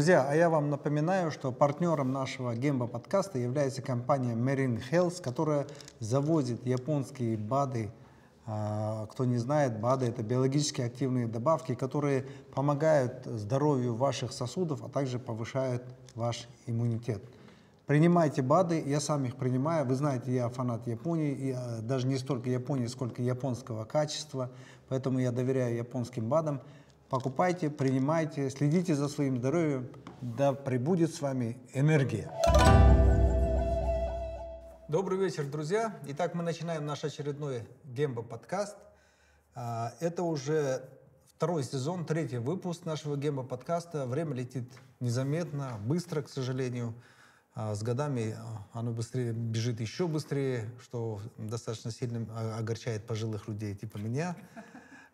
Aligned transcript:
Друзья, 0.00 0.26
а 0.26 0.34
я 0.34 0.48
вам 0.48 0.70
напоминаю, 0.70 1.30
что 1.30 1.52
партнером 1.52 2.10
нашего 2.10 2.54
Гемба 2.54 2.86
подкаста 2.86 3.38
является 3.38 3.82
компания 3.82 4.32
Marine 4.32 4.82
Health, 4.90 5.20
которая 5.20 5.66
завозит 5.98 6.66
японские 6.66 7.36
БАДы. 7.36 7.90
А, 8.46 9.06
кто 9.12 9.26
не 9.26 9.36
знает, 9.36 9.78
БАДы– 9.78 10.06
это 10.08 10.22
биологически 10.22 10.80
активные 10.80 11.26
добавки, 11.26 11.74
которые 11.74 12.24
помогают 12.54 13.26
здоровью 13.26 13.94
ваших 13.94 14.32
сосудов, 14.32 14.82
а 14.82 14.88
также 14.88 15.18
повышают 15.18 15.84
ваш 16.14 16.48
иммунитет. 16.66 17.22
Принимайте 17.84 18.40
БАДы, 18.40 18.82
я 18.86 19.00
сам 19.00 19.26
их 19.26 19.36
принимаю. 19.36 19.84
Вы 19.84 19.96
знаете, 19.96 20.32
я 20.32 20.48
фанат 20.48 20.86
Японии, 20.86 21.32
и 21.32 21.50
а, 21.50 21.82
даже 21.82 22.06
не 22.06 22.16
столько 22.16 22.48
Японии, 22.48 22.86
сколько 22.86 23.20
японского 23.20 23.84
качества, 23.84 24.48
поэтому 24.88 25.18
я 25.18 25.30
доверяю 25.30 25.76
японским 25.76 26.26
БАДам. 26.30 26.62
Покупайте, 27.10 27.70
принимайте, 27.70 28.50
следите 28.50 28.94
за 28.94 29.08
своим 29.08 29.38
здоровьем. 29.38 29.90
Да 30.20 30.52
пребудет 30.52 31.12
с 31.12 31.20
вами 31.20 31.58
энергия. 31.74 32.30
Добрый 34.88 35.18
вечер, 35.18 35.44
друзья. 35.44 35.98
Итак, 36.06 36.36
мы 36.36 36.44
начинаем 36.44 36.86
наш 36.86 37.02
очередной 37.02 37.66
Гембо 37.82 38.22
подкаст. 38.22 38.76
А, 39.56 39.92
это 39.98 40.22
уже 40.22 40.88
второй 41.34 41.64
сезон, 41.64 42.06
третий 42.06 42.38
выпуск 42.38 42.84
нашего 42.84 43.16
Гембо 43.16 43.42
подкаста. 43.42 44.06
Время 44.06 44.36
летит 44.36 44.70
незаметно, 45.00 45.80
быстро, 45.84 46.22
к 46.22 46.28
сожалению. 46.28 46.94
А, 47.56 47.74
с 47.74 47.82
годами 47.82 48.36
а, 48.38 48.68
оно 48.72 48.92
быстрее 48.92 49.32
бежит 49.32 49.80
еще 49.80 50.06
быстрее, 50.06 50.70
что 50.80 51.20
достаточно 51.36 51.90
сильно 51.90 52.56
огорчает 52.56 53.04
пожилых 53.08 53.48
людей 53.48 53.74
типа 53.74 53.98
меня. 53.98 54.36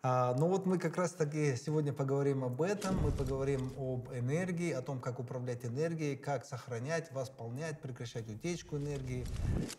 А, 0.09 0.33
ну 0.35 0.47
вот 0.47 0.65
мы 0.65 0.79
как 0.79 0.95
раз 0.95 1.11
таки 1.11 1.57
сегодня 1.57 1.91
поговорим 1.91 2.45
об 2.45 2.61
этом, 2.61 2.95
мы 3.03 3.11
поговорим 3.11 3.73
об 3.77 4.07
энергии, 4.13 4.71
о 4.71 4.81
том, 4.81 5.01
как 5.01 5.19
управлять 5.19 5.65
энергией, 5.65 6.15
как 6.15 6.45
сохранять, 6.45 7.11
восполнять, 7.11 7.81
прекращать 7.81 8.29
утечку 8.29 8.77
энергии. 8.77 9.25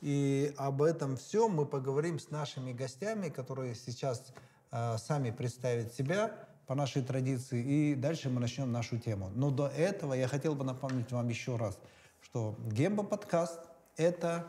И 0.02 0.52
об 0.58 0.82
этом 0.82 1.16
все 1.16 1.48
мы 1.48 1.64
поговорим 1.64 2.18
с 2.18 2.28
нашими 2.28 2.74
гостями, 2.74 3.30
которые 3.30 3.74
сейчас 3.74 4.34
а, 4.70 4.98
сами 4.98 5.30
представят 5.30 5.94
себя 5.94 6.34
по 6.66 6.74
нашей 6.74 7.02
традиции, 7.02 7.64
и 7.64 7.94
дальше 7.94 8.28
мы 8.28 8.38
начнем 8.38 8.70
нашу 8.70 8.98
тему. 8.98 9.30
Но 9.34 9.50
до 9.50 9.68
этого 9.68 10.12
я 10.12 10.28
хотел 10.28 10.54
бы 10.54 10.62
напомнить 10.62 11.10
вам 11.10 11.26
еще 11.30 11.56
раз, 11.56 11.78
что 12.20 12.54
Гемба 12.66 13.02
подкаст— 13.02 13.60
это 13.96 14.44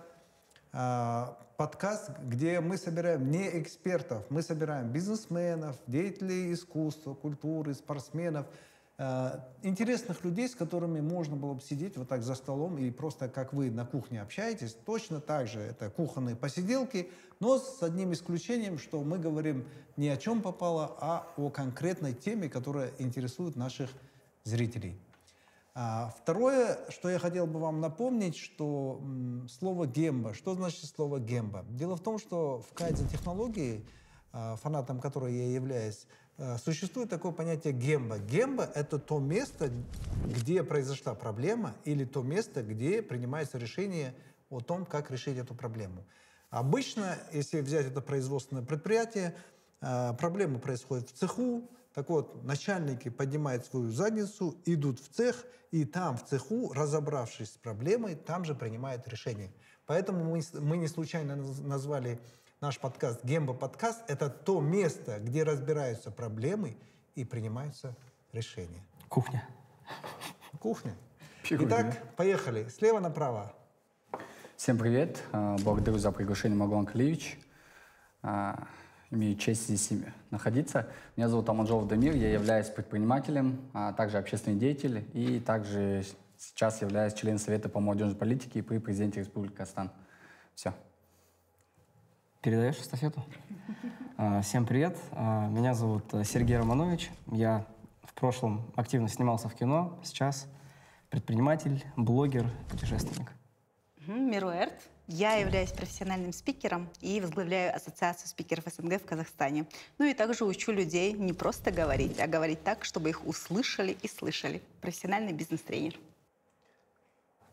а, 0.74 1.38
подкаст, 1.60 2.12
где 2.24 2.62
мы 2.62 2.78
собираем 2.78 3.30
не 3.30 3.60
экспертов, 3.60 4.24
мы 4.30 4.44
собираем 4.44 4.94
бизнесменов, 4.94 5.76
деятелей 5.88 6.54
искусства, 6.54 7.14
культуры, 7.14 7.74
спортсменов, 7.74 8.48
а, 8.98 9.46
интересных 9.62 10.24
людей, 10.24 10.48
с 10.48 10.56
которыми 10.56 11.02
можно 11.02 11.36
было 11.36 11.56
бы 11.56 11.62
сидеть 11.62 11.98
вот 11.98 12.08
так 12.08 12.24
за 12.24 12.36
столом 12.36 12.78
и 12.78 12.90
просто 12.92 13.28
как 13.28 13.52
вы 13.52 13.72
на 13.72 13.86
кухне 13.86 14.22
общаетесь, 14.22 14.74
точно 14.86 15.20
так 15.20 15.48
же 15.48 15.60
это 15.60 15.90
кухонные 15.90 16.38
посиделки, 16.38 17.12
но 17.42 17.60
с 17.60 17.84
одним 17.84 18.14
исключением, 18.14 18.78
что 18.78 19.04
мы 19.04 19.20
говорим 19.20 19.68
не 19.98 20.08
о 20.08 20.16
чем 20.16 20.42
попало, 20.42 20.96
а 21.02 21.28
о 21.36 21.50
конкретной 21.50 22.14
теме, 22.14 22.48
которая 22.48 22.92
интересует 23.00 23.58
наших 23.58 23.90
зрителей. 24.46 24.98
А 25.76 26.14
второе, 26.18 26.80
что 26.90 27.10
я 27.10 27.20
хотел 27.20 27.46
бы 27.46 27.60
вам 27.60 27.80
напомнить, 27.80 28.36
что 28.36 29.02
слово 29.48 29.86
«гемба», 29.86 30.34
что 30.34 30.56
значит 30.56 30.86
слово 30.86 31.20
«гемба»? 31.20 31.64
Дело 31.70 31.96
в 31.96 32.02
том, 32.02 32.18
что 32.18 32.62
в 32.62 32.74
кайдзен-технологии, 32.74 33.86
а, 34.32 34.56
фанатом 34.58 35.00
которой 35.00 35.34
я 35.34 35.54
являюсь, 35.54 36.08
а, 36.38 36.58
существует 36.58 37.10
такое 37.10 37.32
понятие 37.32 37.74
«гемба». 37.74 38.18
Гемба— 38.18 38.64
это 38.76 38.98
то 38.98 39.20
место, 39.20 39.72
где 40.26 40.64
произошла 40.64 41.14
проблема, 41.14 41.76
или 41.86 42.04
то 42.04 42.24
место, 42.24 42.64
где 42.64 43.02
принимается 43.02 43.58
решение 43.58 44.16
о 44.50 44.62
том, 44.62 44.86
как 44.86 45.12
решить 45.12 45.38
эту 45.38 45.54
проблему. 45.54 46.04
Обычно, 46.50 47.16
если 47.32 47.62
взять 47.62 47.86
это 47.86 48.02
производственное 48.02 48.64
предприятие, 48.64 49.36
проблема 49.80 50.58
происходит 50.58 51.10
в 51.10 51.14
цеху, 51.14 51.70
так 52.00 52.10
вот, 52.10 52.46
начальники 52.46 53.10
поднимают 53.10 53.66
свою 53.66 53.90
задницу, 53.90 54.56
идут 54.64 55.02
в 55.02 55.10
цех, 55.10 55.46
и 55.70 55.84
там, 55.84 56.16
в 56.16 56.26
цеху, 56.26 56.72
разобравшись 56.72 57.52
с 57.52 57.58
проблемой, 57.58 58.16
там 58.16 58.46
же 58.46 58.56
принимают 58.56 59.06
решение. 59.10 59.52
Поэтому 59.86 60.24
мы, 60.24 60.42
мы 60.62 60.78
не 60.78 60.88
случайно 60.88 61.36
назвали 61.36 62.18
наш 62.62 62.80
подкаст 62.80 63.26
«Гемба 63.26 63.54
подкаст». 63.54 64.02
Это 64.08 64.30
то 64.30 64.62
место, 64.62 65.20
где 65.20 65.44
разбираются 65.44 66.10
проблемы 66.10 66.78
и 67.16 67.26
принимаются 67.26 67.98
решения. 68.32 68.82
Кухня. 69.10 69.46
Кухня. 70.62 70.96
Итак, 71.50 72.16
поехали. 72.16 72.70
Слева 72.70 73.02
направо. 73.02 73.54
Всем 74.56 74.78
привет. 74.78 75.22
А, 75.34 75.58
благодарю 75.58 75.98
за 75.98 76.14
приглашение, 76.14 76.58
Маглан 76.58 76.86
Калиевич. 76.86 77.38
Имею 79.12 79.36
честь 79.38 79.64
здесь 79.64 79.92
находиться. 80.30 80.88
Меня 81.16 81.30
зовут 81.30 81.50
Аманжов 81.50 81.88
Дамир, 81.88 82.16
я 82.16 82.32
являюсь 82.32 82.68
предпринимателем, 82.68 83.60
а 83.74 83.92
также 83.94 84.20
общественный 84.20 84.58
деятель 84.58 85.04
и 85.14 85.40
также 85.40 86.06
сейчас 86.38 86.82
являюсь 86.82 87.14
членом 87.16 87.40
Совета 87.40 87.70
по 87.70 87.80
молодежной 87.80 88.16
политике 88.16 88.62
при 88.62 88.78
президенте 88.78 89.22
Республики 89.22 89.54
Казахстан. 89.54 89.92
Все. 90.54 90.74
Передаешь 92.42 92.78
эстафету? 92.78 93.24
А, 94.18 94.42
всем 94.42 94.68
привет. 94.68 94.96
А, 95.12 95.48
меня 95.50 95.74
зовут 95.74 96.04
Сергей 96.24 96.58
Романович. 96.58 97.10
Я 97.32 97.66
в 98.04 98.14
прошлом 98.14 98.72
активно 98.76 99.08
снимался 99.08 99.50
в 99.50 99.56
кино, 99.56 100.00
сейчас 100.04 100.48
предприниматель, 101.10 101.84
блогер, 101.98 102.50
путешественник. 102.70 103.32
Мируэрт. 104.06 104.74
Я 105.12 105.34
являюсь 105.38 105.72
профессиональным 105.72 106.32
спикером 106.32 106.88
и 107.02 107.20
возглавляю 107.20 107.76
Ассоциацию 107.76 108.28
спикеров 108.28 108.66
СНГ 108.72 109.02
в 109.02 109.06
Казахстане. 109.06 109.66
Ну 109.98 110.06
и 110.06 110.14
также 110.14 110.46
учу 110.46 110.72
людей 110.72 111.14
не 111.14 111.34
просто 111.34 111.72
говорить, 111.72 112.20
а 112.20 112.28
говорить 112.28 112.64
так, 112.64 112.86
чтобы 112.86 113.10
их 113.10 113.26
услышали 113.26 113.98
и 114.04 114.08
слышали. 114.08 114.62
Профессиональный 114.82 115.34
бизнес-тренер. 115.34 115.96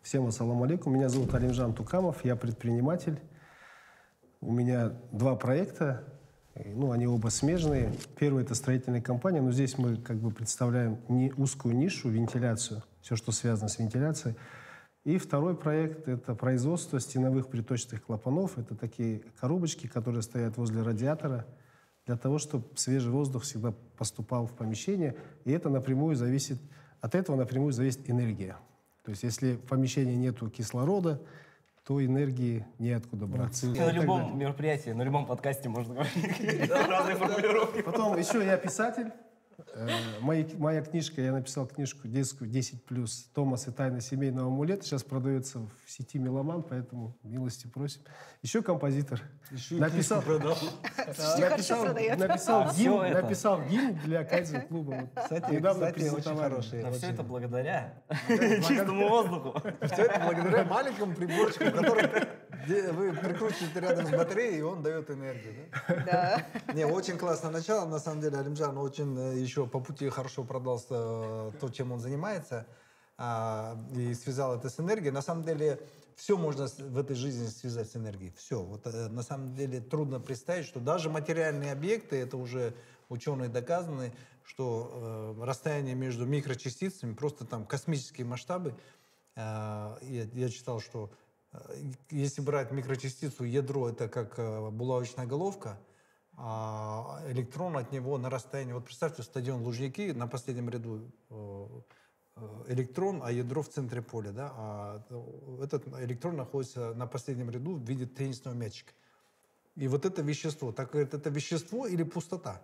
Всем 0.03 0.27
ассаламу 0.27 0.65
алейкум. 0.65 0.97
Меня 0.97 1.09
зовут 1.09 1.33
Алимжан 1.33 1.73
Тукамов, 1.73 2.27
я 2.27 2.37
предприниматель. 2.37 3.19
У 4.43 4.53
меня 4.53 4.93
два 5.11 5.35
проекта, 5.35 6.05
ну, 6.55 6.93
они 6.93 7.07
оба 7.07 7.29
смежные. 7.29 7.91
Первый— 8.19 8.43
это 8.45 8.55
строительная 8.55 9.01
компания, 9.01 9.41
но 9.41 9.51
здесь 9.51 9.79
мы 9.79 9.97
как 9.97 10.19
бы 10.19 10.31
представляем 10.31 10.99
не 11.09 11.33
узкую 11.33 11.75
нишу, 11.75 12.11
вентиляцию, 12.11 12.83
все, 13.01 13.17
что 13.17 13.33
связано 13.33 13.71
с 13.71 13.79
вентиляцией. 13.79 14.37
И 15.07 15.19
второй 15.19 15.55
проект– 15.55 16.09
это 16.09 16.35
производство 16.35 16.99
стеновых 16.99 17.47
приточных 17.47 18.03
клапанов. 18.03 18.59
Это 18.59 18.75
такие 18.75 19.23
коробочки, 19.39 19.87
которые 19.87 20.21
стоят 20.21 20.57
возле 20.57 20.83
радиатора 20.83 21.47
для 22.07 22.17
того, 22.17 22.39
чтобы 22.39 22.67
свежий 22.75 23.13
воздух 23.13 23.45
всегда 23.45 23.73
поступал 23.97 24.49
в 24.49 24.53
помещение. 24.53 25.15
И 25.45 25.53
это 25.53 25.69
напрямую 25.69 26.17
зависит, 26.17 26.59
от 27.01 27.15
этого 27.15 27.37
напрямую 27.37 27.73
зависит 27.73 28.11
энергия. 28.11 28.57
То 29.05 29.13
есть 29.13 29.23
если 29.23 29.53
в 29.53 29.61
помещении 29.61 30.17
нет 30.17 30.41
кислорода, 30.51 31.23
то 31.85 32.05
энергии 32.05 32.67
неоткуда 32.81 33.27
браться. 33.27 33.69
На 33.69 33.93
любом 33.93 34.37
мероприятии, 34.37 34.91
на 34.91 35.03
любом 35.03 35.27
подкасте 35.27 35.69
можно 35.69 35.95
говорить 35.95 36.69
разные 36.69 37.15
формулировки. 37.15 37.81
Потом 37.83 38.19
еще 38.19 38.45
я 38.45 38.57
писатель. 38.57 39.13
Э, 39.75 39.89
моя, 40.21 40.47
моя 40.59 40.83
книжка, 40.83 41.21
я 41.23 41.33
написал 41.33 41.67
книжку 41.67 42.07
детскую 42.07 42.51
10 42.51 42.85
плюс 42.85 43.31
Томас 43.35 43.67
и 43.69 43.71
тайна 43.71 44.01
семейного 44.01 44.49
амулета. 44.49 44.85
Сейчас 44.85 45.03
продается 45.03 45.61
в 45.61 45.91
сети 45.91 46.19
Меломан, 46.19 46.63
поэтому 46.63 47.17
милости 47.23 47.67
просим. 47.67 48.03
Еще 48.43 48.63
композитор. 48.63 49.23
Еще 49.51 49.77
написал, 49.77 50.21
продал. 50.23 50.57
написал, 51.39 51.85
написал, 51.87 52.69
а, 52.69 52.75
гимн, 52.75 53.13
написал 53.13 53.63
гимн 53.63 53.99
для 54.05 54.25
Кайзен 54.25 54.63
клуба. 54.63 55.09
Кстати, 55.15 55.55
недавно 55.55 55.93
кстати, 55.93 56.09
очень 56.11 56.37
хороший. 56.37 56.83
Но 56.83 56.93
все 56.93 57.11
это 57.11 57.23
благодаря 57.23 57.95
чистому 58.29 59.09
воздуху. 59.09 59.59
Все 59.83 60.03
это 60.03 60.21
благодаря 60.21 60.65
маленькому 60.65 61.15
приборчику, 61.15 61.65
который 61.65 62.11
вы 62.93 63.13
прикручиваете 63.13 63.81
рядом 63.81 64.07
с 64.07 64.11
батареей, 64.11 64.59
и 64.59 64.63
он 64.63 64.83
дает 64.83 65.11
энергию. 65.11 65.55
Да. 65.89 66.47
Не, 66.75 66.85
очень 66.85 67.19
классное 67.19 67.51
начало, 67.51 67.87
на 67.87 67.99
самом 67.99 68.21
деле, 68.21 68.39
Алимжан 68.39 68.77
очень 68.79 69.19
э, 69.19 69.39
еще 69.39 69.67
по 69.67 69.81
пути 69.81 70.09
хорошо 70.09 70.45
продал 70.45 70.83
э, 70.91 71.53
то, 71.61 71.69
чем 71.71 71.93
он 71.93 72.01
занимается, 72.01 72.67
а, 73.19 73.79
и 73.95 74.15
связал 74.15 74.57
это 74.57 74.69
с 74.69 74.79
энергией. 74.79 75.11
На 75.11 75.23
самом 75.23 75.43
деле, 75.43 75.81
все 76.17 76.37
можно 76.37 76.67
в 76.67 76.99
этой 76.99 77.15
жизни 77.15 77.47
связать 77.47 77.91
с 77.91 77.97
энергией. 77.97 78.33
Все. 78.37 78.63
Вот, 78.63 78.87
э, 78.87 79.09
на 79.09 79.23
самом 79.23 79.55
деле 79.55 79.81
трудно 79.81 80.19
представить, 80.19 80.67
что 80.67 80.81
даже 80.81 81.11
материальные 81.11 81.73
объекты, 81.73 82.17
это 82.17 82.37
уже 82.37 82.75
ученые 83.09 83.49
доказаны, 83.49 84.13
что 84.43 85.37
э, 85.39 85.45
расстояние 85.45 85.95
между 85.95 86.25
микрочастицами, 86.27 87.15
просто 87.15 87.45
там 87.45 87.67
космические 87.67 88.27
масштабы. 88.27 88.75
Э, 89.35 89.97
я, 90.03 90.25
я 90.33 90.49
читал, 90.49 90.81
что 90.81 91.11
если 92.11 92.41
брать 92.41 92.71
микрочастицу, 92.71 93.45
ядро 93.45 93.89
это 93.89 94.09
как 94.09 94.39
э, 94.39 94.71
булавочная 94.71 95.27
головка, 95.27 95.79
а 96.37 97.23
электрон 97.29 97.77
от 97.77 97.93
него 97.93 98.19
на 98.19 98.29
расстоянии... 98.29 98.73
Вот 98.73 98.85
представьте, 98.85 99.23
стадион 99.23 99.63
Лужники 99.63 100.13
на 100.13 100.27
последнем 100.27 100.69
ряду 100.69 101.11
э, 101.31 101.67
электрон, 102.69 103.23
а 103.25 103.33
ядро 103.33 103.63
в 103.63 103.69
центре 103.69 104.03
поля, 104.03 104.33
да, 104.33 104.53
а 104.55 105.03
этот 105.63 105.87
электрон 106.01 106.37
находится 106.37 106.93
на 106.95 107.07
последнем 107.07 107.51
ряду 107.51 107.77
в 107.77 107.83
виде 107.83 108.07
теннисного 108.07 108.55
мячика. 108.55 108.93
И 109.77 109.89
вот 109.89 110.05
это 110.05 110.23
вещество, 110.23 110.73
так 110.73 110.91
говорит, 110.91 111.15
это 111.15 111.31
вещество 111.31 111.87
или 111.87 112.03
пустота? 112.03 112.63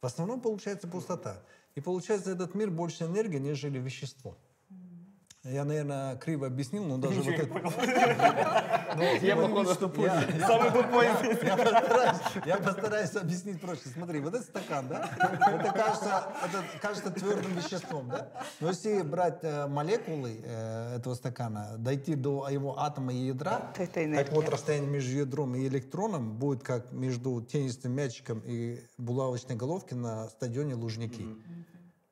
В 0.00 0.06
основном 0.06 0.40
получается 0.40 0.88
пустота. 0.88 1.42
И 1.74 1.80
получается 1.80 2.30
этот 2.30 2.54
мир 2.54 2.70
больше 2.70 3.04
энергии, 3.04 3.38
нежели 3.38 3.78
вещество. 3.78 4.36
Я, 5.44 5.64
наверное, 5.64 6.16
криво 6.16 6.48
объяснил, 6.48 6.84
но 6.84 6.98
даже 6.98 7.22
вот 7.22 7.34
это... 7.34 7.48
Ну, 8.96 9.04
Я, 9.20 9.36
что 9.74 9.88
самый 10.46 10.70
тупой. 10.72 11.06
я 12.46 12.56
постараюсь, 12.56 13.14
объяснить 13.14 13.60
проще. 13.60 13.82
Смотри, 13.94 14.18
вот 14.20 14.34
этот 14.34 14.46
стакан, 14.46 14.88
да, 14.88 15.08
это 15.18 15.72
кажется, 15.72 16.28
это 16.44 16.64
кажется 16.80 17.10
твердым 17.10 17.52
веществом, 17.52 18.08
да? 18.08 18.32
Но 18.60 18.68
если 18.68 19.02
брать 19.02 19.38
э, 19.42 19.68
молекулы 19.68 20.40
э, 20.42 20.96
этого 20.96 21.14
стакана, 21.14 21.76
дойти 21.78 22.16
до 22.16 22.48
его 22.48 22.80
атома 22.80 23.12
и 23.12 23.26
ядра, 23.26 23.72
так 23.76 24.32
вот 24.32 24.48
расстояние 24.48 24.90
между 24.90 25.18
ядром 25.18 25.54
и 25.54 25.68
электроном 25.68 26.36
будет 26.36 26.64
как 26.64 26.90
между 26.90 27.40
теннисным 27.42 27.92
мячиком 27.92 28.42
и 28.44 28.80
булавочной 28.96 29.54
головки 29.54 29.94
на 29.94 30.28
стадионе 30.30 30.74
Лужники. 30.74 31.24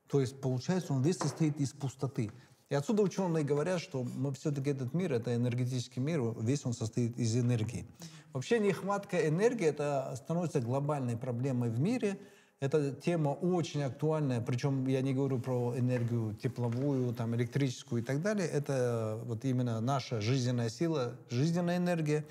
То 0.09 0.21
есть, 0.21 0.41
получается, 0.41 0.93
он 0.93 1.03
весь 1.03 1.19
состоит 1.19 1.59
из 1.59 1.73
пустоты. 1.73 2.31
И 2.69 2.75
отсюда 2.75 3.03
ученые 3.03 3.45
говорят, 3.45 3.81
что 3.81 4.03
мы 4.03 4.33
все-таки 4.33 4.71
этот 4.71 4.93
мир, 4.93 5.13
это 5.13 5.35
энергетический 5.35 6.03
мир, 6.03 6.21
весь 6.41 6.67
он 6.67 6.73
состоит 6.73 7.17
из 7.17 7.37
энергии. 7.37 7.87
Вообще 8.33 8.59
нехватка 8.59 9.29
энергии, 9.29 9.67
это 9.67 10.13
становится 10.17 10.61
глобальной 10.61 11.17
проблемой 11.17 11.71
в 11.71 11.79
мире. 11.79 12.19
Эта 12.59 12.91
тема 12.91 13.29
очень 13.29 13.83
актуальная, 13.83 14.41
причем 14.41 14.87
я 14.87 15.01
не 15.01 15.15
говорю 15.15 15.39
про 15.39 15.79
энергию 15.79 16.35
тепловую, 16.35 17.15
там, 17.15 17.37
электрическую 17.37 18.03
и 18.03 18.05
так 18.05 18.21
далее. 18.21 18.49
Это 18.49 19.21
вот 19.25 19.45
именно 19.45 19.81
наша 19.81 20.21
жизненная 20.21 20.69
сила, 20.69 21.17
жизненная 21.31 21.77
энергия. 21.77 22.25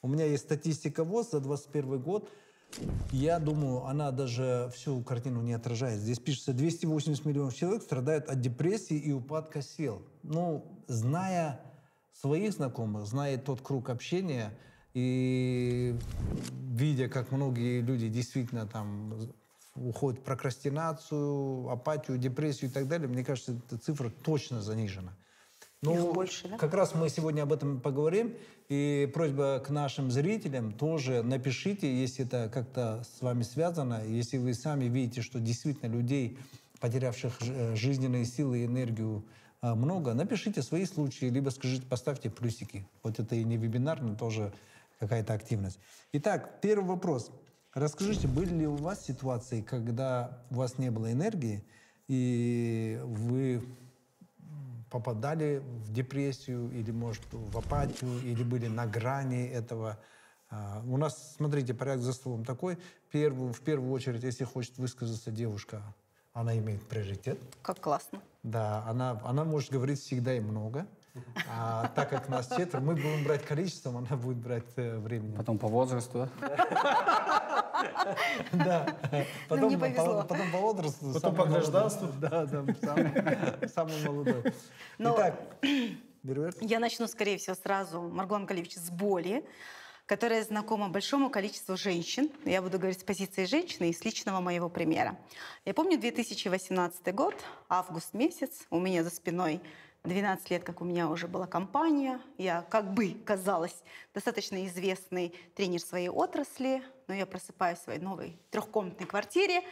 У 0.00 0.08
меня 0.08 0.26
есть 0.26 0.44
статистика 0.44 1.02
ВОЗ 1.04 1.32
за 1.32 1.40
21 1.40 2.00
год. 2.00 2.30
Я 3.10 3.38
думаю, 3.38 3.84
она 3.84 4.10
даже 4.10 4.70
всю 4.74 5.02
картину 5.02 5.42
не 5.42 5.52
отражает. 5.52 6.00
Здесь 6.00 6.18
пишется, 6.18 6.52
280 6.52 7.24
миллионов 7.24 7.54
человек 7.54 7.82
страдают 7.82 8.28
от 8.28 8.40
депрессии 8.40 8.96
и 8.96 9.12
упадка 9.12 9.62
сил. 9.62 10.02
Ну, 10.22 10.64
зная 10.88 11.60
своих 12.12 12.52
знакомых, 12.52 13.06
зная 13.06 13.38
тот 13.38 13.60
круг 13.60 13.90
общения 13.90 14.52
и 14.94 15.96
видя, 16.72 17.08
как 17.08 17.32
многие 17.32 17.80
люди 17.80 18.08
действительно 18.08 18.66
там 18.66 19.14
уходят 19.74 20.20
в 20.20 20.22
прокрастинацию, 20.22 21.68
апатию, 21.70 22.18
депрессию 22.18 22.70
и 22.70 22.72
так 22.72 22.88
далее, 22.88 23.08
мне 23.08 23.24
кажется, 23.24 23.52
эта 23.52 23.78
цифра 23.78 24.10
точно 24.10 24.60
занижена. 24.60 25.16
Их 25.82 26.12
больше, 26.12 26.48
да? 26.48 26.56
Как 26.58 26.74
раз 26.74 26.94
мы 26.94 27.08
сегодня 27.08 27.42
об 27.42 27.52
этом 27.52 27.80
поговорим. 27.80 28.36
И 28.68 29.10
просьба 29.12 29.60
к 29.64 29.70
нашим 29.70 30.10
зрителям 30.10 30.72
тоже 30.72 31.22
напишите, 31.22 31.92
если 31.92 32.24
это 32.24 32.48
как-то 32.52 33.02
с 33.04 33.20
вами 33.20 33.42
связано, 33.42 34.02
если 34.06 34.38
вы 34.38 34.54
сами 34.54 34.84
видите, 34.84 35.22
что 35.22 35.40
действительно 35.40 35.90
людей, 35.90 36.38
потерявших 36.80 37.38
э, 37.40 37.74
жизненные 37.74 38.24
силы 38.24 38.60
и 38.60 38.64
энергию, 38.64 39.24
э, 39.60 39.74
много, 39.74 40.14
напишите 40.14 40.62
свои 40.62 40.84
случаи, 40.84 41.26
либо 41.26 41.50
скажите, 41.50 41.84
поставьте 41.84 42.30
плюсики. 42.30 42.86
Вот 43.02 43.18
это 43.18 43.34
и 43.34 43.42
не 43.42 43.56
вебинар, 43.56 44.00
но 44.00 44.14
тоже 44.14 44.52
какая-то 45.00 45.34
активность. 45.34 45.80
Итак, 46.12 46.60
первый 46.62 46.86
вопрос. 46.86 47.32
Расскажите, 47.74 48.28
были 48.28 48.54
ли 48.54 48.66
у 48.68 48.76
вас 48.76 49.04
ситуации, 49.04 49.62
когда 49.62 50.44
у 50.50 50.54
вас 50.54 50.78
не 50.78 50.90
было 50.90 51.10
энергии, 51.10 51.64
и 52.06 53.00
вы 53.02 53.64
попадали 54.92 55.62
в 55.86 55.90
депрессию 55.90 56.70
или, 56.70 56.90
может, 56.90 57.22
в 57.32 57.56
апатию, 57.56 58.20
или 58.22 58.44
были 58.44 58.68
на 58.68 58.86
грани 58.86 59.46
этого. 59.46 59.98
А, 60.50 60.82
У 60.86 60.98
нас, 60.98 61.34
смотрите, 61.36 61.72
порядок 61.72 62.02
за 62.02 62.12
столом 62.12 62.44
такой. 62.44 62.76
Первую, 63.10 63.54
в 63.54 63.60
первую 63.60 63.90
очередь, 63.90 64.22
если 64.22 64.44
хочет 64.44 64.76
высказаться 64.76 65.30
девушка, 65.30 65.82
она 66.34 66.56
имеет 66.58 66.86
приоритет. 66.86 67.38
Как 67.62 67.80
классно. 67.80 68.20
Да, 68.42 68.84
она, 68.86 69.18
она 69.24 69.44
может 69.44 69.70
говорить 69.70 69.98
всегда 69.98 70.34
и 70.34 70.40
много. 70.40 70.86
А 71.48 71.88
так 71.94 72.08
как 72.10 72.28
нас 72.28 72.48
четверо, 72.48 72.80
мы 72.80 72.94
будем 72.94 73.24
брать 73.24 73.44
количеством, 73.44 73.98
она 73.98 74.16
будет 74.16 74.38
брать 74.38 74.64
э, 74.76 74.96
временем. 74.98 75.36
Потом 75.36 75.58
по 75.58 75.68
возрасту, 75.68 76.28
да? 76.40 77.48
Да. 78.52 78.96
Потом, 79.48 79.68
не 79.70 79.76
по- 79.76 79.82
повезло. 79.86 80.24
потом 80.28 80.50
по 80.52 80.58
возрасту. 80.58 81.12
Потом 81.12 81.20
самый 81.20 81.36
по 81.36 81.44
молодой. 81.46 81.60
гражданству. 81.60 82.08
Да, 82.20 82.46
да, 82.46 82.64
самый, 82.82 83.68
самый 83.68 84.04
молодой. 84.04 84.52
Но- 84.98 85.14
Итак, 85.16 85.40
Бервер? 86.22 86.54
Я 86.60 86.78
начну, 86.78 87.06
скорее 87.08 87.38
всего, 87.38 87.56
сразу, 87.56 88.00
Маргулан 88.00 88.46
Калевич, 88.46 88.76
с 88.76 88.90
боли, 88.90 89.44
которая 90.06 90.44
знакома 90.44 90.88
большому 90.88 91.28
количеству 91.30 91.76
женщин. 91.76 92.30
Я 92.44 92.62
буду 92.62 92.78
говорить 92.78 93.00
с 93.00 93.04
позиции 93.04 93.44
женщины 93.46 93.90
и 93.90 93.92
с 93.92 94.04
личного 94.04 94.40
моего 94.40 94.68
примера. 94.68 95.18
Я 95.64 95.74
помню 95.74 95.98
2018 95.98 97.14
год, 97.14 97.34
август 97.68 98.14
месяц, 98.14 98.66
у 98.70 98.78
меня 98.78 99.02
за 99.02 99.10
спиной 99.10 99.60
12 100.04 100.50
лет, 100.50 100.64
как 100.64 100.80
у 100.80 100.84
меня 100.84 101.08
уже 101.08 101.28
была 101.28 101.46
компания. 101.46 102.20
Я, 102.36 102.62
как 102.62 102.92
бы 102.92 103.14
казалось, 103.24 103.76
достаточно 104.14 104.66
известный 104.66 105.34
тренер 105.54 105.80
своей 105.80 106.08
отрасли, 106.08 106.82
но 107.06 107.14
я 107.14 107.24
просыпаюсь 107.24 107.78
в 107.78 107.82
своей 107.82 108.00
новой 108.00 108.36
трехкомнатной 108.50 109.06
квартире, 109.06 109.62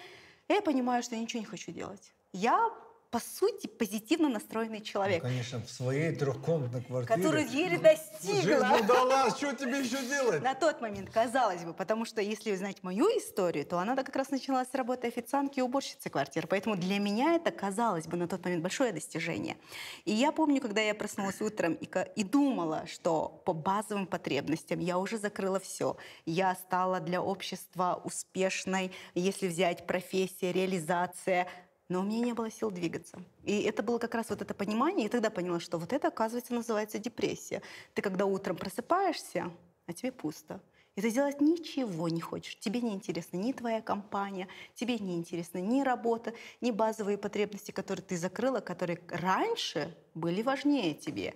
и 0.48 0.52
я 0.52 0.62
понимаю, 0.62 1.02
что 1.02 1.16
я 1.16 1.20
ничего 1.20 1.40
не 1.40 1.46
хочу 1.46 1.72
делать. 1.72 2.12
Я, 2.32 2.70
по 3.10 3.18
сути, 3.18 3.66
позитивно 3.66 4.28
настроенный 4.28 4.80
человек, 4.80 5.22
Конечно, 5.22 5.60
в 5.60 5.70
своей 5.70 6.14
трехкомнатной 6.14 6.82
квартире. 6.82 7.16
который 7.16 7.44
еле 7.48 7.70
Жизнь 7.70 7.82
достигла. 7.82 8.78
удалась, 8.80 9.36
что 9.36 9.52
тебе 9.54 9.80
еще 9.80 10.00
делать? 10.06 10.42
На 10.42 10.54
тот 10.54 10.80
момент, 10.80 11.10
казалось 11.10 11.64
бы, 11.64 11.74
потому 11.74 12.04
что 12.04 12.20
если 12.20 12.52
узнать 12.52 12.82
мою 12.84 13.06
историю, 13.18 13.66
то 13.66 13.78
она 13.80 13.96
как 13.96 14.14
раз 14.14 14.30
началась 14.30 14.68
с 14.70 14.74
работы 14.74 15.08
официантки 15.08 15.58
и 15.58 15.62
уборщицы 15.62 16.08
квартир. 16.08 16.46
Поэтому 16.46 16.76
для 16.76 17.00
меня 17.00 17.34
это 17.34 17.50
казалось 17.50 18.06
бы 18.06 18.16
на 18.16 18.28
тот 18.28 18.44
момент 18.44 18.62
большое 18.62 18.92
достижение. 18.92 19.56
И 20.04 20.12
я 20.12 20.30
помню, 20.30 20.60
когда 20.60 20.80
я 20.80 20.94
проснулась 20.94 21.40
утром 21.40 21.74
и, 21.74 21.88
и 22.14 22.22
думала, 22.22 22.86
что 22.86 23.42
по 23.44 23.52
базовым 23.52 24.06
потребностям 24.06 24.78
я 24.78 24.98
уже 24.98 25.18
закрыла 25.18 25.58
все. 25.58 25.96
Я 26.26 26.54
стала 26.54 27.00
для 27.00 27.20
общества 27.20 28.00
успешной, 28.04 28.92
если 29.14 29.48
взять 29.48 29.84
профессия, 29.86 30.52
реализация, 30.52 31.48
но 31.90 32.00
у 32.00 32.02
меня 32.04 32.20
не 32.20 32.32
было 32.32 32.50
сил 32.50 32.70
двигаться. 32.70 33.18
И 33.42 33.62
это 33.62 33.82
было 33.82 33.98
как 33.98 34.14
раз 34.14 34.30
вот 34.30 34.40
это 34.40 34.54
понимание, 34.54 35.06
и 35.06 35.08
тогда 35.10 35.28
поняла, 35.28 35.58
что 35.58 35.76
вот 35.76 35.92
это, 35.92 36.08
оказывается, 36.08 36.54
называется 36.54 36.98
депрессия. 36.98 37.62
Ты 37.94 38.00
когда 38.00 38.26
утром 38.26 38.56
просыпаешься, 38.56 39.50
а 39.86 39.92
тебе 39.92 40.12
пусто. 40.12 40.60
И 40.94 41.00
ты 41.00 41.10
делать 41.10 41.40
ничего 41.40 42.08
не 42.08 42.20
хочешь. 42.20 42.56
Тебе 42.58 42.80
не 42.80 42.94
интересна 42.94 43.38
ни 43.38 43.52
твоя 43.52 43.82
компания, 43.82 44.46
тебе 44.74 44.98
не 44.98 45.16
интересна 45.16 45.58
ни 45.58 45.82
работа, 45.82 46.32
ни 46.60 46.70
базовые 46.70 47.18
потребности, 47.18 47.72
которые 47.72 48.04
ты 48.04 48.16
закрыла, 48.16 48.60
которые 48.60 49.00
раньше 49.08 49.96
были 50.14 50.42
важнее 50.42 50.94
тебе. 50.94 51.34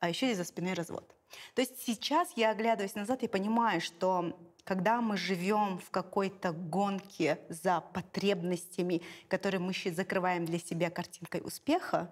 А 0.00 0.08
еще 0.08 0.32
и 0.32 0.34
за 0.34 0.42
спиной 0.42 0.74
развод. 0.74 1.14
То 1.54 1.62
есть 1.62 1.80
сейчас 1.86 2.32
я 2.36 2.50
оглядываюсь 2.50 2.96
назад 2.96 3.22
и 3.22 3.28
понимаю, 3.28 3.80
что 3.80 4.36
когда 4.64 5.00
мы 5.00 5.16
живем 5.16 5.78
в 5.78 5.90
какой-то 5.90 6.52
гонке 6.52 7.38
за 7.48 7.80
потребностями, 7.80 9.02
которые 9.28 9.60
мы 9.60 9.72
щи- 9.72 9.90
закрываем 9.90 10.46
для 10.46 10.58
себя 10.58 10.90
картинкой 10.90 11.42
успеха, 11.44 12.10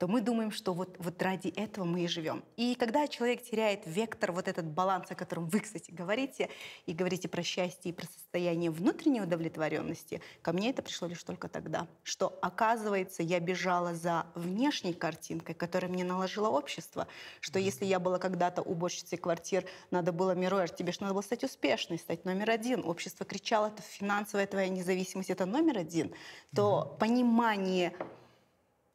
то 0.00 0.08
мы 0.08 0.22
думаем, 0.22 0.50
что 0.50 0.72
вот, 0.72 0.96
вот 0.98 1.20
ради 1.22 1.48
этого 1.48 1.84
мы 1.84 2.04
и 2.04 2.08
живем. 2.08 2.42
И 2.56 2.74
когда 2.74 3.06
человек 3.06 3.42
теряет 3.42 3.82
вектор, 3.84 4.32
вот 4.32 4.48
этот 4.48 4.64
баланс, 4.64 5.10
о 5.10 5.14
котором 5.14 5.46
вы, 5.50 5.60
кстати, 5.60 5.90
говорите, 5.90 6.48
и 6.86 6.94
говорите 6.94 7.28
про 7.28 7.42
счастье 7.42 7.90
и 7.90 7.92
про 7.92 8.06
состояние 8.06 8.70
внутренней 8.70 9.20
удовлетворенности, 9.20 10.22
ко 10.40 10.54
мне 10.54 10.70
это 10.70 10.80
пришло 10.80 11.06
лишь 11.06 11.22
только 11.22 11.48
тогда, 11.48 11.86
что, 12.02 12.38
оказывается, 12.40 13.22
я 13.22 13.40
бежала 13.40 13.94
за 13.94 14.24
внешней 14.34 14.94
картинкой, 14.94 15.54
которую 15.54 15.92
мне 15.92 16.02
наложило 16.02 16.48
общество, 16.48 17.06
что 17.40 17.58
если 17.58 17.84
я 17.84 18.00
была 18.00 18.18
когда-то 18.18 18.62
уборщицей 18.62 19.18
квартир, 19.18 19.66
надо 19.90 20.12
было, 20.12 20.34
Мируэр, 20.34 20.70
тебе 20.70 20.92
же 20.92 21.02
надо 21.02 21.12
было 21.12 21.22
стать 21.22 21.44
успешной, 21.44 21.98
стать 21.98 22.24
номер 22.24 22.48
один. 22.48 22.86
Общество 22.86 23.26
кричало, 23.26 23.66
это 23.66 23.82
финансовая 23.82 24.46
твоя 24.46 24.70
независимость, 24.70 25.28
это 25.28 25.44
номер 25.44 25.76
один. 25.76 26.14
То 26.54 26.96
понимание 26.98 27.92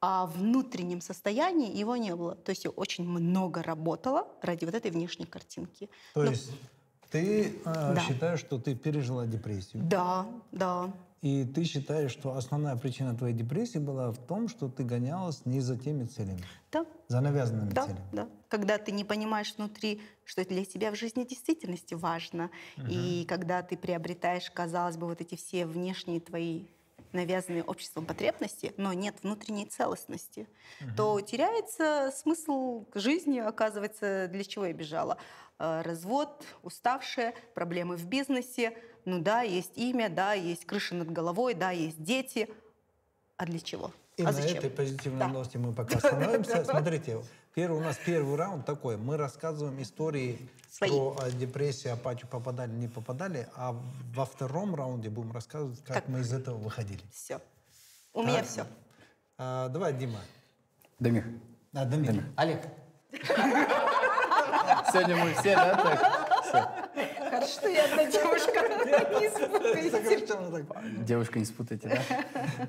о 0.06 0.26
внутреннем 0.28 1.02
состоянии 1.02 1.76
его 1.76 1.96
не 1.96 2.16
было. 2.16 2.36
То 2.36 2.52
есть 2.52 2.66
я 2.66 2.70
очень 2.72 3.04
много 3.08 3.64
работала 3.64 4.28
ради 4.42 4.66
вот 4.66 4.76
этой 4.76 4.92
внешней 4.92 5.26
картинки. 5.26 5.90
То 6.14 6.24
Ну, 6.24 6.32
есть 6.32 6.52
ты 7.10 7.48
э, 7.66 7.94
Да. 7.96 8.00
считаешь, 8.08 8.40
что 8.40 8.60
ты 8.60 8.76
пережила 8.76 9.26
депрессию. 9.26 9.84
Да, 9.84 10.28
да. 10.52 10.92
И 11.22 11.44
ты 11.44 11.64
считаешь, 11.64 12.12
что 12.12 12.36
основная 12.38 12.76
причина 12.76 13.18
твоей 13.18 13.34
депрессии 13.34 13.80
была 13.80 14.12
в 14.12 14.18
том, 14.28 14.48
что 14.48 14.70
ты 14.70 14.84
гонялась 14.84 15.44
не 15.46 15.60
за 15.60 15.76
теми 15.76 16.04
целями, 16.06 16.44
Да, 16.72 16.86
за 17.08 17.20
навязанными 17.22 17.72
да, 17.72 17.86
целями. 17.86 18.06
да. 18.12 18.28
Когда 18.48 18.78
ты 18.78 18.92
не 18.92 19.04
понимаешь 19.04 19.56
внутри, 19.58 20.02
что 20.24 20.46
для 20.46 20.64
тебя 20.66 20.92
в 20.92 20.96
жизни 20.96 21.24
в 21.24 21.28
действительности 21.28 21.96
важно, 21.96 22.52
и 22.88 23.26
когда 23.28 23.64
ты 23.64 23.76
приобретаешь, 23.76 24.52
казалось 24.52 24.98
бы, 24.98 25.08
вот 25.08 25.20
эти 25.22 25.36
все 25.36 25.66
внешние 25.66 26.20
твои 26.20 26.66
навязанные 27.16 27.64
обществом 27.64 28.06
потребности, 28.06 28.74
но 28.78 28.94
нет 28.94 29.16
внутренней 29.24 29.66
целостности, 29.66 30.48
то 30.96 31.20
теряется 31.22 32.12
смысл 32.16 32.86
жизни, 32.94 33.40
оказывается, 33.40 34.28
для 34.28 34.44
чего 34.44 34.66
я 34.66 34.74
бежала. 34.74 35.18
Э, 35.58 35.82
Развод, 35.82 36.46
уставшая, 36.64 37.34
проблемы 37.54 37.96
в 37.96 38.06
бизнесе. 38.06 38.78
Ну 39.06 39.20
да, 39.20 39.42
есть 39.42 39.72
имя, 39.78 40.10
да, 40.10 40.34
есть 40.34 40.66
крыша 40.66 40.96
над 40.96 41.12
головой, 41.12 41.54
да, 41.54 41.72
есть 41.72 42.02
дети. 42.04 42.50
А 43.38 43.46
для 43.46 43.60
чего? 43.60 43.92
И 44.18 44.22
а 44.22 44.26
на 44.26 44.32
зачем? 44.32 44.58
этой 44.58 44.70
позитивной 44.70 45.20
Да. 45.20 45.28
новости 45.28 45.58
мы 45.58 45.74
пока 45.74 45.96
остановимся. 45.98 46.64
Смотрите, 46.66 47.22
первый, 47.56 47.80
у 47.80 47.84
нас 47.84 47.98
первый 48.06 48.36
раунд 48.36 48.66
такой. 48.66 48.98
Мы 48.98 49.18
рассказываем 49.18 49.82
истории 49.82 50.38
Свои. 50.70 50.90
про 50.90 51.18
э, 51.24 51.32
депрессию, 51.32 51.94
апатию, 51.94 52.28
попадали, 52.28 52.72
не 52.72 52.88
попадали. 52.88 53.48
А 53.56 53.76
во 54.14 54.26
втором 54.26 54.76
раунде 54.76 55.10
будем 55.10 55.32
рассказывать, 55.32 55.82
как 55.84 55.96
Как? 55.96 56.08
мы 56.10 56.20
из 56.20 56.34
этого 56.34 56.58
выходили. 56.58 57.02
Все. 57.14 57.40
У 58.14 58.22
меня 58.22 58.40
Так. 58.40 58.48
все. 58.48 58.66
А, 59.38 59.70
давай, 59.70 59.94
Дима. 59.94 60.20
Дамир. 61.00 61.26
А, 61.74 61.86
Дамир. 61.86 62.26
Олег. 62.36 62.62
Сегодня 64.92 65.16
мы 65.16 65.34
все, 65.36 65.56
да, 65.56 65.76
так? 65.76 66.92
Хорошо, 67.30 67.48
что 67.48 67.70
я 67.70 67.86
одна 67.86 68.06
девушка. 68.06 68.52
Не 69.20 69.30
спутайте. 69.30 71.04
Девушка, 71.04 71.40
не 71.40 71.46
спутайте, 71.46 71.90
да? 71.90 72.02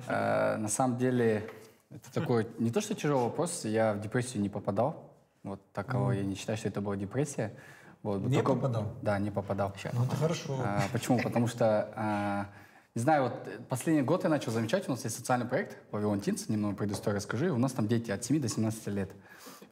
Э, 0.08 0.56
На 0.58 0.68
самом 0.68 0.96
деле, 0.98 1.48
это 1.90 2.12
такой, 2.12 2.48
не 2.58 2.70
то 2.70 2.80
что 2.80 2.94
тяжелый 2.94 3.24
вопрос, 3.24 3.64
я 3.64 3.94
в 3.94 4.00
депрессию 4.00 4.42
не 4.42 4.48
попадал. 4.48 5.12
Вот 5.42 5.60
такого 5.72 6.10
я 6.12 6.24
не 6.24 6.34
считаю, 6.34 6.58
что 6.58 6.68
это 6.68 6.80
была 6.80 6.96
депрессия. 6.96 7.52
Вот, 8.02 8.20
Не 8.22 8.36
только- 8.36 8.54
попадал? 8.54 8.92
Да, 9.02 9.18
не 9.18 9.30
попадал. 9.30 9.72
Ну, 9.92 10.04
это 10.04 10.16
хорошо. 10.16 10.58
А, 10.64 10.82
Почему? 10.92 11.20
Потому 11.20 11.46
что, 11.46 11.92
а, 11.96 12.46
не 12.94 13.02
знаю, 13.02 13.24
вот 13.24 13.66
последний 13.68 14.02
год 14.02 14.24
я 14.24 14.30
начал 14.30 14.52
замечать, 14.52 14.88
у 14.88 14.92
нас 14.92 15.04
есть 15.04 15.16
социальный 15.16 15.46
проект 15.46 15.76
Павилон 15.90 16.20
Тинс, 16.20 16.48
немного 16.48 16.76
предысторию 16.76 17.16
расскажу. 17.16 17.54
У 17.54 17.58
нас 17.58 17.72
там 17.72 17.86
дети 17.88 18.10
от 18.10 18.24
7 18.24 18.40
до 18.40 18.48
17 18.48 18.88
лет. 18.88 19.10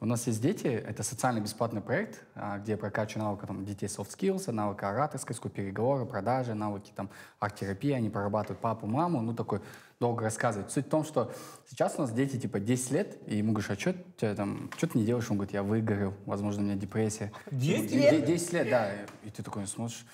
У 0.01 0.05
нас 0.05 0.27
есть 0.27 0.41
дети, 0.41 0.67
это 0.67 1.03
социальный 1.03 1.39
бесплатный 1.41 1.81
проект, 1.81 2.21
а, 2.35 2.57
где 2.59 2.73
я 2.73 2.77
прокачиваю 2.77 3.25
навыки 3.25 3.45
там, 3.45 3.65
детей 3.65 3.87
soft 3.87 4.09
skills, 4.17 4.51
навыки 4.51 4.83
ораторской, 4.83 5.35
переговоры, 5.49 6.05
продажи, 6.05 6.53
навыки 6.53 6.91
там, 6.95 7.09
арт-терапии, 7.39 7.91
они 7.91 8.09
прорабатывают 8.09 8.59
папу, 8.59 8.87
маму, 8.87 9.21
ну 9.21 9.33
такой 9.33 9.61
долго 9.99 10.23
рассказывать. 10.23 10.71
Суть 10.71 10.87
в 10.87 10.89
том, 10.89 11.03
что 11.03 11.31
сейчас 11.69 11.95
у 11.97 12.01
нас 12.01 12.11
дети 12.11 12.37
типа 12.37 12.59
10 12.59 12.91
лет, 12.91 13.17
и 13.27 13.37
ему 13.37 13.53
говоришь, 13.53 13.71
а 13.71 13.75
что 13.79 13.93
ты 13.93 14.35
там, 14.35 14.69
что 14.77 14.87
ты 14.87 14.97
не 14.97 15.05
делаешь? 15.05 15.29
Он 15.29 15.37
говорит, 15.37 15.53
я 15.53 15.63
выгорел, 15.63 16.13
возможно, 16.25 16.61
у 16.61 16.65
меня 16.65 16.75
депрессия. 16.75 17.31
10 17.51 17.91
Де- 17.91 18.09
де- 18.19 18.25
10 18.25 18.53
лет, 18.53 18.69
да. 18.69 18.91
И 19.23 19.29
ты 19.29 19.43
такой 19.43 19.67
смотришь, 19.67 20.05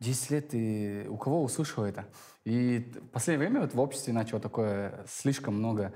10 0.00 0.30
лет, 0.30 0.48
и 0.52 1.06
у 1.08 1.16
кого 1.16 1.42
услышал 1.42 1.84
это? 1.84 2.06
И 2.44 2.92
в 3.02 3.08
последнее 3.08 3.48
время 3.48 3.62
вот 3.62 3.74
в 3.74 3.80
обществе 3.80 4.12
начало 4.12 4.40
такое 4.40 5.04
слишком 5.08 5.54
много 5.54 5.92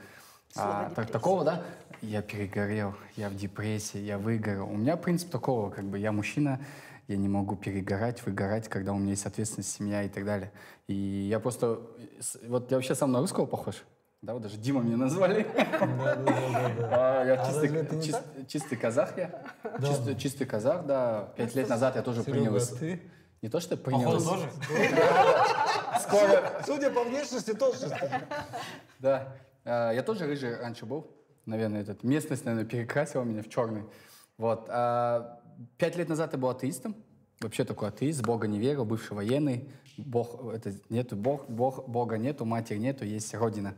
а, 0.57 0.91
так- 0.91 1.11
такого, 1.11 1.45
да? 1.45 1.65
Я 2.03 2.21
перегорел, 2.21 2.95
я 3.17 3.29
в 3.29 3.37
депрессии, 3.37 3.99
я 3.99 4.19
выгорел. 4.19 4.69
У 4.69 4.77
меня 4.77 4.97
принцип 4.97 5.31
такого, 5.31 5.71
как 5.71 5.85
бы 5.85 5.99
я 5.99 6.13
мужчина, 6.13 6.61
я 7.09 7.17
не 7.17 7.29
могу 7.29 7.57
перегорать, 7.57 8.25
выгорать, 8.27 8.69
когда 8.69 8.93
у 8.93 8.99
меня 8.99 9.11
есть 9.11 9.25
ответственность, 9.27 9.73
семья 9.73 10.03
и 10.03 10.09
так 10.09 10.25
далее. 10.25 10.53
И 10.93 11.29
я 11.29 11.41
просто... 11.41 11.81
с- 12.21 12.39
Вот 12.47 12.71
я 12.71 12.77
вообще 12.77 12.95
сам 12.95 13.13
на 13.13 13.21
русского 13.21 13.47
похож. 13.47 13.83
Да, 14.21 14.35
вот 14.35 14.43
даже 14.43 14.57
Дима 14.59 14.83
меня 14.83 14.97
назвали. 14.99 15.47
А, 16.91 17.25
Я 17.25 17.41
А 17.41 17.47
чистый, 17.47 17.63
разве 17.65 17.81
это 17.81 17.97
не 17.97 18.03
чис- 18.03 18.13
так? 18.13 18.25
чистый 18.49 18.77
казах 18.77 19.17
я. 19.17 19.43
Чистый, 19.81 20.15
чистый 20.17 20.45
казах, 20.45 20.85
да. 20.87 21.33
Пять 21.37 21.55
лет 21.55 21.69
назад 21.69 21.97
я 21.97 22.03
тоже 22.03 22.23
принял... 22.23 22.59
Серега, 22.61 22.79
ты? 22.79 23.03
Не 23.41 23.49
то, 23.49 23.59
что 23.61 23.77
принял... 23.77 24.13
Походу, 24.13 24.25
тоже? 24.25 24.49
Скоро... 26.01 26.63
Судя 26.67 26.91
по 26.91 27.05
внешности, 27.05 27.55
тоже. 27.55 27.89
Да. 28.99 29.35
А, 29.65 29.93
Я 29.93 30.03
тоже 30.03 30.27
рыжий 30.27 30.57
раньше 30.57 30.85
был. 30.87 31.07
Наверное, 31.47 31.81
этот, 31.81 32.05
местность, 32.05 32.45
наверное, 32.45 32.69
перекрасила 32.69 33.23
меня 33.25 33.43
в 33.43 33.49
черный. 33.49 33.85
Вот. 34.37 34.67
А, 34.69 35.41
Пять 35.79 35.97
лет 35.97 36.09
назад 36.09 36.33
я 36.33 36.39
был 36.39 36.51
атеистом. 36.51 36.95
Вообще 37.41 37.65
такой 37.65 37.89
атеист, 37.89 38.23
Бога 38.23 38.47
не 38.47 38.61
верил, 38.61 38.85
бывший 38.85 39.15
военный. 39.15 39.69
Бог, 39.97 40.53
это, 40.53 40.73
нету 40.89 41.17
Бог, 41.17 41.49
Бог, 41.49 41.89
Бога 41.89 42.19
нету, 42.19 42.45
матери 42.45 42.79
нету, 42.79 43.05
есть 43.05 43.35
Родина. 43.35 43.75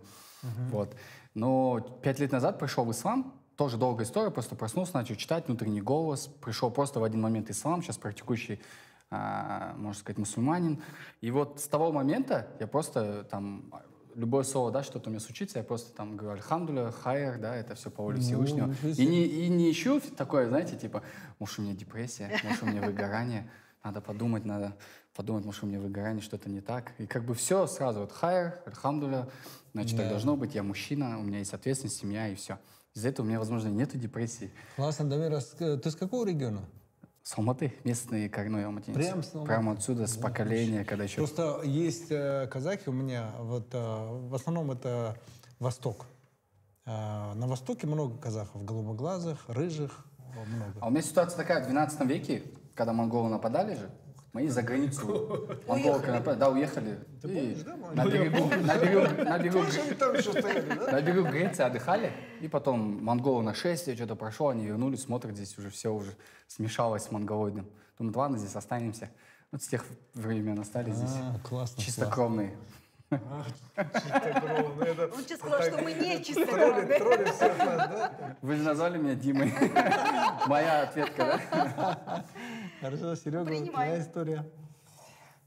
Вот. 0.70 0.94
Но 1.34 1.80
пять 2.02 2.18
лет 2.18 2.32
назад 2.32 2.58
пришел 2.58 2.84
в 2.84 2.92
ислам, 2.92 3.34
тоже 3.56 3.76
долгая 3.76 4.06
история, 4.06 4.30
просто 4.30 4.54
проснулся, 4.56 4.94
начал 4.94 5.14
читать, 5.14 5.46
внутренний 5.46 5.80
голос, 5.80 6.28
пришел 6.42 6.70
просто 6.70 7.00
в 7.00 7.04
один 7.04 7.20
момент 7.20 7.50
ислам, 7.50 7.82
сейчас 7.82 7.98
практикующий, 7.98 8.60
а, 9.10 9.74
можно 9.76 10.00
сказать, 10.00 10.18
мусульманин. 10.18 10.82
И 11.20 11.30
вот 11.30 11.60
с 11.60 11.68
того 11.68 11.92
момента 11.92 12.48
я 12.60 12.66
просто 12.66 13.24
там 13.30 13.72
любое 14.14 14.44
слово, 14.44 14.70
да, 14.70 14.82
что-то 14.82 15.08
у 15.08 15.12
меня 15.12 15.20
случится, 15.20 15.58
я 15.58 15.64
просто 15.64 15.94
там 15.94 16.16
говорю 16.16 16.36
альхамдуля, 16.36 16.90
хайр, 16.90 17.38
да, 17.38 17.56
это 17.56 17.74
все 17.74 17.90
по 17.90 18.02
воле 18.02 18.20
Всевышнего. 18.20 18.68
ничего 18.68 18.90
И 18.90 19.06
не, 19.06 19.24
и 19.24 19.48
не 19.48 19.70
ищу 19.70 20.00
такое, 20.16 20.48
знаете, 20.48 20.76
типа, 20.76 21.02
может, 21.38 21.58
у 21.58 21.62
меня 21.62 21.74
депрессия, 21.74 22.30
может, 22.44 22.62
у 22.62 22.66
меня 22.66 22.82
выгорание, 22.82 23.50
надо 23.82 24.00
подумать, 24.00 24.44
надо 24.44 24.76
подумать, 25.14 25.44
может, 25.44 25.62
у 25.62 25.66
меня 25.66 25.80
выгорание, 25.80 26.22
что-то 26.22 26.50
не 26.50 26.60
так. 26.60 26.92
И 26.98 27.06
как 27.06 27.24
бы 27.24 27.34
все 27.34 27.66
сразу, 27.66 28.00
вот 28.00 28.12
хайр, 28.12 28.60
альхамдуля, 28.66 29.28
значит, 29.72 29.96
так 29.96 30.06
Да. 30.06 30.10
должно 30.10 30.36
быть, 30.36 30.54
я 30.54 30.62
мужчина, 30.62 31.18
у 31.18 31.22
меня 31.22 31.38
есть 31.38 31.54
ответственность, 31.54 31.98
семья 31.98 32.28
и 32.28 32.34
все. 32.34 32.58
Из-за 32.94 33.08
этого 33.08 33.26
у 33.26 33.28
меня, 33.28 33.38
возможно, 33.38 33.68
нету 33.68 33.98
депрессии. 33.98 34.50
Классно, 34.76 35.08
Дамир, 35.08 35.34
а 35.34 35.40
э, 35.60 35.76
ты 35.78 35.90
с 35.90 35.96
какого 35.96 36.26
региона? 36.26 36.64
С 37.22 37.38
Алматы, 37.38 37.72
местный 37.84 38.28
коренной 38.28 38.66
алматинец. 38.66 38.96
Прям 38.96 39.22
с 39.22 39.34
Алматы? 39.34 39.48
Прямо 39.48 39.72
отсюда, 39.72 40.06
с 40.06 40.16
поколения, 40.16 40.84
когда 40.84 41.04
еще... 41.04 41.16
Просто 41.16 41.62
есть 41.64 42.10
э, 42.10 42.46
казахи 42.48 42.88
у 42.88 42.92
меня, 42.92 43.32
вот 43.38 43.68
э, 43.72 43.78
в 43.78 44.34
основном 44.34 44.70
это 44.72 45.16
Восток. 45.58 46.06
Э, 46.84 47.32
на 47.34 47.46
Востоке 47.46 47.86
много 47.86 48.18
казахов, 48.18 48.64
голубоглазых, 48.64 49.48
рыжих, 49.48 50.04
много. 50.46 50.72
А 50.80 50.88
у 50.88 50.90
меня 50.90 51.02
ситуация 51.02 51.36
такая, 51.36 51.62
в 51.62 51.66
12 51.66 52.00
веке, 52.02 52.42
когда 52.74 52.92
монголы 52.92 53.30
нападали 53.30 53.74
же, 53.74 53.90
мы 54.34 54.50
за 54.50 54.60
границу 54.62 55.48
нападали, 55.68 56.38
да, 56.38 56.50
уехали. 56.50 56.98
На 57.94 58.04
берегу, 58.04 58.48
на 58.48 58.76
берегу, 58.76 59.06
на 59.24 59.38
берегу, 61.00 61.22
на 61.22 61.30
Греции 61.30 61.62
отдыхали, 61.62 62.12
и 62.40 62.48
потом 62.48 63.04
монголы 63.04 63.44
нашествие, 63.44 63.94
что-то 63.96 64.16
прошло, 64.16 64.48
они 64.48 64.66
вернулись, 64.66 65.02
смотрят, 65.02 65.36
здесь 65.36 65.56
уже 65.56 65.70
все 65.70 65.94
уже 65.94 66.16
смешалось 66.48 67.04
с 67.04 67.12
монголоидом. 67.12 67.68
Думают, 67.96 68.16
ладно, 68.16 68.38
здесь 68.38 68.56
останемся. 68.56 69.08
Вот 69.52 69.62
с 69.62 69.68
тех 69.68 69.84
времен 70.14 70.58
остались 70.58 70.96
здесь. 70.96 71.14
А, 71.14 71.38
классно. 71.48 71.80
Чистокровные. 71.80 72.56
Тебе 73.10 73.20
сказал, 75.36 75.62
что 75.62 75.78
мы 75.78 75.92
не 75.92 76.24
чистокровные. 76.24 76.98
Вы 78.42 78.56
же 78.56 78.64
назвали 78.64 78.98
меня 78.98 79.14
Димой. 79.14 79.54
Моя 80.46 80.82
ответка, 80.82 81.24
да? 81.24 82.24
Хорошо, 82.84 83.14
Серега, 83.16 83.46
Принимаю. 83.46 83.70
твоя 83.72 83.98
история. 83.98 84.46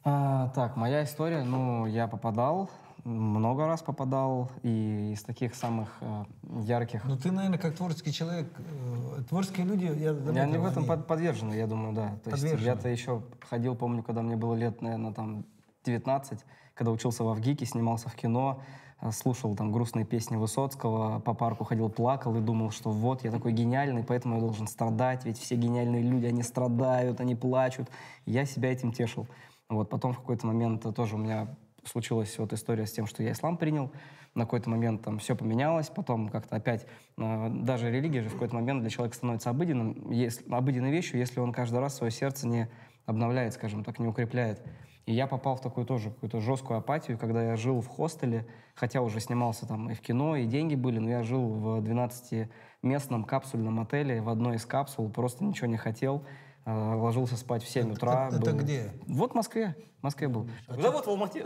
А, 0.03 0.47
так, 0.55 0.75
моя 0.75 1.03
история, 1.03 1.43
ну, 1.43 1.85
я 1.85 2.07
попадал, 2.07 2.71
много 3.03 3.67
раз 3.67 3.83
попадал, 3.83 4.49
и 4.63 5.11
из 5.13 5.21
таких 5.21 5.53
самых 5.53 5.89
э, 6.01 6.23
ярких... 6.63 7.05
Ну 7.05 7.15
ты, 7.15 7.29
наверное, 7.31 7.59
как 7.59 7.75
творческий 7.75 8.11
человек, 8.11 8.47
э, 8.57 9.21
творческие 9.29 9.67
люди, 9.67 9.85
я 9.85 10.13
я 10.33 10.45
не 10.47 10.57
в 10.57 10.65
этом 10.65 10.79
они- 10.79 10.87
под- 10.87 11.05
подвержены, 11.05 11.53
я 11.53 11.67
думаю, 11.67 11.93
да. 11.93 12.17
То 12.23 12.31
есть 12.31 12.59
я-то 12.59 12.89
еще 12.89 13.21
ходил, 13.47 13.75
помню, 13.75 14.01
когда 14.01 14.23
мне 14.23 14.35
было 14.35 14.55
лет, 14.55 14.81
наверное, 14.81 15.13
там 15.13 15.45
19, 15.85 16.43
когда 16.73 16.91
учился 16.91 17.23
в 17.23 17.29
Авгике, 17.29 17.67
снимался 17.67 18.09
в 18.09 18.15
кино, 18.15 18.61
слушал 19.11 19.55
там 19.55 19.71
грустные 19.71 20.05
песни 20.05 20.35
Высоцкого, 20.35 21.19
по 21.19 21.33
парку 21.33 21.63
ходил, 21.63 21.89
плакал 21.89 22.35
и 22.35 22.39
думал, 22.39 22.71
что 22.71 22.89
вот, 22.89 23.23
я 23.23 23.31
такой 23.31 23.51
гениальный, 23.51 24.03
поэтому 24.03 24.35
я 24.35 24.41
должен 24.41 24.67
страдать, 24.67 25.25
ведь 25.25 25.37
все 25.37 25.55
гениальные 25.55 26.01
люди, 26.01 26.25
они 26.25 26.43
страдают, 26.43 27.21
они 27.21 27.35
плачут. 27.35 27.89
Я 28.25 28.45
себя 28.45 28.71
этим 28.71 28.91
тешил. 28.91 29.27
Вот, 29.69 29.89
потом 29.89 30.13
в 30.13 30.19
какой-то 30.19 30.47
момент 30.47 30.85
э, 30.85 30.91
тоже 30.93 31.15
у 31.15 31.17
меня 31.17 31.47
случилась 31.83 32.37
вот 32.37 32.53
история 32.53 32.85
с 32.85 32.91
тем, 32.91 33.05
что 33.05 33.21
я 33.21 33.31
ислам 33.33 33.57
принял. 33.57 33.91
На 34.33 34.45
какой-то 34.45 34.69
момент 34.69 35.01
там 35.03 35.19
все 35.19 35.35
поменялось, 35.35 35.89
потом 35.89 36.29
как-то 36.29 36.55
опять, 36.55 36.85
э, 37.17 37.49
даже 37.49 37.91
религия 37.91 38.23
же 38.23 38.29
в 38.29 38.33
какой-то 38.33 38.55
момент 38.55 38.81
для 38.81 38.89
человека 38.89 39.15
становится 39.15 39.49
обыденным, 39.49 40.11
если, 40.11 40.49
обыденной 40.51 40.91
вещью, 40.91 41.19
если 41.19 41.39
он 41.39 41.51
каждый 41.51 41.79
раз 41.79 41.95
свое 41.95 42.11
сердце 42.11 42.47
не 42.47 42.69
обновляет, 43.05 43.53
скажем 43.53 43.83
так, 43.83 43.99
не 43.99 44.07
укрепляет. 44.07 44.61
И 45.07 45.13
я 45.13 45.25
попал 45.25 45.55
в 45.55 45.61
такую 45.61 45.85
тоже 45.85 46.09
какую-то 46.09 46.41
жесткую 46.41 46.79
апатию, 46.79 47.17
когда 47.17 47.41
я 47.41 47.55
жил 47.55 47.79
в 47.79 47.87
хостеле, 47.87 48.45
хотя 48.75 49.01
уже 49.01 49.21
снимался 49.21 49.65
там 49.65 49.89
и 49.89 49.93
в 49.93 50.01
кино, 50.01 50.35
и 50.35 50.45
деньги 50.45 50.75
были, 50.75 50.99
но 50.99 51.09
я 51.09 51.23
жил 51.23 51.47
в 51.47 51.79
12-местном 51.79 53.23
капсульном 53.23 53.79
отеле, 53.79 54.21
в 54.21 54.27
одной 54.27 54.57
из 54.57 54.65
капсул, 54.65 55.09
просто 55.09 55.45
ничего 55.45 55.67
не 55.67 55.77
хотел, 55.77 56.25
э, 56.65 56.93
ложился 56.95 57.37
спать 57.37 57.63
в 57.63 57.69
7 57.69 57.93
утра. 57.93 58.27
это 58.27 58.51
был- 58.51 58.59
где? 58.59 58.91
Вот 59.07 59.31
в 59.31 59.35
Москве, 59.35 59.77
в 60.01 60.03
Москве 60.03 60.27
был. 60.27 60.49
Да 60.67 60.91
вот 60.91 61.05
в 61.05 61.07
Алмате. 61.07 61.45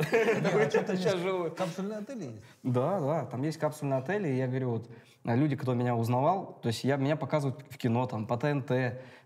Сейчас 0.98 1.20
живу. 1.20 1.51
Капсульные 1.51 2.00
отели 2.00 2.24
есть? 2.24 2.44
Да, 2.63 3.00
да, 3.00 3.25
там 3.25 3.44
есть 3.44 3.60
капсульные 3.60 4.00
отели, 4.00 4.27
и 4.27 4.38
я 4.38 4.48
говорю, 4.48 4.72
вот 4.72 4.89
а 5.24 5.36
люди, 5.36 5.56
кто 5.56 5.75
меня 5.75 5.96
узнавал, 5.96 6.58
то 6.63 6.70
есть 6.70 6.84
я, 6.84 6.96
меня 6.96 7.15
показывают 7.15 7.63
в 7.70 7.77
кино, 7.77 8.08
там, 8.08 8.25
по 8.25 8.38
ТНТ, 8.38 8.72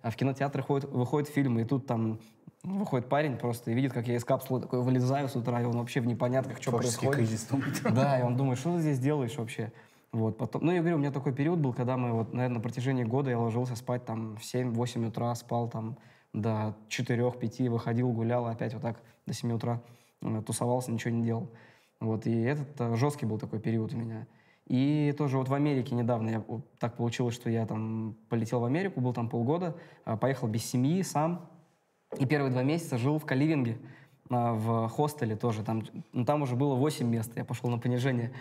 а 0.01 0.09
в 0.09 0.15
кинотеатры 0.17 0.61
ходят, 0.61 0.91
выходят 0.91 1.29
фильмы, 1.29 1.61
и 1.61 1.63
тут 1.63 1.87
там 1.87 2.19
выходит 2.65 3.07
парень 3.07 3.37
просто 3.37 3.71
и 3.71 3.73
видит, 3.73 3.93
как 3.93 4.07
я 4.07 4.15
из 4.15 4.23
капсулы 4.23 4.61
такой 4.61 4.81
вылезаю 4.81 5.29
с 5.29 5.35
утра, 5.35 5.61
и 5.61 5.65
он 5.65 5.77
вообще 5.77 6.01
в 6.01 6.07
непонятках, 6.07 6.61
что 6.61 6.71
происходит. 6.71 7.15
кризис. 7.15 7.47
Да, 7.83 8.19
и 8.19 8.23
он 8.23 8.35
думает, 8.35 8.59
что 8.59 8.75
ты 8.75 8.81
здесь 8.81 8.99
делаешь 8.99 9.37
вообще? 9.37 9.71
Вот, 10.11 10.37
потом, 10.37 10.65
ну, 10.65 10.71
я 10.71 10.79
говорю, 10.79 10.95
у 10.95 10.99
меня 10.99 11.11
такой 11.11 11.33
период 11.33 11.59
был, 11.59 11.73
когда 11.73 11.97
мы, 11.97 12.13
вот, 12.13 12.33
наверное, 12.33 12.55
на 12.55 12.61
протяжении 12.61 13.03
года 13.03 13.29
я 13.29 13.37
ложился 13.37 13.75
спать 13.75 14.05
там 14.05 14.37
в 14.37 14.41
7-8 14.41 15.07
утра, 15.07 15.35
спал 15.35 15.69
там 15.69 15.97
до 16.31 16.75
4-5, 16.89 17.69
выходил, 17.69 18.11
гулял, 18.13 18.45
опять 18.47 18.73
вот 18.73 18.81
так 18.81 19.01
до 19.25 19.33
7 19.33 19.51
утра 19.51 19.81
э, 20.21 20.41
тусовался, 20.45 20.91
ничего 20.91 21.13
не 21.13 21.23
делал. 21.23 21.49
Вот, 21.99 22.25
и 22.27 22.41
этот 22.43 22.79
э, 22.79 22.95
жесткий 22.95 23.25
был 23.25 23.39
такой 23.39 23.59
период 23.59 23.93
у 23.93 23.97
меня. 23.97 24.25
И 24.67 25.13
тоже 25.17 25.37
вот 25.37 25.47
в 25.47 25.53
Америке 25.53 25.93
недавно 25.95 26.29
я, 26.29 26.39
вот 26.39 26.61
так 26.79 26.97
получилось, 26.97 27.35
что 27.35 27.49
я 27.49 27.65
там 27.65 28.15
полетел 28.29 28.61
в 28.61 28.65
Америку, 28.65 28.99
был 28.99 29.13
там 29.13 29.29
полгода, 29.29 29.75
а, 30.05 30.17
поехал 30.17 30.47
без 30.47 30.65
семьи 30.65 31.03
сам, 31.03 31.47
и 32.19 32.25
первые 32.25 32.51
два 32.51 32.63
месяца 32.63 32.97
жил 32.97 33.19
в 33.19 33.25
Каливинге, 33.25 33.77
а, 34.29 34.53
в 34.53 34.89
хостеле 34.89 35.35
тоже. 35.35 35.63
Там, 35.63 35.83
ну, 36.11 36.25
там 36.25 36.41
уже 36.41 36.55
было 36.55 36.75
8 36.75 37.07
мест, 37.07 37.31
я 37.35 37.45
пошел 37.45 37.69
на 37.69 37.77
понижение. 37.77 38.31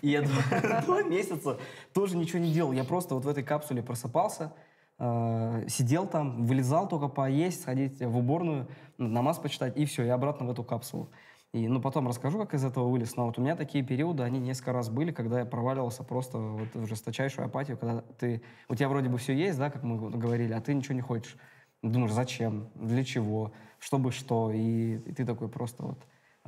И 0.00 0.10
я 0.10 0.22
два, 0.86 1.02
месяца 1.02 1.58
тоже 1.92 2.16
ничего 2.16 2.38
не 2.38 2.52
делал. 2.52 2.72
Я 2.72 2.84
просто 2.84 3.14
вот 3.14 3.24
в 3.24 3.28
этой 3.28 3.42
капсуле 3.42 3.82
просыпался, 3.82 4.52
э, 4.98 5.64
сидел 5.68 6.06
там, 6.06 6.46
вылезал 6.46 6.88
только 6.88 7.08
поесть, 7.08 7.62
сходить 7.62 8.00
в 8.00 8.16
уборную, 8.16 8.68
намаз 8.98 9.38
почитать, 9.38 9.76
и 9.76 9.84
все, 9.84 10.04
и 10.04 10.08
обратно 10.08 10.46
в 10.46 10.50
эту 10.50 10.62
капсулу. 10.62 11.08
И, 11.52 11.68
ну, 11.68 11.82
потом 11.82 12.08
расскажу, 12.08 12.38
как 12.38 12.54
из 12.54 12.64
этого 12.64 12.88
вылез. 12.88 13.14
Но 13.16 13.26
вот 13.26 13.36
у 13.38 13.42
меня 13.42 13.56
такие 13.56 13.84
периоды, 13.84 14.22
они 14.22 14.38
несколько 14.38 14.72
раз 14.72 14.88
были, 14.88 15.12
когда 15.12 15.40
я 15.40 15.44
проваливался 15.44 16.02
просто 16.02 16.38
вот 16.38 16.68
в 16.72 16.86
жесточайшую 16.86 17.46
апатию, 17.46 17.76
когда 17.76 18.00
ты... 18.18 18.42
У 18.68 18.74
тебя 18.74 18.88
вроде 18.88 19.10
бы 19.10 19.18
все 19.18 19.34
есть, 19.34 19.58
да, 19.58 19.68
как 19.68 19.82
мы 19.82 20.10
говорили, 20.10 20.54
а 20.54 20.62
ты 20.62 20.72
ничего 20.72 20.94
не 20.94 21.02
хочешь. 21.02 21.36
Думаешь, 21.82 22.12
зачем, 22.12 22.68
для 22.76 23.04
чего, 23.04 23.52
чтобы 23.80 24.12
что. 24.12 24.52
И, 24.52 24.96
и 24.98 25.12
ты 25.12 25.24
такой 25.26 25.48
просто 25.48 25.82
вот... 25.82 25.98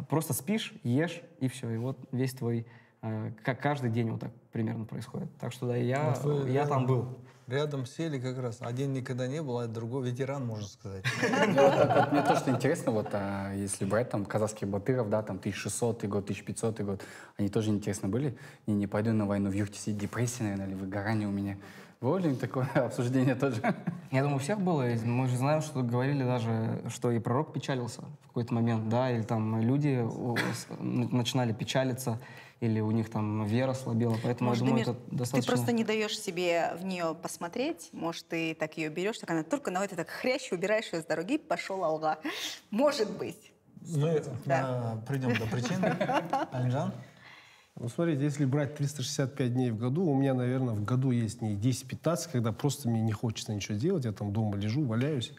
Просто 0.09 0.33
спишь, 0.33 0.73
ешь, 0.85 1.23
и 1.41 1.49
все. 1.49 1.71
И 1.71 1.77
вот 1.77 1.99
весь 2.13 2.33
твой... 2.35 2.67
э, 3.03 3.33
как 3.45 3.61
каждый 3.61 3.91
день 3.91 4.11
вот 4.11 4.21
так 4.21 4.33
примерно 4.53 4.85
происходит. 4.85 5.29
Так 5.39 5.53
что 5.53 5.67
да, 5.67 5.77
я, 5.77 6.11
Вот 6.11 6.25
вы 6.25 6.49
я 6.49 6.55
рядом- 6.55 6.69
там 6.69 6.87
был. 6.87 7.19
Рядом 7.47 7.85
сели 7.85 8.19
как 8.19 8.39
раз. 8.39 8.59
Один 8.61 8.95
никогда 8.95 9.27
не 9.27 9.43
был, 9.43 9.59
а 9.59 9.67
другой 9.67 10.09
ветеран, 10.11 10.47
можно 10.47 10.67
сказать. 10.67 11.05
Мне 11.23 12.23
то, 12.23 12.37
что 12.37 12.51
интересно, 12.51 12.91
вот 12.91 13.09
а, 13.13 13.53
если 13.53 13.85
брать 13.85 14.09
там 14.09 14.25
казахских 14.25 14.67
батыров, 14.67 15.11
да, 15.11 15.23
там 15.23 15.37
1600 15.37 16.05
год, 16.07 16.25
1500 16.25 16.81
год, 16.81 17.03
они 17.37 17.51
тоже 17.51 17.69
интересно 17.71 18.09
были. 18.09 18.39
Не, 18.67 18.75
не 18.75 18.87
пойду 18.87 19.13
на 19.13 19.27
войну 19.27 19.51
в 19.51 19.53
юрте 19.53 19.79
сидеть, 19.79 19.99
депрессия, 19.99 20.45
наверное, 20.45 20.69
или 20.69 20.75
выгорание 20.75 21.29
у 21.29 21.33
меня. 21.33 21.59
Ли 22.05 22.37
такое 22.37 22.67
обсуждение 22.75 23.35
тоже? 23.35 23.63
Я 24.11 24.21
думаю, 24.23 24.37
у 24.37 24.39
всех 24.39 24.61
было. 24.61 24.83
Мы 25.05 25.27
же 25.27 25.37
знаем, 25.37 25.63
что 25.63 25.83
говорили 25.83 26.23
даже, 26.23 26.83
что 26.89 27.11
и 27.11 27.19
пророк 27.19 27.53
печалился 27.55 28.03
в 28.25 28.27
какой-то 28.29 28.53
момент, 28.53 28.89
да, 28.91 29.11
или 29.11 29.23
там 29.23 29.61
люди 29.61 30.07
начинали 30.81 31.53
печалиться, 31.53 32.21
или 32.61 32.81
у 32.81 32.91
них 32.91 33.11
там 33.11 33.47
вера 33.47 33.73
слабела. 33.73 34.17
Поэтому 34.23 34.51
Может, 34.51 34.63
я 34.65 34.69
думаю, 34.69 34.85
Дамир, 34.85 34.99
это 35.01 35.11
ты 35.11 35.17
достаточно... 35.17 35.53
просто 35.53 35.73
не 35.73 35.83
даешь 35.83 36.19
себе 36.19 36.75
в 36.79 36.85
нее 36.85 37.17
посмотреть. 37.21 37.89
Может, 37.93 38.29
ты 38.29 38.55
так 38.55 38.77
ее 38.77 38.91
берешь, 38.91 39.19
так 39.19 39.31
она 39.31 39.43
только 39.43 39.71
на 39.71 39.83
это 39.83 39.97
так 39.97 40.09
хрящ, 40.11 40.53
убираешь 40.53 40.93
ее 40.93 41.01
с 41.01 41.07
дороги, 41.07 41.39
пошел 41.39 41.83
алга. 41.83 42.19
Может 42.71 43.11
быть. 43.17 43.51
Мы 43.97 44.23
Да. 44.45 44.95
э, 45.03 45.07
придем 45.09 45.35
до 45.39 45.47
причины. 45.47 45.87
Алимжан? 46.53 46.93
Ну, 47.77 47.89
смотрите, 47.89 48.23
если 48.23 48.45
брать 48.45 48.77
365 48.77 49.53
дней 49.53 49.71
в 49.73 49.79
году, 49.79 50.05
у 50.05 50.15
меня, 50.15 50.35
наверное, 50.35 50.75
в 50.75 50.85
году 50.85 51.11
есть 51.11 51.43
не 51.43 51.57
10-15, 51.57 52.31
когда 52.31 52.53
просто 52.53 52.89
мне 52.89 53.03
не 53.03 53.13
хочется 53.13 53.53
ничего 53.53 53.77
делать, 53.77 54.05
я 54.05 54.13
там 54.13 54.33
дома 54.33 54.57
лежу, 54.57 54.85
валяюсь. 54.85 55.33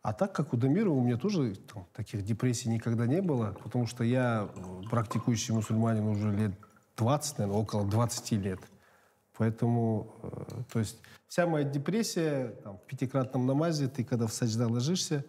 А 0.00 0.12
так 0.12 0.32
как 0.32 0.52
у 0.52 0.56
Дамира, 0.56 0.90
у 0.90 1.02
меня 1.02 1.16
тоже 1.16 1.56
там, 1.56 1.86
таких 1.92 2.24
депрессий 2.24 2.68
никогда 2.68 3.06
не 3.06 3.20
было, 3.20 3.56
потому 3.64 3.86
что 3.86 4.04
я 4.04 4.48
э, 4.54 4.82
практикующий 4.90 5.54
мусульманин 5.54 6.06
уже 6.06 6.30
лет 6.30 6.52
20, 6.98 7.38
наверное, 7.38 7.60
около 7.60 7.84
20 7.88 8.32
лет. 8.32 8.60
Поэтому, 9.36 10.14
э, 10.22 10.62
то 10.72 10.78
есть 10.78 10.98
вся 11.26 11.46
моя 11.46 11.64
депрессия 11.64 12.48
там, 12.62 12.78
в 12.78 12.82
пятикратном 12.82 13.46
намазе, 13.46 13.88
ты 13.88 14.04
когда 14.04 14.26
в 14.26 14.32
саджда 14.32 14.68
ложишься, 14.68 15.24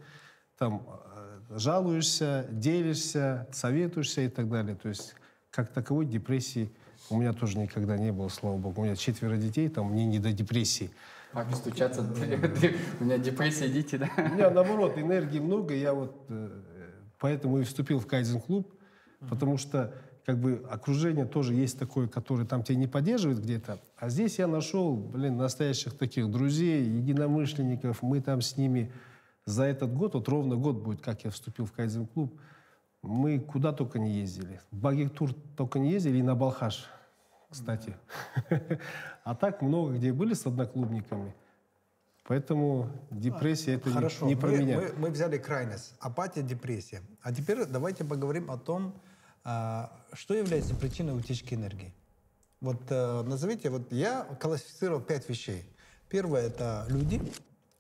там 0.58 0.86
э, 1.16 1.58
жалуешься, 1.58 2.46
делишься, 2.52 3.48
советуешься 3.52 4.22
и 4.22 4.30
так 4.30 4.50
далее. 4.50 4.76
То 4.76 4.90
есть 4.90 5.16
как 5.56 5.70
таковой 5.70 6.06
депрессии 6.06 6.70
у 7.10 7.18
меня 7.18 7.32
тоже 7.32 7.58
никогда 7.58 7.98
не 7.98 8.12
было, 8.12 8.28
слава 8.28 8.58
богу. 8.58 8.82
У 8.82 8.84
меня 8.84 8.96
четверо 8.96 9.38
детей, 9.38 9.70
там 9.70 9.92
мне 9.92 10.06
не 10.06 10.20
до 10.20 10.34
депрессии. 10.34 10.90
Папе 11.32 11.56
стучаться, 11.56 12.02
у 13.00 13.04
меня 13.04 13.18
депрессия, 13.18 13.68
идите, 13.68 13.98
да? 13.98 14.10
У 14.18 14.34
меня, 14.34 14.50
наоборот, 14.50 14.98
энергии 14.98 15.40
много. 15.40 15.74
Я 15.74 15.94
вот 15.94 16.26
э, 16.30 16.50
поэтому 17.20 17.60
и 17.60 17.64
вступил 17.64 18.00
в 18.00 18.08
кайзен-клуб, 18.08 18.74
потому 19.30 19.58
что 19.58 19.94
как 20.26 20.40
бы 20.40 20.66
окружение 20.70 21.26
тоже 21.26 21.54
есть 21.54 21.78
такое, 21.78 22.08
которое 22.08 22.46
там 22.46 22.64
тебя 22.64 22.78
не 22.78 22.88
поддерживает 22.88 23.42
где-то. 23.42 23.80
А 23.98 24.10
здесь 24.10 24.40
я 24.40 24.48
нашел, 24.48 24.96
блин, 24.96 25.38
настоящих 25.38 25.98
таких 25.98 26.30
друзей, 26.30 26.84
единомышленников. 26.84 28.02
Мы 28.02 28.22
там 28.22 28.42
с 28.42 28.58
ними 28.58 28.92
за 29.46 29.66
этот 29.66 29.94
год, 29.94 30.16
вот 30.16 30.28
ровно 30.28 30.56
год 30.56 30.78
будет, 30.78 31.02
как 31.02 31.24
я 31.24 31.32
вступил 31.32 31.66
в 31.66 31.72
кайзен-клуб, 31.72 32.38
мы 33.06 33.40
куда 33.40 33.72
только 33.72 34.00
не 34.00 34.12
ездили. 34.12 34.60
В 34.72 34.78
Багик-тур 34.78 35.34
только 35.56 35.80
не 35.80 35.92
ездили 35.92 36.18
и 36.18 36.24
на 36.24 36.36
Балхаш, 36.36 36.86
кстати. 37.50 37.96
А 39.24 39.34
так 39.36 39.62
много 39.64 39.94
где 39.96 40.14
были 40.14 40.36
с 40.36 40.46
одноклубниками. 40.46 41.34
Поэтому 42.28 42.90
депрессия 43.12 43.74
это 43.74 43.90
не- 43.90 43.96
Хорошо, 43.96 44.26
не 44.28 44.36
про 44.36 44.50
мы, 44.50 44.58
меня. 44.58 44.78
мы- 44.78 44.94
мы 44.98 45.10
взяли 45.10 45.38
крайность. 45.38 45.94
Апатия, 46.00 46.44
депрессия. 46.44 47.02
А 47.22 47.34
теперь 47.34 47.66
давайте 47.66 48.04
поговорим 48.04 48.52
о 48.52 48.58
том, 48.58 48.94
а, 49.44 49.92
что 50.14 50.34
является 50.36 50.76
причиной 50.76 51.18
утечки 51.18 51.54
энергии. 51.56 51.94
Вот 52.62 52.82
э, 52.90 53.22
назовите, 53.24 53.70
вот 53.70 53.92
я 53.92 54.24
классифицировал 54.40 55.02
пять 55.02 55.28
вещей. 55.30 55.64
Первое– 56.10 56.42
это 56.48 56.86
люди. 56.90 57.22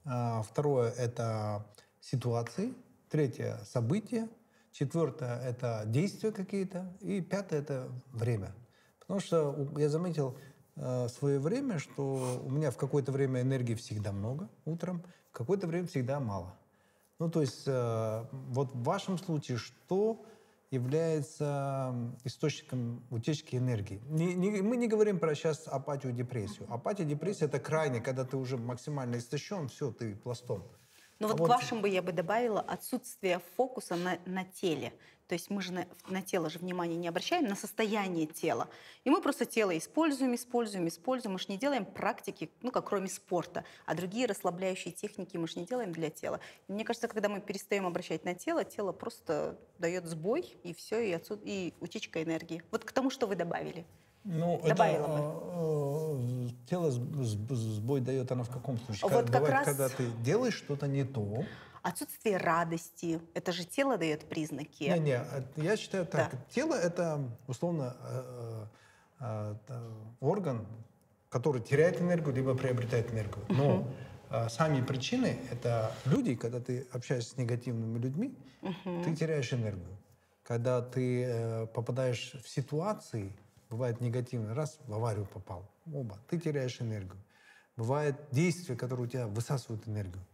а, 0.03 0.41
Второе– 0.43 0.91
это 0.97 1.65
ситуации. 2.01 2.73
Третье– 3.09 3.57
события. 3.65 4.27
Четвертое– 4.75 5.39
это 5.45 5.83
действия 5.85 6.33
какие-то. 6.33 6.93
И 6.99 7.21
пятое– 7.21 7.59
это 7.61 7.89
время. 8.11 8.53
Потому 8.99 9.21
что 9.21 9.69
я 9.77 9.87
заметил 9.87 10.37
э, 10.75 11.07
свое 11.07 11.39
время, 11.39 11.79
что 11.79 12.41
у 12.43 12.49
меня 12.49 12.71
в 12.71 12.75
какое-то 12.75 13.13
время 13.13 13.39
энергии 13.39 13.75
всегда 13.75 14.11
много 14.11 14.49
утром, 14.65 15.01
в 15.31 15.37
какое-то 15.37 15.67
время 15.67 15.87
всегда 15.87 16.19
мало. 16.19 16.57
Ну, 17.19 17.29
то 17.31 17.39
есть, 17.39 17.63
э, 17.65 18.25
вот 18.31 18.73
в 18.73 18.83
вашем 18.83 19.17
случае, 19.17 19.59
что 19.59 20.25
является 20.71 21.95
источником 22.25 23.01
утечки 23.11 23.55
энергии? 23.55 24.01
Не- 24.09 24.33
не- 24.35 24.61
мы 24.61 24.75
не 24.75 24.89
говорим 24.89 25.19
про 25.19 25.35
сейчас 25.35 25.69
апатию, 25.69 26.11
депрессию. 26.11 26.67
Апатия, 26.69 27.05
депрессия– 27.05 27.45
это 27.45 27.61
крайне, 27.61 28.01
когда 28.01 28.25
ты 28.25 28.35
уже 28.35 28.57
максимально 28.57 29.19
истощен, 29.19 29.69
все, 29.69 29.93
ты 29.93 30.17
пластом. 30.17 30.65
Но 31.19 31.27
А 31.27 31.31
вот, 31.31 31.39
вот- 31.39 31.45
к 31.45 31.49
вашим 31.49 31.81
бы 31.81 31.89
я 31.89 32.01
бы 32.01 32.11
добавила 32.11 32.61
отсутствие 32.61 33.39
фокуса 33.55 33.95
на, 33.95 34.19
на 34.25 34.43
теле. 34.43 34.93
То 35.27 35.33
есть 35.33 35.49
мы 35.49 35.61
же 35.61 35.73
на, 35.73 35.87
на 36.07 36.21
тело 36.21 36.49
же 36.49 36.59
внимание 36.59 36.97
не 36.97 37.07
обращаем, 37.07 37.45
на 37.45 37.55
состояние 37.55 38.27
тела. 38.27 38.69
И 39.05 39.09
мы 39.09 39.21
просто 39.21 39.45
тело 39.45 39.75
используем, 39.75 40.35
используем, 40.35 40.87
используем. 40.87 41.33
Мы 41.33 41.39
же 41.39 41.45
не 41.49 41.57
делаем 41.57 41.83
практики, 41.83 42.51
ну, 42.61 42.71
как 42.71 42.87
кроме 42.87 43.07
спорта. 43.07 43.65
А 43.87 43.95
другие 43.95 44.27
расслабляющие 44.27 44.93
техники 44.93 45.35
мы 45.37 45.47
же 45.47 45.59
не 45.59 45.65
делаем 45.65 45.91
для 45.91 46.11
тела. 46.11 46.39
И 46.67 46.73
мне 46.73 46.83
кажется, 46.83 47.07
когда 47.07 47.27
мы 47.27 47.41
перестаем 47.41 47.87
обращать 47.87 48.23
на 48.23 48.35
тело, 48.35 48.63
тело 48.63 48.91
просто 48.91 49.59
дает 49.79 50.05
сбой, 50.05 50.55
и 50.63 50.75
все, 50.75 50.99
и, 50.99 51.11
отсюда, 51.11 51.41
и 51.43 51.73
утечка 51.79 52.21
энергии. 52.21 52.61
Вот 52.69 52.85
к 52.85 52.91
тому, 52.91 53.09
что 53.09 53.25
вы 53.25 53.35
добавили. 53.35 53.85
Ну, 54.25 54.59
Добавила 54.65 55.05
это, 55.05 56.49
э, 56.49 56.49
тело 56.67 56.89
с- 56.89 56.95
с- 56.95 57.75
сбой 57.75 58.01
дает 58.01 58.31
она 58.31 58.43
в 58.43 58.49
каком 58.49 58.79
случае? 58.79 59.03
Вот 59.03 59.11
Как- 59.11 59.31
как 59.31 59.41
Бывает, 59.43 59.53
раз- 59.53 59.65
когда 59.65 59.89
ты 59.89 60.07
делаешь 60.23 60.55
что-то 60.55 60.87
не 60.87 61.03
то. 61.03 61.43
Отсутствие 61.83 62.37
радости. 62.37 63.21
Это 63.35 63.51
же 63.51 63.63
тело 63.65 63.97
дает 63.97 64.25
признаки. 64.27 64.85
Не, 64.85 64.97
не, 64.99 65.11
э, 65.17 65.43
я 65.57 65.77
считаю 65.77 66.07
так. 66.07 66.31
Да. 66.31 66.37
Тело 66.49 66.73
это 66.73 67.19
условно 67.47 67.95
э, 68.01 68.65
э, 69.19 69.55
э, 69.67 69.91
орган, 70.19 70.65
который 71.29 71.61
теряет 71.61 72.01
энергию 72.01 72.33
либо 72.33 72.55
приобретает 72.55 73.13
энергию. 73.13 73.45
Но 73.49 73.87
э, 74.31 74.49
сами 74.49 74.81
причины 74.81 75.37
это 75.51 75.91
люди, 76.05 76.33
когда 76.35 76.59
ты 76.59 76.87
общаешься 76.91 77.35
с 77.35 77.37
негативными 77.37 77.99
людьми, 77.99 78.35
ты 79.03 79.15
теряешь 79.15 79.53
энергию. 79.53 79.95
Когда 80.41 80.81
ты 80.81 81.23
э, 81.25 81.67
попадаешь 81.67 82.33
в 82.43 82.49
ситуации, 82.49 83.31
бывает 83.69 84.01
негативный, 84.01 84.53
раз 84.53 84.79
в 84.87 84.93
аварию 84.93 85.25
попал, 85.25 85.69
оба, 85.91 86.19
ты 86.29 86.39
теряешь 86.39 86.81
энергию. 86.81 87.21
Бывает 87.77 88.15
действия, 88.31 88.75
которые 88.75 89.07
у 89.07 89.09
тебя 89.09 89.27
высасывают 89.27 89.87
энергию 89.87 90.25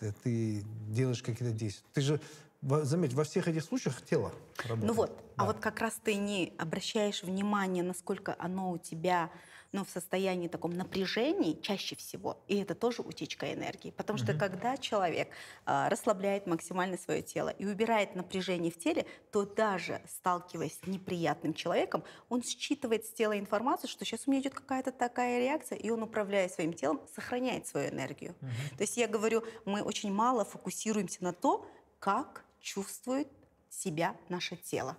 ты, 0.00 0.12
ты 0.12 0.64
делаешь 0.88 1.22
какие-то 1.22 1.54
действия. 1.54 1.86
Ты 1.92 2.00
же 2.00 2.20
заметь, 2.62 3.12
во 3.12 3.24
всех 3.24 3.48
этих 3.48 3.62
случаях 3.62 4.02
тело 4.02 4.32
работает. 4.64 4.82
Ну 4.82 4.92
вот, 4.94 5.24
а 5.36 5.44
Да. 5.44 5.46
вот 5.46 5.60
как 5.60 5.80
раз 5.80 5.94
ты 6.02 6.14
не 6.16 6.54
обращаешь 6.58 7.22
внимания, 7.22 7.82
насколько 7.82 8.34
оно 8.38 8.72
у 8.72 8.78
тебя 8.78 9.30
ну, 9.72 9.84
в 9.84 9.90
состоянии 9.90 10.48
таком 10.48 10.72
напряжении 10.72 11.60
чаще 11.60 11.94
всего, 11.96 12.42
и 12.48 12.56
это 12.56 12.74
тоже 12.74 13.02
утечка 13.02 13.52
энергии. 13.52 13.90
Потому 13.90 14.18
что 14.18 14.34
когда 14.34 14.76
человек 14.76 15.28
а, 15.64 15.88
расслабляет 15.88 16.46
максимально 16.46 16.98
свое 16.98 17.22
тело 17.22 17.50
и 17.50 17.66
убирает 17.66 18.14
напряжение 18.16 18.72
в 18.72 18.78
теле, 18.78 19.06
то 19.30 19.44
даже 19.44 20.00
сталкиваясь 20.08 20.78
с 20.78 20.86
неприятным 20.86 21.54
человеком, 21.54 22.02
он 22.28 22.42
считывает 22.42 23.06
с 23.06 23.12
тела 23.12 23.38
информацию, 23.38 23.88
что 23.88 24.04
сейчас 24.04 24.26
у 24.26 24.30
меня 24.30 24.42
идет 24.42 24.54
какая-то 24.54 24.90
такая 24.90 25.40
реакция, 25.40 25.78
и 25.78 25.90
он, 25.90 26.02
управляя 26.02 26.48
своим 26.48 26.72
телом, 26.72 27.00
сохраняет 27.14 27.66
свою 27.66 27.90
энергию. 27.90 28.34
То 28.76 28.82
есть 28.82 28.96
я 28.96 29.06
говорю, 29.06 29.44
мы 29.64 29.82
очень 29.82 30.12
мало 30.12 30.44
фокусируемся 30.44 31.22
на 31.22 31.32
то, 31.32 31.66
как 31.98 32.44
чувствует 32.60 33.28
себя 33.68 34.16
наше 34.28 34.56
тело. 34.56 34.96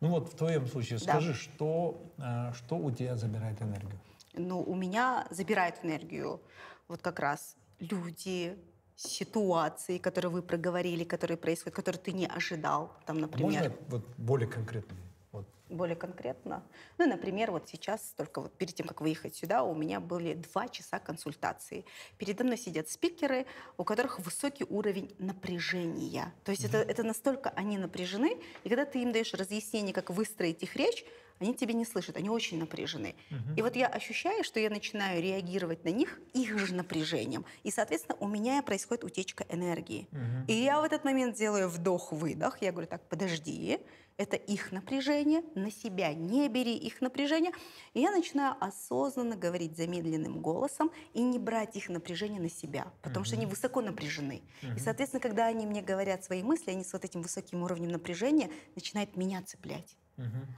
Ну 0.00 0.08
вот 0.08 0.32
в 0.32 0.36
твоем 0.36 0.66
случае 0.66 0.98
Да. 0.98 1.04
скажи, 1.04 1.34
что, 1.34 2.12
э, 2.18 2.52
что 2.54 2.76
у 2.76 2.90
тебя 2.90 3.16
забирает 3.16 3.60
энергию? 3.62 3.98
Ну, 4.34 4.62
у 4.62 4.74
меня 4.74 5.26
забирает 5.30 5.84
энергию 5.84 6.40
вот 6.88 7.00
как 7.02 7.18
раз 7.20 7.56
люди, 7.78 8.56
ситуации, 8.96 9.98
которые 9.98 10.30
вы 10.30 10.42
проговорили, 10.42 11.04
которые 11.04 11.36
происходят, 11.36 11.74
которые 11.74 12.00
ты 12.00 12.12
не 12.12 12.26
ожидал, 12.26 12.92
там, 13.06 13.18
например. 13.18 13.62
Можно 13.62 13.76
вот 13.88 14.04
более 14.16 14.48
конкретно? 14.48 14.96
Вот. 15.32 15.46
более 15.68 15.96
конкретно. 15.96 16.62
Ну, 16.98 17.06
например, 17.08 17.50
вот 17.50 17.68
сейчас, 17.68 18.14
только 18.16 18.40
вот 18.40 18.56
перед 18.56 18.74
тем, 18.74 18.86
как 18.86 19.00
выехать 19.00 19.34
сюда, 19.34 19.64
у 19.64 19.74
меня 19.74 19.98
были 19.98 20.34
два 20.34 20.68
часа 20.68 21.00
консультации. 21.00 21.84
Передо 22.18 22.44
мной 22.44 22.56
сидят 22.56 22.88
спикеры, 22.88 23.46
у 23.76 23.84
которых 23.84 24.20
высокий 24.20 24.64
уровень 24.64 25.12
напряжения. 25.18 26.32
То 26.44 26.52
есть 26.52 26.64
это, 26.64 26.78
это 26.78 27.02
настолько 27.02 27.50
они 27.50 27.78
напряжены, 27.78 28.40
и 28.62 28.68
когда 28.68 28.84
ты 28.84 29.02
им 29.02 29.10
даешь 29.10 29.34
разъяснение, 29.34 29.92
как 29.92 30.10
выстроить 30.10 30.62
их 30.62 30.76
речь, 30.76 31.04
они 31.40 31.54
тебя 31.54 31.74
не 31.74 31.84
слышат, 31.84 32.16
они 32.16 32.30
очень 32.30 32.58
напряжены. 32.58 33.14
И 33.56 33.62
вот 33.62 33.76
я 33.76 33.86
ощущаю, 33.86 34.44
что 34.44 34.60
я 34.60 34.70
начинаю 34.70 35.22
реагировать 35.22 35.84
на 35.84 35.90
них 35.90 36.20
их 36.32 36.58
же 36.58 36.74
напряжением. 36.74 37.44
И, 37.62 37.70
соответственно, 37.70 38.16
у 38.20 38.28
меня 38.28 38.62
происходит 38.62 39.04
утечка 39.04 39.44
энергии. 39.48 40.08
И 40.48 40.54
я 40.54 40.80
в 40.80 40.84
этот 40.84 41.04
момент 41.04 41.36
делаю 41.36 41.68
вдох-выдох. 41.68 42.62
Я 42.62 42.72
говорю, 42.72 42.88
так, 42.88 43.08
подожди, 43.08 43.80
это 44.16 44.36
их 44.36 44.70
напряжение, 44.70 45.42
на 45.54 45.70
себя 45.70 46.14
не 46.14 46.48
бери 46.48 46.76
их 46.76 47.00
напряжение. 47.00 47.52
И 47.94 48.00
я 48.00 48.12
начинаю 48.12 48.54
осознанно 48.60 49.36
говорить 49.36 49.76
замедленным 49.76 50.40
голосом 50.40 50.90
и 51.14 51.22
не 51.22 51.38
брать 51.38 51.76
их 51.76 51.88
напряжение 51.88 52.40
на 52.40 52.50
себя, 52.50 52.92
потому 53.02 53.24
что 53.24 53.36
они 53.36 53.46
высоко 53.46 53.80
напряжены. 53.80 54.42
И, 54.76 54.78
соответственно, 54.78 55.20
когда 55.20 55.46
они 55.46 55.66
мне 55.66 55.82
говорят 55.82 56.24
свои 56.24 56.42
мысли, 56.42 56.70
они 56.70 56.84
с 56.84 56.92
вот 56.92 57.04
этим 57.04 57.22
высоким 57.22 57.62
уровнем 57.62 57.90
напряжения 57.90 58.50
начинают 58.76 59.16
меня 59.16 59.42
цеплять. 59.42 59.96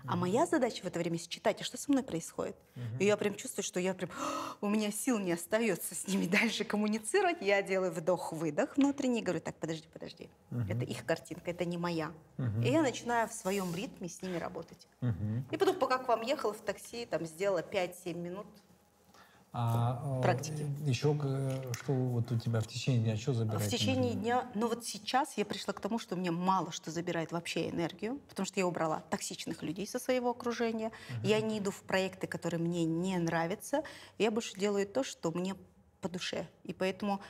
А 0.06 0.16
моя 0.16 0.46
задача 0.46 0.82
в 0.82 0.86
это 0.86 0.98
время 0.98 1.18
считать, 1.18 1.60
а 1.60 1.64
что 1.64 1.76
со 1.78 1.90
мной 1.90 2.02
происходит. 2.02 2.56
И 3.00 3.04
я 3.04 3.16
прям 3.16 3.34
чувствую, 3.34 3.64
что 3.64 3.80
я 3.80 3.94
прям, 3.94 4.10
у 4.60 4.68
меня 4.68 4.90
сил 4.90 5.18
не 5.18 5.32
остается 5.32 5.94
с 5.94 6.06
ними 6.08 6.26
дальше 6.38 6.64
коммуницировать. 6.64 7.38
Я 7.40 7.62
делаю 7.62 7.92
вдох-выдох 7.92 8.76
внутренний, 8.76 9.22
говорю, 9.22 9.40
так, 9.40 9.56
подожди, 9.56 9.86
подожди. 9.92 10.28
Это 10.68 10.84
их 10.84 11.04
картинка, 11.04 11.50
это 11.50 11.64
не 11.64 11.78
моя. 11.78 12.12
И 12.64 12.68
я 12.70 12.82
начинаю 12.82 13.28
в 13.28 13.32
своем 13.32 13.74
ритме 13.74 14.08
с 14.08 14.22
ними 14.22 14.36
работать. 14.36 14.86
И 15.50 15.56
потом, 15.56 15.76
пока 15.78 15.98
к 15.98 16.08
вам 16.08 16.22
ехала 16.22 16.52
в 16.52 16.60
такси, 16.60 17.06
там 17.06 17.24
сделала 17.24 17.60
5-7 17.62 18.14
минут. 18.14 18.46
А, 19.52 20.18
э, 20.18 20.22
Практики. 20.22 20.66
Еще 20.84 21.14
что 21.72 21.92
вот 21.92 22.30
у 22.30 22.38
тебя 22.38 22.60
в 22.60 22.66
течение 22.66 23.02
дня, 23.02 23.16
что 23.16 23.32
забирает 23.32 23.66
В 23.66 23.70
течение 23.70 24.12
энергию? 24.12 24.22
дня, 24.22 24.50
но 24.54 24.68
вот 24.68 24.84
сейчас 24.84 25.38
я 25.38 25.46
пришла 25.46 25.72
к 25.72 25.80
тому, 25.80 25.98
что 25.98 26.14
мне 26.16 26.30
мало 26.30 26.72
что 26.72 26.90
забирает 26.90 27.32
вообще 27.32 27.70
энергию, 27.70 28.18
потому 28.28 28.44
что 28.44 28.60
я 28.60 28.66
убрала 28.66 29.00
токсичных 29.10 29.62
людей 29.62 29.86
со 29.86 29.98
своего 29.98 30.30
окружения. 30.30 30.92
Я 31.22 31.40
не 31.40 31.58
иду 31.58 31.70
в 31.70 31.82
проекты, 31.82 32.26
которые 32.26 32.60
мне 32.60 32.84
не 32.84 33.16
нравятся. 33.18 33.82
Я 34.18 34.30
больше 34.30 34.58
делаю 34.58 34.86
то, 34.86 35.02
что 35.04 35.30
мне 35.30 35.56
по 36.00 36.08
душе. 36.08 36.48
И 36.64 36.74
поэтому, 36.74 37.20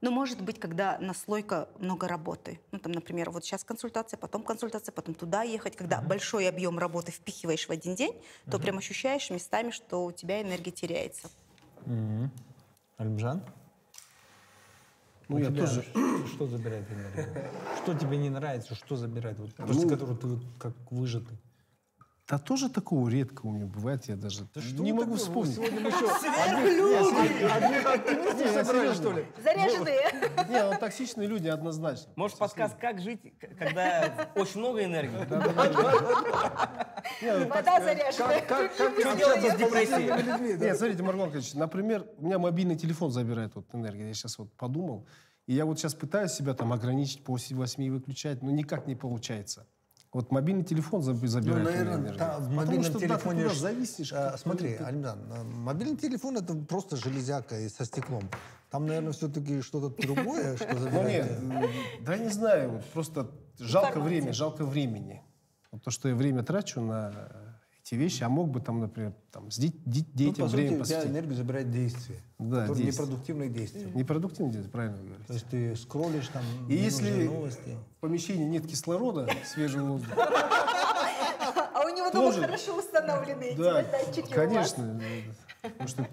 ну, 0.00 0.10
может 0.10 0.40
быть, 0.40 0.58
когда 0.58 0.98
наслойка 0.98 1.68
много 1.78 2.08
работы. 2.08 2.58
Ну, 2.72 2.78
там, 2.78 2.92
например, 2.92 3.30
вот 3.30 3.44
сейчас 3.44 3.64
консультация, 3.64 4.16
потом 4.18 4.42
консультация, 4.42 4.92
потом 4.92 5.14
туда 5.14 5.42
ехать. 5.42 5.76
Когда 5.76 6.00
большой 6.00 6.48
объем 6.48 6.78
работы 6.78 7.12
впихиваешь 7.12 7.66
в 7.66 7.70
один 7.70 7.94
день, 7.94 8.14
то 8.50 8.58
прям 8.58 8.78
ощущаешь 8.78 9.30
местами, 9.30 9.70
что 9.70 10.04
у 10.04 10.12
тебя 10.12 10.40
энергия 10.40 10.70
теряется. 10.70 11.28
Мгм. 11.84 12.30
Альбжан? 12.96 13.42
Ну, 15.28 15.36
У 15.36 15.38
я 15.38 15.46
тебя 15.46 15.64
тоже- 15.66 15.84
Что 16.34 16.46
забирает 16.46 16.84
энергию? 16.90 17.50
Что 17.82 17.94
тебе 17.94 18.16
не 18.16 18.30
нравится, 18.30 18.74
что 18.74 18.96
забирает? 18.96 19.38
Вот, 19.38 19.54
после 19.54 19.82
Ну, 19.84 19.88
которого 19.88 20.16
ты 20.16 20.26
вот 20.26 20.42
как 20.58 20.74
выжатый. 20.90 21.38
Да 22.30 22.38
тоже 22.38 22.68
такого 22.68 23.08
редко 23.08 23.44
у 23.44 23.50
меня 23.50 23.66
бывает, 23.66 24.04
я 24.06 24.14
даже 24.14 24.46
не 24.78 24.92
могу 24.92 25.16
вспомнить. 25.16 25.56
Сегодня 25.56 25.80
мы 25.80 25.88
еще 25.88 26.06
что 28.94 29.12
ли? 29.12 29.26
Заряженные! 29.42 29.98
Не, 30.48 30.62
ну, 30.62 30.78
токсичные 30.78 31.26
люди 31.26 31.48
однозначно. 31.48 32.12
Может, 32.14 32.38
подкаст 32.38 32.76
«Как 32.78 33.00
жить, 33.00 33.20
когда 33.58 34.30
очень 34.36 34.60
много 34.60 34.84
энергии?» 34.84 35.10
Не, 37.20 37.36
ну, 37.36 37.48
Вода 37.48 37.80
заряженная. 37.80 38.42
Как, 38.42 38.76
как 38.76 38.92
Общаться 38.92 39.50
с 39.50 39.56
депрессией. 39.56 40.56
Нет, 40.56 40.78
смотрите, 40.78 41.02
Маргон 41.02 41.26
Николаевич, 41.26 41.54
например, 41.54 42.06
у 42.18 42.26
меня 42.26 42.38
мобильный 42.38 42.76
телефон 42.76 43.10
забирает 43.10 43.56
вот 43.56 43.66
энергию. 43.72 44.06
Я 44.06 44.14
сейчас 44.14 44.38
вот 44.38 44.52
подумал. 44.52 45.04
И 45.48 45.54
я 45.54 45.66
вот 45.66 45.80
сейчас 45.80 45.94
пытаюсь 45.94 46.30
себя 46.30 46.54
там 46.54 46.72
ограничить 46.72 47.24
по 47.24 47.32
8 47.32 47.90
выключать, 47.90 48.40
но 48.40 48.52
никак 48.52 48.86
не 48.86 48.94
получается. 48.94 49.66
Вот 50.12 50.32
мобильный 50.32 50.64
телефон 50.64 51.02
заб- 51.02 51.18
Ну, 51.22 51.26
забирает 51.28 51.58
у 51.58 51.60
меня 51.70 51.70
наверное, 51.78 51.96
энергию. 51.98 52.18
та- 52.18 52.38
в 52.38 52.42
Потому 52.42 52.56
мобильном 52.56 52.82
что, 52.84 52.92
да, 52.94 52.98
ты 52.98 53.06
телефоне... 53.06 53.42
туда 53.44 53.54
ж- 53.54 53.58
зависнешь. 53.58 54.12
а, 54.12 54.36
смотри, 54.38 54.76
ты- 54.76 54.82
Альмдан, 54.84 55.18
а, 55.32 55.44
мобильный 55.44 55.96
телефон 55.96 56.36
это 56.36 56.54
просто 56.54 56.96
железяка 56.96 57.60
и 57.60 57.68
со 57.68 57.84
стеклом. 57.84 58.28
Там, 58.70 58.86
наверное, 58.86 59.12
все-таки 59.12 59.62
что-то 59.62 59.90
другое, 60.04 60.56
что 60.56 60.66
Ну 60.72 60.78
забирает. 60.80 61.40
нет, 61.42 61.70
да 62.00 62.16
не 62.16 62.28
знаю, 62.28 62.82
просто 62.92 63.30
жалко 63.58 64.00
время, 64.00 64.32
жалко 64.32 64.64
времени. 64.64 65.22
То, 65.84 65.92
что 65.92 66.08
я 66.08 66.16
время 66.16 66.42
трачу 66.42 66.80
на 66.80 67.12
эти 67.90 67.96
вещи, 67.96 68.22
а 68.22 68.28
мог 68.28 68.48
бы 68.50 68.60
там, 68.60 68.80
например, 68.80 69.12
там, 69.32 69.50
с 69.50 69.58
ди- 69.58 69.74
ди- 69.84 70.06
Ну, 70.06 70.14
детям 70.14 70.44
по 70.44 70.48
сути, 70.48 70.56
время 70.56 70.70
тебя 70.70 70.78
посвятить. 70.80 71.10
энергию 71.10 71.34
забирает 71.34 71.70
действие. 71.72 72.18
Да, 72.38 72.66
действие. 72.68 72.86
Непродуктивные 72.92 73.48
действия. 73.48 73.90
Непродуктивно 73.94 74.52
делать, 74.52 74.70
правильно 74.70 74.96
вы 74.98 75.04
говорите. 75.06 75.26
То 75.26 75.32
есть 75.34 75.46
ты 75.46 75.74
скроллишь 75.76 76.28
там 76.28 76.42
И 76.68 76.74
если 76.76 77.26
новости. 77.26 77.76
в 77.96 78.00
помещении 78.00 78.44
нет 78.44 78.66
кислорода, 78.66 79.28
свежего 79.44 79.86
воздуха, 79.86 80.14
А 81.74 81.84
у 81.84 81.88
него 81.88 82.10
дома 82.10 82.30
Тоже. 82.32 82.42
хорошо 82.42 82.78
установлены 82.78 83.42
эти 83.42 83.56
да, 83.58 83.82
датчики 83.82 84.20
у 84.20 84.22
вас. 84.28 84.32
конечно. 84.34 85.00
Потому 85.62 85.88
что 85.88 86.08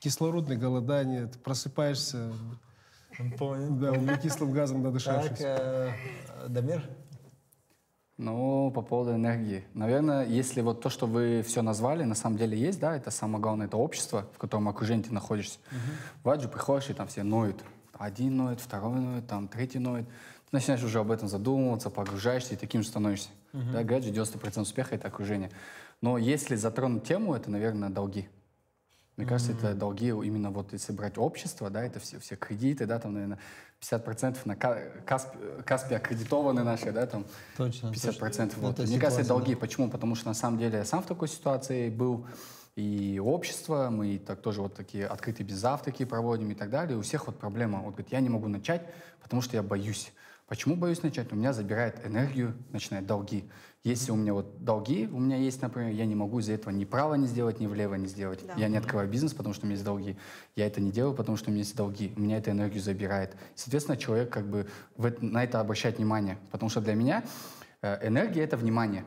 кислородное 0.00 0.56
голодание, 0.56 1.26
ты 1.26 1.38
просыпаешься, 1.38 2.32
Понял. 3.38 3.74
да, 3.76 3.92
углекислым 3.92 4.50
газом 4.52 4.78
Так, 4.78 4.84
надышавшись. 4.86 5.38
э, 5.40 5.92
Дамир? 6.48 6.82
Ну, 8.20 8.70
по 8.70 8.82
поводу 8.82 9.14
энергии. 9.14 9.64
Наверное, 9.72 10.26
если 10.26 10.60
вот 10.60 10.82
то, 10.82 10.90
что 10.90 11.06
вы 11.06 11.42
все 11.42 11.62
назвали, 11.62 12.04
на 12.04 12.14
самом 12.14 12.36
деле 12.36 12.58
есть, 12.58 12.78
да, 12.78 12.94
это 12.94 13.10
самое 13.10 13.40
главное, 13.40 13.66
это 13.66 13.78
общество, 13.78 14.26
в 14.34 14.38
котором 14.38 14.68
окружении 14.68 15.04
ты 15.04 15.14
находишься. 15.14 15.58
В 16.22 16.28
Аджу 16.28 16.50
приходишь, 16.50 16.90
и 16.90 16.92
там 16.92 17.08
все 17.08 17.22
ноют. 17.22 17.64
Один 17.94 18.36
ноет, 18.36 18.60
второй 18.60 19.00
ноет, 19.00 19.26
там 19.26 19.48
третий 19.48 19.78
ноет. 19.78 20.06
Ты 20.06 20.56
начинаешь 20.56 20.84
уже 20.84 21.00
об 21.00 21.10
этом 21.10 21.28
задумываться, 21.28 21.88
погружаешься 21.88 22.52
и 22.52 22.56
таким 22.58 22.82
же 22.82 22.88
становишься. 22.88 23.30
Да, 23.72 23.82
Гаджи 23.84 24.10
90% 24.10 24.60
успеха— 24.60 24.94
это 24.96 25.08
окружение. 25.08 25.50
Но 26.02 26.18
если 26.18 26.56
затронуть 26.56 27.04
тему, 27.04 27.34
это, 27.34 27.50
наверное, 27.50 27.88
долги. 27.88 28.28
Мне 29.20 29.28
кажется, 29.28 29.52
это 29.52 29.74
долги 29.74 30.08
именно 30.08 30.50
вот 30.50 30.72
если 30.72 30.92
брать 30.92 31.18
общество, 31.18 31.68
да, 31.68 31.84
это 31.84 32.00
все, 32.00 32.18
все 32.20 32.36
кредиты, 32.36 32.86
да, 32.86 32.98
там, 32.98 33.12
наверное, 33.12 33.38
50% 33.82 34.38
на 34.46 34.56
Ка- 34.56 34.82
Касп, 35.04 35.28
Каспи 35.66 35.94
аккредитованы 35.94 36.64
наши, 36.64 36.90
да, 36.90 37.06
там, 37.06 37.26
Точно, 37.58 37.88
50%. 37.88 38.18
точно. 38.18 38.48
Вот. 38.62 38.80
Это 38.80 38.88
Мне 38.88 38.98
кажется, 38.98 39.20
это 39.20 39.28
долги. 39.28 39.54
Почему? 39.54 39.90
Потому 39.90 40.14
что 40.14 40.28
на 40.28 40.34
самом 40.34 40.58
деле 40.58 40.78
я 40.78 40.84
сам 40.86 41.02
в 41.02 41.06
такой 41.06 41.28
ситуации 41.28 41.90
был, 41.90 42.26
и 42.76 43.20
общество, 43.22 43.90
мы 43.90 44.16
так 44.16 44.40
тоже 44.40 44.62
вот 44.62 44.74
такие 44.74 45.06
открытые 45.06 45.46
без 45.46 45.56
завтраки 45.56 46.06
проводим 46.06 46.50
и 46.50 46.54
так 46.54 46.70
далее. 46.70 46.96
У 46.96 47.02
всех 47.02 47.26
вот 47.26 47.38
проблема. 47.38 47.80
Вот 47.80 47.96
говорит, 47.96 48.10
я 48.12 48.20
не 48.20 48.30
могу 48.30 48.48
начать, 48.48 48.80
потому 49.20 49.42
что 49.42 49.54
я 49.54 49.62
боюсь. 49.62 50.14
Почему 50.48 50.76
боюсь 50.76 51.02
начать? 51.02 51.30
У 51.30 51.36
меня 51.36 51.52
забирает 51.52 52.06
энергию, 52.06 52.56
начинает 52.72 53.06
долги. 53.06 53.44
Если 53.82 54.12
у 54.12 54.16
меня 54.16 54.34
вот 54.34 54.62
долги, 54.62 55.08
у 55.10 55.18
меня 55.18 55.36
есть, 55.36 55.62
например, 55.62 55.94
я 55.94 56.04
не 56.04 56.14
могу 56.14 56.40
из-за 56.40 56.52
этого 56.52 56.70
ни 56.70 56.84
право 56.84 57.14
не 57.14 57.26
сделать, 57.26 57.60
ни 57.60 57.66
влево 57.66 57.94
не 57.94 58.08
сделать. 58.08 58.40
Да. 58.46 58.52
Я 58.56 58.68
не 58.68 58.76
открываю 58.76 59.08
бизнес, 59.08 59.32
потому 59.32 59.54
что 59.54 59.64
у 59.64 59.66
меня 59.68 59.76
есть 59.76 59.84
долги. 59.84 60.18
Я 60.54 60.66
это 60.66 60.82
не 60.82 60.92
делаю, 60.92 61.14
потому 61.14 61.38
что 61.38 61.48
у 61.48 61.52
меня 61.52 61.60
есть 61.62 61.74
долги. 61.74 62.12
У 62.14 62.20
меня 62.20 62.36
эта 62.36 62.50
энергию 62.50 62.82
забирает. 62.82 63.34
Соответственно, 63.54 63.96
человек 63.96 64.30
как 64.30 64.46
бы 64.46 64.66
на 65.22 65.42
это 65.44 65.60
обращает 65.60 65.96
внимание. 65.96 66.36
Потому 66.50 66.68
что 66.68 66.82
для 66.82 66.94
меня 66.94 67.24
э, 67.80 68.06
энергия— 68.06 68.42
это 68.44 68.58
внимание. 68.58 69.06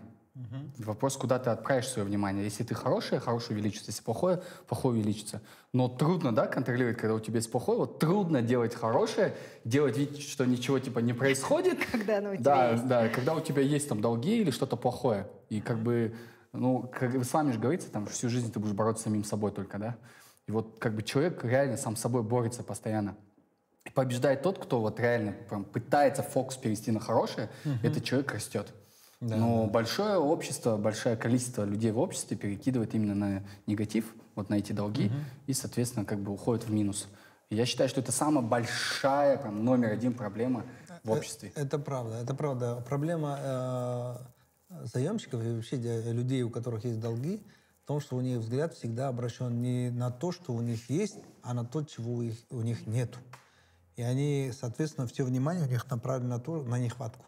Вопрос, 0.79 1.15
куда 1.15 1.37
ты 1.37 1.51
отправишь 1.51 1.87
свое 1.87 2.07
внимание. 2.07 2.43
Если 2.43 2.63
ты 2.63 2.73
хорошее, 2.73 3.21
хорошее 3.21 3.55
увеличится. 3.57 3.91
Если 3.91 4.01
плохое, 4.01 4.41
плохое 4.67 4.95
увеличится. 4.95 5.41
Но 5.73 5.87
трудно, 5.87 6.33
да, 6.33 6.47
контролировать, 6.47 6.97
когда 6.97 7.13
у 7.13 7.19
тебя 7.19 7.35
есть 7.35 7.51
плохое. 7.51 7.77
Вот 7.77 7.99
трудно 7.99 8.41
делать 8.41 8.73
хорошее, 8.73 9.35
делать 9.63 9.95
вид, 9.95 10.17
что 10.17 10.45
ничего 10.45 10.79
типа 10.79 10.99
не 10.99 11.13
происходит. 11.13 11.85
Когда 11.91 12.17
оно 12.17 12.31
у 12.31 12.35
тебя 12.35 12.43
да, 12.43 12.71
есть. 12.71 12.87
Да, 12.87 13.09
когда 13.09 13.35
у 13.35 13.41
тебя 13.41 13.61
есть 13.61 13.87
там 13.87 14.01
долги 14.01 14.37
или 14.37 14.49
что-то 14.49 14.75
плохое. 14.75 15.27
И 15.49 15.61
как 15.61 15.77
бы, 15.79 16.15
ну, 16.51 16.91
как 16.91 17.13
с 17.23 17.31
вами 17.31 17.51
же 17.51 17.59
говорите, 17.59 17.87
там 17.89 18.07
всю 18.07 18.27
жизнь 18.29 18.51
ты 18.51 18.59
будешь 18.59 18.73
бороться 18.73 19.01
с 19.01 19.05
самим 19.05 19.23
собой 19.23 19.51
только, 19.51 19.77
да? 19.77 19.97
И 20.47 20.51
вот 20.51 20.77
как 20.79 20.95
бы 20.95 21.03
человек 21.03 21.43
реально 21.45 21.77
сам 21.77 21.95
с 21.95 22.01
собой 22.01 22.23
борется 22.23 22.63
постоянно. 22.63 23.15
И 23.85 23.91
побеждает 23.91 24.41
тот, 24.41 24.57
кто 24.57 24.81
вот 24.81 24.99
реально 24.99 25.33
прям 25.47 25.63
пытается 25.63 26.23
фокус 26.23 26.57
перевести 26.57 26.91
на 26.91 26.99
хорошее, 26.99 27.49
этот 27.83 28.03
человек 28.03 28.33
растет. 28.33 28.73
Но 29.37 29.65
большое 29.67 30.17
общество, 30.17 30.77
большое 30.77 31.15
количество 31.15 31.63
людей 31.63 31.91
в 31.91 31.99
обществе 31.99 32.35
перекидывает 32.37 32.93
именно 32.95 33.15
на 33.15 33.43
негатив, 33.67 34.13
вот 34.35 34.49
на 34.49 34.55
эти 34.55 34.71
долги, 34.73 35.11
и, 35.47 35.53
соответственно, 35.53 36.05
как 36.05 36.19
бы 36.19 36.31
уходит 36.31 36.65
в 36.65 36.71
минус. 36.71 37.07
Я 37.49 37.65
считаю, 37.65 37.89
что 37.89 38.01
это 38.01 38.11
самая 38.11 38.43
большая, 38.43 39.37
прям, 39.37 39.63
номер 39.63 39.91
один 39.91 40.13
проблема 40.13 40.65
в 41.03 41.11
обществе. 41.11 41.51
Э, 41.55 41.61
Это 41.61 41.77
правда, 41.79 42.15
это 42.15 42.33
правда. 42.33 42.83
Проблема 42.87 43.37
э, 43.39 44.15
заемщиков 44.93 45.43
и 45.43 45.51
вообще 45.55 45.77
де- 45.77 46.11
людей, 46.11 46.41
у 46.43 46.49
которых 46.49 46.83
есть 46.85 46.99
долги, 46.99 47.43
в 47.83 47.87
том, 47.87 47.99
что 47.99 48.15
у 48.15 48.21
них 48.21 48.39
взгляд 48.39 48.73
всегда 48.73 49.09
обращен 49.09 49.61
не 49.61 49.89
на 49.91 50.09
то, 50.09 50.31
что 50.31 50.53
у 50.53 50.61
них 50.61 50.89
есть, 50.89 51.17
а 51.43 51.53
на 51.53 51.63
то, 51.65 51.83
чего 51.83 52.13
у, 52.13 52.21
их- 52.23 52.43
у 52.49 52.61
них 52.61 52.87
нету. 52.87 53.19
И 53.97 54.01
они, 54.01 54.51
соответственно, 54.57 55.05
все 55.05 55.23
внимание 55.23 55.65
у 55.65 55.69
них 55.69 55.89
направлено 55.91 56.37
на, 56.37 56.39
то, 56.39 56.63
на 56.63 56.79
нехватку, 56.79 57.25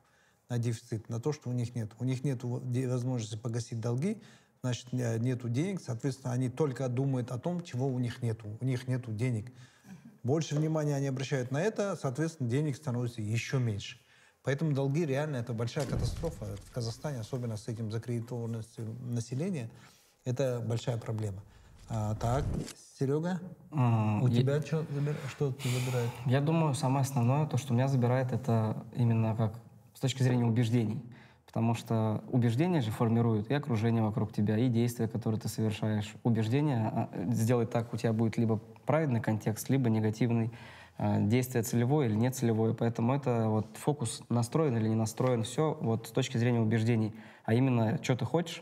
на 0.50 0.58
дефицит, 0.58 1.10
на 1.10 1.20
то, 1.20 1.34
что 1.34 1.50
у 1.50 1.54
них 1.54 1.76
нет. 1.76 1.92
У 2.00 2.04
них 2.04 2.24
нет 2.24 2.44
возможности 2.44 3.36
погасить 3.38 3.80
долги, 3.80 4.22
значит, 4.62 4.88
э, 4.92 5.18
нету 5.20 5.50
денег, 5.50 5.82
соответственно, 5.82 6.34
они 6.34 6.50
только 6.50 6.88
думают 6.88 7.32
о 7.32 7.38
том, 7.40 7.64
чего 7.64 7.88
у 7.88 8.00
них 8.00 8.22
нету. 8.22 8.58
У 8.62 8.66
них 8.66 8.88
нету 8.88 9.12
денег. 9.12 9.52
Больше 10.24 10.56
внимания 10.56 10.96
они 10.96 11.08
обращают 11.08 11.52
на 11.52 11.62
это, 11.62 11.96
соответственно, 12.02 12.50
денег 12.50 12.76
становится 12.76 13.22
еще 13.22 13.60
меньше. 13.60 13.98
Поэтому 14.44 14.74
долги 14.74 15.06
реально 15.06 15.38
это 15.38 15.54
большая 15.54 15.86
катастрофа 15.88 16.46
в 16.66 16.72
Казахстане, 16.72 17.20
особенно 17.20 17.58
с 17.58 17.68
этим 17.68 17.92
закредитованностью 17.92 18.86
населения. 19.02 19.70
Это 20.24 20.64
большая 20.66 20.98
проблема. 20.98 21.42
А, 21.90 22.16
так, 22.16 22.44
Серега, 23.00 23.40
М, 23.72 24.24
у 24.24 24.28
я- 24.28 24.42
тебя 24.42 24.62
что, 24.62 24.86
что 25.30 25.52
ты 25.52 25.70
забирает? 25.70 26.10
Я 26.26 26.42
думаю, 26.42 26.74
самое 26.74 27.02
основное, 27.04 27.46
то, 27.48 27.58
что 27.58 27.74
меня 27.74 27.88
забирает, 27.88 28.32
это 28.32 28.84
именно 28.96 29.36
как 29.36 29.54
с 29.96 30.00
точки 30.00 30.22
зрения 30.22 30.46
убеждений. 30.46 31.02
Потому 31.48 31.74
что 31.74 32.22
убеждения 32.32 32.82
же 32.82 32.92
формируют 32.92 33.50
и 33.50 33.54
окружение 33.54 34.04
вокруг 34.04 34.34
тебя, 34.34 34.58
и 34.58 34.68
действия, 34.68 35.08
которые 35.08 35.40
ты 35.40 35.48
совершаешь. 35.48 36.14
Убеждения 36.24 36.92
а, 36.94 37.10
сделать 37.32 37.72
так 37.72 37.94
у 37.94 37.98
тебя 37.98 38.12
будет 38.12 38.38
либо 38.38 38.60
правильный 38.86 39.22
контекст, 39.22 39.70
либо 39.70 39.90
негативный. 39.90 40.52
а, 40.98 41.20
Действие 41.20 41.64
целевое 41.64 42.10
или 42.10 42.16
нецелевое. 42.16 42.74
Поэтому 42.74 43.14
это 43.14 43.48
вот 43.48 43.68
фокус 43.78 44.22
настроен 44.28 44.76
или 44.78 44.90
не 44.90 44.96
настроен, 44.96 45.44
все 45.44 45.78
вот 45.80 46.08
с 46.08 46.12
точки 46.12 46.38
зрения 46.38 46.60
убеждений. 46.60 47.16
А 47.46 47.54
именно, 47.54 48.04
что 48.04 48.18
ты 48.18 48.26
хочешь, 48.26 48.62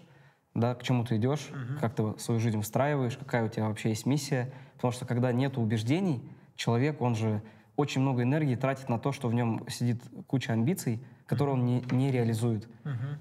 да, 0.54 0.76
к 0.76 0.84
чему 0.84 1.04
ты 1.04 1.16
идешь, 1.18 1.50
как 1.82 1.96
ты 1.96 2.14
свою 2.20 2.40
жизнь 2.40 2.58
выстраиваешь, 2.58 3.18
какая 3.18 3.46
у 3.46 3.50
тебя 3.50 3.68
вообще 3.68 3.90
есть 3.90 4.06
миссия. 4.06 4.54
Потому 4.76 4.92
что 4.92 5.06
когда 5.06 5.32
нет 5.32 5.58
убеждений, 5.58 6.22
человек, 6.56 7.02
он 7.02 7.16
же 7.16 7.42
очень 7.76 8.02
много 8.02 8.22
энергии 8.22 8.54
тратит 8.54 8.88
на 8.88 9.00
то, 9.00 9.12
что 9.12 9.30
в 9.30 9.34
нем 9.34 9.66
сидит 9.68 10.04
куча 10.28 10.54
амбиций, 10.54 11.04
которые 11.34 11.56
он 11.56 11.66
не, 11.66 11.84
не 11.92 12.12
реализует. 12.12 12.68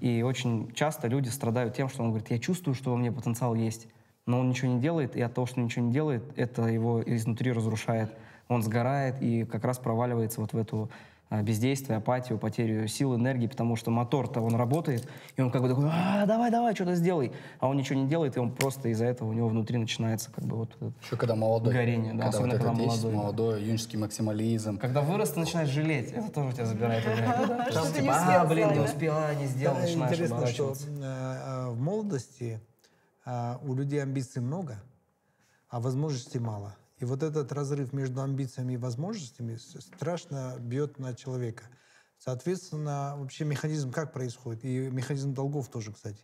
И 0.01 0.21
очень 0.21 0.71
часто 0.73 1.07
люди 1.07 1.29
страдают 1.29 1.75
тем, 1.75 1.89
что 1.89 2.03
он 2.03 2.09
говорит, 2.09 2.31
я 2.31 2.39
чувствую, 2.39 2.75
что 2.75 2.91
во 2.91 2.97
мне 2.97 3.11
потенциал 3.11 3.55
есть, 3.55 3.87
но 4.25 4.39
он 4.39 4.49
ничего 4.49 4.71
не 4.71 4.79
делает, 4.79 5.15
и 5.15 5.21
от 5.21 5.33
того, 5.33 5.47
что 5.47 5.59
ничего 5.59 5.85
не 5.85 5.91
делает, 5.91 6.23
это 6.37 6.63
его 6.67 7.01
изнутри 7.05 7.51
разрушает. 7.51 8.13
Он 8.47 8.61
сгорает 8.61 9.21
и 9.21 9.45
как 9.45 9.63
раз 9.63 9.79
проваливается 9.79 10.41
вот 10.41 10.53
в 10.53 10.57
эту 10.57 10.89
бездействие, 11.41 11.97
апатию, 11.97 12.37
потерю 12.37 12.87
сил, 12.87 13.15
энергии, 13.15 13.47
потому 13.47 13.75
что 13.75 13.91
мотор-то 13.91 14.41
он 14.41 14.55
работает, 14.55 15.07
и 15.35 15.41
он 15.41 15.49
как 15.49 15.61
бы 15.61 15.69
такой, 15.69 15.89
а, 15.91 16.25
давай, 16.25 16.51
давай, 16.51 16.75
что-то 16.75 16.95
сделай. 16.95 17.31
А 17.59 17.67
он 17.67 17.77
ничего 17.77 17.99
не 17.99 18.07
делает, 18.07 18.37
и 18.37 18.39
он 18.39 18.51
просто 18.51 18.89
из-за 18.89 19.05
этого 19.05 19.29
у 19.29 19.33
него 19.33 19.47
внутри 19.47 19.77
начинается 19.77 20.31
как 20.31 20.45
бы 20.45 20.57
вот 20.57 20.77
Еще 21.03 21.15
когда 21.15 21.35
молодой. 21.35 21.73
Горение, 21.73 22.13
да, 22.13 22.25
когда 22.25 22.29
особенно 22.29 22.53
вот 22.53 22.63
когда 22.63 22.73
молодой, 22.73 23.11
да. 23.11 23.17
молодой, 23.17 23.63
юношеский 23.63 23.97
максимализм. 23.97 24.77
Когда 24.77 25.01
вырос, 25.01 25.31
ты 25.31 25.39
начинаешь 25.39 25.69
жалеть. 25.69 26.11
Это 26.11 26.31
тоже 26.31 26.53
тебя 26.53 26.65
забирает 26.65 27.03
Там 27.73 27.87
типа, 27.87 28.01
не 28.01 28.09
а, 28.09 28.45
блин, 28.45 28.67
не 28.67 28.73
сделать, 28.73 28.75
да?» 28.75 28.93
успела, 28.93 29.35
не 29.35 29.45
сделал, 29.47 29.77
начинаешь 29.77 30.11
Интересно, 30.13 30.47
что 30.47 30.73
э, 30.73 31.03
э, 31.03 31.69
в 31.69 31.79
молодости 31.79 32.59
э, 33.25 33.57
у 33.63 33.73
людей 33.73 34.03
амбиций 34.03 34.41
много, 34.41 34.77
а 35.69 35.79
возможностей 35.79 36.39
мало. 36.39 36.75
И 37.03 37.05
вот 37.05 37.21
этот 37.21 37.51
разрыв 37.51 37.91
между 37.91 38.21
амбициями 38.21 38.75
и 38.75 38.77
возможностями 38.77 39.57
страшно 39.57 40.55
бьет 40.57 40.99
на 40.99 41.13
человека. 41.13 41.65
Соответственно, 42.17 43.15
вообще 43.17 43.43
механизм 43.43 43.91
как 43.91 44.13
происходит? 44.13 44.63
И 44.63 44.89
механизм 44.89 45.33
долгов 45.33 45.67
тоже, 45.67 45.91
кстати. 45.91 46.23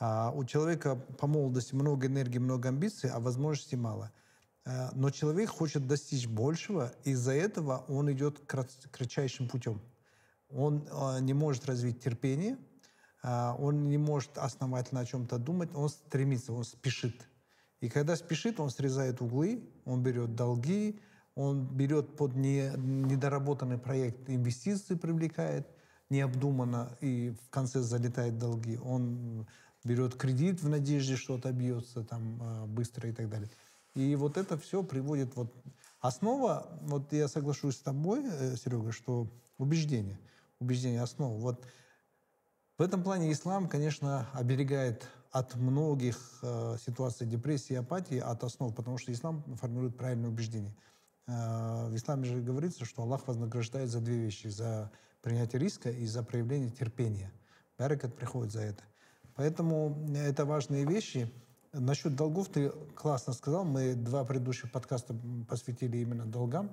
А, 0.00 0.32
у 0.34 0.42
человека 0.46 0.96
по 0.96 1.26
молодости 1.26 1.74
много 1.74 2.06
энергии, 2.06 2.38
много 2.38 2.70
амбиций, 2.70 3.10
а 3.10 3.20
возможностей 3.20 3.76
мало. 3.76 4.10
Э, 4.64 4.88
Но 4.94 5.10
человек 5.10 5.50
хочет 5.50 5.86
достичь 5.86 6.26
большего, 6.26 6.94
из-за 7.04 7.32
этого 7.32 7.84
он 7.86 8.10
идет 8.10 8.40
крат- 8.46 8.88
кратчайшим 8.90 9.50
путем. 9.50 9.82
Он 10.48 10.88
э, 10.90 11.20
не 11.20 11.34
может 11.34 11.66
развить 11.66 12.00
терпение, 12.02 12.56
а, 13.22 13.54
он 13.58 13.90
не 13.90 13.98
может 13.98 14.38
основательно 14.38 15.02
о 15.02 15.04
чем-то 15.04 15.36
думать, 15.36 15.68
он 15.74 15.90
стремится, 15.90 16.54
он 16.54 16.64
спешит. 16.64 17.28
И 17.80 17.90
когда 17.90 18.16
спешит, 18.16 18.58
он 18.58 18.70
срезает 18.70 19.20
углы, 19.20 19.62
он 19.86 20.02
берет 20.02 20.34
долги, 20.34 21.00
он 21.34 21.64
берет 21.64 22.16
под 22.16 22.34
не- 22.34 22.72
недоработанный 22.76 23.78
проект 23.78 24.28
инвестиции, 24.28 24.94
привлекает 24.94 25.66
необдуманно 26.10 26.96
и 27.00 27.34
в 27.46 27.50
конце 27.50 27.80
залетает 27.80 28.38
долги. 28.38 28.78
Он 28.78 29.46
берет 29.84 30.14
кредит 30.16 30.62
в 30.62 30.68
надежде, 30.68 31.16
что 31.16 31.36
отобьется 31.36 32.04
там 32.04 32.42
э, 32.42 32.66
быстро 32.66 33.08
и 33.08 33.12
так 33.12 33.28
далее. 33.28 33.48
И 33.94 34.14
вот 34.16 34.36
это 34.36 34.58
все 34.58 34.82
приводит 34.82 35.36
вот 35.36 35.54
основа. 36.00 36.68
Вот 36.82 37.12
я 37.12 37.28
соглашусь 37.28 37.76
с 37.76 37.80
тобой, 37.80 38.24
э, 38.24 38.56
Серега, 38.56 38.92
что 38.92 39.28
убеждение, 39.58 40.18
убеждение 40.60 41.02
основа. 41.02 41.38
Вот 41.38 41.66
в 42.78 42.82
этом 42.82 43.02
плане 43.02 43.32
ислам, 43.32 43.68
конечно, 43.68 44.28
оберегает 44.32 45.08
от 45.30 45.54
многих 45.56 46.18
э, 46.42 46.76
ситуаций 46.84 47.26
депрессии 47.26 47.74
и 47.74 47.76
апатии 47.76 48.18
от 48.18 48.44
основ, 48.44 48.74
потому 48.74 48.98
что 48.98 49.12
ислам 49.12 49.42
формирует 49.56 49.96
правильное 49.96 50.30
убеждение. 50.30 50.74
Э, 51.26 51.88
в 51.88 51.96
исламе 51.96 52.24
же 52.24 52.40
говорится, 52.40 52.84
что 52.84 53.02
Аллах 53.02 53.26
вознаграждает 53.26 53.90
за 53.90 54.00
две 54.00 54.16
вещи. 54.16 54.48
За 54.48 54.90
принятие 55.26 55.60
риска 55.60 55.90
и 55.90 56.06
за 56.06 56.22
проявление 56.22 56.70
терпения. 56.70 57.32
Баракат 57.78 58.14
приходит 58.14 58.52
за 58.52 58.60
это. 58.60 58.84
Поэтому 59.34 60.08
это 60.14 60.44
важные 60.44 60.84
вещи. 60.84 61.30
Насчет 61.72 62.14
долгов 62.14 62.48
ты 62.48 62.70
классно 62.94 63.32
сказал. 63.32 63.64
Мы 63.64 63.94
два 63.94 64.24
предыдущих 64.24 64.70
подкаста 64.70 65.16
посвятили 65.48 65.98
именно 65.98 66.24
долгам. 66.24 66.70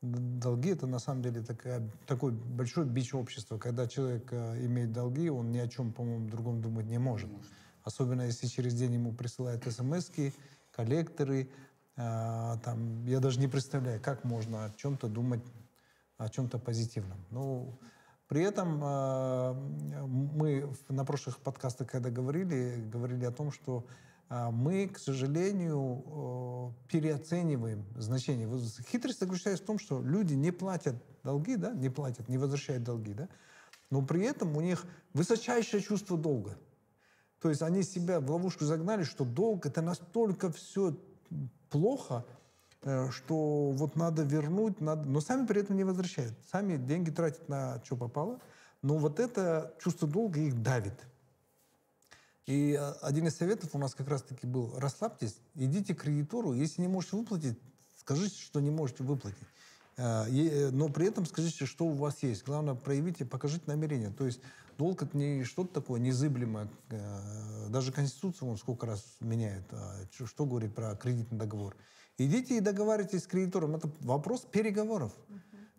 Долги 0.00 0.70
это 0.70 0.86
на 0.86 0.98
самом 0.98 1.22
деле 1.22 1.42
такая, 1.42 1.88
такой 2.06 2.32
большой 2.32 2.86
бич 2.86 3.14
общества. 3.14 3.58
Когда 3.58 3.86
человек 3.86 4.32
э, 4.32 4.64
имеет 4.64 4.92
долги, 4.92 5.28
он 5.28 5.52
ни 5.52 5.58
о 5.58 5.68
чем, 5.68 5.92
по-моему, 5.92 6.26
другом 6.26 6.62
думать 6.62 6.86
не 6.86 6.98
может. 6.98 7.28
Особенно 7.84 8.22
если 8.22 8.46
через 8.46 8.74
день 8.74 8.94
ему 8.94 9.12
присылают 9.12 9.64
смс 9.64 10.10
коллекторы. 10.72 11.48
э, 11.96 12.56
там, 12.64 13.04
я 13.06 13.20
даже 13.20 13.40
не 13.40 13.48
представляю, 13.48 14.00
как 14.00 14.24
можно 14.24 14.64
о 14.66 14.70
чем-то 14.70 15.08
думать, 15.08 15.42
о 16.16 16.28
чем-то 16.28 16.58
позитивном. 16.58 17.18
Ну, 17.30 17.78
при 18.28 18.42
этом 18.42 18.80
э, 18.82 19.52
мы 20.06 20.72
на 20.88 21.04
прошлых 21.04 21.38
подкастах, 21.38 21.90
когда 21.90 22.10
говорили, 22.10 22.82
говорили 22.92 23.24
о 23.24 23.32
том, 23.32 23.50
что 23.50 23.84
э, 24.28 24.50
мы, 24.50 24.88
к 24.88 24.98
сожалению, 24.98 26.74
переоцениваем 26.88 27.84
значение. 27.96 28.46
Вот 28.46 28.62
Хитрость 28.88 29.20
заключается 29.20 29.64
в 29.64 29.66
том, 29.66 29.78
что 29.78 30.00
люди 30.02 30.34
не 30.34 30.52
платят 30.52 30.94
долги, 31.24 31.56
да, 31.56 31.72
не 31.72 31.90
платят, 31.90 32.28
не 32.28 32.38
возвращают 32.38 32.84
долги, 32.84 33.14
да, 33.14 33.28
но 33.90 34.02
при 34.02 34.22
этом 34.22 34.56
у 34.56 34.60
них 34.60 34.86
высочайшее 35.12 35.82
чувство 35.82 36.16
долга. 36.16 36.56
То 37.40 37.48
есть 37.48 37.62
они 37.62 37.82
себя 37.82 38.20
в 38.20 38.30
ловушку 38.30 38.64
загнали, 38.64 39.02
что 39.02 39.24
долг 39.24 39.66
это 39.66 39.80
настолько 39.80 40.52
все 40.52 40.94
плохо, 41.70 42.24
э, 42.82 43.10
что 43.10 43.70
вот 43.70 43.96
надо 43.96 44.22
вернуть, 44.22 44.80
надо, 44.80 45.08
но 45.08 45.20
сами 45.20 45.46
при 45.46 45.62
этом 45.62 45.76
не 45.76 45.84
возвращают. 45.84 46.34
Сами 46.52 46.76
деньги 46.76 47.10
тратят 47.10 47.48
на 47.48 47.80
что 47.84 47.96
попало, 47.96 48.40
но 48.82 48.98
вот 48.98 49.20
это 49.20 49.74
чувство 49.82 50.06
долга 50.06 50.40
их 50.40 50.62
давит. 50.62 50.94
И 52.46 52.76
э, 52.78 52.92
один 53.00 53.26
из 53.26 53.36
советов 53.36 53.70
у 53.74 53.78
нас 53.78 53.94
как 53.94 54.08
раз-таки 54.08 54.46
был, 54.46 54.78
расслабьтесь, 54.78 55.38
идите 55.54 55.94
к 55.94 56.02
кредитору, 56.02 56.52
если 56.52 56.82
не 56.82 56.88
можете 56.88 57.16
выплатить, 57.16 57.58
скажите, 57.98 58.36
что 58.38 58.60
не 58.60 58.70
можете 58.70 59.02
выплатить. 59.02 59.38
Э, 59.96 60.70
Но 60.72 60.88
при 60.88 61.06
этом 61.06 61.24
скажите, 61.24 61.64
что 61.64 61.86
у 61.86 61.92
вас 61.92 62.22
есть. 62.22 62.44
Главное, 62.44 62.74
проявите, 62.74 63.24
покажите 63.24 63.62
намерение. 63.66 64.10
То 64.10 64.26
есть 64.26 64.40
долг 64.80 65.02
это 65.02 65.16
не 65.16 65.44
что-то 65.44 65.74
такое 65.74 66.00
незыблемое. 66.00 66.68
Э, 66.88 67.68
Даже 67.68 67.92
Конституцию 67.92 68.48
он 68.48 68.56
сколько 68.56 68.86
раз 68.86 69.04
меняет. 69.20 69.64
А 69.72 70.06
Что 70.26 70.46
говорит 70.46 70.74
про 70.74 70.96
кредитный 70.96 71.38
договор? 71.38 71.76
Идите 72.16 72.56
и 72.56 72.60
договаривайтесь 72.60 73.24
с 73.24 73.26
кредитором. 73.26 73.76
Это 73.76 73.90
вопрос 74.00 74.46
переговоров. 74.50 75.12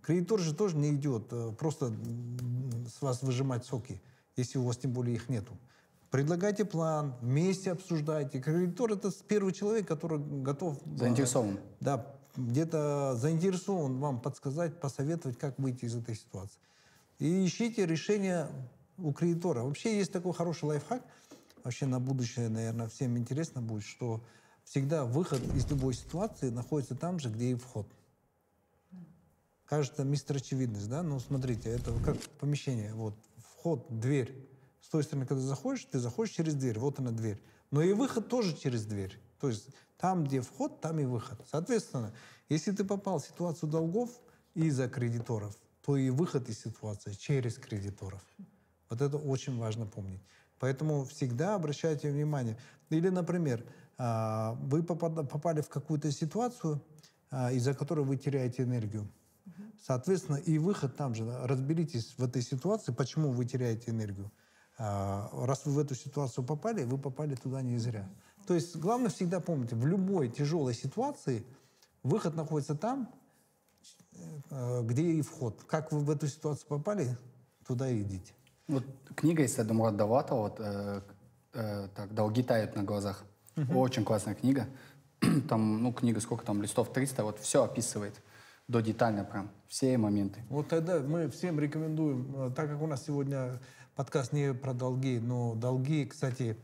Кредитор 0.04 0.40
же 0.40 0.54
тоже 0.54 0.78
не 0.78 0.92
идет 0.92 1.28
э, 1.32 1.52
просто 1.58 1.92
с 2.88 3.02
вас 3.02 3.24
выжимать 3.24 3.66
соки, 3.66 4.02
если 4.38 4.60
у 4.60 4.64
вас 4.64 4.78
тем 4.78 4.94
более 4.94 5.16
их 5.16 5.30
нету. 5.30 5.58
Предлагайте 6.12 6.64
план, 6.66 7.16
вместе 7.22 7.72
обсуждайте. 7.72 8.40
Кредитор 8.40 8.92
это 8.92 9.12
первый 9.28 9.54
человек, 9.54 9.88
который 9.88 10.20
готов... 10.20 10.78
э, 10.86 10.98
Заинтересован. 10.98 11.60
Да, 11.80 12.06
где-то 12.36 13.16
заинтересован 13.16 14.00
вам 14.00 14.22
подсказать, 14.22 14.80
посоветовать, 14.80 15.40
как 15.40 15.58
выйти 15.58 15.86
из 15.86 15.96
этой 15.96 16.16
ситуации. 16.16 16.60
И 17.18 17.46
ищите 17.46 17.86
решение 17.86 18.48
у 18.98 19.12
кредитора. 19.14 19.64
Вообще 19.64 19.98
есть 19.98 20.12
такой 20.12 20.34
хороший 20.34 20.66
лайфхак, 20.66 21.04
вообще 21.64 21.86
на 21.86 22.00
будущее, 22.00 22.50
наверное, 22.50 22.88
всем 22.88 23.18
интересно 23.18 23.62
будет, 23.62 23.84
что 23.84 24.24
всегда 24.64 25.06
выход 25.06 25.42
из 25.56 25.70
любой 25.70 25.94
ситуации 25.94 26.50
находится 26.50 26.96
там 26.96 27.20
же, 27.20 27.30
где 27.30 27.52
и 27.52 27.56
вход. 27.56 27.88
Кажется, 29.66 30.04
мистер 30.04 30.36
очевидность, 30.38 30.90
да? 30.90 31.02
Ну, 31.02 31.20
смотрите, 31.20 31.70
это 31.70 31.94
как 32.04 32.18
помещение. 32.40 32.94
Вот, 32.94 33.16
вход, 33.38 33.86
дверь. 33.90 34.48
С 34.82 34.90
той 34.90 35.04
стороны, 35.04 35.26
когда 35.26 35.42
заходишь, 35.42 35.86
ты 35.86 36.00
заходишь 36.00 36.34
через 36.34 36.56
дверь, 36.56 36.78
вот 36.78 37.00
она 37.00 37.12
дверь. 37.12 37.42
Но 37.70 37.82
и 37.82 37.94
выход 37.94 38.28
тоже 38.28 38.58
через 38.58 38.86
дверь. 38.86 39.18
То 39.40 39.48
есть 39.48 39.70
там, 39.98 40.26
где 40.26 40.42
вход, 40.42 40.82
там 40.82 41.00
и 41.00 41.06
выход. 41.06 41.40
Соответственно, 41.50 42.14
если 42.50 42.72
ты 42.72 42.84
попал 42.84 43.20
в 43.20 43.26
ситуацию 43.26 43.70
долгов 43.70 44.10
из-за 44.56 44.90
кредиторов, 44.90 45.56
то 45.86 45.96
и 45.96 46.10
выход 46.10 46.50
из 46.50 46.60
ситуации 46.60 47.14
через 47.14 47.56
кредиторов. 47.56 48.22
Вот 48.92 49.02
это 49.02 49.18
очень 49.18 49.58
важно 49.58 49.86
помнить. 49.86 50.22
Поэтому 50.60 51.06
всегда 51.06 51.56
обращайте 51.56 52.12
внимание. 52.12 52.58
Или, 52.90 53.08
например, 53.08 53.64
а, 53.98 54.58
вы 54.62 54.84
попали 54.84 55.62
в 55.62 55.70
какую-то 55.70 56.12
ситуацию, 56.12 56.84
а, 57.32 57.54
из-за 57.54 57.74
которой 57.74 58.04
вы 58.04 58.18
теряете 58.18 58.64
энергию. 58.64 59.08
Соответственно, 59.88 60.36
и 60.36 60.58
выход 60.58 60.98
там 60.98 61.16
же. 61.16 61.26
Разберитесь 61.44 62.14
в 62.18 62.24
этой 62.24 62.42
ситуации, 62.42 62.92
почему 62.92 63.32
вы 63.32 63.46
теряете 63.46 63.92
энергию. 63.92 64.30
А, 64.78 65.30
Раз 65.46 65.66
вы 65.66 65.72
в 65.72 65.80
эту 65.80 65.96
ситуацию 65.96 66.44
попали, 66.44 66.84
вы 66.84 66.98
попали 66.98 67.36
туда 67.36 67.62
не 67.62 67.78
зря. 67.78 68.10
То 68.46 68.54
есть 68.56 68.76
главное 68.76 69.10
всегда 69.10 69.40
помнить, 69.40 69.72
в 69.72 69.86
любой 69.86 70.28
тяжелой 70.28 70.74
ситуации 70.74 71.46
выход 72.04 72.36
находится 72.36 72.76
там, 72.76 73.10
э, 74.50 74.82
где 74.84 75.04
и 75.04 75.22
вход. 75.22 75.64
Как 75.64 75.94
вы 75.94 76.00
в 76.00 76.10
эту 76.10 76.28
ситуацию 76.28 76.68
попали, 76.68 77.18
туда 77.66 77.90
и 77.90 78.02
идите. 78.02 78.34
Вот 78.72 78.86
книга 79.16 79.42
есть 79.42 79.60
Эдмурат 79.60 79.98
Давлатова, 79.98 80.40
вот, 80.44 80.56
э, 80.60 81.02
э, 81.54 81.88
так, 81.94 82.14
«Долги 82.14 82.42
тают 82.42 82.74
на 82.78 82.84
глазах». 82.84 83.26
Очень 83.76 84.06
классная 84.06 84.34
книга. 84.34 84.66
Там, 85.50 85.84
ну, 85.84 85.92
книга 85.92 86.22
сколько 86.22 86.46
там, 86.46 86.62
листов 86.62 86.94
300, 86.94 87.24
вот 87.26 87.40
все 87.40 87.66
описывает 87.66 88.16
до 88.70 88.80
детально 88.80 89.26
прям, 89.26 89.52
все 89.68 89.98
моменты. 89.98 90.40
Вот 90.50 90.70
тогда 90.70 91.00
мы 91.00 91.30
всем 91.30 91.60
рекомендуем, 91.60 92.34
э, 92.34 92.52
так 92.56 92.70
как 92.70 92.82
у 92.82 92.88
нас 92.88 93.04
сегодня 93.06 93.60
подкаст 93.96 94.32
не 94.32 94.54
про 94.54 94.74
долги, 94.74 95.20
но 95.20 95.54
долги, 95.56 96.06
кстати, 96.06 96.56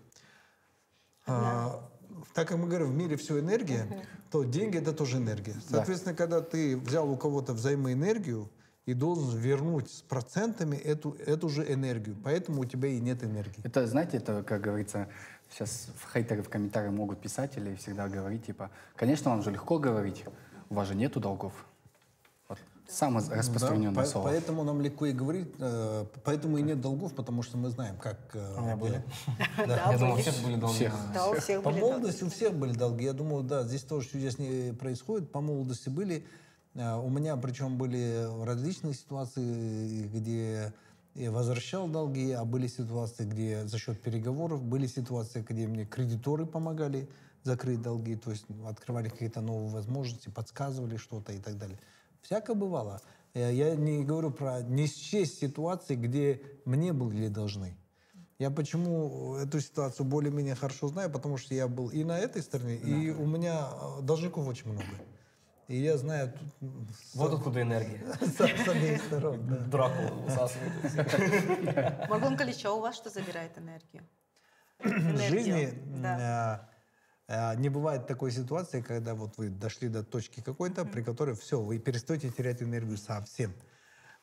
а, 1.25 1.89
так 2.33 2.47
как 2.47 2.57
мы 2.57 2.69
говорим, 2.69 2.87
в 2.87 2.95
мире 2.95 3.17
все 3.17 3.37
энергия, 3.39 3.85
то 4.31 4.45
деньги 4.45 4.77
это 4.77 4.93
тоже 4.93 5.17
энергия. 5.17 5.55
Соответственно, 5.69 6.15
когда 6.15 6.39
ты 6.39 6.77
взял 6.77 7.11
у 7.11 7.17
кого-то 7.17 7.51
взаимоэнергию 7.53 8.49
и 8.87 8.93
должен 8.93 9.37
вернуть 9.37 9.91
с 9.91 10.01
процентами 10.01 10.77
эту, 10.77 11.11
эту 11.25 11.49
же 11.49 11.71
энергию, 11.71 12.15
поэтому 12.23 12.61
у 12.61 12.65
тебя 12.65 12.87
и 12.87 12.99
нет 13.01 13.21
энергии. 13.21 13.59
Это, 13.63 13.85
знаете, 13.85 14.15
это, 14.17 14.43
как 14.43 14.61
говорится, 14.61 15.09
сейчас 15.51 15.89
хейтеры 16.13 16.41
в 16.41 16.47
комментариях 16.49 16.93
могут 16.93 17.19
писать 17.19 17.57
или 17.57 17.75
всегда 17.75 18.07
говорить, 18.07 18.45
типа, 18.45 18.71
конечно, 18.95 19.29
вам 19.31 19.43
же 19.43 19.51
легко 19.51 19.77
говорить, 19.77 20.23
у 20.69 20.75
вас 20.75 20.87
же 20.87 20.95
нету 20.95 21.19
долгов. 21.19 21.51
Вот 22.47 22.57
самое 22.87 23.29
распространенное 23.29 23.93
Да, 23.93 24.01
по- 24.03 24.07
слово. 24.07 24.27
Поэтому 24.29 24.63
нам 24.63 24.79
легко 24.81 25.05
и 25.07 25.11
говорить, 25.11 25.53
э, 25.59 26.05
поэтому 26.23 26.57
и 26.57 26.61
нет 26.61 26.79
долгов, 26.79 27.13
потому 27.13 27.43
что 27.43 27.57
мы 27.57 27.69
знаем, 27.69 27.97
как... 27.97 28.17
э, 28.35 28.55
У 28.57 28.61
меня 28.61 28.77
были. 28.77 29.03
Да, 29.57 29.91
Я 29.91 29.97
думал, 29.97 30.13
у 30.13 30.17
всех 30.17 30.35
были 30.45 30.55
долги. 30.55 30.89
Да, 31.13 31.29
у 31.29 31.33
всех 31.33 31.61
По 31.61 31.71
молодости 31.71 32.23
у 32.23 32.29
всех 32.29 32.53
были 32.53 32.71
долги. 32.71 33.03
Я 33.03 33.11
думаю, 33.11 33.43
да, 33.43 33.63
здесь 33.63 33.83
тоже 33.83 34.07
чудес 34.07 34.37
не 34.39 34.71
происходит. 34.71 35.29
По 35.29 35.41
молодости 35.41 35.89
были. 35.89 36.25
А, 36.77 36.99
У 36.99 37.09
меня 37.09 37.35
причем 37.37 37.77
были 37.77 38.27
различные 38.43 38.93
ситуации, 38.93 40.07
где 40.07 40.73
я 41.15 41.31
возвращал 41.31 41.87
долги, 41.87 42.31
а 42.31 42.45
были 42.45 42.67
ситуации, 42.67 43.25
где 43.25 43.65
за 43.65 43.79
счет 43.79 43.99
переговоров, 44.01 44.63
были 44.63 44.85
ситуации, 44.85 45.43
где 45.47 45.67
мне 45.67 45.85
кредиторы 45.85 46.45
помогали 46.45 47.09
закрыть 47.43 47.81
долги, 47.81 48.15
то 48.15 48.31
есть 48.31 48.45
открывали 48.67 49.09
какие-то 49.09 49.41
новые 49.41 49.69
возможности, 49.69 50.29
подсказывали 50.29 50.97
что-то 50.97 51.33
и 51.33 51.39
так 51.39 51.57
далее. 51.57 51.79
Всякое 52.21 52.55
бывало. 52.55 53.01
Э, 53.33 53.51
Я 53.53 53.75
не 53.75 54.03
говорю 54.03 54.31
про 54.31 54.61
не 54.61 54.85
счесть 54.87 55.39
ситуации, 55.39 55.95
где 55.95 56.41
мне 56.65 56.93
были 56.93 57.27
должны. 57.29 57.75
Я 58.37 58.51
почему 58.51 59.35
эту 59.35 59.59
ситуацию 59.59 60.05
более-менее 60.05 60.53
хорошо 60.53 60.89
знаю, 60.89 61.09
потому 61.09 61.37
что 61.37 61.55
я 61.55 61.67
был 61.67 61.87
и 61.89 62.03
на 62.03 62.19
этой 62.19 62.43
стороне, 62.43 62.75
и 62.75 63.09
у 63.09 63.25
меня 63.25 63.67
э, 63.71 64.01
должников 64.03 64.47
очень 64.47 64.69
много. 64.69 64.85
И 65.67 65.77
я 65.77 65.97
знаю 65.97 66.31
тут, 66.31 66.69
Вот 67.13 67.33
откуда 67.33 67.61
энергия. 67.61 68.01
с, 68.21 68.35
с 68.37 68.67
обеих 68.67 69.01
сторон. 69.03 69.45
да. 69.47 69.57
Дракула 69.57 70.21
высасывает. 70.21 72.09
Маргон 72.09 72.37
Калич, 72.37 72.63
а 72.65 72.71
у 72.71 72.79
вас 72.79 72.95
что 72.95 73.09
забирает 73.09 73.57
энергию? 73.57 74.03
В 74.79 75.17
жизни 75.29 75.73
Да. 76.01 76.69
э, 77.27 77.33
э, 77.33 77.55
не 77.57 77.67
бывает 77.69 78.07
такой 78.07 78.31
ситуации, 78.31 78.81
когда 78.81 79.13
вот 79.13 79.37
вы 79.37 79.49
дошли 79.49 79.89
до 79.89 80.03
точки 80.03 80.39
какой-то, 80.41 80.85
при 80.85 81.01
которой 81.01 81.35
все, 81.35 81.59
вы 81.59 81.79
перестаете 81.79 82.29
терять 82.29 82.61
энергию 82.61 82.97
совсем. 82.97 83.53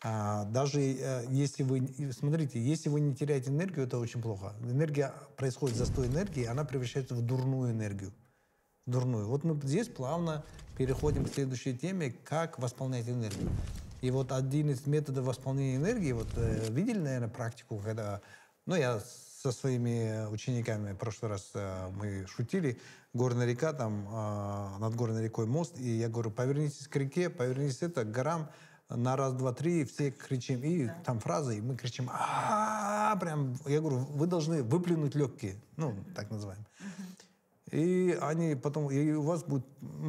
А, 0.02 0.44
даже 0.44 0.80
э, 0.80 1.24
если 1.28 1.62
вы, 1.62 1.88
смотрите, 2.12 2.58
если 2.60 2.88
вы 2.88 3.00
не 3.00 3.14
теряете 3.14 3.50
энергию, 3.50 3.86
это 3.86 3.98
очень 3.98 4.22
плохо. 4.22 4.54
Энергия 4.60 5.12
происходит 5.36 5.76
застой 5.76 6.06
энергии, 6.08 6.44
она 6.44 6.64
превращается 6.64 7.14
в 7.14 7.20
дурную 7.22 7.72
энергию. 7.72 8.12
Дурную. 8.86 9.26
Вот 9.26 9.44
мы 9.44 9.58
здесь 9.62 9.88
плавно 9.88 10.44
переходим 10.76 11.24
к 11.24 11.32
следующей 11.32 11.76
теме, 11.76 12.14
как 12.24 12.58
восполнять 12.58 13.08
энергию. 13.08 13.50
И 14.02 14.10
вот 14.10 14.32
один 14.32 14.70
из 14.70 14.86
методов 14.86 15.24
восполнения 15.24 15.76
энергии, 15.76 16.12
вот 16.12 16.28
э, 16.36 16.68
видели, 16.70 16.98
наверное, 16.98 17.28
практику, 17.28 17.80
когда, 17.82 18.20
ну, 18.66 18.74
я 18.74 19.00
со 19.42 19.52
своими 19.52 20.26
учениками 20.30 20.92
в 20.92 20.96
прошлый 20.96 21.30
раз 21.30 21.52
э, 21.54 21.88
мы 21.96 22.26
шутили, 22.26 22.78
горная 23.14 23.46
река, 23.46 23.72
там 23.72 24.06
э, 24.06 24.78
над 24.80 24.94
горной 24.94 25.22
рекой 25.22 25.46
мост, 25.46 25.78
и 25.78 25.88
я 25.88 26.10
говорю, 26.10 26.30
повернитесь 26.30 26.86
к 26.86 26.96
реке, 26.96 27.30
повернитесь 27.30 27.80
это, 27.80 28.04
к 28.04 28.10
горам, 28.10 28.50
на 28.90 29.16
раз, 29.16 29.32
два, 29.32 29.54
три, 29.54 29.84
все 29.84 30.10
кричим, 30.10 30.62
и 30.62 30.90
там 31.04 31.18
фразы, 31.20 31.56
и 31.56 31.60
мы 31.62 31.76
кричим, 31.76 32.10
а 32.12 33.16
прям, 33.16 33.56
я 33.64 33.80
говорю, 33.80 33.98
вы 33.98 34.26
должны 34.26 34.62
выплюнуть 34.62 35.14
легкие, 35.14 35.56
ну, 35.76 35.94
так 36.14 36.30
называемые. 36.30 36.66
И 37.74 38.16
они 38.20 38.54
потом, 38.54 38.88
и 38.88 39.12
у 39.12 39.22
вас 39.22 39.42
будет 39.42 39.64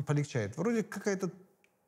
полегчает. 0.05 0.55
Вроде 0.55 0.83
какая-то 0.83 1.31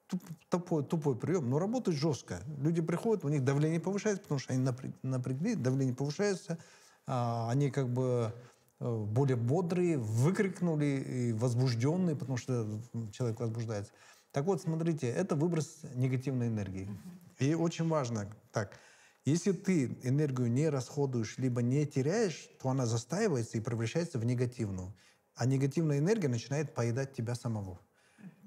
туп- 0.08 0.24
тупой, 0.50 0.84
тупой 0.84 1.16
прием, 1.16 1.52
но 1.52 1.60
работает 1.60 1.96
жестко. 2.00 2.40
Люди 2.58 2.82
приходят, 2.82 3.24
у 3.24 3.30
них 3.30 3.44
давление 3.44 3.80
повышается, 3.80 4.24
потому 4.24 4.40
что 4.40 4.54
они 4.54 4.63
напря- 4.63 4.94
напрягли, 5.04 5.54
давление 5.54 5.94
повышается, 5.94 6.58
а, 7.06 7.52
они 7.52 7.70
как 7.70 7.90
бы 7.90 8.34
э, 8.80 9.06
более 9.06 9.36
бодрые, 9.38 10.00
выкрикнули 10.00 10.86
и 10.86 11.34
возбужденные, 11.34 12.16
потому 12.16 12.38
что 12.38 12.82
человек 13.12 13.40
возбуждается. 13.40 13.92
Так 14.32 14.46
вот, 14.46 14.62
смотрите, 14.62 15.08
это 15.08 15.36
выброс 15.36 15.82
негативной 15.94 16.48
энергии. 16.48 16.90
И 17.38 17.54
очень 17.54 17.88
важно, 17.88 18.28
так, 18.52 18.80
если 19.26 19.52
ты 19.52 19.98
энергию 20.02 20.52
не 20.52 20.70
расходуешь, 20.70 21.38
либо 21.38 21.62
не 21.62 21.86
теряешь, 21.86 22.50
то 22.62 22.70
она 22.70 22.88
застаивается 22.88 23.58
и 23.58 23.62
превращается 23.62 24.18
в 24.18 24.26
негативную. 24.26 24.94
А 25.38 25.45
негативная 25.45 26.00
энергия 26.00 26.28
начинает 26.28 26.73
поедать 26.73 27.13
тебя 27.13 27.36
самого. 27.36 27.80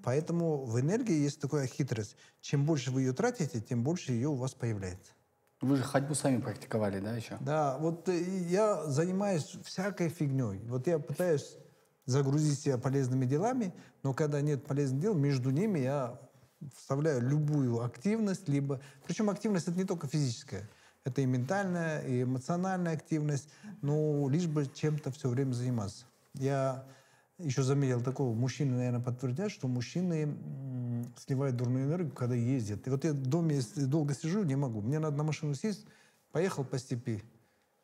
Поэтому 0.03 0.65
в 0.65 0.79
энергии 0.81 1.15
есть 1.15 1.41
такая 1.41 1.67
хитрость. 1.67 2.17
Чем 2.41 2.67
больше 2.67 2.91
вы 2.91 3.03
ее 3.03 3.13
тратите, 3.13 3.61
тем 3.61 3.85
больше 3.85 4.13
ее 4.13 4.29
у 4.29 4.35
вас 4.35 4.55
появляется. 4.55 5.13
Вы 5.61 5.77
же 5.77 5.83
ходьбу 5.83 6.15
сами 6.15 6.41
практиковали, 6.41 7.01
да, 7.01 7.15
еще? 7.15 7.37
Да, 7.41 7.79
вот 7.79 8.09
э, 8.09 8.19
я 8.49 8.85
занимаюсь 8.87 9.57
всякой 9.63 10.09
фигней. 10.09 10.59
Вот 10.67 10.87
я 10.87 10.99
пытаюсь 10.99 11.57
загрузить 12.07 12.59
себя 12.59 12.79
полезными 12.79 13.27
делами, 13.27 13.73
но 14.03 14.15
когда 14.15 14.41
нет 14.41 14.65
полезных 14.65 15.01
дел, 15.01 15.15
между 15.15 15.51
ними 15.51 15.81
я 15.81 16.19
вставляю 16.77 17.21
любую 17.21 17.85
активность, 17.85 18.49
либо... 18.49 18.81
Причем 19.07 19.31
активность 19.31 19.69
это 19.69 19.77
не 19.77 19.85
только 19.85 20.09
физическая. 20.09 20.69
Это 21.05 21.21
и 21.21 21.27
ментальная, 21.27 22.03
и 22.03 22.23
эмоциональная 22.23 22.95
активность, 22.95 23.49
но 23.81 24.29
лишь 24.29 24.47
бы 24.47 24.67
чем-то 24.67 25.13
все 25.13 25.29
время 25.29 25.53
заниматься. 25.53 26.07
Я 26.35 26.87
еще 27.39 27.63
заметил 27.63 28.03
такого, 28.03 28.35
мужчины, 28.35 28.77
наверное, 28.77 29.01
подтвердят, 29.01 29.51
что 29.51 29.69
мужчины 29.69 30.37
сливают 31.17 31.57
дурную 31.57 31.87
энергию, 31.87 32.13
когда 32.13 32.35
ездят. 32.35 32.87
И 32.87 32.91
вот 32.91 33.05
я 33.05 33.13
в 33.13 33.27
доме, 33.27 33.61
долго 33.77 34.15
сижу, 34.15 34.45
не 34.45 34.57
могу. 34.57 34.83
Мне 34.83 34.99
надо 34.99 35.17
на 35.17 35.25
машину 35.25 35.55
сесть, 35.55 35.87
поехал 36.33 36.65
по 36.65 36.79
степи, 36.79 37.23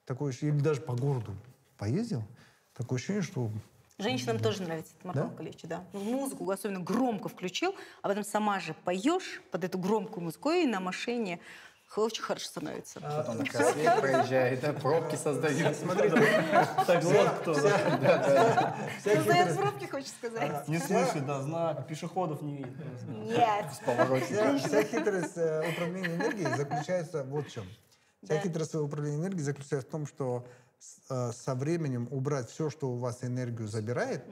такое 0.04 0.32
или 0.40 0.58
даже 0.60 0.80
по 0.80 0.94
городу 0.94 1.34
поездил, 1.78 2.22
такое 2.74 2.98
ощущение, 2.98 3.22
что 3.22 3.50
Женщинам 3.98 4.38
тоже 4.38 4.62
нравится 4.62 4.92
это 4.98 5.06
Марко 5.06 5.22
Да? 5.22 5.28
Николаевич, 5.30 5.62
да. 5.62 5.84
Ну, 5.94 6.00
Музыку 6.00 6.50
особенно 6.50 6.80
громко 6.80 7.30
включил, 7.30 7.74
а 8.02 8.08
потом 8.08 8.24
сама 8.24 8.60
же 8.60 8.74
поешь 8.84 9.40
под 9.50 9.64
эту 9.64 9.78
громкую 9.78 10.24
музыку 10.24 10.50
и 10.50 10.66
на 10.66 10.80
машине 10.80 11.40
очень 11.96 12.22
хорошо 12.22 12.46
становится. 12.46 13.00
Он 13.28 13.38
на 13.38 13.44
косвет 13.46 14.00
проезжает, 14.00 14.60
да, 14.60 14.72
пробки 14.72 15.16
создает. 15.16 15.76
Так 16.86 17.04
вот 17.04 17.28
кто. 17.40 17.54
Создает 17.54 19.56
пробки, 19.56 19.86
хочешь 19.86 20.10
сказать? 20.10 20.68
Не 20.68 20.78
слышит, 20.78 21.26
да, 21.26 21.42
знак, 21.42 21.86
пешеходов 21.86 22.42
не 22.42 22.56
видит. 22.58 22.74
Нет. 23.08 23.66
вся- 24.26 24.58
вся 24.58 24.82
хитрость 24.82 25.36
э, 25.36 25.70
управления 25.70 26.14
энергией 26.16 26.54
заключается 26.56 27.24
вот 27.24 27.46
в 27.46 27.50
чем. 27.52 27.64
Вся 28.22 28.38
хитрость 28.40 28.74
управления 28.74 29.16
энергией 29.18 29.42
заключается 29.42 29.88
в 29.88 29.90
том, 29.90 30.06
что 30.06 30.46
э, 31.08 31.32
со 31.32 31.54
временем 31.54 32.08
убрать 32.10 32.50
все, 32.50 32.70
что 32.70 32.90
у 32.90 32.98
вас 32.98 33.22
энергию 33.22 33.68
забирает, 33.68 34.24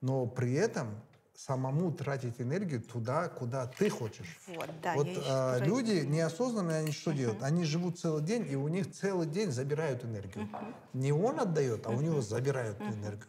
но 0.00 0.26
при 0.26 0.54
этом 0.54 1.00
самому 1.38 1.92
тратить 1.92 2.40
энергию 2.40 2.82
туда, 2.82 3.28
куда 3.28 3.68
ты 3.68 3.88
хочешь. 3.88 4.40
Вот, 4.48 4.68
да, 4.82 4.94
вот 4.94 5.06
я 5.06 5.14
тоже- 5.14 5.64
люди 5.64 6.04
неосознанно 6.04 6.78
они 6.78 6.90
что 6.90 7.12
делают? 7.12 7.44
Они 7.44 7.64
живут 7.64 7.96
целый 8.00 8.24
день, 8.24 8.44
и 8.50 8.56
у 8.56 8.66
них 8.66 8.92
целый 8.92 9.26
день 9.26 9.52
забирают 9.52 10.04
энергию. 10.04 10.48
Не 10.92 11.12
он 11.12 11.38
отдает, 11.38 11.86
а 11.86 11.90
у 11.90 12.00
него 12.00 12.20
забирают 12.22 12.80
энергию. 12.80 13.28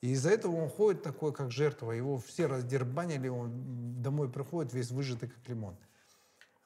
И 0.00 0.12
из-за 0.12 0.30
этого 0.30 0.56
он 0.56 0.70
ходит 0.70 1.02
такой, 1.02 1.34
как 1.34 1.50
жертва. 1.50 1.92
Его 1.92 2.18
все 2.18 2.46
раздербанили, 2.46 3.28
он 3.28 4.02
домой 4.02 4.30
приходит 4.30 4.72
весь 4.72 4.90
выжатый, 4.90 5.28
как 5.28 5.46
лимон. 5.46 5.76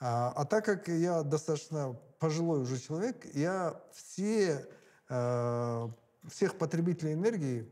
А, 0.00 0.32
а 0.34 0.44
так 0.44 0.64
как 0.64 0.86
я 0.86 1.24
достаточно 1.24 1.98
пожилой 2.20 2.60
уже 2.62 2.78
человек, 2.78 3.26
я 3.34 3.80
все, 3.92 4.64
э, 5.08 5.88
всех 6.28 6.56
потребителей 6.56 7.14
энергии 7.14 7.68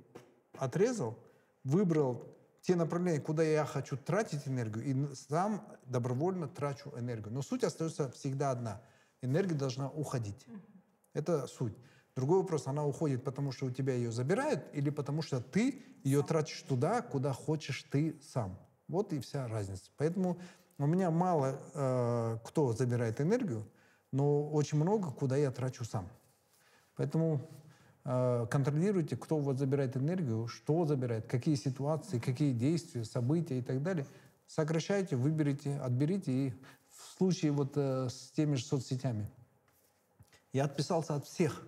отрезал, 0.59 1.17
выбрал 1.63 2.36
те 2.67 2.75
направления, 2.75 3.21
куда 3.21 3.45
я 3.45 3.65
хочу 3.65 3.97
тратить 3.97 4.49
энергию, 4.49 4.85
и 4.85 5.15
сам 5.15 5.65
добровольно 5.85 6.49
трачу 6.49 6.93
энергию. 6.99 7.33
Но 7.33 7.41
суть 7.41 7.63
остается 7.63 8.11
всегда 8.11 8.51
одна. 8.51 8.83
Энергия 9.23 9.55
должна 9.55 9.89
уходить. 9.89 10.47
Это 11.13 11.47
суть. 11.47 11.77
Другой 12.17 12.41
вопрос, 12.41 12.67
она 12.67 12.85
уходит, 12.85 13.23
потому 13.23 13.53
что 13.53 13.67
у 13.67 13.71
тебя 13.71 13.95
ее 13.95 14.11
забирают, 14.11 14.65
или 14.73 14.91
потому 14.91 15.23
что 15.23 15.41
ты 15.41 15.81
ее 16.03 16.25
тратишь 16.25 16.61
туда, 16.63 17.03
куда 17.03 17.33
хочешь 17.33 17.85
ты 17.85 18.19
сам. 18.21 18.59
Вот 18.89 19.13
и 19.13 19.21
вся 19.21 19.47
разница. 19.47 19.93
Поэтому 19.97 20.41
у 20.79 20.87
меня 20.87 21.13
мало 21.13 21.61
э, 21.73 22.39
кто 22.45 22.73
забирает 22.73 23.21
энергию, 23.21 23.65
но 24.11 24.51
очень 24.51 24.79
много, 24.79 25.13
куда 25.13 25.37
я 25.37 25.53
трачу 25.53 25.85
сам. 25.85 26.09
Поэтому 26.97 27.49
э, 28.07 28.47
контролируйте, 28.51 29.17
кто 29.17 29.39
вас 29.39 29.59
забирает 29.59 29.97
энергию, 29.97 30.47
что 30.47 30.87
забирает, 30.87 31.27
какие 31.27 31.57
ситуации, 31.57 32.19
какие 32.19 32.53
действия, 32.53 33.05
события 33.05 33.59
и 33.59 33.63
так 33.63 33.83
далее. 33.83 34.07
Сокращайте, 34.47 35.17
выберите, 35.17 35.77
отберите. 35.77 36.33
И 36.33 36.55
в 36.91 37.19
случае 37.19 37.53
вот 37.53 37.73
э, 37.77 38.09
с 38.09 38.31
теми 38.31 38.55
же 38.55 38.65
соцсетями. 38.65 39.29
Я 40.53 40.65
отписался 40.65 41.17
от 41.17 41.27
всех. 41.27 41.67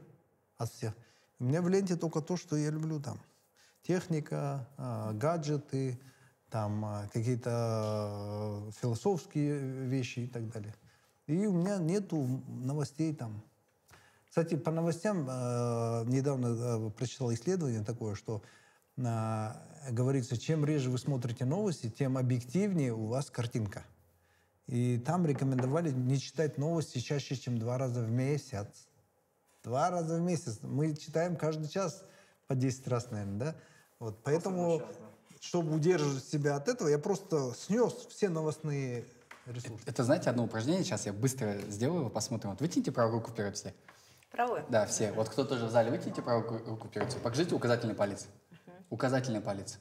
От 0.56 0.70
всех. 0.70 0.94
У 1.38 1.44
меня 1.44 1.60
в 1.60 1.68
ленте 1.68 1.96
только 1.96 2.20
то, 2.20 2.36
что 2.36 2.56
я 2.56 2.70
люблю 2.70 3.00
там. 3.00 3.18
Техника, 3.82 4.68
э, 4.78 5.12
гаджеты, 5.14 5.98
там 6.50 6.84
э, 6.84 7.08
какие-то 7.12 8.68
э, 8.68 8.70
философские 8.80 9.58
вещи 9.86 10.20
и 10.20 10.26
так 10.26 10.48
далее. 10.50 10.74
И 11.26 11.46
у 11.46 11.52
меня 11.52 11.78
нету 11.78 12.42
новостей 12.48 13.14
там. 13.14 13.42
Кстати, 14.28 14.56
по 14.56 14.70
новостям 14.70 15.26
э, 15.28 16.04
недавно 16.06 16.46
э, 16.48 16.90
прочитал 16.90 17.32
исследование 17.32 17.82
такое, 17.82 18.14
что 18.14 18.42
э, 18.96 19.52
говорится, 19.90 20.36
чем 20.36 20.64
реже 20.64 20.90
вы 20.90 20.98
смотрите 20.98 21.44
новости, 21.44 21.88
тем 21.88 22.18
объективнее 22.18 22.92
у 22.92 23.06
вас 23.06 23.30
картинка. 23.30 23.84
И 24.66 24.98
там 24.98 25.24
рекомендовали 25.24 25.90
не 25.90 26.18
читать 26.18 26.58
новости 26.58 26.98
чаще, 26.98 27.36
чем 27.36 27.58
два 27.58 27.78
раза 27.78 28.02
в 28.02 28.10
месяц. 28.10 28.88
Два 29.64 29.90
раза 29.90 30.16
в 30.16 30.20
месяц. 30.20 30.58
Мы 30.62 30.94
читаем 30.94 31.36
каждый 31.36 31.68
час 31.68 32.04
по 32.46 32.54
10 32.54 32.86
раз, 32.88 33.10
наверное, 33.10 33.38
да? 33.38 33.56
Вот, 33.98 34.22
поэтому, 34.22 34.82
чтобы 35.40 35.74
удерживать 35.74 36.24
себя 36.24 36.56
от 36.56 36.68
этого, 36.68 36.88
я 36.88 36.98
просто 36.98 37.54
снес 37.56 37.94
все 38.10 38.28
новостные 38.28 39.06
ресурсы. 39.46 39.84
Это, 39.86 40.04
знаете, 40.04 40.30
одно 40.30 40.44
упражнение, 40.44 40.84
сейчас 40.84 41.06
я 41.06 41.14
быстро 41.14 41.58
сделаю, 41.68 42.00
его 42.00 42.10
посмотрим. 42.10 42.50
Вот 42.50 42.60
вытяните 42.60 42.92
правую 42.92 43.20
руку 43.20 43.30
вперед 43.30 43.56
все. 43.56 43.74
Правую? 44.30 44.64
Да, 44.68 44.86
все. 44.86 45.12
Вот 45.12 45.28
кто 45.28 45.44
тоже 45.44 45.66
в 45.66 45.70
зале, 45.70 45.90
вытяните 45.90 46.22
правую 46.22 46.62
руку- 46.66 46.88
вперед. 46.88 47.16
Покажите 47.22 47.54
указательный 47.54 47.94
палец. 47.94 48.26
Указательный 48.90 49.40
палец. 49.40 49.78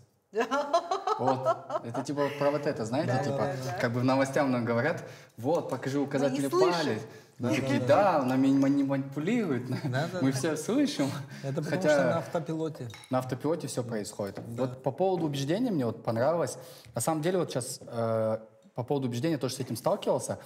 Вот. 1.20 1.48
Это 1.84 2.04
типа 2.04 2.30
про 2.38 2.52
вот 2.52 2.66
это, 2.68 2.86
знаете, 2.86 3.22
типа, 3.24 3.52
как 3.82 3.92
бы 3.92 4.02
в 4.02 4.04
новостях 4.04 4.48
нам 4.48 4.66
говорят, 4.66 5.04
вот, 5.38 5.70
покажи 5.70 6.00
указательный 6.00 6.50
палец. 6.50 7.02
Мы 7.40 7.56
такие, 7.56 7.80
да, 7.80 8.24
нами 8.24 8.48
не 8.48 8.84
манипулируют, 8.84 9.68
Да-да-да. 9.70 10.20
мы 10.22 10.32
все 10.32 10.56
слышим. 10.58 11.10
Это 11.44 11.62
потому 11.62 11.70
Хотя- 11.70 11.90
что 11.94 12.04
на 12.04 12.18
автопилоте. 12.18 12.90
на 13.12 13.20
автопилоте 13.20 13.68
все 13.68 13.84
происходит. 13.84 14.40
Вот 14.48 14.82
по 14.82 14.92
поводу 14.92 15.26
убеждения 15.26 15.70
мне 15.72 15.86
вот 15.86 16.04
понравилось. 16.04 16.58
На 16.96 17.02
самом 17.02 17.22
деле 17.22 17.38
вот 17.38 17.52
сейчас 17.52 17.80
э, 17.86 18.38
по 18.74 18.84
поводу 18.84 19.08
убеждения 19.08 19.38
тоже 19.38 19.56
с 19.56 19.60
этим 19.60 19.76
сталкивался. 19.76 20.40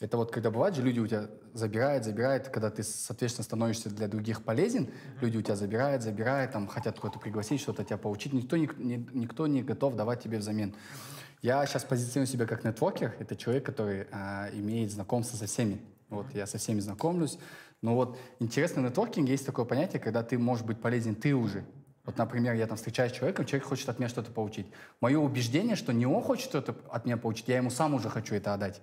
Это 0.00 0.16
вот 0.16 0.32
когда 0.32 0.50
бывает 0.50 0.74
же, 0.74 0.82
люди 0.82 0.98
у 0.98 1.06
тебя 1.06 1.28
забирают, 1.52 2.04
забирают, 2.04 2.48
когда 2.48 2.70
ты, 2.70 2.82
соответственно, 2.82 3.44
становишься 3.44 3.90
для 3.90 4.08
других 4.08 4.42
полезен, 4.42 4.88
люди 5.20 5.36
у 5.36 5.42
тебя 5.42 5.56
забирают, 5.56 6.02
забирают, 6.02 6.52
там, 6.52 6.66
хотят 6.68 6.98
куда-то 6.98 7.18
пригласить, 7.18 7.60
что-то 7.60 7.84
тебя 7.84 7.98
поучить. 7.98 8.32
Никто, 8.32 8.56
не- 8.56 8.70
не- 8.78 9.06
никто 9.12 9.46
не 9.46 9.62
готов 9.62 9.96
давать 9.96 10.22
тебе 10.22 10.38
взамен. 10.38 10.74
Я 11.42 11.64
сейчас 11.66 11.84
позиционирую 11.84 12.26
себя 12.26 12.46
как 12.46 12.64
нетворкер. 12.64 13.14
Это 13.18 13.36
человек, 13.36 13.64
который 13.64 14.06
а, 14.10 14.48
имеет 14.54 14.90
знакомство 14.90 15.36
со 15.36 15.44
всеми. 15.46 15.82
Вот, 16.08 16.26
я 16.34 16.46
со 16.46 16.56
всеми 16.56 16.80
знакомлюсь. 16.80 17.38
Но 17.82 17.94
вот 17.94 18.18
интересно, 18.40 18.80
в 18.80 18.86
нетворкинге 18.86 19.32
есть 19.32 19.44
такое 19.46 19.66
понятие, 19.66 20.00
когда 20.00 20.22
ты 20.22 20.38
можешь 20.38 20.64
быть 20.64 20.80
полезен 20.80 21.14
ты 21.14 21.34
уже. 21.34 21.64
Вот, 22.04 22.16
например, 22.16 22.54
я 22.54 22.66
там 22.66 22.78
встречаюсь 22.78 23.12
с 23.12 23.14
человеком, 23.14 23.44
человек 23.44 23.68
хочет 23.68 23.88
от 23.90 23.98
меня 23.98 24.08
что-то 24.08 24.32
получить. 24.32 24.66
Мое 25.00 25.18
убеждение, 25.18 25.76
что 25.76 25.92
не 25.92 26.06
он 26.06 26.22
хочет 26.22 26.48
что-то 26.48 26.74
от 26.90 27.04
меня 27.04 27.18
получить, 27.18 27.48
я 27.48 27.58
ему 27.58 27.68
сам 27.68 27.94
уже 27.94 28.08
хочу 28.08 28.34
это 28.34 28.54
отдать. 28.54 28.80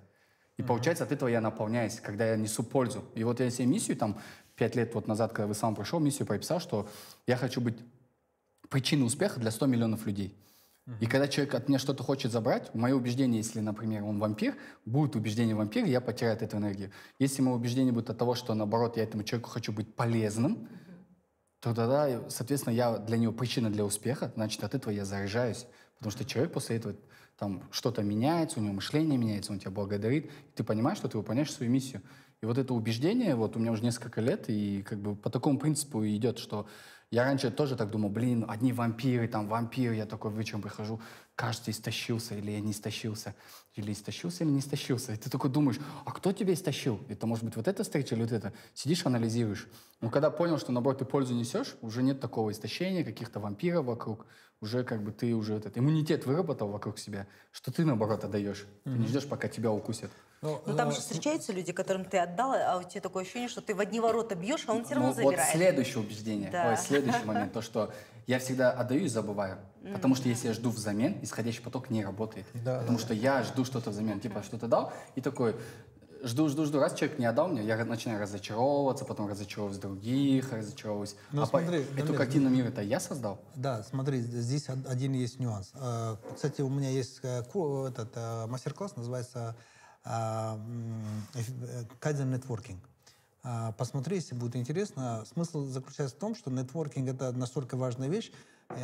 И 0.58 0.62
получается, 0.62 1.04
от 1.04 1.12
этого 1.12 1.28
я 1.28 1.40
наполняюсь, 1.40 2.00
когда 2.00 2.26
я 2.26 2.36
несу 2.36 2.62
пользу. 2.62 3.04
И 3.14 3.24
вот 3.24 3.40
я 3.40 3.48
себе 3.50 3.66
миссию 3.66 3.96
там 3.96 4.18
пять 4.56 4.74
лет 4.76 4.94
вот 4.94 5.06
назад, 5.06 5.32
когда 5.32 5.46
вы 5.46 5.54
сам 5.54 5.74
пришел, 5.74 6.00
миссию 6.00 6.26
прописал, 6.26 6.60
что 6.60 6.88
я 7.26 7.36
хочу 7.36 7.60
быть 7.60 7.78
причиной 8.68 9.06
успеха 9.06 9.40
для 9.40 9.50
100 9.50 9.66
миллионов 9.66 10.04
людей. 10.06 10.36
И 11.00 11.06
когда 11.06 11.28
человек 11.28 11.54
от 11.54 11.68
меня 11.68 11.78
что-то 11.78 12.02
хочет 12.02 12.32
забрать, 12.32 12.74
мое 12.74 12.94
убеждение, 12.94 13.38
если, 13.38 13.60
например, 13.60 14.04
он 14.04 14.18
вампир, 14.18 14.56
будет 14.86 15.16
убеждение 15.16 15.54
вампира, 15.54 15.86
я 15.86 16.00
потеряю 16.00 16.34
от 16.34 16.42
этого 16.42 16.60
энергию. 16.60 16.90
Если 17.18 17.42
мое 17.42 17.54
убеждение 17.54 17.92
будет 17.92 18.08
от 18.08 18.16
того, 18.16 18.34
что, 18.34 18.54
наоборот, 18.54 18.96
я 18.96 19.02
этому 19.02 19.22
человеку 19.22 19.50
хочу 19.50 19.70
быть 19.70 19.94
полезным, 19.94 20.66
то 21.60 21.74
тогда, 21.74 22.30
соответственно, 22.30 22.72
я 22.72 22.96
для 22.96 23.18
него 23.18 23.32
причина 23.32 23.68
для 23.68 23.84
успеха, 23.84 24.32
значит, 24.34 24.64
от 24.64 24.74
этого 24.74 24.90
я 24.90 25.04
заряжаюсь. 25.04 25.66
Потому 25.96 26.10
что 26.12 26.24
человек 26.24 26.52
после 26.52 26.76
этого 26.76 26.94
там 27.38 27.62
что-то 27.70 28.02
меняется, 28.02 28.58
у 28.58 28.62
него 28.62 28.74
мышление 28.74 29.16
меняется, 29.16 29.52
он 29.52 29.60
тебя 29.60 29.70
благодарит, 29.70 30.30
ты 30.54 30.64
понимаешь, 30.64 30.98
что 30.98 31.08
ты 31.08 31.16
выполняешь 31.16 31.52
свою 31.52 31.70
миссию. 31.70 32.02
И 32.40 32.46
вот 32.46 32.58
это 32.58 32.74
убеждение, 32.74 33.34
вот 33.34 33.56
у 33.56 33.58
меня 33.58 33.72
уже 33.72 33.82
несколько 33.82 34.20
лет, 34.20 34.44
и 34.48 34.82
как 34.82 34.98
бы 34.98 35.16
по 35.16 35.30
такому 35.30 35.58
принципу 35.58 36.04
идет, 36.04 36.38
что 36.38 36.66
я 37.10 37.24
раньше 37.24 37.50
тоже 37.50 37.74
так 37.74 37.90
думал, 37.90 38.10
блин, 38.10 38.44
одни 38.48 38.72
вампиры, 38.72 39.28
там 39.28 39.48
вампир, 39.48 39.92
я 39.92 40.04
такой 40.04 40.30
вечером 40.32 40.60
прихожу, 40.60 41.00
кажется, 41.34 41.70
истощился, 41.70 42.34
или 42.34 42.50
я 42.50 42.60
не 42.60 42.72
истощился, 42.72 43.34
или 43.74 43.92
истощился, 43.92 44.44
или 44.44 44.50
не 44.50 44.58
истощился. 44.58 45.14
И 45.14 45.16
ты 45.16 45.30
такой 45.30 45.50
думаешь, 45.50 45.78
а 46.04 46.12
кто 46.12 46.32
тебя 46.32 46.52
истощил? 46.52 47.00
Это 47.08 47.26
может 47.26 47.44
быть 47.44 47.56
вот 47.56 47.66
эта 47.66 47.82
встреча 47.82 48.14
или 48.14 48.22
вот 48.22 48.32
это? 48.32 48.52
Сидишь, 48.74 49.06
анализируешь. 49.06 49.68
Но 50.00 50.10
когда 50.10 50.30
понял, 50.30 50.58
что, 50.58 50.70
наоборот, 50.70 50.98
ты 50.98 51.06
пользу 51.06 51.34
несешь, 51.34 51.76
уже 51.80 52.02
нет 52.02 52.20
такого 52.20 52.50
истощения, 52.50 53.04
каких-то 53.04 53.40
вампиров 53.40 53.86
вокруг, 53.86 54.26
уже 54.60 54.84
как 54.84 55.02
бы 55.02 55.12
ты 55.12 55.34
уже 55.34 55.54
этот 55.54 55.78
иммунитет 55.78 56.26
выработал 56.26 56.68
вокруг 56.68 56.98
себя, 56.98 57.26
что 57.52 57.72
ты, 57.72 57.84
наоборот, 57.84 58.24
отдаешь. 58.24 58.66
Ты 58.84 58.90
не 58.90 59.06
ждешь, 59.06 59.26
пока 59.26 59.48
тебя 59.48 59.70
укусят. 59.70 60.10
Ну, 60.40 60.60
Ну 60.66 60.76
там 60.76 60.88
э, 60.88 60.92
же 60.92 60.98
встречаются 61.00 61.52
люди, 61.52 61.72
которым 61.72 62.04
ты 62.04 62.18
отдала, 62.18 62.56
а 62.72 62.78
у 62.78 62.82
тебя 62.82 63.00
такое 63.00 63.22
ощущение, 63.24 63.48
что 63.48 63.60
ты 63.60 63.74
в 63.74 63.80
одни 63.80 63.98
ворота 64.00 64.34
бьешь, 64.36 64.64
а 64.68 64.72
он 64.72 64.84
все 64.84 64.94
равно 64.94 65.08
Ну, 65.10 65.14
вот 65.14 65.24
забирает. 65.30 65.50
следующее 65.52 65.98
убеждение, 66.00 66.50
Да. 66.50 66.70
ой, 66.70 66.76
следующий 66.76 67.24
момент, 67.24 67.52
то, 67.52 67.60
что 67.62 67.92
я 68.26 68.38
всегда 68.38 68.70
отдаю 68.70 69.02
и 69.04 69.08
забываю. 69.08 69.58
Потому 69.92 70.14
что 70.14 70.28
если 70.28 70.48
я 70.48 70.54
жду 70.54 70.70
взамен, 70.70 71.18
исходящий 71.22 71.62
поток 71.62 71.88
не 71.90 72.04
работает. 72.04 72.46
Да, 72.54 72.80
потому 72.80 72.98
что 72.98 73.14
я 73.14 73.42
жду 73.42 73.64
что-то 73.64 73.90
взамен. 73.90 74.20
Типа, 74.20 74.42
что-то 74.42 74.66
дал, 74.66 74.92
и 75.14 75.20
такой, 75.20 75.56
жду, 76.22 76.48
жду, 76.48 76.64
жду. 76.64 76.78
Раз 76.80 76.94
человек 76.94 77.18
не 77.18 77.26
отдал 77.26 77.48
мне, 77.48 77.64
я 77.64 77.82
начинаю 77.84 78.20
разочаровываться, 78.20 79.04
потом 79.04 79.28
разочаровываюсь 79.28 79.78
других, 79.80 80.52
разочаровываюсь. 80.52 81.16
Ну, 81.32 81.42
а 81.42 81.46
по- 81.46 81.60
смотри, 81.60 81.80
эту 81.80 81.96
Дамир, 82.06 82.16
картину 82.18 82.50
мира 82.50 82.68
это 82.68 82.82
я 82.82 83.00
создал? 83.00 83.38
Да, 83.54 83.82
смотри, 83.82 84.20
здесь 84.20 84.68
од- 84.68 84.86
один 84.86 85.12
есть 85.12 85.38
нюанс. 85.40 85.70
Э, 85.74 86.16
Кстати, 86.34 86.62
у 86.62 86.68
меня 86.68 86.90
есть 86.90 87.20
э, 87.22 87.40
этот 87.40 88.10
э, 88.14 88.46
мастер-класс, 88.46 88.96
называется 88.96 89.56
Networking. 92.02 92.78
А, 93.44 93.72
Посмотри, 93.72 94.16
если 94.16 94.34
будет 94.34 94.56
интересно. 94.56 95.24
Смысл 95.32 95.64
заключается 95.66 96.16
в 96.16 96.18
том, 96.18 96.34
что 96.34 96.50
нетворкинг— 96.50 97.08
это 97.10 97.32
настолько 97.32 97.76
важная 97.76 98.08
вещь. 98.08 98.32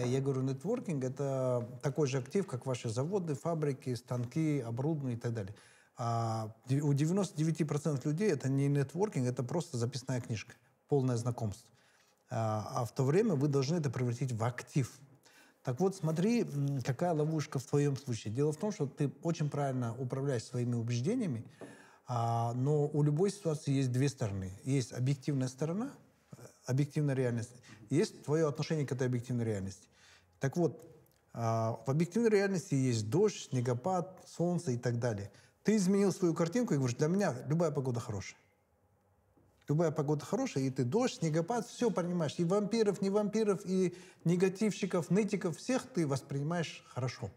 Я 0.06 0.20
говорю, 0.20 0.42
нетворкинг— 0.42 1.04
это 1.04 1.68
такой 1.82 2.06
же 2.08 2.18
актив, 2.18 2.46
как 2.46 2.64
ваши 2.66 2.88
заводы, 2.88 3.34
фабрики, 3.34 3.94
станки, 3.94 4.60
оборудование 4.60 5.16
и 5.16 5.20
так 5.20 5.34
далее. 5.34 5.54
А 5.96 6.52
у 6.68 6.92
99% 6.92 8.06
людей 8.06 8.30
это 8.30 8.48
не 8.48 8.68
нетворкинг, 8.68 9.26
это 9.26 9.42
просто 9.42 9.76
записная 9.76 10.20
книжка, 10.20 10.54
полное 10.88 11.16
знакомство. 11.16 11.70
А 12.30 12.82
а 12.82 12.84
в 12.84 12.92
то 12.92 13.04
время 13.04 13.34
вы 13.34 13.48
должны 13.48 13.76
это 13.76 13.90
превратить 13.90 14.32
в 14.32 14.42
актив. 14.42 14.90
Так 15.62 15.80
вот, 15.80 15.96
смотри, 15.96 16.46
какая 16.84 17.14
ловушка 17.14 17.58
в 17.58 17.64
твоем 17.64 17.96
случае. 17.96 18.34
Дело 18.34 18.52
в 18.52 18.56
том, 18.56 18.70
что 18.70 18.86
ты 18.86 19.10
очень 19.22 19.48
правильно 19.48 19.96
управляешь 19.98 20.44
своими 20.44 20.74
убеждениями, 20.74 21.44
а, 22.06 22.52
но 22.52 22.86
у 22.86 23.02
любой 23.02 23.30
ситуации 23.30 23.72
есть 23.72 23.90
две 23.90 24.08
стороны. 24.08 24.52
Есть 24.64 24.92
объективная 24.92 25.48
сторона, 25.48 25.90
э, 26.36 26.42
объективная 26.66 27.14
реальность, 27.14 27.52
есть 27.88 28.24
твое 28.24 28.46
отношение 28.46 28.86
к 28.86 28.92
этой 28.92 29.06
объективной 29.06 29.44
реальности. 29.44 29.88
Так 30.38 30.58
вот, 30.58 30.86
а, 31.32 31.80
в 31.86 31.90
объективной 31.90 32.30
реальности 32.30 32.74
есть 32.74 33.08
дождь, 33.08 33.48
снегопад, 33.48 34.22
солнце 34.28 34.72
и 34.72 34.76
так 34.76 34.98
далее. 34.98 35.32
Ты 35.64 35.76
изменил 35.76 36.12
свою 36.12 36.34
картинку 36.34 36.74
и 36.74 36.76
говоришь, 36.76 36.96
для 36.96 37.08
меня 37.08 37.34
любая 37.48 37.70
погода 37.70 37.98
хорошая. 37.98 38.38
Любая 39.66 39.90
погода 39.90 40.24
хорошая, 40.24 40.64
и 40.64 40.70
ты 40.70 40.84
дождь, 40.84 41.20
снегопад, 41.20 41.66
все 41.66 41.90
понимаешь. 41.90 42.34
И 42.36 42.44
вампиров, 42.44 43.00
не 43.00 43.08
вампиров, 43.08 43.62
и 43.64 43.96
негативщиков, 44.24 45.10
нытиков, 45.10 45.56
всех 45.56 45.86
ты 45.86 46.06
воспринимаешь 46.06 46.84
хорошо. 46.86 47.30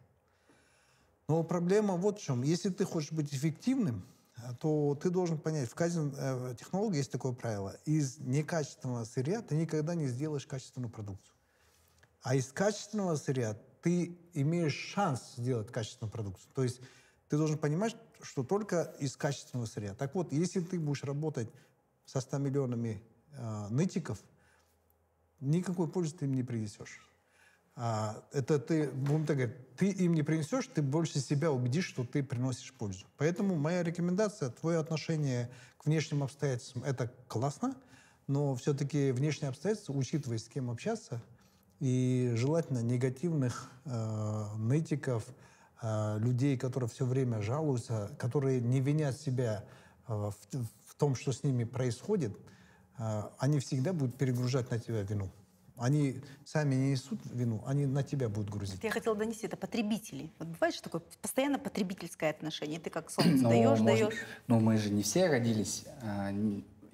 Но 1.30 1.41
проблема 1.43 1.95
вот 1.95 2.19
в 2.19 2.23
чем. 2.23 2.43
Если 2.43 2.69
ты 2.69 2.84
хочешь 2.84 3.13
быть 3.13 3.34
эффективным, 3.34 4.05
а, 4.36 4.53
то 4.55 4.97
ты 5.01 5.09
должен 5.09 5.38
понять, 5.38 5.69
в 5.69 5.75
кайзен 5.75 6.13
э, 6.17 6.55
технологии 6.59 6.97
есть 6.97 7.11
такое 7.11 7.32
правило. 7.32 7.78
Из 7.86 8.17
некачественного 8.19 9.05
сырья 9.05 9.41
ты 9.41 9.55
никогда 9.55 9.95
не 9.95 10.07
сделаешь 10.07 10.45
качественную 10.45 10.91
продукцию. 10.91 11.34
А 12.21 12.36
из 12.36 12.51
качественного 12.51 13.15
сырья 13.15 13.57
ты 13.82 14.17
имеешь 14.34 14.75
шанс 14.75 15.36
сделать 15.38 15.71
качественную 15.71 16.11
продукцию. 16.11 16.49
То 16.53 16.63
есть 16.63 16.82
ты 17.30 17.38
должен 17.38 17.57
понимать, 17.57 17.95
что 18.22 18.43
только 18.43 18.95
из 18.99 19.15
качественного 19.15 19.65
сырья. 19.65 19.93
Так 19.93 20.15
вот, 20.15 20.32
если 20.32 20.59
ты 20.59 20.80
будешь 20.80 21.03
работать 21.03 21.49
со 22.05 22.22
100 22.22 22.38
миллионами 22.38 23.01
э, 23.34 23.68
нытиков, 23.70 24.20
никакой 25.39 25.88
пользы 25.88 26.15
ты 26.15 26.26
им 26.26 26.36
не 26.36 26.43
принесешь. 26.43 27.07
А, 27.80 28.24
это 28.32 28.57
ты, 28.57 28.89
будем 28.89 29.26
так 29.28 29.38
говорить, 29.38 29.76
ты 29.76 29.91
им 29.91 30.15
не 30.15 30.24
принесешь, 30.24 30.65
ты 30.65 30.82
больше 30.82 31.20
себя 31.20 31.51
убедишь, 31.51 31.86
что 31.86 32.03
ты 32.03 32.24
приносишь 32.24 32.74
пользу. 32.74 33.05
Поэтому 33.18 33.55
моя 33.55 33.84
рекомендация, 33.84 34.49
твое 34.49 34.80
отношение 34.80 35.51
к 35.78 35.86
внешним 35.86 36.24
обстоятельствам, 36.24 36.84
это 36.84 37.11
классно, 37.28 37.76
но 38.26 38.55
все-таки 38.55 39.11
внешние 39.11 39.49
обстоятельства, 39.49 39.93
учитывая, 39.93 40.39
с 40.39 40.47
кем 40.47 40.72
общаться, 40.72 41.22
и 41.80 42.32
желательно 42.36 42.80
негативных 42.80 43.70
э, 43.86 44.45
нытиков, 44.57 45.24
э, 45.82 46.19
людей, 46.19 46.57
которые 46.57 46.89
все 46.89 47.05
время 47.05 47.41
жалуются, 47.41 48.11
которые 48.17 48.61
не 48.61 48.80
винят 48.80 49.19
себя 49.19 49.63
э, 50.07 50.13
в, 50.13 50.36
в 50.86 50.95
том, 50.95 51.15
что 51.15 51.32
с 51.32 51.43
ними 51.43 51.63
происходит, 51.63 52.38
э, 52.97 53.23
они 53.39 53.59
всегда 53.59 53.93
будут 53.93 54.15
перегружать 54.15 54.71
на 54.71 54.80
тебя 54.80 55.01
вину. 55.01 55.30
Они 55.78 56.21
сами 56.43 56.73
не 56.73 56.91
несут 56.91 57.19
вину, 57.25 57.63
они 57.67 57.86
на 57.86 58.01
тебя 58.01 58.30
будут 58.30 58.49
грузить. 58.49 58.84
Я 58.84 58.89
хотела 58.89 59.15
донести, 59.15 59.45
это 59.45 59.57
потребители. 59.57 60.32
Вот 60.39 60.47
бывает 60.47 60.73
же 60.73 60.82
такое 60.82 61.01
постоянно 61.21 61.59
потребительское 61.59 62.32
отношение. 62.32 62.80
Ты 62.80 62.89
как 62.89 63.11
солнце 63.11 63.38
Но, 63.43 63.49
даешь, 63.49 63.80
даешь. 63.80 64.15
Но 64.47 64.59
мы 64.59 64.78
же 64.78 64.89
не 64.89 65.03
все 65.03 65.28
родились 65.28 65.86
а, 66.01 66.32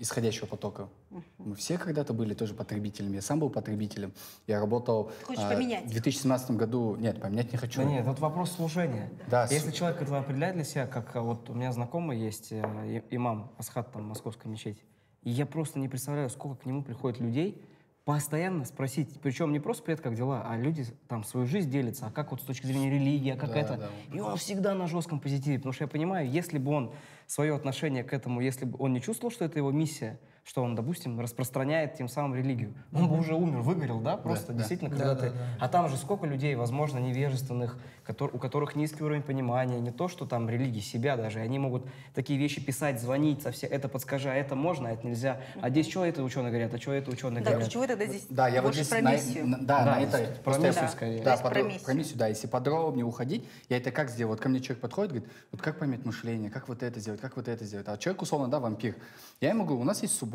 исходящего 0.04 0.46
потока. 0.46 0.90
Мы 1.38 1.56
все 1.56 1.78
когда-то 1.78 2.14
были 2.14 2.34
тоже 2.34 2.54
потребителями. 2.54 3.16
Я 3.16 3.22
сам 3.22 3.40
был 3.40 3.50
потребителем. 3.50 4.14
Я 4.48 4.60
работал... 4.60 5.12
Ты 5.22 5.26
хочешь 5.26 5.44
а, 5.44 5.54
поменять? 5.54 5.86
В 5.86 5.92
2017 5.92 6.52
году... 6.52 6.96
Нет, 6.98 7.22
поменять 7.22 7.52
не 7.52 7.58
хочу. 7.58 7.82
Да 7.82 7.88
нет, 7.88 8.06
тут 8.06 8.20
вопрос 8.20 8.52
служения. 8.52 9.10
Да, 9.28 9.48
Если 9.50 9.72
с- 9.72 9.74
человек 9.74 10.02
это 10.02 10.20
определяет 10.20 10.56
для 10.56 10.64
себя, 10.64 10.88
как 10.88 11.16
а, 11.16 11.22
вот 11.22 11.50
у 11.50 11.54
меня 11.54 11.72
знакомый 11.72 12.20
есть 12.20 12.52
э, 12.52 13.02
имам 13.10 13.52
Асхат 13.58 13.92
там 13.92 14.04
московской 14.04 14.52
мечети, 14.52 14.84
и 15.24 15.32
я 15.32 15.46
просто 15.46 15.80
не 15.80 15.88
представляю, 15.88 16.30
сколько 16.30 16.64
к 16.64 16.66
нему 16.66 16.84
приходит 16.84 17.20
людей, 17.20 17.64
постоянно 18.06 18.66
спросить, 18.66 19.20
причем 19.22 19.54
не 19.54 19.60
просто 19.60 19.84
привет, 19.84 20.02
как 20.02 20.16
дела, 20.16 20.46
а 20.46 20.58
люди 20.58 20.86
там 21.08 21.24
свою 21.24 21.46
жизнь 21.48 21.70
делятся, 21.70 22.08
а 22.08 22.12
как 22.12 22.32
вот 22.32 22.42
с 22.42 22.44
точки 22.44 22.66
зрения 22.66 22.90
религии, 22.90 23.32
а 23.32 23.38
как 23.38 23.52
Да, 23.52 23.60
это. 23.60 23.78
да. 23.78 23.90
И 24.14 24.20
он 24.20 24.36
всегда 24.38 24.74
на 24.76 24.88
жестком 24.88 25.20
позитиве, 25.20 25.58
потому 25.58 25.72
что 25.74 25.86
я 25.86 25.88
понимаю, 25.88 26.30
если 26.30 26.58
бы 26.58 26.72
он 26.72 26.94
свое 27.28 27.56
отношение 27.56 28.04
к 28.04 28.12
этому, 28.12 28.42
если 28.42 28.66
бы 28.66 28.76
он 28.80 28.92
не 28.94 29.02
чувствовал, 29.02 29.32
что 29.32 29.46
это 29.46 29.58
его 29.58 29.72
миссия, 29.72 30.20
что 30.44 30.62
он, 30.62 30.76
допустим, 30.76 31.20
распространяет 31.22 31.96
тем 31.96 32.10
самым 32.10 32.36
религию, 32.36 32.74
он 32.94 33.08
бы 33.08 33.18
уже 33.18 33.34
умер, 33.34 33.60
выгорел, 33.60 34.00
да, 34.02 34.18
просто 34.18 34.52
да. 34.52 34.58
действительно, 34.60 34.90
Да, 34.90 34.96
когда 34.98 35.16
да, 35.16 35.22
ты... 35.22 35.30
да. 35.32 35.38
А 35.62 35.70
там 35.70 35.88
же 35.88 35.96
сколько 35.96 36.26
людей, 36.28 36.56
возможно, 36.56 36.98
невежественных, 37.00 37.78
у 38.08 38.38
которых 38.38 38.76
низкий 38.76 39.04
уровень 39.04 39.22
понимания, 39.24 39.80
не 39.80 39.92
то, 39.92 40.10
что 40.10 40.26
там 40.26 40.50
религии, 40.50 40.82
себя 40.82 41.16
даже, 41.16 41.40
они 41.40 41.60
могут 41.60 41.86
такие 42.14 42.38
вещи 42.38 42.60
писать, 42.64 43.00
звонить, 43.00 43.42
со 43.42 43.52
все, 43.52 43.68
это 43.68 43.88
подскажи, 43.88 44.30
а 44.30 44.34
это 44.34 44.56
можно, 44.56 44.90
а 44.90 44.92
это 44.92 45.08
нельзя. 45.08 45.40
А 45.62 45.70
здесь 45.70 45.90
что 45.90 46.04
это 46.06 46.22
ученые 46.24 46.50
говорят, 46.52 46.74
а 46.74 46.78
что 46.78 46.92
это 46.92 47.10
ученые 47.10 47.42
Да, 47.42 47.52
говорят? 47.52 47.64
ключевой 47.70 47.88
тогда 47.88 48.06
здесь 48.06 48.26
Да, 48.30 48.50
я 48.50 48.62
вот 48.62 48.74
здесь 48.74 48.88
про 48.90 49.02
на- 49.02 49.14
миссию. 49.14 49.48
на- 49.48 49.58
да, 49.60 49.86
Да, 49.86 49.96
на 49.96 50.02
это 50.02 50.42
про 50.44 50.58
миссию 50.58 50.74
я- 50.84 50.88
скорее. 50.90 51.24
Да, 51.24 51.38
про 51.38 51.62
миссию. 51.64 51.86
про 51.86 51.94
миссию, 51.94 52.18
да. 52.18 52.28
Если 52.28 52.48
подробнее 52.48 53.06
уходить, 53.06 53.48
я 53.70 53.78
это 53.78 53.92
как 53.92 54.10
сделал? 54.10 54.32
Вот 54.34 54.42
ко 54.42 54.50
мне 54.50 54.60
человек 54.60 54.82
подходит, 54.82 55.12
говорит, 55.14 55.32
вот 55.54 55.62
как 55.62 55.80
поменять 55.80 56.06
мышление, 56.06 56.52
как 56.52 56.68
вот 56.68 56.84
это 56.84 57.00
сделать, 57.00 57.22
как 57.22 57.38
вот 57.38 57.48
это 57.48 57.64
сделать. 57.64 57.88
А 57.88 57.98
человек, 57.98 58.22
условно, 58.22 58.50
да, 58.50 58.60
вампир. 58.60 58.96
Я 59.40 59.50
ему 59.50 59.64
говорю, 59.64 59.80
у 59.82 59.86
нас 59.86 60.02
есть 60.02 60.18
суббота. 60.18 60.33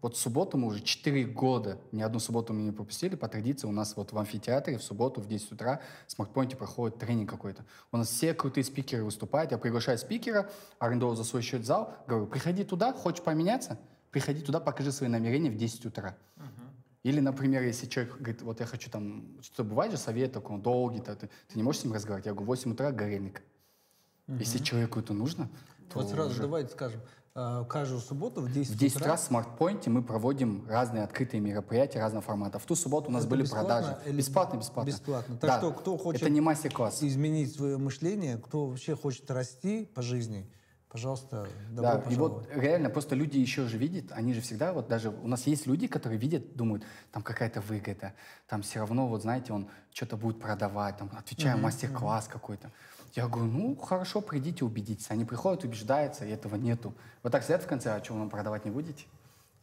Вот 0.00 0.14
в 0.14 0.18
субботу 0.20 0.56
мы 0.58 0.68
уже 0.68 0.80
4 0.80 1.24
года, 1.24 1.78
ни 1.90 2.02
одну 2.02 2.20
субботу 2.20 2.52
мы 2.52 2.62
не 2.62 2.70
пропустили. 2.70 3.16
По 3.16 3.26
традиции 3.28 3.66
у 3.66 3.72
нас 3.72 3.96
вот 3.96 4.12
в 4.12 4.18
амфитеатре 4.18 4.78
в 4.78 4.82
субботу 4.82 5.20
в 5.20 5.26
10 5.26 5.50
утра 5.52 5.80
в 6.06 6.12
смартпоинте 6.12 6.56
проходит 6.56 6.98
тренинг 6.98 7.28
какой-то. 7.28 7.64
У 7.90 7.96
нас 7.96 8.08
все 8.08 8.32
крутые 8.32 8.62
спикеры 8.62 9.02
выступают. 9.02 9.50
Я 9.50 9.58
приглашаю 9.58 9.98
спикера, 9.98 10.48
арендовал 10.78 11.16
за 11.16 11.24
свой 11.24 11.42
счет 11.42 11.66
зал. 11.66 11.94
Говорю, 12.06 12.26
приходи 12.26 12.62
туда, 12.62 12.92
хочешь 12.92 13.24
поменяться? 13.24 13.76
Приходи 14.12 14.40
туда, 14.40 14.60
покажи 14.60 14.92
свои 14.92 15.08
намерения 15.08 15.50
в 15.50 15.56
10 15.56 15.86
утра. 15.86 16.16
Или, 17.02 17.20
например, 17.20 17.62
если 17.62 17.86
человек 17.86 18.16
говорит, 18.18 18.42
вот 18.42 18.60
я 18.60 18.66
хочу 18.66 18.90
там, 18.90 19.38
что 19.40 19.64
бывает 19.64 19.90
же 19.92 19.98
совет 19.98 20.32
такой, 20.32 20.56
он 20.56 20.62
долгий, 20.62 21.00
ты, 21.00 21.14
ты 21.16 21.28
не 21.54 21.62
можешь 21.62 21.80
с 21.80 21.84
ним 21.84 21.94
разговаривать. 21.94 22.26
Я 22.26 22.32
говорю, 22.32 22.44
в 22.44 22.48
8 22.48 22.72
утра 22.72 22.92
горельник. 22.92 23.42
Если 24.28 24.58
человеку 24.58 25.00
это 25.00 25.14
нужно, 25.14 25.48
то 25.92 26.00
Вот 26.00 26.10
сразу 26.10 26.30
уже- 26.30 26.42
давайте 26.42 26.72
скажем, 26.72 27.00
каждую 27.68 28.00
субботу 28.00 28.40
в 28.42 28.52
10, 28.52 28.74
в 28.74 28.78
10 28.78 28.96
утра 28.96 29.06
утра 29.06 29.16
в 29.16 29.20
смартпоинте 29.20 29.90
мы 29.90 30.02
проводим 30.02 30.66
разные 30.68 31.04
открытые 31.04 31.40
мероприятия 31.40 32.00
разного 32.00 32.22
формата. 32.22 32.58
В 32.58 32.64
ту 32.66 32.74
субботу 32.74 33.08
у 33.08 33.12
нас 33.12 33.22
Это 33.22 33.30
были 33.30 33.46
продажи. 33.46 33.96
Бесплатно, 34.12 34.58
бесплатно. 34.58 34.90
Бесплатно. 34.90 35.36
Так 35.36 35.50
Да. 35.50 35.58
что, 35.58 35.72
кто 35.72 35.96
хочет 35.96 36.22
Это 36.22 36.30
не 36.30 36.40
мастер-класс. 36.40 37.02
изменить 37.02 37.54
свое 37.54 37.78
мышление, 37.78 38.38
кто 38.38 38.66
вообще 38.66 38.96
хочет 38.96 39.30
расти 39.30 39.84
по 39.94 40.02
жизни, 40.02 40.50
пожалуйста, 40.88 41.46
добро 41.70 41.82
Да, 41.92 41.98
и 41.98 42.02
пожаловать. 42.04 42.46
вот 42.48 42.56
реально 42.62 42.90
просто 42.90 43.14
люди 43.14 43.38
еще 43.38 43.66
же 43.68 43.76
видят, 43.78 44.06
они 44.12 44.32
же 44.34 44.40
всегда, 44.40 44.72
вот 44.72 44.88
даже 44.88 45.10
у 45.10 45.28
нас 45.28 45.46
есть 45.46 45.66
люди, 45.66 45.86
которые 45.86 46.18
видят, 46.18 46.56
думают, 46.56 46.82
там 47.12 47.22
какая-то 47.22 47.60
выгода, 47.60 48.14
там 48.48 48.62
все 48.62 48.80
равно, 48.80 49.06
вот 49.06 49.22
знаете, 49.22 49.52
он 49.52 49.68
что-то 49.92 50.16
будет 50.16 50.40
продавать, 50.40 50.96
там, 50.96 51.10
отвечая 51.16 51.56
мастер-класс 51.56 52.28
какой-то. 52.28 52.70
Я 53.14 53.28
говорю, 53.28 53.50
ну, 53.50 53.76
хорошо, 53.76 54.20
придите, 54.20 54.64
убедитесь. 54.64 55.10
Они 55.10 55.24
приходят, 55.24 55.64
убеждаются, 55.64 56.24
и 56.24 56.30
этого 56.30 56.56
нету. 56.56 56.94
Вот 57.22 57.32
так 57.32 57.42
сидят 57.42 57.62
в 57.62 57.66
конце, 57.66 57.90
а 57.90 58.04
что, 58.04 58.14
вы 58.14 58.20
нам 58.20 58.30
продавать 58.30 58.64
не 58.64 58.70
будете? 58.70 59.04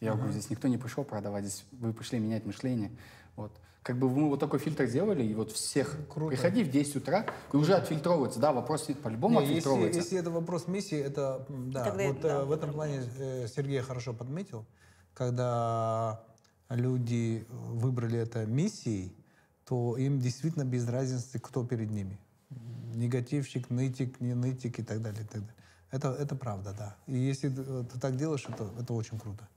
Я 0.02 0.14
говорю, 0.14 0.32
здесь 0.32 0.50
никто 0.50 0.68
не 0.68 0.78
пришел 0.78 1.04
продавать, 1.04 1.46
здесь 1.46 1.66
вы 1.72 1.94
пришли 1.94 2.20
менять 2.20 2.46
мышление. 2.46 2.92
Вот. 3.36 3.52
Как 3.82 3.98
бы 3.98 4.10
мы 4.10 4.30
вот 4.30 4.40
такой 4.40 4.60
фильтр 4.60 4.88
сделали, 4.88 5.24
и 5.24 5.34
вот 5.36 5.52
всех, 5.52 5.96
Круто. 6.12 6.32
приходи 6.32 6.64
в 6.64 6.72
10 6.72 6.96
утра, 6.96 7.26
и 7.54 7.56
уже 7.56 7.76
отфильтровывается. 7.76 8.40
Да, 8.40 8.52
вопрос 8.52 8.90
по-любому 9.04 9.36
Не, 9.36 9.42
если, 9.42 9.54
отфильтровывается. 9.54 10.00
если 10.00 10.18
это 10.18 10.32
вопрос 10.32 10.68
миссии, 10.68 10.98
это 10.98 11.46
да. 11.50 11.84
Тогда 11.86 12.08
вот 12.08 12.18
это 12.18 12.28
да, 12.28 12.42
э, 12.42 12.46
в 12.46 12.52
этом 12.52 12.74
плане 12.74 13.04
э, 13.20 13.48
Сергей 13.48 13.80
хорошо 13.82 14.14
подметил, 14.14 14.66
когда 15.14 16.24
люди 16.70 17.46
выбрали 17.50 18.18
это 18.18 18.48
миссией, 18.48 19.16
то 19.66 19.98
им 19.98 20.20
действительно 20.20 20.64
без 20.64 20.88
разницы, 20.90 21.40
кто 21.40 21.64
перед 21.64 21.92
ними. 21.92 22.20
Негативщик, 22.96 23.70
нытик, 23.70 24.20
не 24.22 24.34
нытик 24.34 24.80
и 24.80 24.84
так 24.84 25.02
далее. 25.02 25.24
И 25.24 25.26
так 25.26 25.42
далее. 25.42 25.56
Это, 25.92 26.10
это 26.10 26.36
правда, 26.36 26.74
да. 26.78 26.96
И 27.08 27.18
если 27.18 27.50
ты, 27.50 27.64
э, 27.66 27.84
так 28.02 28.16
делаешь, 28.18 28.46
это, 28.50 28.70
это 28.80 28.94
очень 28.94 29.20
круто. 29.20 29.48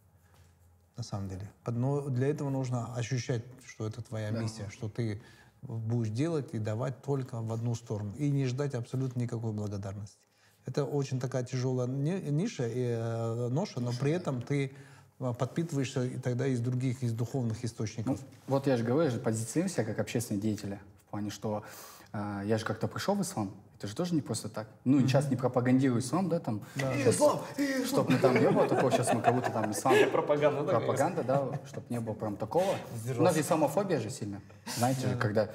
На 0.97 1.03
самом 1.03 1.28
деле. 1.28 1.49
Но 1.66 2.09
для 2.09 2.28
этого 2.28 2.51
нужно 2.51 2.95
ощущать, 2.95 3.45
что 3.64 3.86
это 3.86 4.03
твоя 4.03 4.30
миссия, 4.30 4.68
что 4.70 4.89
ты 4.89 5.20
будешь 5.62 6.11
делать 6.11 6.55
и 6.55 6.59
давать 6.59 7.03
только 7.03 7.41
в 7.41 7.53
одну 7.53 7.74
сторону. 7.74 8.14
И 8.18 8.30
не 8.30 8.47
ждать 8.47 8.74
абсолютно 8.74 9.20
никакой 9.20 9.53
благодарности. 9.53 10.18
Это 10.66 10.84
очень 10.84 11.18
такая 11.18 11.45
тяжелая 11.45 11.89
ни- 11.89 12.30
ниша 12.30 12.66
и 12.68 12.95
э, 12.97 13.49
ноша, 13.49 13.80
но 13.80 13.93
при 13.93 14.12
этом 14.12 14.43
ты 14.43 14.72
э, 15.18 15.34
подпитываешься 15.39 16.05
и 16.05 16.18
тогда 16.18 16.47
из 16.47 16.61
других, 16.61 17.03
из 17.03 17.12
духовных 17.12 17.64
источников. 17.64 18.20
Ну, 18.20 18.28
вот 18.47 18.66
я 18.66 18.76
же 18.76 18.84
говорю, 18.84 19.18
позиционирую 19.20 19.72
себя 19.72 19.84
как 19.84 19.99
общественного 19.99 20.43
деятеля. 20.43 20.80
В 21.07 21.11
плане, 21.11 21.30
что 21.30 21.64
э, 22.13 22.43
я 22.45 22.59
же 22.59 22.65
как-то 22.65 22.89
пришел 22.89 23.15
в 23.15 23.23
ислам, 23.23 23.55
это 23.79 23.87
же 23.87 23.95
тоже 23.95 24.15
не 24.15 24.21
просто 24.21 24.49
так. 24.49 24.67
Ну, 24.85 25.01
сейчас 25.01 25.31
не 25.31 25.37
пропагандирую 25.37 26.01
ислам, 26.01 26.29
да, 26.29 26.41
там. 26.41 26.63
Ислам! 27.07 27.41
Чтобы 27.87 28.13
мы 28.13 28.19
там 28.19 28.35
не 28.35 28.51
было 28.51 28.67
такого, 28.67 28.91
сейчас 28.91 29.13
мы 29.15 29.21
будто 29.21 29.51
там 29.51 29.71
ислам. 29.71 29.95
Пропаганда, 30.11 30.65
да, 30.65 30.79
Пропаганда, 30.79 31.23
да, 31.23 31.61
чтобы 31.67 31.87
не 31.89 32.01
было 32.01 32.15
прям 32.15 32.37
такого. 32.37 32.75
У 33.17 33.23
нас 33.23 33.39
исламофобия 33.39 34.01
же 34.01 34.11
сильно. 34.11 34.41
Знаете 34.77 35.09
же, 35.09 35.17
когда 35.17 35.49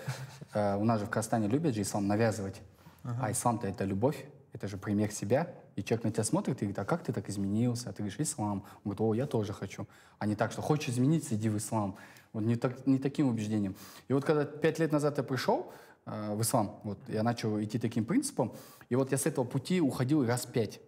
э, 0.54 0.78
у 0.78 0.86
нас 0.86 1.02
же 1.02 1.06
в 1.06 1.10
Казахстане 1.10 1.48
любят 1.48 1.76
же 1.76 1.82
ислам 1.82 2.08
навязывать. 2.08 2.62
А 3.04 3.32
ислам-то 3.32 3.68
это 3.68 3.84
любовь, 3.84 4.26
это 4.54 4.68
же 4.70 4.78
пример 4.78 5.12
себя. 5.12 5.50
И 5.76 5.84
человек 5.84 6.06
на 6.06 6.12
тебя 6.12 6.24
смотрит 6.24 6.58
и 6.62 6.66
говорит, 6.66 6.80
а 6.80 6.86
как 6.86 7.04
ты 7.04 7.12
так 7.12 7.30
изменился? 7.30 7.90
А 7.90 7.92
ты 7.92 8.04
говоришь, 8.04 8.20
ислам. 8.20 8.64
Он 8.86 8.94
говорит, 8.94 9.02
о, 9.02 9.14
я 9.16 9.26
тоже 9.26 9.52
хочу. 9.52 9.88
А 10.20 10.26
не 10.26 10.36
так, 10.36 10.54
что 10.54 10.62
хочешь 10.62 10.90
измениться, 10.90 11.36
иди 11.36 11.50
в 11.50 11.58
ислам. 11.58 11.98
Вот 12.32 12.44
не, 12.44 12.56
так, 12.56 12.88
не 12.88 13.00
таким 13.00 13.28
убеждением. 13.28 13.76
И 14.08 14.14
вот 14.14 14.24
когда 14.24 14.46
пять 14.46 14.80
лет 14.80 14.94
назад 14.94 15.18
я 15.18 15.24
пришел 15.24 15.74
в 16.06 16.42
ислам, 16.42 16.80
вот 16.84 16.98
я 17.08 17.24
начал 17.24 17.62
идти 17.62 17.80
таким 17.80 18.06
принципом, 18.06 18.54
и 18.90 18.96
вот 18.96 19.12
я 19.12 19.18
с 19.18 19.26
этого 19.26 19.46
пути 19.46 19.80
уходил 19.82 20.26
раз 20.26 20.46
пять. 20.46 20.82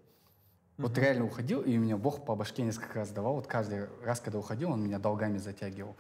Вот 0.78 0.98
реально 0.98 1.26
уходил, 1.26 1.62
и 1.62 1.78
меня 1.78 1.96
Бог 1.96 2.26
по 2.26 2.36
башке 2.36 2.64
несколько 2.64 2.96
раз 2.96 3.10
давал. 3.10 3.36
Вот 3.36 3.48
каждый 3.48 3.88
раз, 4.04 4.20
когда 4.20 4.40
уходил, 4.40 4.72
он 4.72 4.84
меня 4.84 5.00
долгами 5.00 5.38
затягивал. 5.38 5.96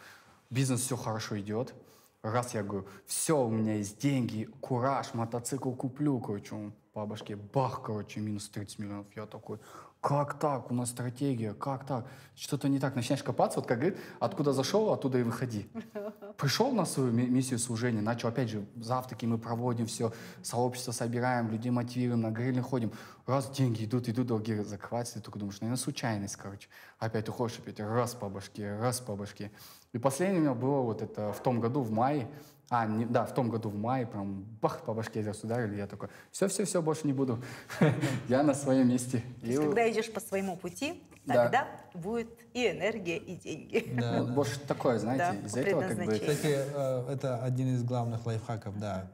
Бизнес 0.49 0.81
все 0.81 0.97
хорошо 0.97 1.39
идет. 1.39 1.73
Раз 2.21 2.53
я 2.53 2.63
говорю, 2.63 2.85
все, 3.05 3.41
у 3.41 3.49
меня 3.49 3.75
есть 3.75 4.01
деньги, 4.01 4.49
кураж, 4.59 5.13
мотоцикл 5.13 5.71
куплю, 5.71 6.19
короче, 6.19 6.55
он 6.55 6.73
по 6.91 7.05
башке, 7.05 7.35
бах, 7.35 7.83
короче, 7.83 8.19
минус 8.19 8.49
30 8.49 8.79
миллионов. 8.79 9.07
Я 9.15 9.27
такой, 9.27 9.59
как 10.05 10.37
так? 10.37 10.69
У 10.69 10.75
нас 10.75 10.91
стратегия, 10.91 11.55
как 11.55 11.83
так? 11.83 12.05
Что-то 12.35 12.69
не 12.69 12.77
так. 12.77 12.95
Начинаешь 12.95 13.23
копаться, 13.23 13.59
вот 13.59 13.67
как 13.67 13.79
говорит, 13.79 13.97
откуда 14.19 14.53
зашел, 14.53 14.93
оттуда 14.93 15.17
и 15.17 15.23
выходи. 15.23 15.67
Пришел 16.37 16.71
на 16.73 16.85
свою 16.85 17.11
ми- 17.11 17.25
миссию 17.25 17.57
служения, 17.57 18.01
начал, 18.01 18.29
опять 18.29 18.49
же, 18.49 18.67
завтраки 18.75 19.25
мы 19.25 19.39
проводим, 19.39 19.87
все, 19.87 20.13
сообщество 20.43 20.91
собираем, 20.91 21.49
людей 21.49 21.71
мотивируем, 21.71 22.21
на 22.21 22.29
гриль 22.29 22.61
ходим. 22.61 22.91
Раз 23.25 23.49
деньги 23.49 23.85
идут, 23.85 24.07
идут, 24.07 24.27
долги 24.27 24.53
закрываются, 24.61 25.15
ты 25.15 25.21
только 25.21 25.39
думаешь, 25.39 25.59
наверное, 25.59 25.81
случайность, 25.81 26.35
короче. 26.35 26.69
Опять 26.99 27.27
уходишь, 27.27 27.57
опять 27.57 27.79
раз 27.79 28.13
по 28.13 28.29
башке, 28.29 28.77
раз 28.77 28.99
по 28.99 29.15
башке. 29.15 29.51
И 29.91 29.97
последнее 29.97 30.39
у 30.39 30.43
меня 30.43 30.53
было 30.53 30.81
вот 30.81 31.01
это 31.01 31.33
в 31.33 31.41
том 31.41 31.59
году, 31.59 31.81
в 31.81 31.89
мае, 31.89 32.29
а, 32.69 32.85
не- 32.87 33.05
да, 33.05 33.25
в 33.25 33.33
том 33.33 33.49
году 33.49 33.69
в 33.69 33.75
мае, 33.75 34.05
прям 34.07 34.43
бах, 34.61 34.83
по 34.83 34.93
башке 34.93 35.21
раз 35.21 35.43
ударили, 35.43 35.75
я 35.77 35.87
такой, 35.87 36.09
все-все-все, 36.31 36.81
больше 36.81 37.05
не 37.05 37.13
буду. 37.13 37.39
Я 38.27 38.41
на 38.43 38.53
своем 38.55 38.89
месте. 38.89 39.21
То 39.41 39.47
есть, 39.47 39.59
когда 39.61 39.91
идешь 39.91 40.11
по 40.11 40.19
своему 40.19 40.57
пути, 40.57 41.03
Да. 41.25 41.43
тогда 41.43 41.67
будет 41.93 42.29
и 42.53 42.67
энергия, 42.71 43.17
и 43.17 43.35
деньги. 43.35 43.93
Да. 43.99 44.23
больше 44.23 44.59
такое, 44.61 44.97
знаете, 44.97 45.45
из-за 45.45 45.59
этого 45.61 45.81
как 45.81 45.97
бы... 45.97 46.11
Кстати, 46.13 46.55
э, 46.73 47.13
это 47.13 47.43
один 47.43 47.75
из 47.75 47.83
главных 47.83 48.25
лайфхаков, 48.25 48.79
да. 48.79 49.09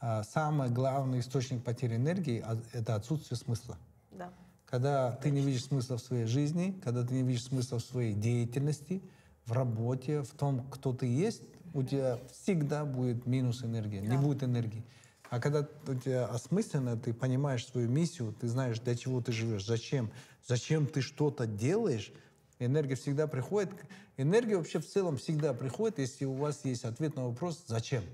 Э, 0.00 0.20
э, 0.20 0.22
Самый 0.24 0.68
главный 0.70 1.18
источник 1.20 1.64
потери 1.64 1.96
энергии 1.96 2.42
а-– 2.46 2.58
это 2.72 2.94
отсутствие 2.94 3.38
смысла. 3.38 3.76
Да. 4.12 4.30
Когда 4.66 5.12
ты 5.12 5.30
не 5.30 5.40
видишь 5.40 5.64
смысла 5.64 5.96
в 5.96 6.00
своей 6.00 6.26
жизни, 6.26 6.80
когда 6.84 7.04
ты 7.04 7.14
не 7.14 7.22
видишь 7.22 7.44
смысла 7.44 7.78
в 7.78 7.82
своей 7.82 8.14
деятельности, 8.14 9.02
в 9.46 9.52
работе, 9.52 10.22
в 10.22 10.30
том, 10.34 10.64
кто 10.70 10.92
ты 10.92 11.06
есть, 11.06 11.42
у 11.74 11.82
тебя 11.82 12.18
всегда 12.32 12.84
будет 12.84 13.26
минус 13.26 13.64
энергии, 13.64 13.98
не 13.98 14.16
будет 14.16 14.42
энергии. 14.42 14.84
А 15.30 15.40
когда 15.40 15.66
у 15.86 15.94
тебя 15.94 16.26
осмысленно, 16.26 16.96
ты 16.98 17.14
понимаешь 17.14 17.66
свою 17.66 17.88
миссию, 17.88 18.34
ты 18.38 18.48
знаешь, 18.48 18.78
для 18.80 18.94
чего 18.94 19.22
ты 19.22 19.32
живешь, 19.32 19.64
зачем, 19.64 20.10
зачем 20.46 20.86
ты 20.86 21.00
что-то 21.00 21.46
делаешь, 21.46 22.12
энергия 22.58 22.96
всегда 22.96 23.26
приходит. 23.26 23.70
Энергия 24.18 24.56
вообще 24.56 24.78
в 24.78 24.86
целом 24.86 25.16
всегда 25.16 25.54
приходит, 25.54 25.98
если 25.98 26.26
у 26.26 26.34
вас 26.34 26.64
есть 26.64 26.84
ответ 26.84 27.16
на 27.16 27.26
вопрос 27.26 27.64
«зачем?». 27.66 28.04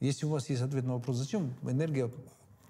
Если 0.00 0.26
у 0.26 0.28
вас 0.28 0.50
есть 0.50 0.60
ответ 0.62 0.84
на 0.84 0.94
вопрос 0.94 1.16
«зачем?», 1.16 1.54
энергия 1.62 2.10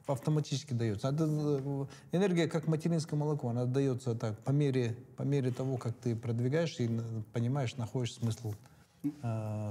автоматически 0.06 0.72
дается. 0.72 1.08
Э, 1.18 1.86
энергия 2.12 2.46
как 2.46 2.66
материнское 2.66 3.18
молоко, 3.18 3.48
она 3.48 3.64
дается 3.66 4.14
так 4.14 4.38
по 4.38 4.50
мере, 4.50 4.96
по 5.16 5.22
мере 5.22 5.50
того, 5.50 5.76
как 5.76 5.96
ты 5.96 6.16
продвигаешься 6.16 6.84
и 6.84 6.88
на- 6.88 7.22
понимаешь, 7.32 7.76
находишь 7.76 8.14
смысл 8.14 8.52
э, 8.52 8.54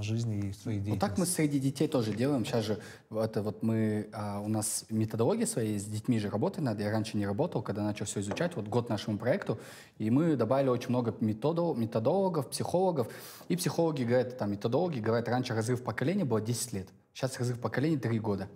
жизни 0.02 0.50
и 0.50 0.54
своей 0.54 0.80
Вот 0.80 0.86
деятельности. 0.86 1.00
так 1.00 1.18
мы 1.18 1.26
среди 1.26 1.60
детей 1.60 1.88
тоже 1.88 2.14
делаем. 2.14 2.46
Сейчас 2.46 2.66
же 2.66 2.80
это 3.12 3.42
вот 3.42 3.62
мы, 3.62 4.10
а, 4.14 4.40
у 4.40 4.48
нас 4.48 4.86
методология 4.90 5.46
своей, 5.46 5.78
с 5.80 5.86
детьми 5.86 6.20
же 6.20 6.30
работать 6.30 6.64
надо. 6.64 6.84
Я 6.84 6.92
раньше 6.92 7.18
не 7.18 7.26
работал, 7.26 7.62
когда 7.62 7.84
начал 7.84 8.06
все 8.06 8.22
изучать, 8.22 8.56
вот 8.56 8.68
год 8.68 8.90
нашему 8.90 9.18
проекту, 9.18 9.60
и 9.98 10.10
мы 10.10 10.36
добавили 10.36 10.70
очень 10.70 10.90
много 10.90 11.14
методов, 11.20 11.78
методологов, 11.78 12.50
психологов. 12.50 13.08
И 13.50 13.56
психологи 13.56 14.04
говорят, 14.04 14.38
там, 14.38 14.52
методологи 14.52 15.00
говорят, 15.00 15.28
раньше 15.28 15.54
разрыв 15.54 15.84
поколения 15.84 16.26
было 16.26 16.42
10 16.42 16.74
лет, 16.74 16.88
сейчас 17.14 17.38
разрыв 17.38 17.60
поколений 17.60 17.98
3 17.98 18.20
года. 18.20 18.48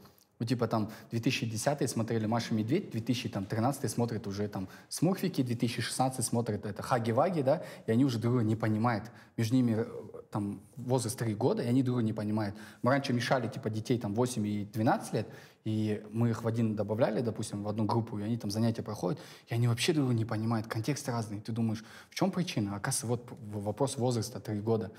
Ну, 0.42 0.48
типа 0.48 0.68
там 0.68 0.90
2010 1.12 1.88
смотрели 1.88 2.26
Маша 2.26 2.56
Медведь, 2.56 2.90
2013 2.90 3.92
смотрят 3.92 4.26
уже 4.26 4.48
там 4.48 4.70
Смурфики, 4.90 5.44
2016 5.44 6.26
смотрят 6.26 6.66
это 6.66 6.82
Хаги-Ваги, 6.82 7.44
да, 7.44 7.62
и 7.86 7.92
они 7.92 8.06
уже 8.06 8.18
друг 8.18 8.34
друга 8.34 8.44
не 8.44 8.56
понимают. 8.56 9.12
Между 9.38 9.54
ними 9.54 9.76
э, 9.78 9.86
там 10.32 10.62
возраст 10.78 11.16
3 11.20 11.36
года, 11.36 11.62
и 11.62 11.68
они 11.68 11.84
друг 11.84 11.98
друга 11.98 12.04
не 12.08 12.14
понимают. 12.14 12.56
Мы 12.82 12.90
раньше 12.90 13.14
мешали 13.14 13.50
типа 13.50 13.70
детей 13.70 14.00
там 14.00 14.16
8 14.16 14.48
и 14.48 14.66
12 14.66 15.14
лет, 15.14 15.28
и 15.64 16.02
мы 16.10 16.32
их 16.32 16.44
в 16.44 16.48
один 16.48 16.76
добавляли, 16.76 17.22
допустим, 17.22 17.62
в 17.62 17.68
одну 17.68 17.86
группу, 17.86 18.18
и 18.18 18.24
они 18.24 18.36
там 18.36 18.50
занятия 18.50 18.82
проходят, 18.82 19.20
и 19.48 19.54
они 19.54 19.68
вообще 19.68 19.94
друг 19.94 20.08
друга 20.08 20.18
не 20.18 20.26
понимают, 20.26 20.66
контекст 20.66 21.08
разный. 21.08 21.40
Ты 21.40 21.52
думаешь, 21.52 21.84
в 22.10 22.16
чем 22.16 22.32
причина? 22.32 22.76
Оказывается, 22.76 23.06
вот 23.06 23.64
вопрос 23.64 23.96
возраста 23.96 24.40
3 24.40 24.60
года. 24.62 24.92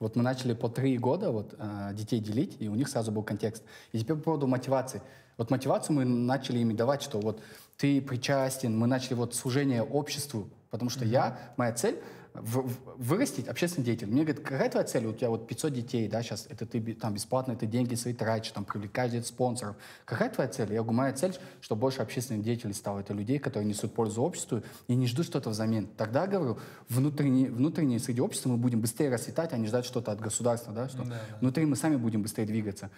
Вот 0.00 0.16
мы 0.16 0.22
начали 0.22 0.54
по 0.54 0.70
три 0.70 0.96
года 0.96 1.30
вот, 1.30 1.54
э, 1.58 1.90
детей 1.92 2.20
делить, 2.20 2.56
и 2.58 2.68
у 2.68 2.74
них 2.74 2.88
сразу 2.88 3.12
был 3.12 3.22
контекст. 3.22 3.62
И 3.92 3.98
теперь 3.98 4.16
по 4.16 4.22
поводу 4.22 4.46
мотивации. 4.46 5.02
Вот 5.36 5.50
мотивацию 5.50 5.94
мы 5.94 6.06
начали 6.06 6.58
ими 6.58 6.72
давать, 6.72 7.02
что 7.02 7.20
вот 7.20 7.40
ты 7.76 8.00
причастен, 8.00 8.76
мы 8.76 8.86
начали 8.86 9.12
вот 9.12 9.34
служение 9.34 9.82
обществу, 9.82 10.48
потому 10.70 10.90
что 10.90 11.04
я, 11.04 11.38
моя 11.58 11.72
цель 11.72 11.98
в- 12.34 12.68
вырастить 12.96 13.48
общественный 13.48 13.84
деятель. 13.84 14.06
Мне 14.06 14.22
говорят, 14.24 14.42
какая 14.44 14.70
твоя 14.70 14.86
цель? 14.86 15.06
У 15.06 15.12
тебя 15.12 15.30
вот 15.30 15.46
500 15.46 15.72
детей, 15.72 16.08
да, 16.08 16.22
сейчас 16.22 16.46
это 16.48 16.66
ты 16.66 16.80
там 16.94 17.14
бесплатно, 17.14 17.56
ты 17.56 17.66
деньги 17.66 17.94
свои 17.94 18.14
тратишь, 18.14 18.52
там 18.52 18.64
привлекаешь 18.64 19.26
спонсоров. 19.26 19.76
Какая 20.04 20.30
твоя 20.30 20.48
цель? 20.48 20.72
Я 20.72 20.82
говорю, 20.82 20.92
моя 20.98 21.12
цель, 21.12 21.36
чтобы 21.60 21.80
больше 21.80 22.02
общественных 22.02 22.42
деятелей 22.42 22.72
стало. 22.74 23.00
Это 23.00 23.12
людей, 23.14 23.38
которые 23.38 23.68
несут 23.68 23.94
пользу 23.94 24.22
обществу 24.22 24.62
и 24.88 24.94
не 24.94 25.06
ждут 25.06 25.26
что-то 25.26 25.50
взамен. 25.50 25.88
Тогда, 25.96 26.26
говорю, 26.26 26.58
внутренне, 26.88 27.50
внутренне 27.50 27.98
среди 27.98 28.20
общества 28.20 28.50
мы 28.50 28.56
будем 28.56 28.80
быстрее 28.80 29.10
расцветать, 29.10 29.52
а 29.52 29.56
не 29.58 29.66
ждать 29.66 29.84
что-то 29.84 30.12
от 30.12 30.20
государства, 30.20 30.72
да, 30.72 30.88
что 30.88 31.02
внутри 31.40 31.66
мы 31.66 31.76
сами 31.76 31.96
будем 31.96 32.22
быстрее 32.22 32.46
двигаться. 32.46 32.90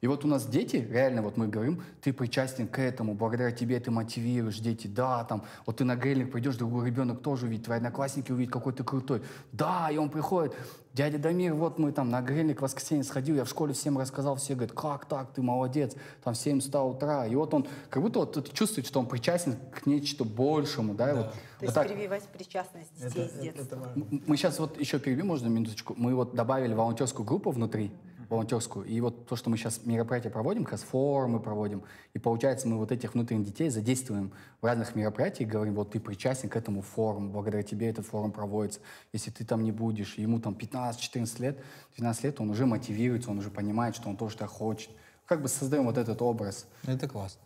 И 0.00 0.06
вот 0.06 0.24
у 0.24 0.28
нас 0.28 0.46
дети, 0.46 0.76
реально, 0.76 1.22
вот 1.22 1.36
мы 1.36 1.48
говорим, 1.48 1.82
ты 2.00 2.12
причастен 2.12 2.68
к 2.68 2.78
этому, 2.78 3.14
благодаря 3.14 3.50
тебе 3.50 3.80
ты 3.80 3.90
мотивируешь 3.90 4.60
дети, 4.60 4.86
да, 4.86 5.24
там, 5.24 5.42
вот 5.66 5.78
ты 5.78 5.84
на 5.84 5.96
грильник 5.96 6.30
придешь, 6.30 6.54
другой 6.56 6.86
ребенок 6.86 7.20
тоже 7.20 7.46
увидит, 7.46 7.64
твои 7.64 7.78
одноклассники 7.78 8.30
увидят, 8.30 8.52
какой 8.52 8.72
ты 8.72 8.84
крутой. 8.84 9.22
Да, 9.50 9.90
и 9.90 9.96
он 9.96 10.08
приходит, 10.08 10.54
дядя 10.94 11.18
Дамир, 11.18 11.54
вот 11.54 11.80
мы 11.80 11.90
там 11.90 12.10
на 12.10 12.22
грильник 12.22 12.60
в 12.60 12.62
воскресенье 12.62 13.02
сходил, 13.02 13.34
я 13.34 13.44
в 13.44 13.48
школе 13.48 13.74
всем 13.74 13.98
рассказал, 13.98 14.36
все 14.36 14.54
говорят, 14.54 14.70
как 14.72 15.06
так, 15.06 15.32
ты 15.32 15.42
молодец, 15.42 15.96
там 16.22 16.34
в 16.34 16.36
7 16.36 16.60
100 16.60 16.88
утра. 16.90 17.26
И 17.26 17.34
вот 17.34 17.52
он, 17.52 17.66
как 17.90 18.00
будто 18.00 18.20
вот 18.20 18.52
чувствует, 18.52 18.86
что 18.86 19.00
он 19.00 19.06
причастен 19.06 19.56
к 19.72 19.84
нечто 19.86 20.22
большему, 20.24 20.94
да, 20.94 21.10
и 21.10 21.14
вот, 21.14 21.26
То 21.32 21.36
вот 21.58 21.62
есть 21.62 21.74
так. 21.74 21.88
прививать 21.88 22.22
причастность 22.28 22.90
детей 22.96 23.28
с 23.28 23.32
детства. 23.40 23.88
М- 23.96 24.22
Мы 24.28 24.36
сейчас 24.36 24.60
вот 24.60 24.78
еще 24.78 25.00
перебью, 25.00 25.24
можно 25.26 25.48
минуточку. 25.48 25.94
Мы 25.96 26.14
вот 26.14 26.36
добавили 26.36 26.72
волонтерскую 26.72 27.26
группу 27.26 27.50
внутри, 27.50 27.90
волонтерскую. 28.28 28.86
И 28.86 29.00
вот 29.00 29.26
то, 29.26 29.36
что 29.36 29.50
мы 29.50 29.56
сейчас 29.56 29.84
мероприятия 29.84 30.30
проводим, 30.30 30.64
как 30.64 30.72
раз 30.72 30.82
форумы 30.82 31.40
проводим. 31.40 31.82
И 32.14 32.18
получается, 32.18 32.68
мы 32.68 32.76
вот 32.76 32.92
этих 32.92 33.14
внутренних 33.14 33.46
детей 33.46 33.70
задействуем 33.70 34.32
в 34.60 34.66
разных 34.66 34.94
мероприятиях, 34.94 35.48
говорим, 35.48 35.74
вот 35.74 35.92
ты 35.92 36.00
причастен 36.00 36.48
к 36.48 36.56
этому 36.56 36.82
форуму, 36.82 37.30
благодаря 37.30 37.62
тебе 37.62 37.88
этот 37.88 38.06
форум 38.06 38.32
проводится. 38.32 38.80
Если 39.12 39.30
ты 39.30 39.44
там 39.44 39.62
не 39.62 39.72
будешь, 39.72 40.14
ему 40.14 40.40
там 40.40 40.54
15-14 40.54 41.42
лет, 41.42 41.58
12 41.96 42.24
лет, 42.24 42.40
он 42.40 42.50
уже 42.50 42.66
мотивируется, 42.66 43.30
он 43.30 43.38
уже 43.38 43.50
понимает, 43.50 43.96
что 43.96 44.08
он 44.08 44.16
тоже 44.16 44.36
так 44.36 44.50
хочет. 44.50 44.90
Как 45.26 45.42
бы 45.42 45.48
создаем 45.48 45.84
вот 45.84 45.98
этот 45.98 46.22
образ. 46.22 46.66
Это 46.86 47.08
классно. 47.08 47.40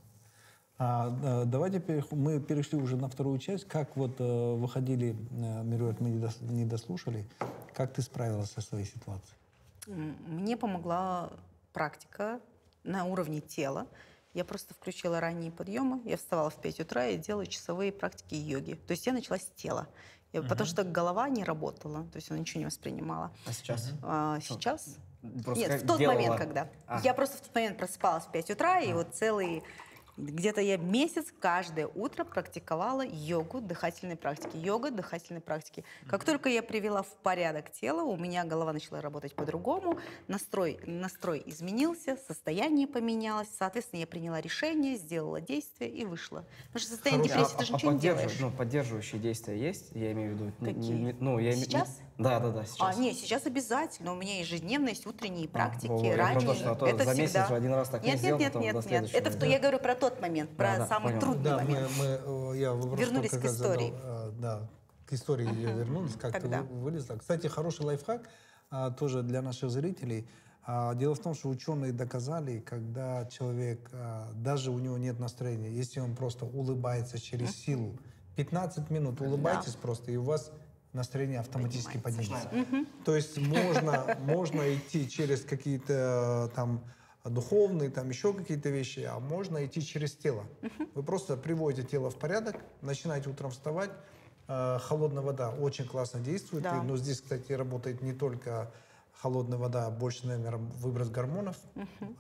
А, 0.79 1.45
давайте 1.45 1.79
перех- 1.79 2.15
мы 2.15 2.41
перешли 2.41 2.79
уже 2.79 2.97
на 2.97 3.09
вторую 3.09 3.39
часть. 3.39 3.69
Как 3.69 3.97
вот 3.97 4.17
э, 4.19 4.55
выходили, 4.55 5.15
э, 5.31 5.63
Мируэт, 5.63 6.01
мы 6.01 6.11
не 6.11 6.65
дослушали, 6.65 7.25
как 7.73 7.93
ты 7.93 8.03
справилась 8.03 8.51
со 8.51 8.61
своей 8.61 8.85
ситуацией? 8.85 9.37
Мне 9.87 10.57
помогла 10.57 11.31
практика 11.73 12.41
на 12.85 13.05
уровне 13.05 13.41
тела. 13.41 13.87
Я 14.35 14.45
просто 14.45 14.75
включила 14.75 15.21
ранние 15.21 15.51
подъемы, 15.51 16.01
я 16.05 16.17
вставала 16.17 16.49
в 16.51 16.57
5 16.57 16.81
утра 16.81 17.07
и 17.09 17.19
делала 17.19 17.47
часовые 17.47 17.93
практики 17.93 18.35
йоги. 18.35 18.75
То 18.75 18.93
есть 18.93 19.07
я 19.07 19.13
начала 19.13 19.39
с 19.39 19.47
тела. 19.57 19.89
Я- 20.33 20.43
Потому 20.43 20.67
что 20.67 20.85
голова 20.85 21.29
не 21.29 21.45
работала, 21.45 22.05
то 22.05 22.17
есть 22.17 22.31
она 22.31 22.41
ничего 22.41 22.61
не 22.61 22.67
воспринимала. 22.67 23.35
А 23.47 23.53
сейчас? 23.53 23.91
А 24.03 24.41
сейчас? 24.41 24.97
Просто 25.45 25.69
Нет, 25.69 25.83
в 25.83 25.87
тот 25.87 25.99
делала? 25.99 26.15
момент, 26.15 26.37
когда. 26.37 26.69
А. 26.87 27.01
Я 27.05 27.13
просто 27.13 27.37
в 27.37 27.41
тот 27.43 27.55
момент 27.55 27.77
просыпалась 27.77 28.25
в 28.25 28.33
5 28.33 28.51
утра, 28.51 28.81
и 28.81 28.93
вот 28.95 29.15
целый 29.15 29.63
Где-то 30.19 30.61
я 30.61 30.77
месяц 30.77 31.27
каждое 31.41 31.87
утро 31.87 32.25
практиковала 32.25 33.03
йогу 33.03 33.63
дыхательной 33.63 34.17
практики. 34.17 34.57
Йога 34.57 34.91
дыхательной 34.91 35.41
практики. 35.41 35.85
Как 36.07 36.25
только 36.25 36.51
я 36.51 36.63
привела 36.63 37.03
в 37.03 37.17
порядок 37.23 37.73
тело, 37.73 38.03
у 38.03 38.17
меня 38.17 38.45
голова 38.45 38.75
начала 38.75 39.01
работать 39.01 39.35
по-другому, 39.35 39.99
настрой, 40.29 40.79
настрой 40.87 41.43
изменился, 41.47 42.19
состояние 42.29 42.87
поменялось. 42.87 43.49
Соответственно, 43.59 44.01
я 44.01 44.07
приняла 44.07 44.41
решение, 44.43 44.97
сделала 44.97 45.41
действие 45.41 45.91
и 45.91 46.05
вышла. 46.05 46.45
Потому 46.67 46.81
что 46.81 46.91
состояние 46.91 47.31
Хороший. 47.31 47.49
депрессии 47.53 47.59
ты 47.59 47.65
же 47.65 47.73
а, 47.73 47.77
ничего 47.77 47.93
не 47.93 47.99
делаешь. 47.99 48.37
ну, 48.39 48.51
поддерживающие 48.51 49.21
действия 49.21 49.59
есть? 49.59 49.93
Я 49.93 50.13
имею 50.13 50.33
в 50.33 50.35
виду. 50.35 50.53
не- 50.61 50.75
Какие? 50.75 50.93
не- 50.93 51.13
ну, 51.15 51.39
я 51.39 51.53
Сейчас? 51.57 52.01
Да, 52.19 52.39
да, 52.41 52.51
да, 52.51 52.65
сейчас. 52.65 52.97
А, 52.97 53.01
нет, 53.01 53.17
сейчас 53.17 53.47
обязательно. 53.47 54.13
У 54.13 54.17
меня 54.17 54.39
ежедневно 54.41 54.89
есть 54.89 55.07
утренние 55.07 55.49
практики, 55.49 55.89
во-во, 55.89 56.05
я 56.07 56.15
про 56.15 56.23
ранние. 56.25 56.47
то, 56.49 56.55
что 56.55 56.73
а 56.73 56.75
то 56.77 56.87
это 56.87 57.05
за 57.05 57.15
месяц 57.15 57.31
всегда. 57.31 57.49
же 57.49 57.55
один 57.55 57.73
раз 57.73 57.89
так 57.89 58.03
не 58.05 58.11
нет, 58.11 58.19
сделал, 58.21 58.39
нет, 58.39 58.55
нет, 58.55 58.75
нет, 58.75 58.91
нет. 58.91 59.15
Это 59.15 59.31
в, 59.31 59.43
не 59.43 59.51
я 59.51 59.59
говорю 59.59 59.79
про 59.79 59.95
тот 59.95 60.21
момент, 60.21 60.51
про 60.51 60.73
Да, 60.73 60.79
да, 60.79 60.87
самый 60.87 61.09
понял. 61.15 61.21
трудный 61.21 61.45
Да, 61.45 61.59
мы, 61.59 61.65
момент. 61.65 61.91
мы, 61.99 62.05
э, 62.05 62.59
я 62.59 62.73
вопрос 62.73 63.01
Вернулись 63.01 63.31
только 63.31 63.49
к 63.49 63.51
когда 63.51 63.57
задал, 63.57 63.73
истории. 63.73 63.95
э, 64.03 64.31
да, 64.41 64.69
к 65.07 65.13
истории 65.13 65.61
я 65.61 65.73
вернулась, 65.73 66.13
как 66.15 66.33
ты 66.35 66.41
Тогда. 66.41 66.63
вы- 66.63 66.81
вылезла. 66.81 67.17
Кстати, 67.17 67.47
хороший 67.47 67.85
лайфхак 67.87 68.29
а, 68.71 68.91
тоже 68.91 69.23
для 69.23 69.43
наших 69.43 69.71
зрителей. 69.71 70.27
А, 70.65 70.95
Дело 70.95 71.15
в 71.15 71.19
том, 71.19 71.35
что 71.35 71.49
ученые 71.49 71.93
доказали, 71.93 72.61
когда 72.61 73.27
человек, 73.27 73.91
а, 73.93 74.31
даже 74.35 74.71
у 74.71 74.79
него 74.79 74.97
нет 74.97 75.19
настроения, 75.19 75.71
если 75.71 76.01
он 76.01 76.15
просто 76.15 76.45
улыбается 76.47 77.19
через 77.21 77.51
силу, 77.57 77.99
15 78.37 78.89
минут 78.91 79.21
улыбайтесь 79.21 79.75
просто, 79.75 80.11
и 80.13 80.17
у 80.17 80.23
вас 80.23 80.51
настроение 80.93 81.41
автоматически 81.41 81.99
поднимется. 81.99 82.51
То 83.05 83.17
есть 83.17 83.39
можно, 83.39 84.17
можно 84.21 84.75
идти 84.75 85.09
через 85.09 85.43
какие-то 85.45 86.49
э, 86.51 86.55
там 86.55 86.85
духовные, 87.25 87.91
там 87.91 88.09
еще 88.11 88.33
какие-то 88.35 88.69
вещи, 88.69 89.01
а 89.01 89.19
можно 89.21 89.65
идти 89.65 89.83
через 89.83 90.15
тело. 90.15 90.45
Вы 90.95 91.03
просто 91.03 91.37
приводите 91.37 91.87
тело 91.87 92.11
в 92.11 92.19
порядок, 92.19 92.57
начинаете 92.83 93.31
утром 93.31 93.51
вставать, 93.51 93.91
э, 94.49 94.79
холодная 94.83 95.23
вода 95.23 95.51
очень 95.51 95.87
классно 95.87 96.21
действует, 96.21 96.65
Да. 96.65 96.79
и- 96.79 96.87
но 96.87 96.97
здесь, 96.97 97.21
кстати, 97.21 97.53
работает 97.53 98.03
не 98.03 98.13
только 98.13 98.71
холодная 99.13 99.59
вода, 99.59 99.89
больше, 99.91 100.27
наверное, 100.27 100.59
выброс 100.59 101.09
гормонов, 101.09 101.57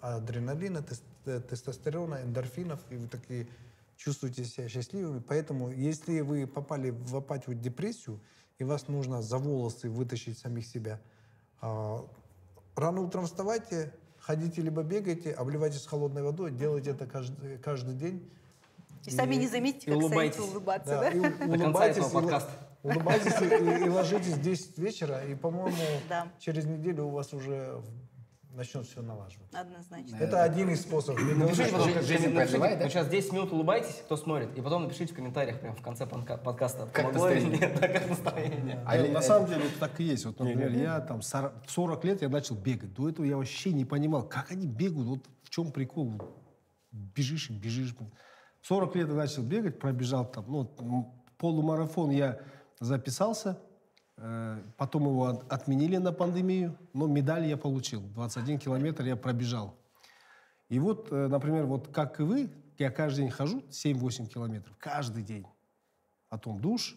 адреналина, 0.01 0.85
э, 1.27 1.41
тестостерона, 1.41 2.23
эндорфинов, 2.23 2.81
и 2.91 2.97
вы 2.97 3.09
такие 3.09 3.49
чувствуете 3.97 4.45
себя 4.45 4.69
счастливыми. 4.69 5.21
Поэтому, 5.21 5.71
если 5.71 6.21
вы 6.21 6.47
попали 6.47 6.91
в 6.91 7.17
апатию, 7.17 7.55
депрессию, 7.57 8.21
и 8.63 8.65
вас 8.65 8.87
нужно 8.87 9.23
за 9.23 9.39
волосы 9.39 9.91
вытащить 9.91 10.39
самих 10.39 10.65
себя, 10.67 11.01
а, 11.61 12.07
рано 12.77 13.01
утром 13.01 13.27
вставайте, 13.27 13.93
ходите 14.21 14.63
либо 14.63 14.83
бегайте, 14.85 15.33
обливайтесь 15.33 15.85
холодной 15.85 16.23
водой, 16.23 16.53
делайте 16.53 16.91
это 16.91 17.07
каждый, 17.07 17.59
каждый 17.59 17.95
день. 17.95 18.31
И 19.05 19.11
сами 19.11 19.35
не 19.35 19.49
заметите, 19.49 19.91
и 19.91 19.95
как 19.95 19.97
улыбайтесь. 19.97 20.35
станете 20.37 20.53
улыбаться, 20.53 20.91
Да, 20.91 21.01
да? 21.01 21.09
и 21.11 21.49
улыбайтесь, 21.49 22.09
и 22.09 22.15
подкаста. 22.15 22.51
улыбайтесь 22.85 23.41
и, 23.41 23.85
и 23.87 23.89
ложитесь 23.89 24.35
в 24.35 24.41
10 24.41 24.79
вечера, 24.79 25.25
и, 25.25 25.35
по-моему, 25.35 25.77
Да. 26.09 26.29
через 26.39 26.65
неделю 26.65 27.07
у 27.07 27.11
вас 27.11 27.35
уже 27.35 27.83
начнет 28.53 28.87
все 28.87 29.03
налаживаться. 29.03 29.59
Однозначно. 29.59 30.17
Это 30.17 30.43
один 30.43 30.71
из 30.71 30.83
способов. 30.83 31.21
Напишите, 31.23 31.73
потом, 31.73 31.89
Жизнь 31.89 32.03
напишите, 32.03 32.31
продлевает, 32.35 32.79
да? 32.79 32.89
сейчас 32.89 33.09
10 33.09 33.33
минут 33.33 33.53
улыбайтесь, 33.53 34.03
кто 34.05 34.17
смотрит, 34.17 34.57
и 34.57 34.61
потом 34.61 34.85
напишите 34.85 35.13
в 35.13 35.17
комментариях 35.17 35.61
прямо 35.61 35.75
в 35.75 35.83
конце 35.83 36.05
подка- 36.05 36.37
подкаста, 36.39 36.87
Как 36.93 37.13
настроение? 37.13 37.69
да, 37.81 37.89
как 37.89 38.09
настроение. 38.09 38.83
А 38.87 38.97
на 39.09 39.23
самом 39.23 39.49
деле 39.49 39.65
это 39.67 39.79
так 39.81 39.99
и 40.01 40.05
есть. 40.05 40.25
Вот, 40.27 40.39
например, 40.39 40.73
я 40.73 41.01
там 41.01 41.21
в 41.21 41.25
40 41.25 42.05
лет 42.05 42.23
я 42.23 42.29
начал 42.29 42.55
бегать. 42.55 42.93
До 42.93 43.09
этого 43.09 43.25
я 43.25 43.37
вообще 43.37 43.73
не 43.73 43.85
понимал, 43.85 44.29
как 44.29 44.51
они 44.51 44.67
бегают, 44.67 45.09
вот 45.09 45.21
в 45.43 45.51
чем 45.51 45.73
прикол. 45.73 46.13
Бежишь 46.91 47.49
и 47.51 47.55
бежишь. 47.55 47.95
В 48.61 48.67
40 48.67 48.97
лет 48.97 49.09
я 49.09 49.15
начал 49.15 49.43
бегать, 49.43 49.79
пробежал 49.79 50.25
там, 50.31 50.45
ну, 50.49 51.25
полумарафон 51.39 52.11
я 52.11 52.39
записался, 52.81 53.59
потом 54.77 55.05
его 55.05 55.27
от- 55.27 55.53
отменили 55.53 55.97
на 55.97 56.13
пандемию, 56.13 56.77
но 56.93 57.07
медаль 57.07 57.47
я 57.47 57.57
получил. 57.57 58.01
21 58.01 58.59
километр 58.59 59.05
я 59.05 59.17
пробежал. 59.17 59.75
И 60.69 60.79
вот, 60.79 61.09
э, 61.11 61.27
например, 61.29 61.67
вот 61.67 61.89
как 61.89 62.21
и 62.21 62.23
вы, 62.23 62.51
я 62.79 62.91
каждый 62.91 63.23
день 63.23 63.31
хожу 63.31 63.63
7-8 63.71 64.27
километров, 64.27 64.75
каждый 64.79 65.23
день. 65.23 65.47
Потом 66.29 66.61
душ, 66.61 66.97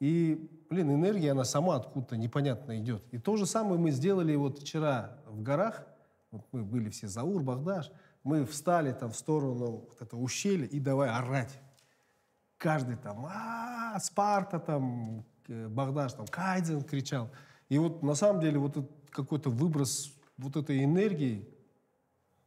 и, 0.00 0.50
блин, 0.68 0.92
энергия, 0.92 1.32
она 1.32 1.44
сама 1.44 1.76
откуда-то 1.76 2.16
непонятно 2.16 2.78
идет. 2.78 3.02
И 3.12 3.18
то 3.18 3.36
же 3.36 3.46
самое 3.46 3.80
мы 3.80 3.90
сделали 3.90 4.34
вот 4.34 4.58
вчера 4.58 5.18
в 5.26 5.42
горах. 5.42 5.86
Вот 6.30 6.44
мы 6.52 6.64
были 6.64 6.90
все 6.90 7.06
Заур, 7.06 7.42
Багдаш. 7.42 7.90
Мы 8.24 8.44
встали 8.44 8.92
там 8.92 9.10
в 9.12 9.16
сторону 9.16 9.86
вот 9.88 10.02
этого 10.02 10.20
ущелья 10.20 10.66
и 10.66 10.80
давай 10.80 11.08
орать. 11.08 11.60
Каждый 12.58 12.96
там, 12.96 13.26
а 13.26 13.98
Спарта 14.00 14.58
там, 14.58 15.20
э, 15.20 15.22
Багдаш 15.48 16.14
там, 16.14 16.26
Кайдзен 16.26 16.82
кричал. 16.82 17.30
И 17.68 17.78
вот 17.78 18.02
на 18.02 18.14
самом 18.14 18.40
деле 18.40 18.58
вот 18.58 18.76
этот 18.76 18.90
какой-то 19.10 19.50
выброс 19.50 20.12
вот 20.36 20.56
этой 20.56 20.84
энергии, 20.84 21.48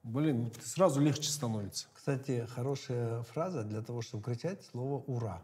блин, 0.04 0.46
вот 0.46 0.58
сразу 0.64 1.02
легче 1.02 1.30
становится. 1.30 1.88
Кстати, 1.94 2.48
хорошая 2.54 3.24
фраза 3.24 3.64
для 3.64 3.82
того, 3.82 4.02
чтобы 4.02 4.24
кричать 4.24 4.64
слово 4.64 5.04
«ура». 5.08 5.42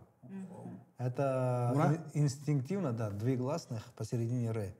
Это 0.98 1.72
Ура? 1.74 1.94
ин- 1.94 2.24
инстинктивно, 2.24 2.94
да, 2.94 3.10
две 3.10 3.36
гласных 3.36 3.84
посередине 3.94 4.52
«ре». 4.52 4.76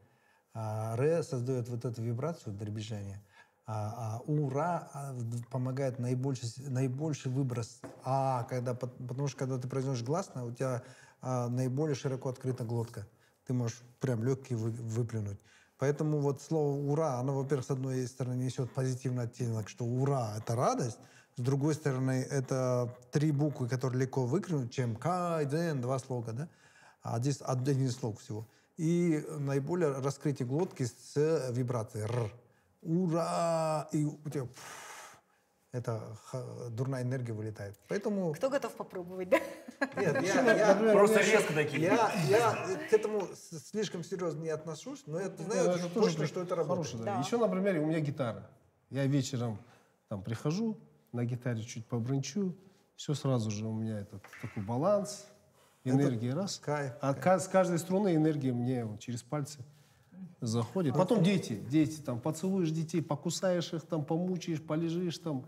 А, 0.54 0.96
«Ре» 0.96 1.24
создает 1.24 1.68
вот 1.68 1.84
эту 1.84 2.02
вибрацию 2.02 2.54
дребезжания, 2.54 3.22
а, 3.66 4.18
а 4.18 4.22
«ура» 4.22 4.90
а, 4.94 5.16
помогает 5.52 6.00
наибольший, 6.00 6.50
наибольший 6.70 7.32
выброс 7.32 7.82
«а», 8.04 8.44
когда, 8.44 8.74
пот- 8.74 8.98
потому 8.98 9.28
что 9.28 9.38
когда 9.38 9.58
ты 9.58 9.68
произносишь 9.68 10.04
гласное, 10.04 10.44
у 10.44 10.52
тебя 10.52 10.84
а, 11.26 11.50
наиболее 11.50 11.96
широко 11.96 12.30
открыта 12.30 12.64
глотка. 12.64 13.08
Ты 13.48 13.54
можешь 13.54 13.82
прям 14.00 14.24
легкие 14.24 14.60
вы- 14.60 14.70
выплюнуть. 14.70 15.40
Поэтому 15.80 16.20
вот 16.20 16.40
слово 16.40 16.78
«ура», 16.78 17.20
оно, 17.20 17.36
во-первых, 17.36 17.66
с 17.66 17.72
одной 17.72 18.06
стороны 18.08 18.44
несет 18.44 18.72
позитивный 18.72 19.24
оттенок, 19.24 19.68
что 19.68 19.86
«ура»— 19.86 20.36
это 20.38 20.56
радость, 20.56 21.00
с 21.36 21.42
другой 21.42 21.74
стороны, 21.74 22.26
это 22.30 22.96
три 23.12 23.32
буквы, 23.32 23.68
которые 23.68 24.04
легко 24.04 24.24
выкрикнуть, 24.26 24.72
чем 24.72 24.96
«кайден», 24.96 25.82
два 25.82 25.98
слога, 25.98 26.32
да? 26.32 26.48
А 27.02 27.20
здесь 27.20 27.40
один 27.42 27.90
слог 27.90 28.20
всего. 28.20 28.48
И 28.78 29.26
наиболее 29.40 29.94
раскрытие 29.94 30.48
глотки 30.48 30.84
с 30.86 31.50
вибрацией 31.52 32.06
«р». 32.06 32.32
«Ура!» 32.84 33.90
И 33.92 34.06
у 34.06 34.30
тебя 34.30 34.48
это 35.76 36.18
дурная 36.72 37.02
энергия 37.04 37.34
вылетает. 37.34 37.78
Поэтому... 37.90 38.34
Кто 38.34 38.50
готов 38.50 38.74
попробовать, 38.76 39.30
да? 39.30 39.40
Нет, 39.98 40.22
я, 40.24 40.54
я- 40.74 40.92
Просто 40.94 41.20
меня 41.20 41.32
резко 41.34 41.54
такие. 41.54 41.82
Я, 41.84 42.12
я 42.30 42.78
к 42.90 42.94
этому 42.94 43.28
слишком 43.72 44.04
серьезно 44.04 44.42
не 44.42 44.50
отношусь, 44.50 45.04
но 45.06 45.20
я 45.20 45.30
знаю 45.30 45.72
это 45.72 45.90
точно, 45.90 46.02
тоже 46.02 46.28
что 46.28 46.42
это 46.44 46.56
работает. 46.56 46.88
хорошее, 46.88 47.04
да. 47.04 47.16
Да. 47.16 47.20
Еще, 47.20 47.38
например, 47.38 47.78
у 47.82 47.86
меня 47.88 48.00
гитара. 48.00 48.50
Я 48.90 49.06
вечером 49.06 49.58
там 50.08 50.24
прихожу, 50.24 50.78
на 51.12 51.26
гитаре 51.26 51.62
чуть 51.62 51.86
побрынчу, 51.86 52.56
все 52.96 53.14
сразу 53.14 53.52
же 53.52 53.66
у 53.68 53.74
меня 53.74 54.00
этот 54.00 54.24
такой 54.42 54.64
баланс, 54.64 55.28
энергия 55.84 56.34
раз. 56.34 56.58
кайф, 56.58 56.94
А 57.02 57.14
ка- 57.14 57.40
с 57.40 57.48
каждой 57.50 57.80
струны 57.80 58.16
энергия 58.16 58.54
мне 58.54 58.86
вот 58.86 59.02
через 59.02 59.24
пальцы 59.24 59.60
заходит. 60.40 60.94
Потом 60.96 61.22
дети, 61.24 61.54
дети, 61.54 62.00
там 62.00 62.22
поцелуешь 62.22 62.72
детей, 62.72 63.02
покусаешь 63.02 63.74
их, 63.74 63.82
там 63.86 64.06
помучаешь, 64.06 64.62
полежишь, 64.62 65.18
там 65.18 65.46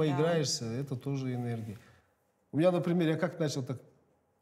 поиграешься, 0.00 0.64
это 0.64 0.96
тоже 0.96 1.34
энергия. 1.34 1.78
У 2.52 2.58
меня, 2.58 2.70
например, 2.70 3.08
я 3.08 3.16
как 3.16 3.38
начал 3.38 3.62
так 3.62 3.80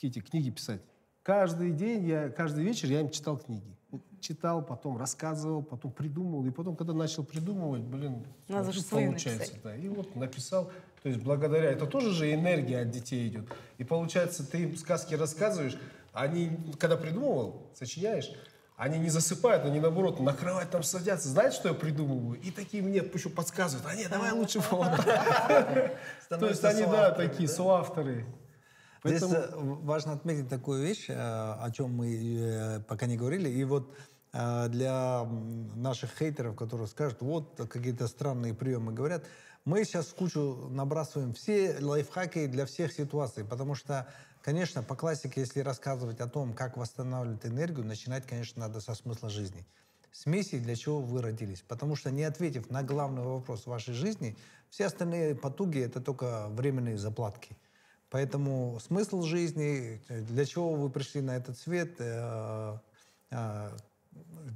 эти 0.00 0.20
книги 0.20 0.50
писать. 0.50 0.80
Каждый 1.22 1.72
день, 1.72 2.06
я, 2.06 2.30
каждый 2.30 2.64
вечер 2.64 2.88
я 2.88 3.00
им 3.00 3.10
читал 3.10 3.36
книги. 3.36 3.76
Читал, 4.20 4.64
потом 4.64 4.96
рассказывал, 4.96 5.62
потом 5.62 5.92
придумывал. 5.92 6.46
И 6.46 6.50
потом, 6.50 6.76
когда 6.76 6.92
начал 6.92 7.24
придумывать, 7.24 7.82
блин, 7.82 8.24
Надо 8.48 8.72
же 8.72 8.82
получается. 8.82 9.54
Да. 9.62 9.76
И 9.76 9.88
вот 9.88 10.14
написал. 10.16 10.70
То 11.02 11.08
есть 11.08 11.22
благодаря, 11.22 11.70
это 11.70 11.86
тоже 11.86 12.12
же 12.12 12.32
энергия 12.32 12.80
от 12.80 12.90
детей 12.90 13.28
идет. 13.28 13.46
И 13.78 13.84
получается, 13.84 14.48
ты 14.48 14.62
им 14.62 14.76
сказки 14.76 15.14
рассказываешь, 15.14 15.78
они, 16.12 16.50
когда 16.78 16.96
придумывал, 16.96 17.62
сочиняешь, 17.74 18.30
они 18.78 18.98
не 19.00 19.10
засыпают, 19.10 19.64
они 19.64 19.80
наоборот 19.80 20.20
на 20.20 20.32
кровать 20.32 20.70
там 20.70 20.84
садятся. 20.84 21.28
Знаете, 21.28 21.56
что 21.56 21.68
я 21.68 21.74
придумываю? 21.74 22.40
И 22.40 22.52
такие 22.52 22.80
мне 22.80 22.98
еще 22.98 23.28
подсказывают. 23.28 23.84
А 23.90 23.94
нет, 23.96 24.08
давай 24.08 24.30
лучше 24.30 24.60
вот 24.70 24.96
так». 25.04 25.98
То 26.28 26.46
есть 26.46 26.64
они, 26.64 26.84
да, 26.84 27.10
такие 27.10 27.48
соавторы. 27.48 28.24
Здесь 29.04 29.20
Поэтому- 29.20 29.34
э, 29.34 29.84
важно 29.84 30.12
отметить 30.12 30.48
такую 30.48 30.80
вещь, 30.82 31.06
э, 31.08 31.14
о 31.14 31.68
чем 31.72 31.92
мы 31.92 32.14
э, 32.14 32.80
пока 32.86 33.06
не 33.06 33.16
говорили. 33.16 33.48
И 33.48 33.64
вот 33.64 33.92
для 34.30 35.26
наших 35.74 36.10
хейтеров, 36.18 36.54
которые 36.54 36.86
скажут, 36.86 37.22
вот 37.22 37.58
какие-то 37.70 38.06
странные 38.06 38.52
приемы 38.52 38.92
говорят, 38.92 39.24
мы 39.64 39.82
сейчас 39.84 40.08
кучу 40.08 40.68
набрасываем 40.70 41.32
все 41.32 41.78
лайфхаки 41.80 42.46
для 42.46 42.66
всех 42.66 42.92
ситуаций, 42.92 43.42
потому 43.42 43.74
что, 43.74 44.06
конечно, 44.48 44.82
по 44.82 44.96
классике, 44.96 45.42
если 45.42 45.60
рассказывать 45.60 46.20
о 46.20 46.26
том, 46.26 46.54
как 46.54 46.78
восстанавливать 46.78 47.44
энергию, 47.44 47.84
начинать, 47.84 48.26
конечно, 48.26 48.62
надо 48.62 48.80
со 48.80 48.94
смысла 48.94 49.28
жизни. 49.28 49.66
смеси, 50.10 50.58
для 50.58 50.74
чего 50.74 51.02
вы 51.02 51.20
родились. 51.20 51.62
Потому 51.68 51.96
что 51.96 52.10
не 52.10 52.24
ответив 52.24 52.70
на 52.70 52.82
главный 52.82 53.22
вопрос 53.22 53.66
вашей 53.66 53.92
жизни, 53.92 54.38
все 54.70 54.86
остальные 54.86 55.34
потуги— 55.34 55.80
это 55.84 56.00
только 56.00 56.48
временные 56.48 56.96
заплатки. 56.96 57.58
Поэтому 58.08 58.78
смысл 58.80 59.20
жизни, 59.20 60.00
для 60.08 60.46
чего 60.46 60.72
вы 60.72 60.88
пришли 60.88 61.20
на 61.20 61.36
этот 61.36 61.58
свет, 61.58 61.96
э, 61.98 62.78
э, 63.30 63.76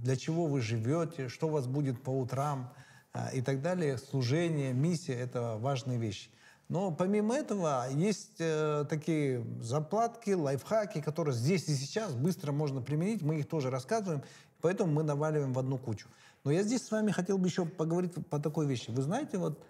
для 0.02 0.16
чего 0.16 0.46
вы 0.46 0.62
живете, 0.62 1.28
что 1.28 1.48
у 1.48 1.50
вас 1.50 1.66
будет 1.66 2.02
по 2.02 2.18
утрам 2.18 2.72
э, 3.12 3.36
и 3.36 3.42
так 3.42 3.60
далее, 3.60 3.98
служение, 3.98 4.72
миссия— 4.72 5.14
это 5.26 5.58
важные 5.58 5.98
вещи. 5.98 6.30
Но 6.72 6.90
помимо 6.90 7.34
этого 7.34 7.84
есть 7.90 8.36
э, 8.38 8.86
такие 8.88 9.44
заплатки, 9.60 10.30
лайфхаки, 10.30 11.02
которые 11.02 11.34
здесь 11.34 11.68
и 11.68 11.74
сейчас 11.74 12.14
быстро 12.14 12.50
можно 12.50 12.80
применить. 12.80 13.20
Мы 13.20 13.40
их 13.40 13.46
тоже 13.46 13.68
рассказываем, 13.68 14.22
поэтому 14.62 14.90
мы 14.90 15.02
наваливаем 15.02 15.52
в 15.52 15.58
одну 15.58 15.76
кучу. 15.76 16.08
Но 16.44 16.50
я 16.50 16.62
здесь 16.62 16.86
с 16.86 16.90
вами 16.90 17.10
хотел 17.10 17.36
бы 17.36 17.46
еще 17.46 17.66
поговорить 17.66 18.14
по 18.30 18.38
такой 18.38 18.66
вещи. 18.66 18.90
Вы 18.90 19.02
знаете, 19.02 19.36
вот 19.36 19.62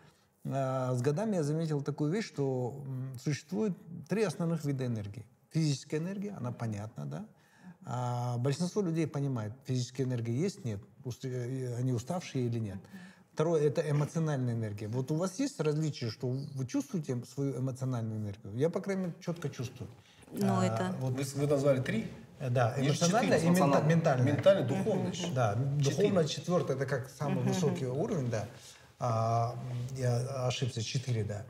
э, 0.45 0.95
с 0.95 1.03
годами 1.03 1.35
я 1.35 1.43
заметил 1.43 1.83
такую 1.83 2.13
вещь, 2.13 2.29
что 2.29 2.81
м, 2.87 3.19
существует 3.19 3.77
три 4.09 4.23
основных 4.23 4.65
вида 4.65 4.87
энергии. 4.87 5.27
Физическая 5.51 5.99
энергия, 5.99 6.37
она 6.39 6.53
понятна, 6.53 7.07
да? 7.07 7.27
А 7.85 8.39
большинство 8.39 8.81
людей 8.81 9.09
понимает, 9.09 9.55
физическая 9.65 10.07
энергия 10.07 10.37
есть, 10.37 10.65
нет, 10.65 10.81
э, 11.25 11.75
они 11.81 11.93
уставшие 11.93 12.47
или 12.47 12.61
нет. 12.61 12.79
Второе– 13.35 13.63
это 13.67 13.81
эмоциональная 13.91 14.53
энергия. 14.55 14.89
Вот 14.89 15.11
у 15.11 15.15
вас 15.15 15.39
есть 15.39 15.59
различие, 15.59 16.11
что 16.11 16.29
вы 16.29 16.67
чувствуете 16.67 17.17
свою 17.25 17.59
эмоциональную 17.59 18.19
энергию? 18.21 18.55
Я, 18.55 18.69
по 18.69 18.81
крайней 18.81 19.03
мере, 19.05 19.15
четко 19.25 19.49
чувствую. 19.49 19.89
Ну, 20.33 20.47
А, 20.61 20.67
это- 20.67 20.95
вот, 21.01 21.15
Вы, 21.15 21.23
вы 21.41 21.47
назвали 21.47 21.81
три? 21.81 22.11
э, 22.41 22.51
да, 22.51 22.75
эмоциональная 22.77 23.39
и 23.39 23.47
мента- 23.47 23.83
ментальная. 23.87 24.33
Ментальный, 24.35 24.65
духовный. 24.67 25.11
еще. 25.13 25.33
Да, 25.33 25.55
духовно 25.55 26.27
четвертое, 26.27 26.77
это 26.77 26.85
как 26.87 27.09
самый 27.09 27.43
высокий 27.43 27.87
уровень, 27.87 28.31
да. 28.31 28.49
А, 28.99 29.57
я 29.97 30.47
ошибся, 30.47 30.83
четыре, 30.83 31.25
да. 31.25 31.45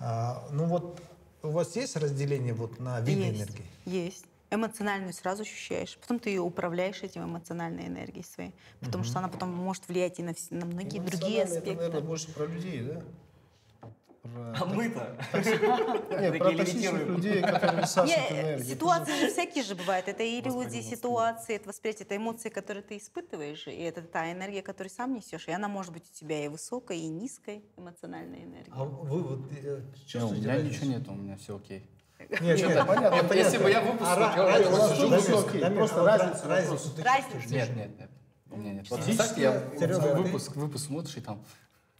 А, 0.00 0.46
ну 0.52 0.66
вот 0.66 1.00
у 1.42 1.48
вас 1.48 1.74
есть 1.76 1.96
разделение 1.96 2.52
вот 2.52 2.78
на 2.78 3.00
виды 3.00 3.20
есть, 3.22 3.38
энергии? 3.40 3.66
Есть. 3.86 4.24
Эмоциональную 4.52 5.14
сразу 5.14 5.42
ощущаешь. 5.42 5.98
Потом 6.00 6.18
ты 6.18 6.30
ее 6.30 6.42
управляешь 6.42 7.02
этим 7.02 7.24
эмоциональной 7.24 7.86
энергией 7.86 8.22
своей. 8.24 8.54
Потому 8.80 9.02
что 9.02 9.18
она 9.18 9.28
потом 9.28 9.50
может 9.52 9.88
влиять 9.88 10.18
и 10.18 10.22
на, 10.22 10.34
на 10.50 10.66
многие 10.66 11.00
другие 11.00 11.44
аспекты. 11.44 11.70
Это, 11.70 11.78
наверное, 11.78 12.00
больше 12.02 12.32
про 12.32 12.46
людей, 12.46 12.82
да? 12.82 13.02
А 14.24 14.64
мы-то? 14.66 15.16
Нет, 15.34 16.38
про 16.38 16.52
токсичных 16.52 17.06
людей, 17.08 17.42
которые 17.42 17.82
э, 17.82 18.32
энергию. 18.32 18.64
ситуации 18.64 19.20
же 19.20 19.30
всякие 19.32 19.64
же 19.64 19.74
бывают. 19.74 20.06
Это 20.06 20.22
и 20.22 20.40
люди, 20.40 20.80
ситуации, 20.80 21.56
это 21.56 21.68
восприятие, 21.68 22.06
это 22.06 22.16
эмоции, 22.16 22.48
которые 22.48 22.84
ты 22.84 22.98
испытываешь, 22.98 23.66
и 23.66 23.80
это 23.80 24.02
та 24.02 24.30
энергия, 24.30 24.62
которую 24.62 24.90
сам 24.90 25.14
несешь. 25.14 25.48
И 25.48 25.50
она 25.50 25.66
может 25.66 25.92
быть 25.92 26.04
у 26.08 26.14
тебя 26.14 26.44
и 26.44 26.48
высокой, 26.48 27.00
и 27.00 27.08
низкой 27.08 27.64
эмоциональной 27.76 28.44
энергии. 28.44 28.70
А 28.70 28.84
вы 28.84 29.22
вот 29.22 29.52
э, 29.60 29.80
у 29.80 30.06
чувствуете 30.06 30.42
меня 30.42 30.54
разницу? 30.54 30.74
ничего 30.74 30.98
нет, 30.98 31.08
у 31.08 31.14
меня 31.14 31.36
все 31.36 31.56
окей. 31.56 31.90
Нет, 32.30 32.58
нет, 32.58 32.86
понятно. 32.86 33.34
Если 33.34 33.58
бы 33.58 33.70
я 33.70 33.80
выпуск 33.80 34.10
А 34.10 34.36
разница 34.36 35.60
Дамир, 35.60 35.76
просто 35.78 36.04
разница 36.04 36.48
разницу 36.48 36.90
ты 36.94 37.02
Разницу. 37.02 37.32
чувствуешь? 37.40 37.68
Нет, 37.68 37.76
нет, 37.76 37.98
нет. 37.98 38.10
У 38.50 38.56
меня 38.56 38.72
нет. 38.74 38.88
Представьте, 38.88 39.42
я 39.42 40.14
выпуск, 40.14 40.56
выпуск 40.56 40.86
смотришь, 40.86 41.16
и 41.16 41.20
там 41.20 41.42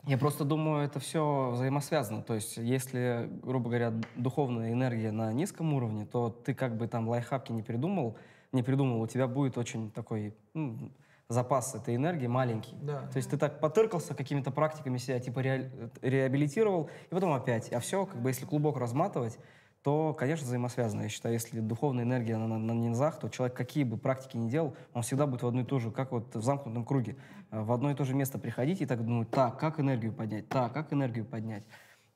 Я 0.06 0.18
просто 0.18 0.44
думаю, 0.44 0.84
это 0.84 1.00
все 1.00 1.50
взаимосвязано. 1.52 2.22
То 2.22 2.34
есть, 2.34 2.56
если, 2.56 3.28
грубо 3.42 3.68
говоря, 3.68 3.92
духовная 4.16 4.72
энергия 4.72 5.12
на 5.12 5.32
низком 5.32 5.72
уровне, 5.74 6.06
то 6.06 6.28
ты 6.30 6.54
как 6.54 6.76
бы 6.76 6.88
там 6.88 7.08
лайфхаки 7.08 7.52
не 7.52 7.62
придумал, 7.62 8.16
не 8.52 8.62
придумал, 8.62 9.00
у 9.00 9.06
тебя 9.06 9.26
будет 9.26 9.56
очень 9.56 9.90
такой 9.90 10.34
ну, 10.54 10.90
запас 11.28 11.74
этой 11.74 11.96
энергии 11.96 12.26
маленький. 12.26 12.74
Да. 12.82 13.06
То 13.12 13.16
есть 13.16 13.30
ты 13.30 13.36
так 13.38 13.60
потыркался 13.60 14.14
какими-то 14.14 14.50
практиками 14.50 14.98
себя, 14.98 15.18
типа 15.20 15.40
реаль- 15.40 15.70
реабилитировал, 16.02 16.90
и 17.10 17.14
потом 17.14 17.32
опять. 17.32 17.72
А 17.72 17.80
все, 17.80 18.04
как 18.06 18.20
бы 18.20 18.28
если 18.30 18.44
клубок 18.44 18.76
разматывать, 18.76 19.38
то, 19.82 20.14
конечно, 20.14 20.46
взаимосвязано. 20.46 21.02
Я 21.02 21.08
считаю, 21.08 21.34
если 21.34 21.58
духовная 21.58 22.04
энергия 22.04 22.36
на, 22.36 22.46
на- 22.46 22.58
на 22.58 22.72
низах, 22.72 23.18
то 23.18 23.28
человек 23.28 23.56
какие 23.56 23.82
бы 23.82 23.96
практики 23.96 24.36
ни 24.36 24.48
делал, 24.48 24.76
он 24.94 25.02
всегда 25.02 25.26
будет 25.26 25.42
в 25.42 25.46
одну 25.46 25.62
и 25.62 25.64
ту 25.64 25.80
же, 25.80 25.90
как 25.90 26.12
вот 26.12 26.34
в 26.36 26.42
замкнутом 26.42 26.84
круге, 26.84 27.16
э, 27.50 27.60
в 27.60 27.72
одно 27.72 27.90
и 27.90 27.94
то 27.94 28.04
же 28.04 28.14
место 28.14 28.38
приходить 28.38 28.80
и 28.80 28.86
так 28.86 29.04
думать, 29.04 29.30
так, 29.30 29.58
как 29.58 29.80
энергию 29.80 30.12
поднять, 30.12 30.48
так, 30.48 30.72
как 30.72 30.92
энергию 30.92 31.24
поднять. 31.24 31.64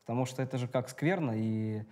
Потому 0.05 0.27
что 0.27 0.43
это 0.43 0.59
же 0.59 0.69
как 0.69 0.89
скверно, 0.89 1.33
и 1.35 1.83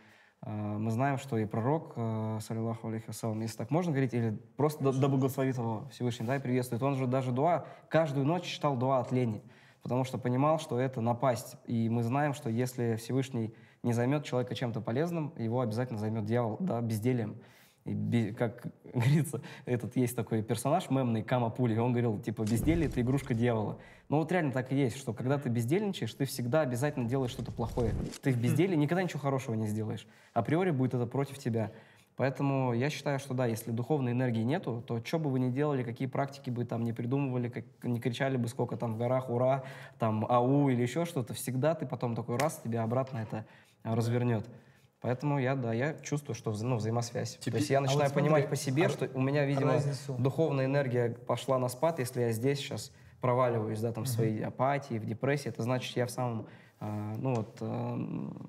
э, 0.43 0.51
мы 0.51 0.93
знаем, 0.93 1.19
что 1.19 1.37
и 1.39 1.45
пророк, 1.45 1.95
э, 1.97 2.39
саллиллаху 2.41 2.87
алейхи 2.87 3.09
вассалам, 3.09 3.41
если 3.41 3.57
так 3.57 3.73
можно 3.73 3.91
говорить, 3.91 4.15
или 4.15 4.31
просто 4.57 4.85
да, 4.85 4.93
да 4.93 5.09
благословит 5.09 5.57
его 5.57 5.89
Всевышний, 5.91 6.25
да, 6.25 6.37
и 6.37 6.41
приветствует, 6.41 6.85
он 6.85 6.95
же 6.95 7.09
даже 7.09 7.33
дуа, 7.33 7.67
каждую 7.89 8.25
ночь 8.27 8.45
читал 8.45 8.77
дуа 8.77 9.01
от 9.01 9.11
лени, 9.11 9.43
потому 9.83 10.05
что 10.05 10.19
понимал, 10.19 10.61
что 10.61 10.79
это 10.79 11.01
напасть. 11.01 11.57
И 11.67 11.89
мы 11.89 12.05
знаем, 12.05 12.33
что 12.33 12.49
если 12.49 12.95
Всевышний 12.95 13.53
не 13.85 13.93
займет 13.93 14.25
человека 14.25 14.55
чем-то 14.55 14.81
полезным, 14.81 15.33
его 15.37 15.61
обязательно 15.61 15.99
займет 15.99 16.25
дьявол, 16.25 16.57
да, 16.59 16.81
бездельем. 16.81 17.37
И 17.85 18.33
как 18.37 18.67
говорится, 18.95 19.43
этот 19.67 19.95
есть 19.97 20.17
такой 20.17 20.43
персонаж 20.43 20.89
мемный 20.91 21.23
Кама 21.23 21.51
Пули, 21.51 21.77
он 21.77 21.93
говорил, 21.93 22.19
типа, 22.19 22.43
безделье— 22.43 22.87
это 22.89 23.01
игрушка 23.01 23.35
дьявола. 23.35 23.79
Ну 24.09 24.19
вот 24.19 24.33
реально 24.33 24.53
так 24.53 24.73
и 24.73 24.77
есть, 24.77 24.97
что 24.97 25.13
когда 25.13 25.39
ты 25.39 25.51
бездельничаешь, 25.51 26.13
ты 26.15 26.25
всегда 26.25 26.63
обязательно 26.63 27.09
делаешь 27.09 27.31
что-то 27.31 27.53
плохое. 27.53 27.95
Ты 28.23 28.33
в 28.33 28.41
безделье 28.41 28.77
никогда 28.77 29.03
ничего 29.03 29.21
хорошего 29.21 29.55
не 29.55 29.67
сделаешь. 29.67 30.07
Априори 30.33 30.71
будет 30.71 30.95
это 30.95 31.07
против 31.07 31.39
тебя. 31.39 31.71
Поэтому 32.17 32.73
я 32.73 32.91
считаю, 32.91 33.19
что 33.19 33.35
да, 33.35 33.47
если 33.47 33.73
духовной 33.73 34.13
энергии 34.13 34.43
нету, 34.43 34.85
то 34.87 35.05
что 35.05 35.19
бы 35.19 35.31
вы 35.31 35.41
ни 35.41 35.51
делали, 35.51 35.83
какие 35.83 36.07
практики 36.07 36.49
бы 36.49 36.65
там 36.65 36.85
не 36.85 36.93
придумывали, 36.93 37.49
как, 37.49 37.65
не 37.83 38.01
кричали 38.01 38.37
бы 38.37 38.47
сколько 38.47 38.77
там 38.77 38.95
в 38.95 38.99
горах 38.99 39.29
«Ура!», 39.29 39.65
там 39.99 40.25
«Ау!» 40.29 40.69
или 40.69 40.81
еще 40.81 41.07
что-то, 41.07 41.35
всегда 41.35 41.75
ты 41.75 41.87
потом 41.87 42.15
такой 42.15 42.37
раз, 42.37 42.61
тебя 42.63 42.85
обратно 42.85 43.19
это 43.19 43.45
развернет. 43.85 44.47
Поэтому 45.05 45.39
я, 45.39 45.55
да, 45.55 45.75
я 45.75 45.95
чувствую, 46.01 46.35
что 46.35 46.51
ну, 46.63 46.77
взаимосвязь. 46.77 47.37
То 47.37 47.51
есть 47.51 47.69
я 47.69 47.77
а 47.77 47.81
вот 47.83 47.89
начинаю 47.89 48.09
смотри, 48.09 48.25
понимать 48.25 48.49
по 48.49 48.57
себе, 48.57 48.87
а 48.87 48.89
что 48.89 49.11
у 49.13 49.21
меня, 49.21 49.45
видимо, 49.45 49.75
разницу? 49.75 50.15
духовная 50.19 50.65
энергия 50.65 51.11
пошла 51.11 51.59
на 51.59 51.69
спад, 51.69 51.99
если 51.99 52.23
я 52.23 52.33
здесь 52.33 52.59
сейчас 52.59 52.91
проваливаюсь, 53.21 53.81
да, 53.81 53.93
там, 53.93 54.05
в 54.05 54.09
своей 54.09 54.43
апатии, 54.43 54.99
в 54.99 55.05
депрессии, 55.05 55.49
это 55.49 55.63
значит, 55.63 55.95
я 55.97 56.07
в 56.07 56.11
самом, 56.11 56.47
а, 56.81 57.15
ну 57.19 57.35
вот, 57.35 57.59
а, 57.61 57.97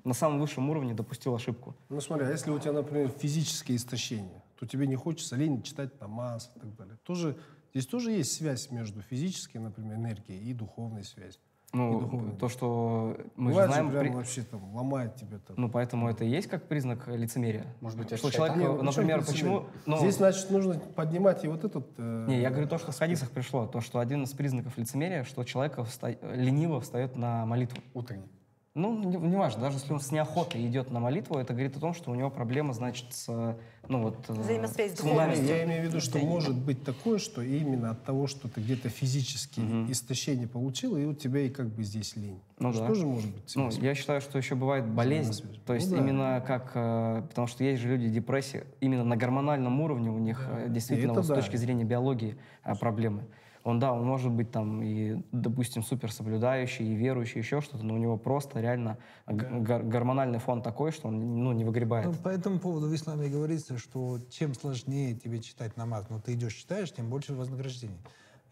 на 0.02 0.14
самом 0.14 0.40
высшем 0.40 0.70
уровне 0.70 0.94
допустил 0.94 1.34
ошибку. 1.34 1.76
Ну 1.90 2.00
смотри, 2.00 2.26
а 2.26 2.30
если 2.30 2.50
у 2.50 2.58
тебя, 2.58 2.72
например, 2.72 3.10
физическое 3.10 3.76
истощение, 3.76 4.42
то 4.58 4.66
тебе 4.66 4.86
не 4.86 4.96
хочется 4.96 5.36
лень 5.36 5.62
читать 5.62 6.00
намаз 6.00 6.50
и 6.56 6.60
так 6.60 6.74
далее. 6.74 6.96
Тоже, 7.04 7.36
здесь 7.74 7.86
тоже 7.86 8.12
есть 8.12 8.32
связь 8.32 8.70
между 8.70 9.02
физической, 9.02 9.58
например, 9.58 9.96
энергией 9.96 10.42
и 10.42 10.54
духовной 10.54 11.04
связью. 11.04 11.42
Ну, 11.72 12.00
духовной. 12.00 12.36
то, 12.36 12.48
что 12.48 13.16
мы 13.34 13.50
же 13.50 13.54
Бывает 13.54 13.70
знаем... 13.70 13.86
же 13.86 13.92
прям 13.92 14.04
при- 14.06 14.14
вообще 14.14 14.42
там 14.42 14.74
ломает 14.74 15.16
тебя 15.16 15.38
там. 15.46 15.56
Ну, 15.58 15.68
поэтому 15.68 16.08
это 16.08 16.24
и 16.24 16.28
есть 16.28 16.48
как 16.48 16.68
признак 16.68 17.06
лицемерия. 17.08 17.66
Может 17.80 17.98
быть, 17.98 18.16
что 18.16 18.30
человек, 18.30 18.56
Не, 18.56 18.64
ну, 18.66 18.82
например, 18.82 19.24
почему... 19.24 19.58
лицемерие? 19.60 19.82
ну, 19.84 19.98
Здесь, 19.98 20.16
значит, 20.16 20.50
нужно 20.50 20.78
поднимать 20.78 21.44
и 21.44 21.48
вот 21.48 21.64
этот... 21.64 21.86
э, 21.98 22.24
Не, 22.28 22.40
я 22.40 22.50
говорю 22.50 22.68
то, 22.68 22.78
что 22.78 22.92
в 22.92 22.98
хадисах 22.98 23.30
пришло, 23.30 23.66
то, 23.66 23.80
что 23.80 23.98
один 23.98 24.22
из 24.22 24.32
признаков 24.32 24.78
лицемерия, 24.78 25.24
что 25.24 25.44
человек 25.44 25.76
вста- 25.78 26.16
лениво 26.36 26.80
встает 26.80 27.16
на 27.16 27.44
молитву. 27.44 27.78
утренний. 27.94 28.30
Ну, 28.76 28.94
не, 29.02 29.16
не 29.16 29.36
важно, 29.36 29.62
даже 29.62 29.78
если 29.78 29.90
он 29.94 30.00
с 30.00 30.12
неохотой 30.12 30.66
идет 30.66 30.90
на 30.90 31.00
молитву, 31.00 31.38
это 31.38 31.54
говорит 31.54 31.74
о 31.78 31.80
том, 31.80 31.94
что 31.94 32.10
у 32.10 32.14
него 32.14 32.28
проблема, 32.28 32.74
значит, 32.74 33.06
с, 33.08 33.56
ну 33.88 34.02
вот... 34.02 34.18
э, 34.28 34.34
Взаимосвязь 34.34 34.96
с 34.96 34.98
фундаментом. 34.98 35.46
я 35.46 35.64
имею 35.64 35.82
в 35.82 35.86
виду, 35.86 36.00
что 36.00 36.18
может 36.18 36.54
быть 36.54 36.84
такое, 36.84 37.18
что 37.18 37.40
именно 37.40 37.92
от 37.92 38.04
того, 38.04 38.26
что 38.26 38.48
ты 38.48 38.60
где-то 38.60 38.90
физически 38.90 39.60
истощение 39.90 40.46
получил, 40.46 40.94
и 40.98 41.06
у 41.06 41.14
тебя 41.14 41.40
и 41.40 41.48
как 41.48 41.68
бы 41.68 41.84
здесь 41.84 42.16
лень. 42.16 42.38
Ну 42.58 42.68
Это 42.68 42.80
да. 42.80 42.86
тоже 42.88 43.06
может 43.06 43.32
быть. 43.32 43.50
Ну, 43.56 43.70
я 43.70 43.94
считаю, 43.94 44.20
что 44.20 44.36
еще 44.36 44.54
бывает 44.54 44.86
болезнь. 44.86 45.30
Взаимосвязь. 45.30 45.64
То 45.64 45.74
есть 45.74 45.90
Ну 45.90 45.96
да. 45.96 46.02
именно 46.02 46.44
как... 46.46 46.72
э, 46.74 47.22
потому 47.30 47.46
что 47.46 47.64
есть 47.64 47.80
же 47.80 47.88
люди 47.88 48.10
депрессии, 48.10 48.64
именно 48.80 49.04
на 49.04 49.16
гормональном 49.16 49.80
уровне 49.80 50.10
у 50.10 50.18
них 50.18 50.46
э, 50.50 50.66
действительно 50.68 51.14
вот 51.14 51.24
с 51.24 51.28
да. 51.28 51.36
точки 51.36 51.56
зрения 51.56 51.84
биологии 51.84 52.36
проблемы. 52.78 53.22
Он, 53.66 53.80
да, 53.80 53.92
он 53.92 54.06
может 54.06 54.30
быть 54.30 54.52
там 54.52 54.80
и, 54.80 55.20
допустим, 55.32 55.82
супер 55.82 56.12
соблюдающий 56.12 56.86
и 56.86 56.94
верующий, 56.94 57.40
еще 57.40 57.60
что-то, 57.60 57.84
но 57.84 57.94
у 57.94 57.96
него 57.96 58.16
просто 58.16 58.60
реально 58.60 58.96
гор- 59.26 59.82
гормональный 59.82 60.38
фон 60.38 60.62
такой, 60.62 60.92
что 60.92 61.08
он 61.08 61.42
ну, 61.42 61.50
не 61.50 61.64
выгребает. 61.64 62.06
Ну, 62.06 62.12
по 62.12 62.28
этому 62.28 62.60
поводу 62.60 62.86
в 62.86 62.94
исламе 62.94 63.28
говорится, 63.28 63.76
что 63.76 64.20
чем 64.30 64.54
сложнее 64.54 65.16
тебе 65.16 65.40
читать 65.42 65.76
намаз, 65.76 66.08
но 66.10 66.20
ты 66.20 66.34
идешь 66.34 66.54
читаешь, 66.54 66.92
тем 66.92 67.10
больше 67.10 67.34
вознаграждения. 67.34 67.98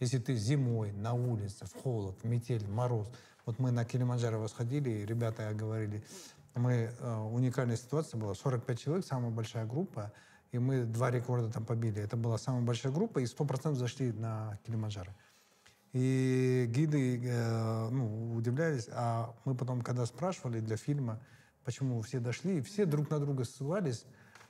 Если 0.01 0.19
ты 0.19 0.35
зимой, 0.35 0.91
на 0.91 1.15
улице, 1.15 1.65
в 1.65 1.81
холод, 1.81 2.19
в 2.21 2.29
метель, 2.29 2.67
мороз. 2.69 3.09
Вот 3.47 3.61
мы 3.61 3.71
на 3.71 3.85
Килиманджаро 3.85 4.41
восходили, 4.41 4.91
и 4.91 5.07
ребята 5.07 5.49
говорили, 5.55 6.03
мы, 6.57 6.91
э, 6.99 7.17
уникальная 7.31 7.77
ситуация 7.77 8.21
была, 8.21 8.35
45 8.35 8.81
человек, 8.81 9.07
самая 9.07 9.31
большая 9.31 9.65
группа, 9.65 10.13
и 10.55 10.59
мы 10.61 10.85
два 10.85 11.11
рекорда 11.11 11.51
там 11.51 11.65
побили. 11.65 12.01
Это 12.01 12.17
была 12.17 12.39
самая 12.39 12.63
большая 12.63 12.93
группа, 12.93 13.19
и 13.19 13.25
100% 13.25 13.75
зашли 13.75 14.13
на 14.13 14.57
Килиманджаро. 14.65 15.13
И 15.93 16.67
гиды 16.69 17.21
э, 17.25 17.89
ну, 17.91 18.37
удивлялись, 18.37 18.89
а 18.93 19.35
мы 19.45 19.57
потом, 19.57 19.83
когда 19.83 20.07
спрашивали 20.07 20.61
для 20.61 20.77
фильма, 20.77 21.21
почему 21.65 22.01
все 22.03 22.21
дошли, 22.21 22.63
все 22.63 22.87
друг 22.87 23.11
на 23.11 23.19
друга 23.19 23.45
ссылались. 23.45 24.05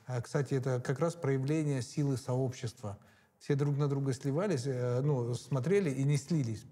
А, 0.06 0.20
кстати, 0.20 0.52
это 0.52 0.78
как 0.78 0.98
раз 1.00 1.14
проявление 1.14 1.80
силы 1.80 2.18
сообщества. 2.18 2.98
все 3.38 3.54
друг 3.54 3.78
на 3.78 3.88
друга 3.88 4.12
сливались, 4.12 4.64
э, 4.66 5.00
ну, 5.00 5.32
смотрели 5.32 5.88
и 5.88 6.04
не 6.04 6.18
слились. 6.18 6.66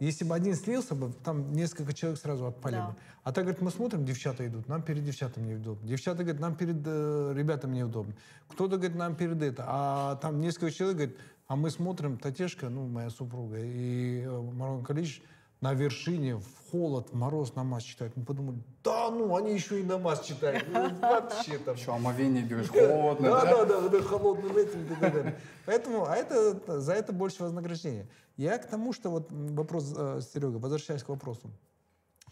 Если 0.00 0.24
бы 0.24 0.34
один 0.34 0.54
слился 0.54 0.94
бы, 0.94 1.12
там 1.24 1.52
несколько 1.52 1.92
человек 1.92 2.18
сразу 2.18 2.46
отпали 2.46 2.74
Да. 2.74 2.86
бы. 2.88 2.94
А 3.22 3.32
так, 3.32 3.44
говорит, 3.44 3.60
мы 3.60 3.70
смотрим, 3.70 4.04
девчата 4.04 4.46
идут, 4.46 4.66
нам 4.66 4.82
перед 4.82 5.04
девчатами 5.04 5.52
неудобно. 5.52 5.86
Девчата, 5.86 6.22
говорят, 6.22 6.40
нам 6.40 6.56
перед 6.56 6.76
э, 6.86 7.32
ребятами 7.36 7.76
неудобно. 7.76 8.14
Кто-то, 8.48 8.76
говорит, 8.78 8.96
нам 8.96 9.14
перед 9.14 9.42
это. 9.42 9.64
А 9.68 10.16
там 10.16 10.40
несколько 10.40 10.70
человек, 10.72 10.96
говорит, 10.96 11.16
а 11.48 11.56
мы 11.56 11.70
смотрим, 11.70 12.16
Татешка, 12.16 12.70
ну, 12.70 12.86
моя 12.86 13.10
супруга, 13.10 13.58
и 13.58 14.22
э, 14.22 14.40
Марон 14.54 14.82
Калич 14.82 15.22
на 15.60 15.74
вершине, 15.74 16.36
в 16.36 16.70
холод, 16.70 17.10
в 17.10 17.14
мороз 17.14 17.54
намаз 17.54 17.82
читают. 17.82 18.16
Мы 18.16 18.24
подумали, 18.24 18.56
да 18.82 19.10
ну, 19.10 19.36
они 19.36 19.52
еще 19.52 19.80
и 19.80 19.82
намаз 19.82 20.22
читают. 20.22 20.64
Ну, 20.72 20.88
Вообще 21.00 21.58
там. 21.58 21.74
Еще 21.76 21.94
омовение, 21.94 22.44
говоришь, 22.44 22.70
холодно, 22.70 23.28
Да, 23.28 23.44
да? 23.44 23.50
да, 23.50 23.64
да, 23.66 23.80
вот 23.80 23.92
это 23.92 24.02
холодным 24.02 24.56
этим 24.56 24.84
и 24.84 24.88
так 24.88 25.12
далее. 25.12 25.36
Поэтому, 25.66 26.06
а 26.06 26.16
это, 26.16 26.80
за 26.80 26.94
это 26.94 27.12
больше 27.12 27.42
вознаграждения. 27.42 28.06
Я 28.40 28.56
к 28.56 28.66
тому, 28.70 28.94
что 28.94 29.10
вот 29.10 29.30
вопрос, 29.30 29.92
э, 29.94 30.20
Серега, 30.22 30.56
возвращаясь 30.56 31.02
к 31.02 31.10
вопросу. 31.10 31.50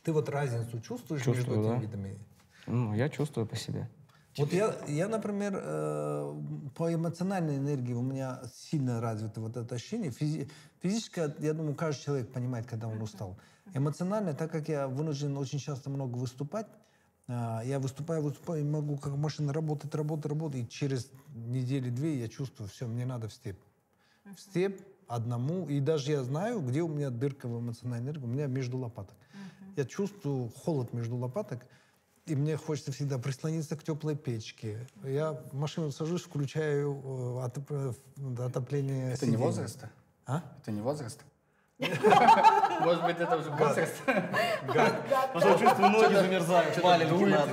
Ты 0.02 0.12
вот 0.12 0.30
разницу 0.30 0.80
чувствуешь 0.80 1.26
между 1.26 1.42
Чувствую, 1.44 1.60
этими 1.60 1.74
да. 1.74 1.80
видами? 1.80 2.18
Ну, 2.66 2.94
я 2.94 3.10
чувствую 3.10 3.46
по 3.46 3.56
себе. 3.56 3.90
Вот 4.38 4.50
я, 4.50 4.74
я, 4.86 5.06
например, 5.08 5.52
э, 5.62 6.34
по 6.74 6.94
эмоциональной 6.94 7.58
энергии 7.58 7.92
у 7.92 8.00
меня 8.00 8.40
сильно 8.54 9.02
развито 9.02 9.42
вот 9.42 9.58
это 9.58 9.74
ощущение. 9.74 10.10
Физи- 10.10 10.50
физическое, 10.80 11.34
я 11.40 11.52
думаю, 11.52 11.74
каждый 11.74 12.04
человек 12.04 12.32
понимает, 12.32 12.66
когда 12.66 12.88
он 12.88 13.02
устал. 13.02 13.36
Эмоционально, 13.74 14.32
так 14.32 14.50
как 14.50 14.66
я 14.70 14.88
вынужден 14.88 15.36
очень 15.36 15.58
часто 15.58 15.90
много 15.90 16.16
выступать, 16.16 16.68
э, 17.26 17.60
я 17.66 17.78
выступаю, 17.78 18.22
выступаю, 18.22 18.62
и 18.62 18.64
могу 18.64 18.96
как 18.96 19.14
машина 19.14 19.52
работать, 19.52 19.94
работать, 19.94 20.26
работать, 20.26 20.60
и 20.60 20.68
через 20.68 21.10
недели-две 21.34 22.18
я 22.18 22.28
чувствую, 22.28 22.70
все, 22.70 22.86
мне 22.86 23.04
надо 23.04 23.28
в 23.28 23.32
степ. 23.34 23.58
В 24.34 24.40
степ 24.40 24.80
одному, 25.08 25.66
и 25.66 25.80
даже 25.80 26.12
я 26.12 26.22
знаю, 26.22 26.60
где 26.60 26.82
у 26.82 26.88
меня 26.88 27.10
дырка 27.10 27.48
в 27.48 27.58
эмоциональной 27.58 28.10
энергии, 28.12 28.24
у 28.24 28.28
меня 28.28 28.46
между 28.46 28.78
лопаток. 28.78 29.16
Я 29.76 29.84
чувствую 29.84 30.50
холод 30.50 30.92
между 30.92 31.16
лопаток, 31.16 31.66
и 32.26 32.36
мне 32.36 32.56
хочется 32.56 32.92
всегда 32.92 33.18
прислониться 33.18 33.76
к 33.76 33.82
теплой 33.82 34.16
печке. 34.16 34.86
Я 35.02 35.32
в 35.32 35.54
машину 35.54 35.90
сажусь, 35.90 36.22
включаю 36.22 37.40
э, 37.44 37.60
э, 37.70 37.92
отопление 38.44 39.12
Это 39.12 39.26
не 39.26 39.32
сидений. 39.32 39.36
возраст? 39.36 39.84
А? 40.26 40.42
Это 40.60 40.72
не 40.72 40.80
возраст? 40.82 41.24
Может 42.80 43.04
быть, 43.04 43.18
это 43.18 43.36
уже 43.36 43.50
возраст? 43.50 43.94
Потому 44.06 45.40
что 45.40 45.58
чувствую, 45.58 45.90
ноги 45.90 46.14
замерзают, 46.14 46.82
маленькие 46.82 47.26
надо. 47.26 47.52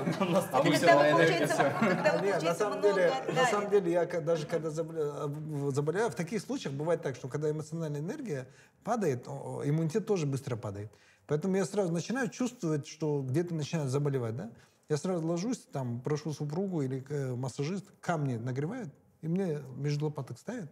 А 0.52 0.64
мы 0.64 0.72
все 0.72 0.96
на 0.96 1.12
энергии 1.12 2.46
на 2.46 2.54
самом 2.56 2.82
деле, 2.82 3.14
на 3.34 3.46
самом 3.46 3.70
деле, 3.70 3.92
я 3.92 4.06
даже 4.06 4.46
когда 4.46 4.70
заболя- 4.70 5.72
заболеваю, 5.72 6.10
в 6.10 6.16
таких 6.16 6.42
случаях 6.42 6.74
бывает 6.74 7.02
так, 7.02 7.16
что 7.16 7.28
когда 7.28 7.50
эмоциональная 7.50 8.02
энергия 8.02 8.48
падает, 8.84 9.28
иммунитет 9.28 10.06
тоже 10.06 10.26
быстро 10.26 10.56
падает. 10.56 10.92
Поэтому 11.28 11.56
я 11.58 11.66
сразу 11.66 11.92
начинаю 11.92 12.30
чувствовать, 12.30 12.88
что 12.88 13.22
где-то 13.22 13.56
начинает 13.56 13.90
заболевать, 13.90 14.36
да? 14.36 14.52
Я 14.90 14.98
сразу 14.98 15.26
ложусь, 15.26 15.58
там, 15.72 16.00
прошу 16.02 16.32
супругу 16.34 16.84
или 16.84 17.04
э, 17.10 17.34
массажист, 17.34 17.86
камни 18.02 18.36
нагревают, 18.36 18.94
и 19.22 19.28
мне 19.28 19.60
между 19.76 20.06
лопаток 20.06 20.38
ставят, 20.38 20.72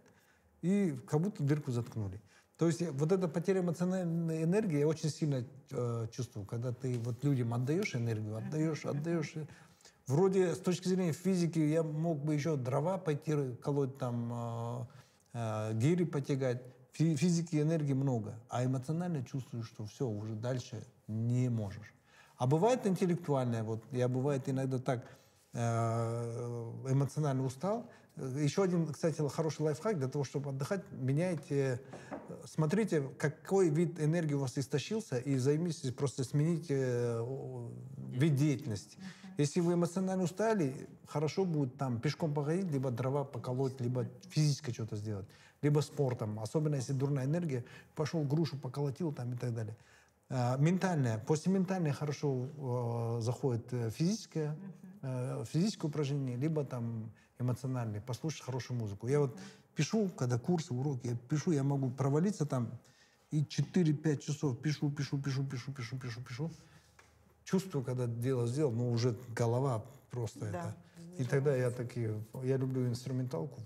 и 0.62 0.96
как 1.08 1.20
будто 1.20 1.42
дырку 1.42 1.72
заткнули. 1.72 2.20
То 2.56 2.66
есть 2.68 2.80
я- 2.80 2.92
вот 2.92 3.10
эта 3.10 3.26
потеря 3.28 3.60
эмоциональной 3.60 4.44
энергии 4.44 4.78
я 4.78 4.86
очень 4.86 5.10
сильно 5.10 5.44
э, 5.70 6.06
чувствую, 6.12 6.46
когда 6.46 6.72
ты 6.72 6.98
вот 6.98 7.24
людям 7.24 7.52
отдаешь 7.52 7.94
энергию, 7.96 8.36
отдаешь, 8.36 8.84
отдаешь. 8.86 9.34
Вроде 10.06 10.54
с 10.54 10.58
точки 10.58 10.86
зрения 10.88 11.12
физики 11.12 11.58
я 11.58 11.82
мог 11.82 12.18
бы 12.18 12.34
еще 12.34 12.56
дрова 12.56 12.98
пойти 12.98 13.54
колоть, 13.62 13.98
там 13.98 14.32
э, 14.32 14.86
э, 15.32 15.74
гири 15.74 16.04
потягать. 16.04 16.62
Фи- 16.92 17.16
физики 17.16 17.56
энергии 17.60 17.92
много, 17.94 18.38
а 18.48 18.64
эмоционально 18.64 19.24
чувствую, 19.24 19.64
что 19.64 19.84
все, 19.86 20.06
уже 20.06 20.34
дальше 20.34 20.84
не 21.08 21.48
можешь. 21.48 21.92
А 22.36 22.46
бывает 22.46 22.86
интеллектуальное, 22.86 23.64
вот 23.64 23.82
я 23.90 24.06
бывает 24.08 24.48
иногда 24.48 24.78
так 24.78 25.04
э, 25.54 26.72
эмоционально 26.88 27.44
устал. 27.44 27.90
Еще 28.16 28.62
один, 28.62 28.86
кстати, 28.86 29.26
хороший 29.28 29.62
лайфхак 29.62 29.98
для 29.98 30.06
того, 30.06 30.24
чтобы 30.24 30.50
отдыхать, 30.50 30.84
меняйте, 30.92 31.80
смотрите, 32.44 33.02
какой 33.18 33.70
вид 33.70 34.00
энергии 34.00 34.34
у 34.34 34.38
вас 34.38 34.56
истощился, 34.56 35.18
и 35.18 35.36
займитесь, 35.36 35.92
просто 35.92 36.22
смените 36.22 37.18
вид 38.12 38.36
деятельности. 38.36 38.98
Если 39.36 39.58
вы 39.58 39.74
эмоционально 39.74 40.22
устали, 40.22 40.88
хорошо 41.08 41.44
будет 41.44 41.76
там 41.76 41.98
пешком 41.98 42.32
походить, 42.32 42.70
либо 42.70 42.92
дрова 42.92 43.24
поколоть, 43.24 43.80
либо 43.80 44.06
физически 44.28 44.70
что-то 44.70 44.94
сделать, 44.94 45.26
либо 45.60 45.80
спортом. 45.80 46.38
Особенно 46.38 46.76
если 46.76 46.92
дурная 46.92 47.24
энергия, 47.24 47.64
пошел 47.96 48.22
грушу 48.22 48.56
поколотил 48.56 49.12
там 49.12 49.32
и 49.32 49.36
так 49.36 49.52
далее. 49.52 49.76
А, 50.30 50.56
Ментальное. 50.56 51.18
После 51.18 51.52
ментальной 51.52 51.90
хорошо 51.90 52.46
э, 52.56 53.20
заходит 53.22 53.66
физическое, 53.92 54.56
э, 55.04 55.44
физическое 55.46 55.88
упражнение, 55.88 56.36
либо 56.36 56.64
там 56.64 57.12
эмоциональное. 57.38 58.00
Послушать 58.00 58.42
хорошую 58.42 58.78
музыку. 58.78 59.06
Я 59.06 59.20
вот 59.20 59.38
пишу, 59.74 60.08
когда 60.08 60.38
курсы, 60.38 60.72
уроки, 60.72 61.08
я 61.08 61.16
пишу, 61.16 61.52
я 61.52 61.62
могу 61.62 61.90
провалиться 61.90 62.46
там 62.46 62.70
и 63.30 63.42
4-5 63.42 64.18
часов 64.18 64.60
пишу, 64.60 64.90
пишу, 64.90 65.20
пишу, 65.20 65.44
пишу, 65.44 65.72
пишу, 65.72 65.98
пишу, 65.98 66.20
пишу. 66.22 66.50
Чувствую, 67.44 67.84
когда 67.84 68.06
дело 68.06 68.46
сделал, 68.46 68.72
но 68.72 68.90
уже 68.90 69.16
голова 69.34 69.84
просто 70.10 70.40
Да, 70.40 70.48
это. 70.48 70.76
И 71.18 71.24
тогда 71.24 71.54
я 71.54 71.70
такие, 71.70 72.22
я 72.42 72.56
люблю 72.56 72.86
инструменталку, 72.88 73.60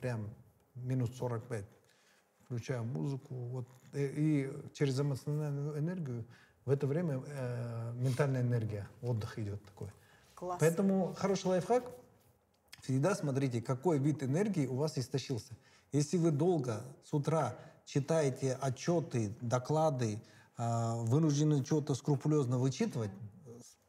прям 0.00 0.28
минус 0.74 1.10
45 1.16 1.64
включаю 2.44 2.84
музыку, 2.84 3.34
вот, 3.34 3.68
и, 3.92 4.04
и 4.16 4.72
через 4.72 4.98
эмоциональную 4.98 5.78
энергию 5.78 6.24
в 6.64 6.70
это 6.70 6.86
время 6.86 7.22
э, 7.26 7.92
ментальная 7.96 8.40
энергия, 8.40 8.88
отдых 9.02 9.38
идет 9.38 9.62
такой. 9.64 9.88
Класс. 10.38 10.58
Поэтому 10.60 11.14
хороший 11.18 11.48
лайфхак, 11.48 11.82
всегда 12.82 13.16
смотрите, 13.16 13.60
какой 13.60 13.98
вид 13.98 14.22
энергии 14.22 14.68
у 14.68 14.76
вас 14.76 14.96
истощился. 14.96 15.56
Если 15.90 16.16
вы 16.16 16.30
долго 16.30 16.84
с 17.04 17.12
утра 17.12 17.56
читаете 17.84 18.56
отчеты, 18.60 19.34
доклады, 19.40 20.22
э, 20.56 20.94
вынуждены 21.02 21.64
что-то 21.64 21.96
скрупулезно 21.96 22.56
вычитывать, 22.58 23.10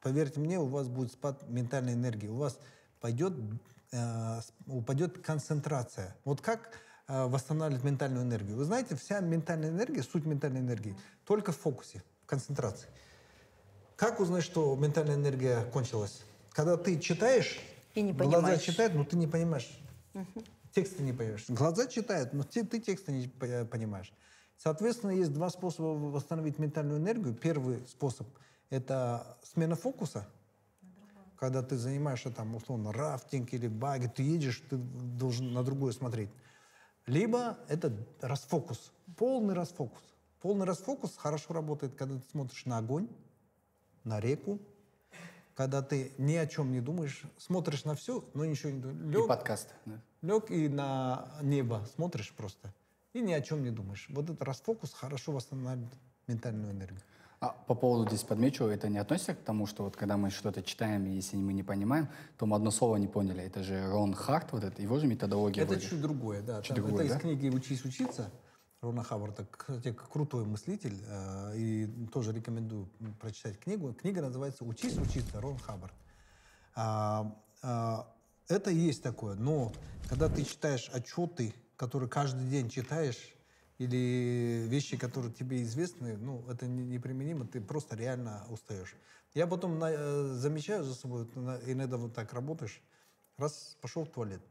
поверьте 0.01 0.39
мне, 0.39 0.57
у 0.57 0.65
вас 0.65 0.87
будет 0.87 1.11
спад 1.11 1.47
ментальной 1.47 1.93
энергии, 1.93 2.27
у 2.27 2.37
вас 2.37 2.57
пойдет, 2.99 3.33
с- 3.91 4.51
упадет 4.65 5.19
концентрация. 5.23 6.15
Вот 6.25 6.41
как 6.41 6.71
э, 7.07 7.25
восстанавливать 7.27 7.83
ментальную 7.83 8.23
энергию? 8.23 8.57
Вы 8.57 8.63
знаете, 8.63 8.95
вся 8.95 9.19
ментальная 9.19 9.69
энергия, 9.69 10.01
суть 10.01 10.25
ментальной 10.25 10.61
энергии, 10.61 10.97
только 11.25 11.51
в 11.51 11.57
фокусе, 11.57 12.01
в 12.23 12.25
концентрации. 12.25 12.87
Как 13.95 14.19
узнать, 14.19 14.43
что 14.43 14.75
ментальная 14.75 15.13
энергия 15.15 15.63
кончилась? 15.65 16.23
Когда 16.51 16.77
ты 16.77 16.99
читаешь, 16.99 17.59
И 17.95 18.01
не 18.01 18.13
глаза 18.13 18.57
читают, 18.57 18.93
но 18.93 19.03
ты 19.03 19.15
не 19.15 19.27
понимаешь. 19.27 19.69
Тексты 20.71 21.03
не 21.03 21.13
понимаешь. 21.13 21.45
Глаза 21.47 21.87
читают, 21.87 22.33
но 22.33 22.43
ты, 22.43 22.63
ты 22.63 22.79
тексты 22.79 23.11
не 23.11 23.27
по- 23.27 23.65
понимаешь. 23.65 24.13
Соответственно, 24.57 25.11
есть 25.11 25.33
два 25.33 25.49
способа 25.49 25.87
восстановить 25.97 26.59
ментальную 26.59 26.99
энергию. 26.99 27.33
Первый 27.33 27.85
способ– 27.87 28.27
это 28.69 29.37
смена 29.41 29.75
фокуса. 29.75 30.27
Когда 31.37 31.63
ты 31.63 31.77
занимаешься 31.77 32.29
там, 32.29 32.53
условно, 32.55 32.91
рафтинг 32.91 33.53
или 33.53 33.67
баги, 33.67 34.07
ты 34.07 34.21
едешь, 34.23 34.61
ты 34.69 34.75
должен 34.75 35.53
на 35.53 35.63
другое 35.63 35.93
смотреть. 35.93 36.29
Либо 37.05 37.57
это 37.69 37.91
расфокус, 38.21 38.91
полный 39.15 39.55
расфокус. 39.55 40.03
Полный 40.41 40.65
расфокус 40.65 41.15
хорошо 41.17 41.53
работает, 41.53 41.95
когда 41.95 42.15
ты 42.19 42.23
смотришь 42.29 42.65
на 42.65 42.77
огонь, 42.77 43.07
на 44.03 44.19
реку, 44.19 44.59
когда 45.59 45.81
ты 45.81 46.13
ни 46.17 46.35
о 46.35 46.47
чем 46.47 46.71
не 46.71 46.79
думаешь, 46.79 47.23
смотришь 47.37 47.83
на 47.83 47.93
все, 47.93 48.23
но 48.33 48.45
ничего 48.45 48.71
не 48.71 48.79
думаешь. 48.79 49.01
И 49.03 49.11
Лег, 49.11 49.27
подкаст. 49.27 49.67
да. 49.85 49.99
лег 50.21 50.49
и 50.51 50.69
на 50.69 51.27
небо 51.41 51.85
смотришь 51.97 52.31
просто, 52.31 52.73
и 53.11 53.19
ни 53.19 53.33
о 53.33 53.41
чем 53.41 53.61
не 53.61 53.69
думаешь. 53.69 54.07
Вот 54.09 54.23
этот 54.29 54.41
расфокус 54.41 54.93
хорошо 54.93 55.33
восстанавливает 55.33 55.91
ментальную 56.27 56.71
энергию. 56.71 57.01
А 57.41 57.49
по 57.49 57.75
поводу 57.75 58.07
здесь 58.07 58.23
подмечу, 58.23 58.63
это 58.67 58.87
не 58.87 58.99
относится 58.99 59.33
к 59.33 59.39
тому, 59.39 59.65
что 59.65 59.83
вот 59.83 59.97
когда 59.97 60.15
мы 60.15 60.29
что-то 60.29 60.63
читаем, 60.63 61.05
и 61.07 61.09
если 61.09 61.35
мы 61.35 61.51
не 61.51 61.63
понимаем, 61.63 62.07
то 62.37 62.45
мы 62.45 62.55
одно 62.55 62.71
слово 62.71 62.95
не 62.95 63.09
поняли. 63.09 63.43
Это 63.43 63.61
же 63.61 63.85
Рон 63.91 64.13
Харт, 64.13 64.53
вот 64.53 64.63
это, 64.63 64.81
его 64.81 64.97
же 64.97 65.07
методология 65.07 65.63
Это 65.63 65.73
вроде. 65.73 65.89
чуть 65.89 66.01
другое, 66.01 66.41
да. 66.41 66.61
Чуть 66.61 66.77
Там- 66.77 66.85
другое, 66.85 67.03
это 67.03 67.15
да? 67.15 67.17
из 67.17 67.21
книги 67.21 67.49
«Учись 67.49 67.83
учиться» 67.83 68.31
Рона 68.81 69.03
Хаббарда. 69.03 69.45
Кстати, 69.45 69.91
крутой 69.91 70.45
мыслитель. 70.45 70.97
э, 71.05 71.57
и 71.57 72.07
тоже 72.13 72.31
рекомендую 72.31 72.87
прочитать 73.19 73.59
книгу. 73.59 73.93
Книга 73.93 74.21
называется 74.21 74.63
«Учись 74.63 74.97
учиться» 74.97 75.41
Рон 75.41 75.57
Хаббард. 75.57 75.93
А, 76.75 77.35
а, 77.61 78.15
это 78.47 78.71
есть 78.71 79.03
такое. 79.03 79.35
Но 79.35 79.73
когда 80.07 80.29
ты 80.29 80.43
читаешь 80.45 80.89
отчеты, 80.93 81.53
которые 81.75 82.09
каждый 82.09 82.47
день 82.47 82.69
читаешь, 82.69 83.35
или 83.79 84.65
вещи, 84.67 84.97
которые 84.97 85.33
тебе 85.33 85.61
известны, 85.63 86.17
ну, 86.17 86.43
это 86.49 86.67
не- 86.67 86.83
неприменимо, 86.85 87.45
ты 87.47 87.61
просто 87.61 87.95
реально 87.95 88.45
устаешь. 88.49 88.95
Я 89.33 89.47
потом 89.47 89.79
на- 89.79 89.91
э, 89.91 90.33
замечаю 90.33 90.83
за 90.83 90.95
собой, 90.95 91.25
иногда 91.65 91.97
вот 91.97 92.13
так 92.13 92.33
работаешь, 92.33 92.81
раз 93.37 93.77
пошел 93.81 94.03
в 94.03 94.09
туалет, 94.09 94.41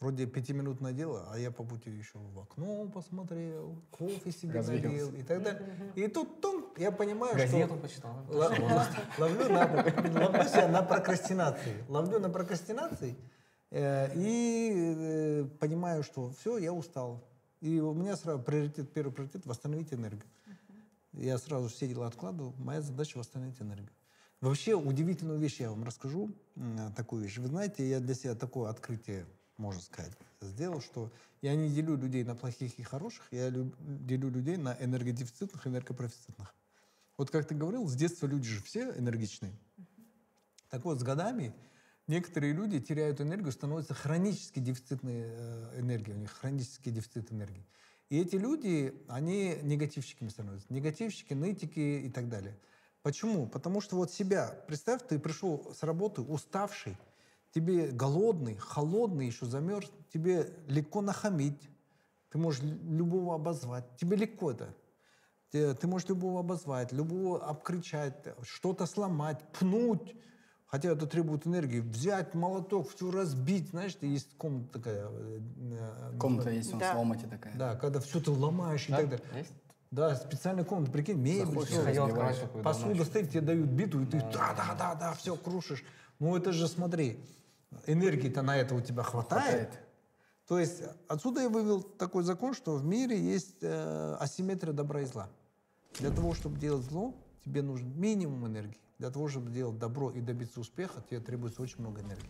Вроде 0.00 0.26
пятиминутное 0.26 0.94
дело, 0.94 1.28
а 1.30 1.38
я 1.38 1.50
по 1.50 1.62
пути 1.62 1.90
еще 1.90 2.18
в 2.18 2.38
окно 2.38 2.88
посмотрел, 2.88 3.76
кофе 3.90 4.32
себе 4.32 4.62
налил 4.62 5.12
и 5.14 5.22
так 5.22 5.42
далее. 5.42 5.92
И 5.94 6.08
тут 6.08 6.40
тун, 6.40 6.64
я 6.78 6.90
понимаю, 6.90 7.36
Газету 7.36 7.74
что... 7.74 7.82
почитал. 7.82 8.16
Л- 8.30 8.38
Ловлю 9.18 9.48
на, 9.50 9.66
ловлю 10.18 10.48
себя 10.48 10.68
на 10.68 10.82
прокрастинации. 10.82 11.84
Ловлю 11.88 12.18
на 12.18 12.30
прокрастинации 12.30 13.14
э, 13.70 14.10
и 14.14 14.72
э, 14.72 15.44
понимаю, 15.60 16.02
что 16.02 16.30
все, 16.30 16.56
я 16.56 16.72
устал. 16.72 17.22
И 17.60 17.78
у 17.78 17.92
меня 17.92 18.16
сразу 18.16 18.42
приоритет, 18.42 18.90
первый 18.94 19.12
приоритет– 19.12 19.42
восстановить 19.44 19.92
энергию. 19.92 20.24
Я 21.12 21.36
сразу 21.36 21.68
все 21.68 21.86
дела 21.86 22.06
откладываю. 22.06 22.54
Моя 22.56 22.80
задача– 22.80 23.18
восстановить 23.18 23.60
энергию. 23.60 23.90
Вообще 24.40 24.74
удивительную 24.74 25.38
вещь 25.38 25.60
я 25.60 25.68
вам 25.68 25.84
расскажу, 25.84 26.30
такую 26.96 27.22
вещь. 27.24 27.36
Вы 27.36 27.48
знаете, 27.48 27.86
я 27.86 28.00
для 28.00 28.14
себя 28.14 28.34
такое 28.34 28.70
открытие, 28.70 29.26
можно 29.60 29.80
сказать, 29.80 30.12
сделал, 30.40 30.80
что 30.80 31.12
я 31.42 31.54
не 31.54 31.70
делю 31.70 31.96
людей 31.96 32.24
на 32.24 32.34
плохих 32.34 32.78
и 32.78 32.82
хороших, 32.82 33.26
я 33.30 33.50
лю- 33.50 33.74
делю 33.78 34.30
людей 34.30 34.56
на 34.56 34.76
энергодефицитных 34.80 35.66
и 35.66 35.68
энергопрофицитных. 35.68 36.54
Вот 37.18 37.30
как 37.30 37.46
ты 37.46 37.54
говорил, 37.54 37.86
с 37.86 37.94
детства 37.94 38.26
люди 38.26 38.48
же 38.48 38.62
все 38.62 38.90
энергичные. 38.96 39.52
Так 40.70 40.84
вот, 40.84 40.98
с 40.98 41.02
годами 41.02 41.54
некоторые 42.06 42.54
люди 42.54 42.80
теряют 42.80 43.20
энергию, 43.20 43.52
становятся 43.52 43.92
хронически 43.92 44.60
дефицитной 44.60 45.24
э, 45.26 45.80
энергии, 45.80 46.12
у 46.12 46.16
них 46.16 46.30
хронический 46.32 46.90
дефицит 46.90 47.30
энергии. 47.30 47.66
И 48.08 48.18
эти 48.18 48.36
люди, 48.36 48.94
они 49.08 49.58
негативщиками 49.62 50.30
становятся. 50.30 50.72
Негативщики, 50.72 51.34
нытики 51.34 52.02
и 52.06 52.10
так 52.10 52.28
далее. 52.28 52.58
Почему? 53.02 53.46
Потому 53.46 53.80
что 53.80 53.96
вот 53.96 54.10
себя, 54.10 54.48
представь, 54.66 55.06
ты 55.06 55.18
пришел 55.18 55.72
с 55.74 55.82
работы 55.82 56.22
уставший, 56.22 56.96
тебе 57.52 57.88
голодный, 57.88 58.56
холодный, 58.56 59.26
еще 59.26 59.46
замерз, 59.46 59.90
тебе 60.12 60.52
легко 60.66 61.00
нахамить, 61.02 61.68
ты 62.30 62.38
можешь 62.38 62.62
лю- 62.62 62.78
любого 62.90 63.34
обозвать, 63.34 63.84
тебе 63.96 64.16
легко 64.16 64.52
это. 64.52 64.74
Ты, 65.50 65.74
ты 65.74 65.86
можешь 65.88 66.08
любого 66.08 66.40
обозвать, 66.40 66.92
любого 66.92 67.44
обкричать, 67.44 68.14
что-то 68.42 68.86
сломать, 68.86 69.40
пнуть. 69.58 70.14
Хотя 70.66 70.90
это 70.92 71.04
требует 71.08 71.48
энергии. 71.48 71.80
Взять 71.80 72.32
молоток, 72.36 72.88
все 72.90 73.10
разбить. 73.10 73.70
Знаешь, 73.70 73.96
ты 73.96 74.06
есть 74.06 74.36
комната 74.36 74.74
такая. 74.78 75.08
э, 75.10 75.40
э, 75.72 76.16
Комната 76.20 76.50
есть, 76.50 76.72
он 76.72 76.78
Да. 76.78 76.92
с 76.92 76.96
ломати 76.96 77.26
такая. 77.26 77.56
Да, 77.56 77.74
когда 77.74 77.98
все 77.98 78.20
ты 78.20 78.30
ломаешь 78.30 78.88
и 78.88 78.92
так 78.92 79.08
далее. 79.08 79.26
Есть? 79.34 79.52
Да, 79.90 80.14
специальная 80.14 80.62
комната, 80.62 80.92
прикинь, 80.92 81.18
мебель, 81.18 81.46
давно 81.96 82.62
Посуда 82.62 83.04
стоит, 83.04 83.30
тебе 83.30 83.40
дают 83.40 83.66
биту, 83.70 84.00
и 84.00 84.06
ты 84.06 84.20
да-да-да-да, 84.20 85.14
все 85.14 85.34
крушишь. 85.34 85.82
Ну 86.20 86.36
это 86.36 86.52
же, 86.52 86.68
смотри, 86.68 87.18
энергии-то 87.86 88.42
на 88.42 88.56
это 88.56 88.74
у 88.74 88.80
тебя 88.80 89.02
хватает. 89.02 89.44
Хватает. 89.44 89.78
То 90.46 90.58
есть 90.58 90.82
отсюда 91.06 91.42
я 91.42 91.48
вывел 91.48 91.82
такой 91.82 92.24
закон, 92.24 92.54
что 92.54 92.74
в 92.74 92.84
мире 92.84 93.16
есть 93.18 93.58
э, 93.62 94.16
асимметрия 94.18 94.72
добра 94.72 95.02
и 95.02 95.04
зла. 95.04 95.28
Для 95.98 96.10
того, 96.10 96.34
чтобы 96.34 96.58
делать 96.58 96.84
зло, 96.84 97.14
тебе 97.44 97.62
нужен 97.62 97.98
минимум 97.98 98.46
энергии. 98.46 98.78
Для 98.98 99.10
того, 99.10 99.28
чтобы 99.28 99.50
делать 99.50 99.78
добро 99.78 100.10
и 100.10 100.20
добиться 100.20 100.60
успеха, 100.60 101.02
тебе 101.08 101.20
требуется 101.20 101.62
очень 101.62 101.76
много 101.78 102.00
энергии. 102.00 102.28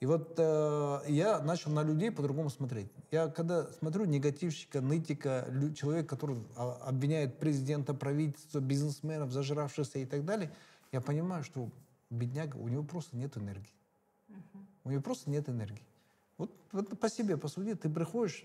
И 0.00 0.06
вот 0.06 0.34
э, 0.38 1.00
я 1.08 1.40
начал 1.40 1.70
на 1.70 1.82
людей 1.82 2.10
по-другому 2.10 2.48
смотреть. 2.48 2.90
Я 3.10 3.28
когда 3.28 3.66
смотрю 3.72 4.04
негативщика, 4.04 4.80
нытика, 4.80 5.46
лю- 5.50 5.74
человека, 5.74 6.16
который 6.16 6.38
а, 6.56 6.78
обвиняет 6.86 7.38
президента, 7.38 7.92
правительство, 7.92 8.60
бизнесменов, 8.60 9.32
зажравшихся 9.32 9.98
и 9.98 10.06
так 10.06 10.24
далее, 10.24 10.50
я 10.92 11.00
понимаю, 11.00 11.44
что 11.44 11.68
бедняга, 12.10 12.56
у 12.56 12.68
него 12.68 12.84
просто 12.84 13.16
нет 13.16 13.36
энергии. 13.36 13.74
У 14.84 14.90
него 14.90 15.02
просто 15.02 15.30
нет 15.30 15.48
энергии. 15.48 15.86
Вот, 16.38 16.50
вот 16.72 16.98
по 16.98 17.08
себе 17.08 17.36
посуди, 17.36 17.74
ты 17.74 17.88
приходишь, 17.88 18.42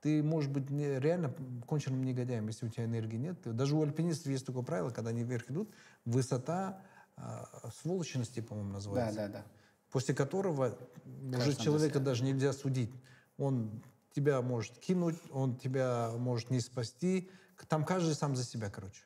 ты 0.00 0.22
можешь 0.22 0.50
быть 0.50 0.70
не- 0.70 0.98
реально 1.00 1.34
конченным 1.66 2.02
негодяем, 2.04 2.46
если 2.46 2.66
у 2.66 2.68
тебя 2.68 2.84
энергии 2.84 3.16
нет. 3.16 3.36
Даже 3.56 3.74
у 3.76 3.82
альпинистов 3.82 4.26
есть 4.28 4.46
такое 4.46 4.62
правило, 4.62 4.90
когда 4.90 5.10
они 5.10 5.22
вверх 5.24 5.50
идут, 5.50 5.70
высота 6.04 6.80
а, 7.16 7.70
сволочности, 7.82 8.40
по-моему, 8.40 8.70
Да, 8.70 8.74
называется 8.74 9.16
да, 9.16 9.28
да. 9.28 9.44
после 9.90 10.14
которого 10.14 10.78
уже 11.22 11.32
Кажется, 11.32 11.62
человека 11.62 11.98
да. 11.98 12.06
даже 12.06 12.24
нельзя 12.24 12.52
судить. 12.52 12.92
Он 13.38 13.82
тебя 14.14 14.40
может 14.42 14.78
кинуть, 14.78 15.16
он 15.30 15.56
тебя 15.56 16.10
может 16.16 16.50
не 16.50 16.60
спасти. 16.60 17.30
Там 17.68 17.84
каждый 17.84 18.14
сам 18.14 18.36
за 18.36 18.44
себя, 18.44 18.70
короче. 18.70 19.02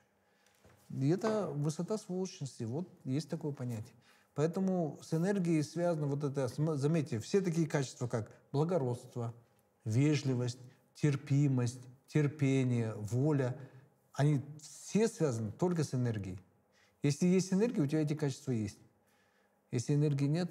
И 0.90 1.08
это 1.08 1.46
высота 1.48 1.98
сволочности. 1.98 2.64
Вот 2.64 2.88
есть 3.04 3.28
такое 3.30 3.52
понятие. 3.52 3.94
Поэтому 4.34 4.98
с 5.02 5.12
энергией 5.12 5.62
связано 5.62 6.06
вот 6.06 6.24
это, 6.24 6.48
заметьте, 6.76 7.18
все 7.18 7.40
такие 7.40 7.66
качества, 7.66 8.06
как 8.06 8.30
благородство, 8.52 9.34
вежливость, 9.84 10.58
терпимость, 10.94 11.80
терпение, 12.06 12.94
воля, 12.96 13.56
они 14.12 14.40
все 14.60 15.08
связаны 15.08 15.52
только 15.52 15.84
с 15.84 15.94
энергией. 15.94 16.38
Если 17.02 17.26
есть 17.26 17.52
энергия, 17.52 17.82
у 17.82 17.86
тебя 17.86 18.02
эти 18.02 18.14
качества 18.14 18.52
есть. 18.52 18.78
Если 19.70 19.94
энергии 19.94 20.26
нет, 20.26 20.50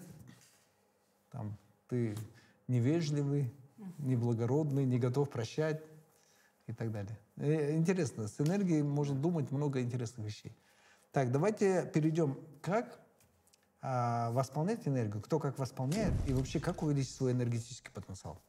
там 1.31 1.57
ты 1.87 2.17
невежливый, 2.67 3.53
неблагородный, 3.97 4.85
не 4.85 4.99
готов 4.99 5.29
прощать 5.29 5.83
и 6.67 6.73
так 6.73 6.91
далее. 6.91 7.17
Э, 7.37 7.75
Интересно, 7.75 8.27
с 8.27 8.39
энергией 8.39 8.81
можно 8.81 9.15
думать 9.15 9.51
много 9.51 9.81
интересных 9.81 10.25
вещей. 10.25 10.55
Так, 11.11 11.31
давайте 11.31 11.89
перейдем, 11.93 12.39
как 12.61 12.99
а, 13.81 14.31
восполнять 14.31 14.87
энергию, 14.87 15.21
кто 15.21 15.39
как 15.39 15.57
восполняет, 15.57 16.13
и 16.27 16.33
вообще 16.33 16.59
как 16.59 16.83
увеличить 16.83 17.15
свой 17.15 17.31
энергетический 17.31 17.91
потенциал. 17.91 18.41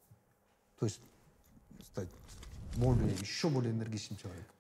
То 0.79 0.87
есть 0.87 1.01
стать 1.85 2.09
более, 2.77 3.11
еще 3.13 3.49
более 3.49 3.73
энергичным 3.73 4.19
человеком. 4.19 4.55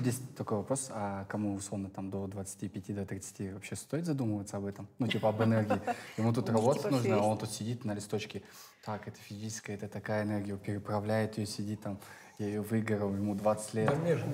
Здесь 0.00 0.20
такой 0.36 0.58
вопрос, 0.58 0.88
а 0.90 1.26
кому 1.26 1.54
условно 1.54 1.90
там 1.90 2.10
до 2.10 2.26
25 2.26 2.94
до 2.94 3.04
30 3.04 3.52
вообще 3.52 3.76
стоит 3.76 4.06
задумываться 4.06 4.56
об 4.56 4.64
этом? 4.64 4.88
Ну, 4.98 5.06
типа 5.06 5.28
об 5.28 5.42
энергии. 5.42 5.80
Ему 6.16 6.32
тут 6.32 6.48
У 6.48 6.52
них 6.52 6.60
работать 6.60 6.82
типа 6.82 6.94
нужно, 6.94 7.16
а 7.16 7.22
он 7.22 7.36
тут 7.38 7.50
сидит 7.50 7.84
на 7.84 7.92
листочке. 7.92 8.42
Так, 8.84 9.06
это 9.06 9.18
физическая, 9.20 9.76
это 9.76 9.88
такая 9.88 10.24
энергия, 10.24 10.56
переправляет 10.56 11.36
ее, 11.36 11.46
сидит 11.46 11.82
там, 11.82 12.00
я 12.38 12.46
ее 12.46 12.60
выиграл, 12.60 13.14
ему 13.14 13.34
20 13.34 13.74
лет. 13.74 13.94
Я, 14.04 14.16
же 14.18 14.24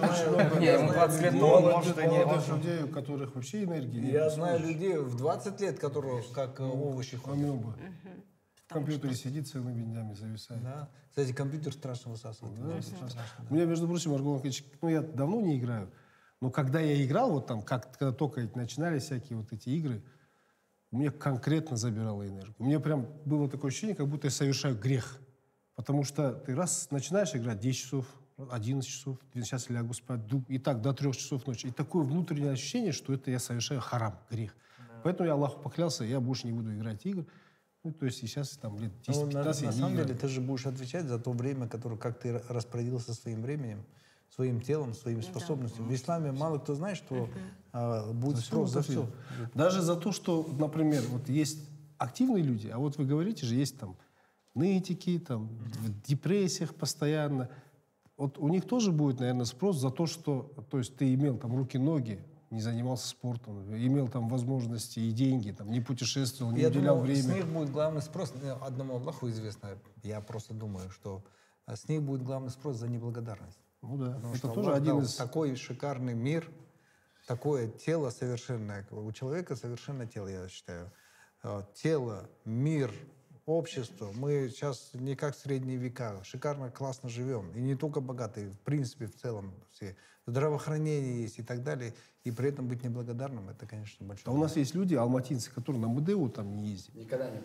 очень 0.00 0.28
много 0.30 0.60
Не, 0.60 0.66
ему 0.66 0.92
20 0.92 1.22
лет, 1.22 1.32
людей, 1.32 1.40
но 1.40 1.54
он 1.54 1.62
может 1.64 1.98
и 1.98 2.06
не 2.06 2.24
важно. 2.24 2.54
людей, 2.54 2.82
у 2.84 2.88
которых 2.88 3.34
вообще 3.34 3.64
энергии 3.64 3.98
нет. 3.98 4.12
Я 4.12 4.30
знаю 4.30 4.60
людей 4.60 4.96
в 4.96 5.16
20 5.16 5.60
лет, 5.60 5.78
которые 5.78 6.22
как 6.34 6.60
э, 6.60 6.64
овощи 6.64 7.16
ходят. 7.16 7.44
Амеба. 7.44 7.74
В 8.66 8.72
компьютере 8.72 9.14
сидит 9.14 9.48
целыми 9.48 9.82
днями, 9.82 10.14
зависает. 10.14 10.62
Да. 10.62 10.88
Кстати, 11.10 11.32
компьютер 11.32 11.72
страшно 11.72 12.12
высасывает. 12.12 12.58
Да, 12.58 12.80
страшно. 12.80 13.22
У 13.50 13.54
меня, 13.54 13.66
между 13.66 13.88
прочим, 13.88 14.14
Аргон 14.14 14.40
ну, 14.80 14.88
я 14.88 15.02
давно 15.02 15.40
не 15.40 15.58
играю, 15.58 15.90
но 16.40 16.50
когда 16.50 16.80
я 16.80 17.04
играл, 17.04 17.32
вот 17.32 17.46
там, 17.46 17.62
как, 17.62 17.98
когда 17.98 18.12
только 18.12 18.48
начинали 18.54 18.98
всякие 18.98 19.36
вот 19.36 19.52
эти 19.52 19.68
игры, 19.68 20.02
мне 20.90 21.10
конкретно 21.10 21.76
забирало 21.76 22.26
энергию. 22.26 22.54
Мне 22.58 22.78
прям 22.78 23.06
было 23.24 23.48
такое 23.50 23.70
ощущение, 23.70 23.96
как 23.96 24.08
будто 24.08 24.28
я 24.28 24.30
совершаю 24.30 24.78
грех. 24.78 25.20
Потому 25.74 26.04
что 26.04 26.32
ты 26.32 26.54
раз 26.54 26.90
начинаешь 26.90 27.34
играть 27.34 27.60
10 27.60 27.80
часов, 27.80 28.06
11 28.50 28.88
часов, 28.88 29.18
сейчас 29.34 29.70
лягу 29.70 29.94
спать, 29.94 30.20
и 30.48 30.58
так 30.58 30.80
до 30.82 30.92
3 30.92 31.12
часов 31.12 31.46
ночи. 31.46 31.66
И 31.66 31.70
такое 31.70 32.04
внутреннее 32.04 32.52
ощущение, 32.52 32.92
что 32.92 33.12
это 33.14 33.30
я 33.30 33.38
совершаю 33.38 33.80
харам, 33.80 34.18
грех. 34.30 34.54
Поэтому 35.02 35.26
я 35.26 35.32
Аллаху 35.34 35.60
поклялся, 35.60 36.04
я 36.04 36.20
больше 36.20 36.46
не 36.46 36.52
буду 36.52 36.74
играть 36.74 37.02
в 37.02 37.06
игры. 37.06 37.26
Ну, 37.84 37.92
то 37.92 38.06
есть 38.06 38.22
и 38.22 38.26
сейчас 38.28 38.50
там 38.50 38.78
лет 38.78 38.92
10-15 39.08 39.14
Ну, 39.14 39.26
на, 39.26 39.38
я 39.38 39.44
на 39.44 39.52
самом 39.54 39.92
играю. 39.92 40.06
деле 40.06 40.18
ты 40.18 40.28
же 40.28 40.40
будешь 40.40 40.66
отвечать 40.66 41.06
за 41.06 41.18
то 41.18 41.32
время, 41.32 41.68
которое, 41.68 41.96
как 41.96 42.20
ты 42.20 42.28
ра- 42.28 42.44
распорядился 42.48 43.12
своим 43.12 43.42
временем, 43.42 43.84
своим 44.28 44.60
телом, 44.60 44.94
своими 44.94 45.20
способностями. 45.20 45.88
В 45.88 45.94
исламе 45.94 46.30
мало 46.30 46.58
кто 46.58 46.76
знает, 46.76 46.96
что 46.96 47.28
а, 47.72 48.12
будет 48.12 48.38
спрос 48.44 48.70
за 48.70 48.82
все. 48.82 49.10
Даже 49.54 49.82
за 49.82 49.96
то, 49.96 50.12
что, 50.12 50.48
например, 50.58 51.02
вот 51.08 51.28
есть 51.28 51.58
активные 51.98 52.44
люди, 52.44 52.68
а 52.68 52.78
вот 52.78 52.98
вы 52.98 53.04
говорите 53.04 53.46
же, 53.46 53.56
есть 53.56 53.78
там 53.78 53.96
нытики, 54.54 55.18
там, 55.18 55.48
в 55.48 56.02
депрессиях 56.02 56.74
постоянно. 56.74 57.48
Вот 58.16 58.38
у 58.38 58.48
них 58.48 58.66
тоже 58.66 58.92
будет, 58.92 59.20
наверное, 59.20 59.46
спрос 59.46 59.78
за 59.78 59.90
то, 59.90 60.06
что, 60.06 60.52
то 60.70 60.78
есть 60.78 60.96
ты 60.96 61.14
имел 61.14 61.38
там 61.38 61.56
руки-ноги, 61.56 62.22
не 62.50 62.60
занимался 62.60 63.08
спортом, 63.08 63.62
имел 63.74 64.08
там 64.08 64.28
возможности 64.28 65.00
и 65.00 65.10
деньги, 65.10 65.50
там, 65.52 65.70
не 65.70 65.80
путешествовал, 65.80 66.52
не 66.52 66.60
Я 66.60 66.68
уделял 66.68 66.98
думаю, 66.98 67.16
с 67.16 67.24
время. 67.24 67.34
них 67.36 67.46
будет 67.46 67.70
главный 67.70 68.02
спрос, 68.02 68.32
э, 68.42 68.50
одному 68.60 68.96
Аллаху 68.96 69.28
известно, 69.30 69.78
я 70.02 70.20
просто 70.20 70.52
думаю, 70.52 70.90
что 70.90 71.24
а, 71.64 71.76
с 71.76 71.88
них 71.88 72.02
будет 72.02 72.22
главный 72.22 72.50
спрос 72.50 72.76
за 72.76 72.88
неблагодарность. 72.88 73.58
Ну 73.80 73.96
да, 73.96 74.12
Потому 74.12 74.34
это 74.34 74.38
что 74.38 74.48
тоже 74.52 74.74
один 74.74 74.98
из... 74.98 75.14
такой 75.14 75.56
шикарный 75.56 76.14
мир, 76.14 76.48
такое 77.26 77.68
тело 77.68 78.10
совершенное. 78.10 78.86
У 78.90 79.10
человека 79.12 79.56
совершенно 79.56 80.06
тело, 80.06 80.28
я 80.28 80.48
считаю. 80.48 80.92
Э, 81.42 81.62
Тело, 81.74 82.28
мир, 82.44 82.92
общество. 83.46 84.12
Мы 84.14 84.48
сейчас 84.50 84.90
не 84.94 85.16
как 85.16 85.34
в 85.34 85.38
средние 85.38 85.76
века. 85.76 86.22
Шикарно, 86.24 86.70
классно 86.70 87.08
живем. 87.08 87.50
И 87.52 87.60
не 87.60 87.74
только 87.74 88.00
богатые, 88.00 88.50
в 88.50 88.60
принципе, 88.60 89.06
в 89.06 89.14
целом 89.14 89.52
все. 89.72 89.96
Здравоохранение 90.26 91.22
есть 91.22 91.38
и 91.38 91.42
так 91.42 91.62
далее. 91.62 91.94
И 92.24 92.30
при 92.30 92.48
этом 92.48 92.68
быть 92.68 92.84
неблагодарным, 92.84 93.48
это, 93.48 93.66
конечно, 93.66 94.06
большое. 94.06 94.32
А 94.32 94.38
у 94.38 94.40
нас 94.40 94.56
есть 94.56 94.74
люди, 94.74 94.94
алматинцы, 94.94 95.50
которые 95.50 95.82
на 95.82 95.86
МДУ 95.86 96.28
там 96.28 96.54
не 96.54 96.68
ездят. 96.68 96.94
Никогда 96.94 97.30
не 97.30 97.40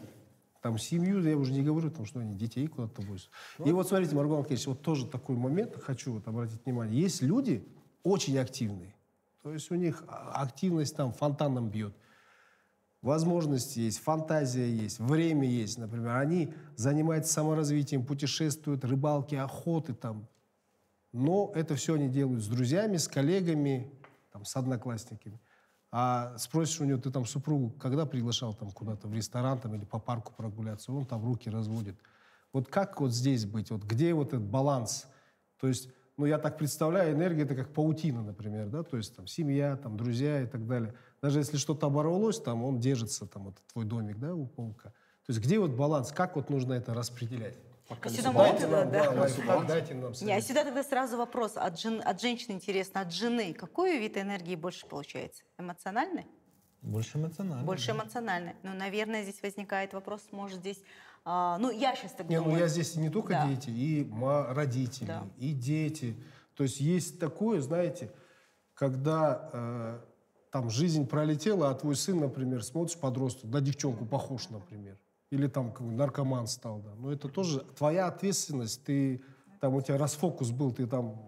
там 0.62 0.78
семью, 0.78 1.22
я 1.22 1.38
уже 1.38 1.54
не 1.54 1.62
говорю, 1.62 1.90
там, 1.90 2.06
что 2.06 2.20
они 2.20 2.36
детей 2.36 2.68
куда-то 2.68 3.02
возят. 3.04 3.30
И 3.64 3.72
вот 3.72 3.88
смотрите, 3.88 4.16
Маргулан 4.16 4.42
Алексеевич, 4.42 4.68
вот 4.68 4.82
тоже 4.82 5.08
такой 5.08 5.36
момент, 5.36 5.76
хочу 5.82 6.14
вот 6.14 6.28
обратить 6.28 6.66
внимание. 6.66 7.00
Есть 7.00 7.22
люди 7.22 7.66
очень 8.04 8.38
активные, 8.38 8.94
то 9.44 9.54
есть 9.54 9.72
у 9.72 9.76
них 9.76 10.04
активность 10.08 10.96
там 10.96 11.14
фонтаном 11.14 11.70
бьет. 11.70 11.96
Возможности 13.08 13.80
есть, 13.80 14.00
фантазия 14.00 14.70
есть, 14.70 15.00
время 15.00 15.48
есть, 15.48 15.78
например. 15.78 16.18
Они 16.18 16.54
занимаются 16.76 17.32
саморазвитием, 17.32 18.06
путешествуют, 18.06 18.84
рыбалки, 18.84 19.34
охоты 19.34 19.94
там. 19.94 20.28
Но 21.14 21.50
это 21.56 21.76
все 21.76 21.94
они 21.94 22.10
делают 22.10 22.44
с 22.44 22.48
друзьями, 22.48 22.98
с 22.98 23.08
коллегами, 23.08 23.90
там, 24.34 24.44
с 24.44 24.58
одноклассниками. 24.58 25.40
А 25.90 26.38
спросишь 26.38 26.82
у 26.82 26.84
него, 26.84 27.00
ты 27.00 27.10
там 27.10 27.26
супругу 27.26 27.70
когда 27.80 28.06
приглашал 28.06 28.54
там 28.54 28.72
куда-то 28.72 29.08
в 29.08 29.14
ресторан 29.14 29.58
там, 29.58 29.74
или 29.74 29.86
по 29.86 30.00
парку 30.00 30.34
прогуляться, 30.36 30.92
он 30.92 31.06
там 31.06 31.24
руки 31.24 31.50
разводит. 31.50 31.96
Вот 32.52 32.68
как 32.68 33.00
вот 33.00 33.14
здесь 33.14 33.46
быть? 33.46 33.72
Вот 33.72 33.84
где 33.84 34.14
вот 34.14 34.34
этот 34.34 34.44
баланс? 34.44 35.08
То 35.62 35.70
есть, 35.70 35.88
ну 36.18 36.26
я 36.26 36.40
так 36.40 36.58
представляю, 36.58 37.16
энергия 37.16 37.44
это 37.44 37.56
как 37.56 37.74
паутина, 37.74 38.22
например, 38.22 38.68
да, 38.68 38.84
то 38.84 38.98
есть 38.98 39.16
там 39.16 39.28
семья, 39.28 39.78
там 39.78 39.96
друзья 39.96 40.42
и 40.42 40.46
так 40.46 40.68
далее. 40.68 40.94
Даже 41.22 41.40
если 41.40 41.58
что-то 41.58 41.88
оборвалось, 41.88 42.40
там 42.40 42.64
он 42.64 42.80
держится, 42.80 43.26
там 43.26 43.46
вот 43.46 43.56
твой 43.74 43.86
домик, 43.86 44.18
да, 44.18 44.36
у 44.36 44.46
паука. 44.46 44.90
То 45.26 45.34
есть 45.34 45.40
где 45.42 45.60
вот 45.60 45.72
баланс? 45.72 46.12
Как 46.12 46.36
вот 46.36 46.50
нужно 46.50 46.74
это 46.74 46.94
распределять? 46.94 47.58
А 47.90 48.10
сюда 48.10 48.32
можно 48.34 48.52
Дайте 48.54 48.68
нам, 48.68 48.92
да? 48.92 49.04
да, 49.14 49.22
лайфхак, 49.22 49.66
дайте 49.68 49.94
нам 49.94 50.12
Не, 50.22 50.34
а 50.36 50.42
сюда 50.42 50.66
тогда 50.66 50.84
сразу 50.84 51.18
вопрос. 51.18 51.54
От, 51.56 51.80
жен- 51.80 52.02
от 52.04 52.22
женщины 52.22 52.52
интересно, 52.54 53.02
от 53.02 53.14
жены 53.14 53.54
какой 53.54 53.98
вид 53.98 54.18
энергии 54.18 54.56
больше 54.56 54.86
получается? 54.88 55.44
Эмоциональный? 55.58 56.26
Больше 56.82 57.18
эмоционально. 57.18 57.64
Больше 57.66 57.92
эмоциональный. 57.92 58.56
Ну, 58.64 58.74
наверное, 58.74 59.24
здесь 59.24 59.42
возникает 59.42 59.94
вопрос, 59.94 60.22
может, 60.32 60.60
здесь... 60.60 60.82
а, 61.26 61.58
ну, 61.60 61.72
я 61.72 61.96
сейчас 61.96 62.12
так 62.12 62.28
Не, 62.30 62.38
ну 62.38 62.44
думаю. 62.46 62.60
я 62.62 62.68
здесь 62.68 62.96
не 62.96 63.10
только 63.10 63.30
Да. 63.30 63.48
дети, 63.48 63.70
и 63.70 64.12
родители, 64.50 65.08
Да. 65.08 65.24
и 65.38 65.54
дети. 65.54 66.16
То 66.56 66.64
есть 66.64 66.80
есть 66.82 67.20
такое, 67.20 67.62
знаете, 67.62 68.12
когда 68.74 69.50
э, 69.54 70.00
там 70.58 70.72
жизнь 70.72 71.06
пролетела, 71.06 71.70
а 71.70 71.76
твой 71.76 71.96
сын, 71.96 72.20
например, 72.20 72.64
смотришь 72.64 72.98
подросток, 72.98 73.52
на 73.52 73.62
девчонку 73.62 74.06
похож, 74.06 74.50
например. 74.50 74.98
Или 75.30 75.46
там 75.46 75.72
наркоман 75.80 76.48
стал, 76.48 76.80
да. 76.80 76.96
Но 76.98 77.12
это 77.12 77.30
тоже 77.30 77.60
твоя 77.78 78.08
ответственность. 78.08 78.84
Ты 78.84 79.22
там 79.62 79.76
у 79.76 79.82
тебя 79.82 80.00
расфокус 80.00 80.50
был, 80.50 80.72
ты 80.72 80.88
там 80.88 81.22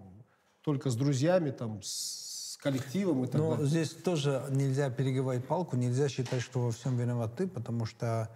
только 0.64 0.90
с 0.90 0.96
друзьями, 0.96 1.52
там 1.52 1.80
с 1.84 2.58
коллективом 2.60 3.24
и 3.24 3.28
так 3.28 3.40
Но 3.40 3.52
далее. 3.52 3.68
здесь 3.68 3.92
тоже 3.92 4.44
нельзя 4.50 4.90
перегибать 4.90 5.46
палку, 5.46 5.78
нельзя 5.78 6.10
считать, 6.10 6.42
что 6.42 6.62
во 6.62 6.72
всем 6.72 6.98
виноват 6.98 7.36
ты, 7.36 7.46
потому 7.46 7.86
что 7.86 8.30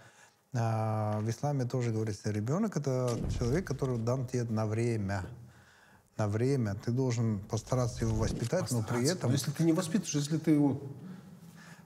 а, 0.54 1.20
в 1.22 1.28
исламе 1.28 1.66
тоже 1.66 1.92
говорится, 1.92 2.30
ребенок 2.30 2.78
это 2.78 3.10
человек, 3.40 3.66
который 3.66 3.98
дан 3.98 4.28
тебе 4.28 4.44
на 4.44 4.68
время. 4.68 5.26
На 6.18 6.28
время. 6.28 6.76
Ты 6.76 6.92
должен 6.92 7.40
постараться 7.40 8.06
его 8.06 8.16
воспитать, 8.16 8.70
но 8.72 8.84
при 8.84 9.08
этом, 9.08 9.30
Но 9.30 9.36
если 9.36 9.52
ты 9.52 9.64
не 9.64 9.74
воспитываешь, 9.74 10.14
если 10.14 10.38
ты 10.38 10.52
его 10.52 10.80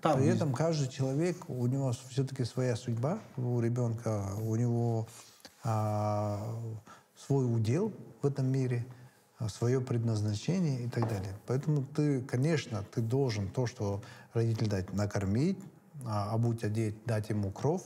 там... 0.01 0.17
при 0.17 0.27
этом 0.27 0.53
каждый 0.53 0.89
человек, 0.89 1.37
у 1.49 1.65
него 1.67 1.93
все-таки 2.09 2.43
своя 2.43 2.75
судьба, 2.75 3.19
у 3.37 3.59
ребенка, 3.61 4.33
у 4.41 4.55
него 4.55 5.07
а, 5.63 6.55
свой 7.15 7.45
удел 7.45 7.93
в 8.21 8.25
этом 8.25 8.47
мире, 8.47 8.85
свое 9.47 9.79
предназначение 9.79 10.83
и 10.83 10.89
так 10.89 11.07
далее. 11.07 11.33
Поэтому 11.45 11.83
ты, 11.83 12.21
конечно, 12.21 12.83
ты 12.83 13.01
должен 13.01 13.49
то, 13.49 13.67
что 13.67 14.01
родитель 14.33 14.67
дать, 14.67 14.91
накормить, 14.93 15.59
а, 16.05 16.31
обуть, 16.33 16.63
одеть, 16.63 17.03
дать 17.05 17.29
ему 17.29 17.51
кров, 17.51 17.83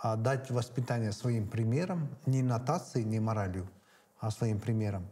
а, 0.00 0.16
дать 0.16 0.50
воспитание 0.50 1.12
своим 1.12 1.46
примером, 1.46 2.08
не 2.26 2.42
нотацией, 2.42 3.04
не 3.04 3.20
моралью, 3.20 3.68
а 4.18 4.30
своим 4.30 4.60
примером. 4.60 5.06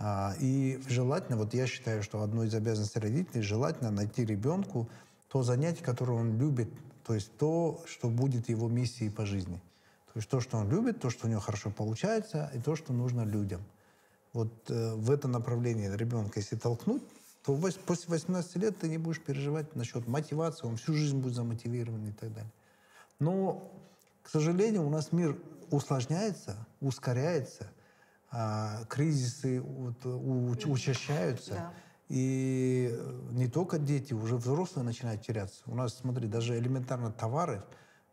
А, 0.00 0.34
И 0.40 0.80
желательно, 0.88 1.36
вот 1.36 1.52
я 1.52 1.66
считаю, 1.66 2.02
что 2.02 2.22
одной 2.22 2.48
из 2.48 2.54
обязанностей 2.54 2.98
родителей 2.98 3.42
желательно 3.42 3.90
найти 3.90 4.24
ребенку 4.24 4.88
то 5.28 5.42
занятие, 5.42 5.84
которое 5.84 6.14
он 6.14 6.38
любит, 6.38 6.68
то 7.06 7.14
есть 7.14 7.30
то, 7.36 7.82
что 7.86 8.08
будет 8.08 8.48
его 8.48 8.68
миссией 8.68 9.10
по 9.10 9.26
жизни. 9.26 9.60
То 10.06 10.18
есть 10.18 10.28
то, 10.28 10.40
что 10.40 10.56
он 10.56 10.70
любит, 10.70 11.00
то, 11.00 11.10
что 11.10 11.26
у 11.26 11.30
него 11.30 11.40
хорошо 11.40 11.70
получается, 11.70 12.50
и 12.54 12.58
то, 12.58 12.74
что 12.74 12.92
нужно 12.92 13.22
людям. 13.22 13.60
Вот 14.32 14.52
э, 14.70 14.94
в 14.94 15.10
это 15.10 15.28
направление 15.28 15.94
ребенка, 15.96 16.40
если 16.40 16.56
толкнуть, 16.56 17.02
то 17.44 17.54
вось- 17.54 17.78
после 17.78 18.06
18 18.08 18.56
лет 18.56 18.78
ты 18.78 18.88
не 18.88 18.98
будешь 18.98 19.20
переживать 19.20 19.76
насчет 19.76 20.08
мотивации, 20.08 20.66
он 20.66 20.76
всю 20.78 20.94
жизнь 20.94 21.18
будет 21.18 21.34
замотивирован 21.34 22.08
и 22.08 22.12
так 22.12 22.32
далее. 22.32 22.50
Но, 23.18 23.70
к 24.22 24.30
сожалению, 24.30 24.86
у 24.86 24.90
нас 24.90 25.12
мир 25.12 25.36
усложняется, 25.70 26.56
ускоряется, 26.80 27.68
а, 28.30 28.84
кризисы 28.84 29.60
вот, 29.60 30.04
у- 30.06 30.50
учащаются. 30.50 31.54
Да. 31.54 31.72
И 32.08 32.88
э, 32.92 33.28
не 33.30 33.46
только 33.46 33.78
дети, 33.78 34.14
уже 34.14 34.36
взрослые 34.36 34.84
начинают 34.84 35.22
теряться. 35.22 35.62
У 35.66 35.76
нас, 35.76 35.96
смотри, 35.96 36.26
даже 36.26 36.58
элементарно 36.58 37.12
товары, 37.12 37.62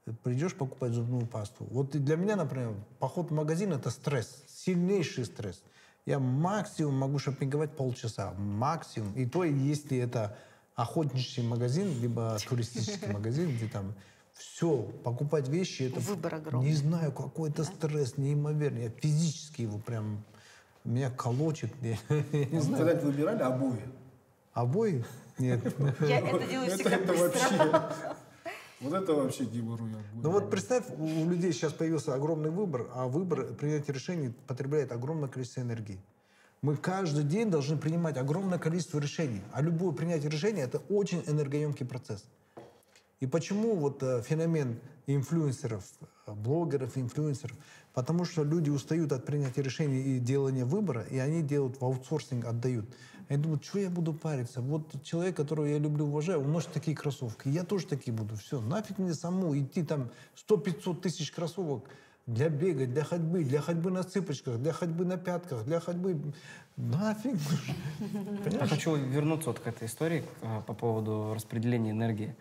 э, 0.05 0.11
придешь 0.23 0.53
покупать 0.53 0.91
зубную 0.91 1.25
пасту. 1.25 1.65
Вот 1.71 1.91
для 1.91 2.15
меня, 2.15 2.35
например, 2.35 2.75
поход 2.99 3.31
в 3.31 3.33
магазин– 3.33 3.73
это 3.73 3.89
стресс, 3.89 4.43
сильнейший 4.47 5.25
стресс. 5.25 5.63
Я 6.05 6.19
максимум 6.19 6.95
могу 6.95 7.17
шопинговать 7.17 7.71
полчаса, 7.75 8.33
максимум. 8.37 9.13
И 9.13 9.25
то, 9.25 9.43
если 9.43 9.97
это 9.97 10.37
охотничий 10.75 11.41
магазин, 11.41 11.99
либо 11.99 12.37
туристический 12.47 13.07
магазин, 13.11 13.49
где 13.49 13.67
там 13.67 13.95
все, 14.37 14.83
покупать 15.03 15.47
вещи, 15.47 15.83
это 15.83 15.99
Выбор 15.99 16.35
огромный. 16.35 16.69
не 16.69 16.75
знаю, 16.75 17.11
какой-то 17.11 17.63
стресс 17.63 18.17
неимоверный. 18.17 18.83
Я 18.83 18.89
физически 18.89 19.63
его 19.63 19.79
прям 19.79 20.23
меня 20.83 21.09
колочет. 21.09 21.71
Я 21.81 21.97
не 22.11 22.45
Вы 22.45 22.61
знаю. 22.61 22.77
когда-нибудь 22.77 23.03
выбирали 23.03 23.41
обои? 23.43 23.81
Обои? 24.53 25.05
Нет. 25.37 25.61
Я 26.01 26.19
это 26.19 26.47
делаю 26.47 26.71
всегда 26.71 26.95
это 26.95 27.13
быстро. 27.13 27.27
вообще... 27.27 28.15
Вот 28.79 28.93
это 28.93 29.11
вообще 29.15 29.45
геморрой. 29.45 29.89
Ну 30.13 30.29
вот 30.29 30.51
представь, 30.51 30.85
у 30.99 31.27
людей 31.27 31.51
сейчас 31.51 31.73
появился 31.73 32.13
огромный 32.13 32.51
выбор, 32.51 32.87
а 32.93 33.07
выбор 33.07 33.45
принятия 33.55 33.91
решений 33.91 34.35
потребляет 34.45 34.91
огромное 34.91 35.27
количество 35.27 35.61
энергии. 35.61 35.99
Мы 36.61 36.77
каждый 36.77 37.23
день 37.23 37.49
должны 37.49 37.77
принимать 37.77 38.17
огромное 38.17 38.59
количество 38.59 38.99
решений. 38.99 39.41
А 39.51 39.63
любое 39.63 39.93
принятие 39.93 40.29
решения– 40.29 40.61
это 40.63 40.77
очень 40.89 41.23
энергоемкий 41.25 41.87
процесс. 41.87 42.23
И 43.19 43.25
почему 43.25 43.75
вот 43.75 44.03
э, 44.03 44.21
феномен 44.21 44.79
инфлюенсеров, 45.07 45.83
э, 46.27 46.33
блогеров, 46.33 46.97
инфлюенсеров? 46.97 47.57
Потому 47.93 48.25
что 48.25 48.43
люди 48.43 48.69
устают 48.69 49.11
от 49.11 49.25
принятия 49.25 49.63
решений 49.63 50.17
и 50.17 50.19
делания 50.19 50.65
выбора, 50.65 51.01
и 51.01 51.17
они 51.17 51.41
делают 51.41 51.81
в 51.81 51.83
аутсорсинг, 51.83 52.45
отдают. 52.45 52.85
Они 53.27 53.41
думают, 53.41 53.65
что 53.65 53.79
я 53.79 53.89
буду 53.89 54.13
париться? 54.13 54.61
Вот 54.61 55.03
человек, 55.03 55.35
которого 55.35 55.65
я 55.65 55.79
люблю, 55.79 56.05
уважаю, 56.05 56.41
он 56.41 56.51
носит 56.51 56.71
такие 56.71 56.95
кроссовки. 56.95 57.49
Я 57.49 57.63
тоже 57.63 57.87
такие 57.87 58.13
буду. 58.13 58.35
Все, 58.37 58.61
нафиг 58.61 58.99
мне 58.99 59.13
саму 59.13 59.57
идти 59.57 59.83
там 59.83 60.09
100-500 60.47 61.01
тысяч 61.01 61.31
кроссовок 61.31 61.85
для 62.27 62.49
бега, 62.49 62.85
для 62.85 63.03
ходьбы, 63.03 63.43
для 63.43 63.61
ходьбы 63.61 63.89
на 63.89 64.03
цыпочках, 64.03 64.59
для 64.59 64.73
ходьбы 64.73 65.05
на 65.05 65.17
пятках, 65.17 65.63
для 65.65 65.79
ходьбы... 65.79 66.33
Нафиг. 66.75 67.39
Я 68.51 68.67
хочу 68.67 68.95
вернуться 68.95 69.49
вот 69.49 69.59
к 69.59 69.65
этой 69.65 69.87
истории 69.87 70.23
э, 70.43 70.61
по 70.67 70.73
поводу 70.73 71.33
распределения 71.33 71.89
энергии. 71.89 72.35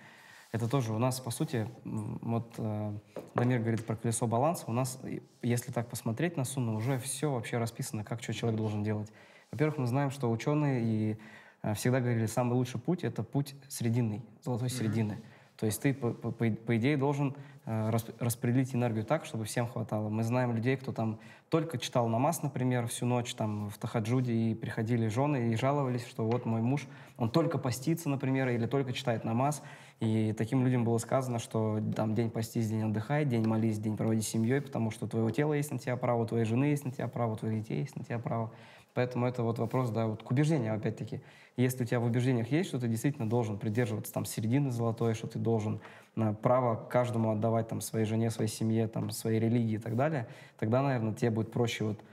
Это 0.57 0.69
тоже 0.69 0.95
у 0.95 0.99
нас, 0.99 1.21
по 1.21 1.31
сути, 1.31 1.69
вот 1.85 2.55
э, 2.57 2.93
Дамир 3.35 3.59
говорит 3.59 3.85
про 3.85 3.95
колесо 3.95 4.27
баланса. 4.27 4.65
У 4.69 4.73
нас, 4.73 4.99
если 5.43 5.71
так 5.71 5.87
посмотреть 5.87 6.39
на 6.39 6.45
Сунну, 6.45 6.75
уже 6.77 6.99
все 6.99 7.31
вообще 7.31 7.59
расписано, 7.59 8.05
как 8.05 8.23
что 8.23 8.33
человек 8.33 8.57
должен 8.59 8.83
делать. 8.83 9.13
Во-первых, 9.53 9.77
мы 9.77 9.87
знаем, 9.87 10.11
что 10.11 10.31
ученые 10.31 10.83
и 10.83 11.19
э, 11.63 11.75
всегда 11.75 12.01
говорили, 12.01 12.25
самый 12.25 12.55
лучший 12.55 12.81
путь— 12.81 13.01
это 13.05 13.23
путь 13.23 13.55
срединный, 13.69 14.23
золотой 14.43 14.71
середины. 14.71 15.21
То 15.59 15.67
есть 15.67 15.83
ты, 15.83 15.93
по, 15.93 16.13
по- 16.15 16.33
по- 16.33 16.77
идее, 16.79 16.97
должен 16.97 17.37
э, 17.67 17.91
расп- 17.91 18.15
распределить 18.19 18.75
энергию 18.75 19.05
так, 19.05 19.27
чтобы 19.27 19.45
всем 19.45 19.69
хватало. 19.69 20.09
Мы 20.09 20.23
знаем 20.23 20.55
людей, 20.55 20.79
кто 20.79 20.91
там 20.93 21.19
только 21.51 21.77
читал 21.77 22.09
намаз, 22.09 22.43
например, 22.43 22.87
всю 22.87 23.05
ночь 23.05 23.35
там 23.35 23.69
в 23.69 23.77
Тахаджуде, 23.77 24.33
и 24.33 24.55
приходили 24.55 25.09
жены 25.09 25.53
и 25.53 25.57
жаловались, 25.57 26.07
что 26.07 26.27
вот 26.27 26.47
мой 26.47 26.63
муж, 26.63 26.87
он 27.19 27.29
только 27.29 27.59
постится, 27.59 28.09
например, 28.09 28.49
или 28.49 28.65
только 28.65 28.95
читает 28.95 29.25
намаз. 29.25 29.63
И 30.01 30.35
таким 30.37 30.63
людям 30.63 30.85
было 30.85 30.99
сказано, 30.99 31.39
что 31.39 31.81
там 31.95 32.15
день 32.15 32.31
постись, 32.31 32.69
день 32.69 32.83
отдыхай, 32.83 33.25
день 33.25 33.47
молись, 33.47 33.79
день 33.79 33.97
проводи 33.97 34.21
с 34.21 34.29
семьей, 34.29 34.61
потому 34.61 34.91
что 34.91 35.07
твоего 35.07 35.31
тела 35.31 35.55
есть 35.55 35.71
на 35.73 35.79
тебя 35.79 35.97
право, 35.97 36.27
твоей 36.27 36.45
жены 36.45 36.67
есть 36.67 36.85
на 36.85 36.91
тебя 36.91 37.09
право, 37.09 37.37
твоих 37.37 37.63
детей 37.63 37.81
есть 37.81 37.97
на 37.97 38.05
тебя 38.05 38.19
право. 38.19 38.53
Поэтому 38.93 39.27
это 39.27 39.43
вот 39.43 39.59
вопрос, 39.59 39.91
да, 39.91 40.07
вот 40.07 40.23
к 40.23 40.31
убеждениям 40.31 40.77
опять-таки. 40.77 41.21
Если 41.57 41.85
у 41.85 41.87
тебя 41.87 42.01
в 42.01 42.05
убеждениях 42.05 42.51
есть, 42.51 42.69
что 42.69 42.79
ты 42.79 42.89
действительно 42.89 43.29
должен 43.29 43.59
придерживаться 43.59 44.13
там 44.13 44.27
середины 44.27 44.71
золотой, 44.71 45.15
что 45.15 45.27
ты 45.27 45.39
должен 45.39 45.81
на 46.15 46.35
право 46.35 46.77
каждому 46.77 47.31
отдавать 47.31 47.69
там 47.69 47.81
своей 47.81 48.05
жене, 48.05 48.31
своей 48.31 48.51
семье, 48.51 48.89
там 48.89 49.11
своей 49.11 49.41
религии 49.41 49.75
и 49.75 49.79
так 49.79 49.97
далее, 49.97 50.29
тогда, 50.59 50.83
наверное, 50.83 51.15
тебе 51.15 51.31
будет 51.31 51.53
проще 51.53 51.85
вот 51.85 52.05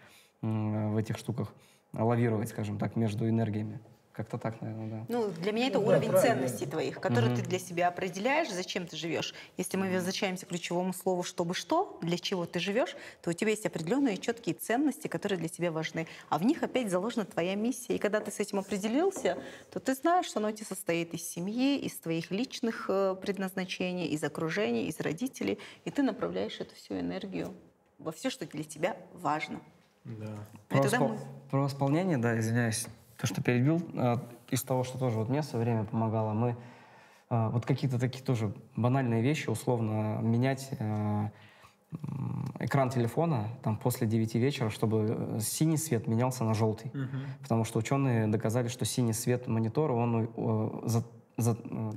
в 0.41 0.97
этих 0.97 1.17
штуках 1.17 1.53
лавировать, 1.93 2.49
скажем 2.49 2.77
так, 2.77 2.95
между 2.95 3.27
энергиями. 3.27 3.79
Как-то 4.13 4.37
так, 4.37 4.61
наверное, 4.61 4.89
да. 4.99 5.05
Ну, 5.09 5.31
для 5.31 5.51
меня 5.51 5.69
это 5.69 5.79
Ну 5.79 5.85
да, 5.85 5.91
уровень 5.93 6.09
правильно. 6.11 6.35
ценностей 6.35 6.67
твоих, 6.67 6.99
которые 7.01 7.35
ты 7.35 7.41
для 7.41 7.57
себя 7.57 7.87
определяешь, 7.87 8.51
зачем 8.51 8.85
ты 8.85 8.95
живешь. 8.95 9.33
Если 9.57 9.75
мы 9.75 9.91
возвращаемся 9.91 10.45
к 10.45 10.49
ключевому 10.49 10.93
слову 10.93 11.23
«чтобы 11.23 11.55
что», 11.55 11.97
для 12.03 12.19
чего 12.19 12.45
ты 12.45 12.59
живешь, 12.59 12.95
то 13.23 13.31
у 13.31 13.33
тебя 13.33 13.49
есть 13.49 13.65
определенные 13.65 14.17
четкие 14.17 14.53
ценности, 14.53 15.07
которые 15.07 15.39
для 15.39 15.49
тебя 15.49 15.71
важны. 15.71 16.07
А 16.29 16.37
в 16.37 16.43
них 16.45 16.61
опять 16.61 16.91
заложена 16.91 17.25
твоя 17.25 17.55
миссия. 17.55 17.95
И 17.95 17.97
когда 17.97 18.19
ты 18.19 18.29
с 18.31 18.39
этим 18.39 18.59
определился, 18.59 19.39
то 19.71 19.79
ты 19.79 19.95
знаешь, 19.95 20.27
что 20.27 20.37
оно 20.39 20.51
тебе 20.51 20.67
состоит 20.67 21.15
из 21.15 21.27
семьи, 21.27 21.79
из 21.79 21.95
твоих 21.97 22.29
личных 22.29 22.85
э, 22.89 23.15
предназначений, 23.19 24.05
из 24.09 24.23
окружения, 24.23 24.85
из 24.85 24.99
родителей. 24.99 25.57
И 25.85 25.89
ты 25.89 26.03
направляешь 26.03 26.59
эту 26.59 26.75
всю 26.75 26.99
энергию 26.99 27.51
во 27.97 28.11
все, 28.11 28.29
что 28.29 28.45
для 28.45 28.63
тебя 28.63 28.95
важно. 29.13 29.59
Да. 30.03 30.45
Про, 30.69 30.81
тогда 30.83 30.97
испол- 30.97 31.07
мы- 31.09 31.19
про 31.49 31.65
исполнение, 31.67 32.17
да, 32.17 32.37
извиняюсь, 32.37 32.85
то, 33.23 33.27
что 33.27 33.41
перебил, 33.41 33.81
э, 33.93 34.17
из 34.51 34.63
того, 34.63 34.83
что 34.83 34.97
тоже 34.97 35.17
вот 35.17 35.29
мне 35.29 35.43
свое 35.43 35.63
время 35.63 35.85
помогало, 35.85 36.33
мы 36.33 36.57
э, 37.29 37.49
вот 37.53 37.65
какие-то 37.65 37.97
такие 37.97 38.21
тоже 38.21 38.53
банальные 38.75 39.21
вещи, 39.21 39.49
условно, 39.49 40.19
менять 40.21 40.69
э, 40.77 41.29
экран 42.59 42.89
телефона 42.89 43.47
там 43.63 43.77
после 43.77 44.07
9 44.07 44.35
вечера, 44.35 44.69
чтобы 44.69 45.05
э, 45.37 45.39
синий 45.39 45.77
свет 45.77 46.05
менялся 46.05 46.43
на 46.43 46.53
желтый. 46.53 46.91
Потому 47.41 47.63
что 47.63 47.79
ученые 47.79 48.27
доказали, 48.27 48.67
что 48.67 48.83
синий 48.83 49.13
свет 49.13 49.47
монитора, 49.47 49.93
он 49.93 50.27
э, 50.35 50.79
за- 50.89 51.05
за- 51.37 51.57
э, 51.63 51.91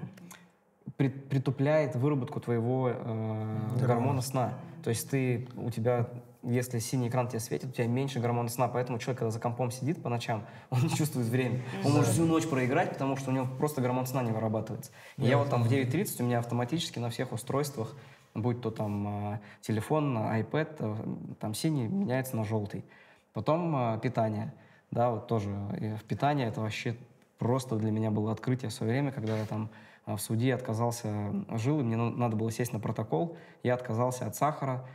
при- 0.97 1.09
притупляет 1.09 1.97
выработку 1.97 2.39
твоего 2.39 2.90
э, 2.94 3.57
гормона 3.81 4.23
сна. 4.23 4.55
То 4.85 4.90
есть 4.90 5.11
ты, 5.11 5.48
у 5.57 5.70
тебя, 5.70 6.09
если 6.42 6.78
синий 6.78 7.08
экран 7.08 7.28
тебе 7.28 7.40
светит, 7.40 7.70
у 7.70 7.72
тебя 7.72 7.86
меньше 7.86 8.20
гормона 8.20 8.48
сна, 8.48 8.68
поэтому 8.68 8.98
человек, 8.98 9.18
когда 9.20 9.30
за 9.30 9.40
компом 9.40 9.70
сидит 9.70 10.02
по 10.02 10.08
ночам, 10.08 10.44
он 10.70 10.82
не 10.82 10.90
чувствует 10.90 11.26
время. 11.26 11.62
Он 11.84 11.92
может 11.92 12.10
всю 12.12 12.24
ночь 12.24 12.46
проиграть, 12.48 12.90
потому 12.92 13.16
что 13.16 13.30
у 13.30 13.34
него 13.34 13.46
просто 13.58 13.80
гормон 13.80 14.06
сна 14.06 14.22
не 14.22 14.30
вырабатывается. 14.32 14.90
И 15.16 15.26
я 15.26 15.38
вот 15.38 15.50
там 15.50 15.62
в 15.62 15.70
9.30 15.70 16.22
у 16.22 16.24
меня 16.24 16.38
автоматически 16.38 16.98
на 16.98 17.10
всех 17.10 17.32
устройствах, 17.32 17.94
будь 18.34 18.60
то 18.60 18.70
там 18.70 19.32
э, 19.34 19.40
телефон, 19.62 20.16
iPad, 20.18 20.76
э, 20.78 21.34
там 21.40 21.54
синий 21.54 21.86
меняется 21.88 22.36
на 22.36 22.44
желтый. 22.44 22.84
Потом 23.32 23.74
э, 23.76 24.00
питание. 24.00 24.52
Да, 24.90 25.10
вот 25.10 25.26
тоже 25.26 25.50
э, 25.78 25.96
в 25.96 26.04
питании 26.04 26.46
это 26.46 26.60
вообще 26.60 26.96
просто 27.38 27.76
для 27.76 27.90
меня 27.90 28.10
было 28.10 28.32
открытие 28.32 28.70
в 28.70 28.72
свое 28.74 28.92
время, 28.92 29.10
когда 29.12 29.36
я 29.36 29.46
там 29.46 29.70
э, 30.06 30.14
в 30.14 30.20
суде 30.20 30.54
отказался, 30.54 31.32
жил, 31.50 31.80
и 31.80 31.82
мне 31.82 31.96
на- 31.96 32.10
надо 32.10 32.36
было 32.36 32.50
сесть 32.50 32.72
на 32.72 32.78
протокол, 32.80 33.36
я 33.62 33.74
отказался 33.74 34.26
от 34.26 34.36
сахара, 34.36 34.86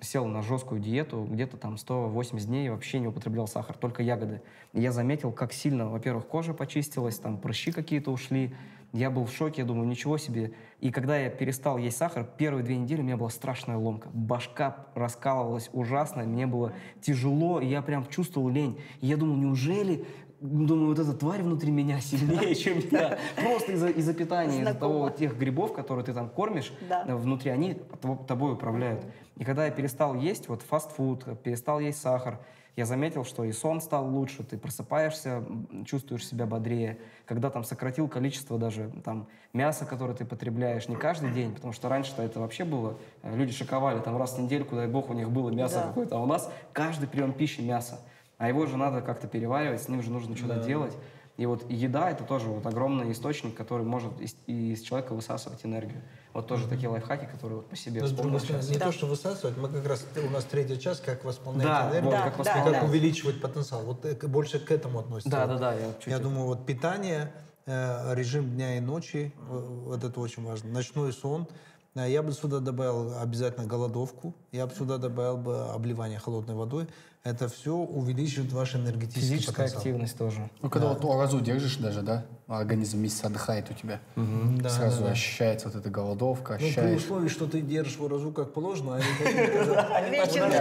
сел 0.00 0.26
на 0.26 0.42
жесткую 0.42 0.80
диету, 0.80 1.26
где-то 1.30 1.56
там 1.56 1.76
180 1.76 2.46
дней 2.46 2.68
вообще 2.68 2.98
не 2.98 3.06
употреблял 3.06 3.46
сахар, 3.46 3.76
только 3.76 4.02
ягоды. 4.02 4.42
И 4.72 4.80
я 4.80 4.90
заметил, 4.90 5.32
как 5.32 5.52
сильно, 5.52 5.88
во-первых, 5.88 6.26
кожа 6.26 6.54
почистилась, 6.54 7.18
там 7.18 7.38
прыщи 7.38 7.70
какие-то 7.70 8.10
ушли, 8.10 8.54
я 8.94 9.10
был 9.10 9.24
в 9.24 9.32
шоке, 9.32 9.62
я 9.62 9.66
думаю, 9.66 9.88
ничего 9.88 10.18
себе. 10.18 10.52
И 10.80 10.92
когда 10.92 11.18
я 11.18 11.28
перестал 11.28 11.78
есть 11.78 11.96
сахар, 11.96 12.24
первые 12.24 12.62
две 12.62 12.76
недели 12.76 13.00
у 13.00 13.04
меня 13.04 13.16
была 13.16 13.28
страшная 13.28 13.76
ломка. 13.76 14.08
Башка 14.12 14.86
раскалывалась 14.94 15.68
ужасно, 15.72 16.22
мне 16.22 16.46
было 16.46 16.72
тяжело, 17.00 17.60
и 17.60 17.66
я 17.66 17.82
прям 17.82 18.06
чувствовал 18.06 18.48
лень. 18.48 18.78
И 19.00 19.08
я 19.08 19.16
думал, 19.16 19.34
неужели 19.34 20.06
Думаю, 20.40 20.88
вот 20.88 20.98
эта 20.98 21.12
тварь 21.14 21.42
внутри 21.42 21.70
меня 21.70 22.00
сильнее, 22.00 22.54
чем 22.54 22.78
я. 22.90 23.18
Просто 23.36 23.72
из-за 23.72 23.88
из 23.88 24.14
питания, 24.14 24.60
из-за 24.62 24.74
того 24.74 25.00
вот 25.00 25.16
тех 25.16 25.38
грибов, 25.38 25.72
которые 25.72 26.04
ты 26.04 26.12
там 26.12 26.28
кормишь, 26.28 26.72
Да. 26.88 27.04
э, 27.06 27.14
внутри 27.14 27.50
они 27.50 27.80
тобой 28.26 28.52
управляют. 28.52 29.04
И 29.36 29.44
когда 29.44 29.64
я 29.64 29.70
перестал 29.70 30.14
есть 30.14 30.48
вот 30.48 30.62
фастфуд, 30.62 31.24
перестал 31.42 31.80
есть 31.80 32.00
сахар, 32.00 32.38
я 32.76 32.84
заметил, 32.86 33.24
что 33.24 33.44
и 33.44 33.52
сон 33.52 33.80
стал 33.80 34.06
лучше, 34.08 34.42
ты 34.42 34.58
просыпаешься, 34.58 35.44
чувствуешь 35.86 36.26
себя 36.26 36.44
бодрее. 36.44 36.98
Когда 37.24 37.48
там 37.48 37.62
сократил 37.62 38.08
количество 38.08 38.58
даже 38.58 38.90
там 39.04 39.28
мяса, 39.52 39.86
которое 39.86 40.14
ты 40.14 40.24
потребляешь, 40.24 40.88
не 40.88 40.96
каждый 40.96 41.30
день, 41.30 41.54
потому 41.54 41.72
что 41.72 41.88
раньше-то 41.88 42.22
это 42.22 42.40
вообще 42.40 42.64
было, 42.64 42.96
э, 43.22 43.34
люди 43.36 43.52
шиковали, 43.52 44.00
там 44.00 44.16
раз 44.18 44.36
в 44.36 44.42
недельку, 44.42 44.74
дай 44.74 44.88
бог, 44.88 45.08
у 45.08 45.14
них 45.14 45.30
было 45.30 45.50
мясо 45.50 45.76
Да. 45.76 45.86
какое-то, 45.88 46.16
а 46.16 46.20
у 46.20 46.26
нас 46.26 46.50
каждый 46.72 47.08
прием 47.08 47.32
пищи 47.32 47.60
мясо. 47.60 48.00
А 48.38 48.48
его 48.48 48.66
же 48.66 48.76
надо 48.76 49.00
как-то 49.00 49.26
переваривать, 49.28 49.82
с 49.82 49.88
ним 49.88 50.02
же 50.02 50.10
нужно 50.10 50.36
что-то 50.36 50.60
делать. 50.60 50.96
И 51.36 51.46
вот 51.46 51.68
еда 51.68 52.10
это 52.10 52.22
тоже 52.22 52.48
вот 52.48 52.64
огромный 52.64 53.10
источник, 53.10 53.56
который 53.56 53.84
может 53.84 54.20
из, 54.20 54.36
из 54.46 54.82
человека 54.82 55.14
высасывать 55.14 55.64
энергию. 55.64 56.00
Вот 56.32 56.46
тоже 56.46 56.68
такие 56.68 56.88
лайфхаки, 56.88 57.26
которые 57.26 57.56
вот 57.58 57.66
по 57.66 57.74
себе 57.74 58.06
с 58.06 58.12
другой 58.12 58.38
вспомнил 58.38 58.62
сейчас. 58.62 58.70
не 58.70 58.78
Да. 58.78 58.86
то, 58.86 58.92
что 58.92 59.06
высасывать, 59.06 59.56
мы 59.56 59.68
как 59.68 59.84
раз, 59.84 60.06
у 60.24 60.30
нас 60.30 60.44
третий 60.44 60.78
час, 60.78 61.00
как 61.00 61.24
восполнять 61.24 61.66
Да, 61.66 61.90
энергию, 61.90 62.04
вот, 62.04 62.10
Да, 62.12 62.30
как 62.30 62.44
да, 62.44 62.72
как 62.72 62.84
увеличивать 62.84 63.40
потенциал. 63.40 63.82
Вот 63.82 64.04
э, 64.04 64.14
больше 64.28 64.60
к 64.60 64.70
этому 64.70 65.00
относится. 65.00 65.30
Да, 65.30 65.46
да, 65.46 65.58
да, 65.58 65.74
я 65.74 65.92
чуть 65.98 66.06
Я 66.06 66.20
думаю, 66.20 66.46
вот 66.46 66.66
питание, 66.66 67.32
э, 67.66 68.14
режим 68.14 68.50
дня 68.50 68.76
и 68.76 68.80
ночи, 68.80 69.32
э, 69.36 69.40
вот 69.86 70.04
это 70.04 70.20
очень 70.20 70.44
важно. 70.44 70.70
Ночной 70.70 71.12
сон. 71.12 71.48
Я 71.96 72.24
бы 72.24 72.32
сюда 72.32 72.58
добавил 72.58 73.16
обязательно 73.18 73.66
голодовку. 73.66 74.34
Я 74.50 74.66
бы 74.66 74.74
сюда 74.74 74.98
добавил 74.98 75.36
бы 75.36 75.68
обливание 75.68 76.18
холодной 76.18 76.56
водой. 76.56 76.88
Это 77.24 77.48
все 77.48 77.74
увеличивает 77.74 78.52
ваш 78.52 78.74
энергетический 78.74 79.22
Физическая 79.36 79.64
потенциал. 79.64 79.78
активность 79.78 80.18
тоже. 80.18 80.50
Ну, 80.60 80.68
когда 80.68 80.88
вот 80.88 81.02
оразу 81.06 81.40
держишь 81.40 81.76
даже, 81.76 82.02
да, 82.02 82.26
организм 82.46 82.98
месяц 83.00 83.24
отдыхает 83.24 83.70
у 83.70 83.74
тебя. 83.74 84.00
Да, 84.16 84.68
Сразу 84.68 84.98
да, 85.00 85.06
да. 85.06 85.12
ощущается 85.12 85.68
вот 85.68 85.76
эта 85.76 85.88
голодовка, 85.88 86.58
Ну, 86.60 86.68
при 86.74 86.94
условии, 86.94 87.28
что 87.28 87.46
ты 87.46 87.62
держишь 87.62 87.96
воразу 87.96 88.32
как 88.32 88.52
положено, 88.52 88.96
а 88.96 88.98
не 88.98 89.04
как- 89.04 89.34
Вечером 90.10 90.50
Я 90.50 90.60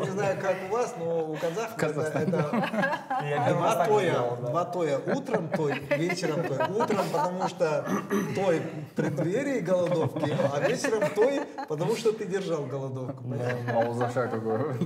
не 0.00 0.10
знаю, 0.10 0.40
как 0.40 0.56
у 0.68 0.72
вас, 0.72 0.94
но 0.98 1.30
у 1.30 1.36
казахов 1.36 1.82
это- 1.82 2.46
два 3.54 3.86
тоя. 3.86 4.36
Два 4.40 4.64
тоя. 4.64 4.98
Утром 5.14 5.48
той, 5.48 5.80
вечером 5.96 6.42
той. 6.46 6.58
Утром, 6.68 7.06
потому 7.12 7.48
что 7.48 7.86
той 8.34 8.62
преддверии 8.94 9.60
голодовки, 9.60 10.36
а 10.52 10.60
вечером 10.68 11.02
той, 11.14 11.40
потому 11.68 11.96
что 11.96 12.12
ты 12.12 12.26
держал 12.26 12.64
голодовку. 12.66 13.22
Маузаша 13.72 14.28
какой. 14.28 14.76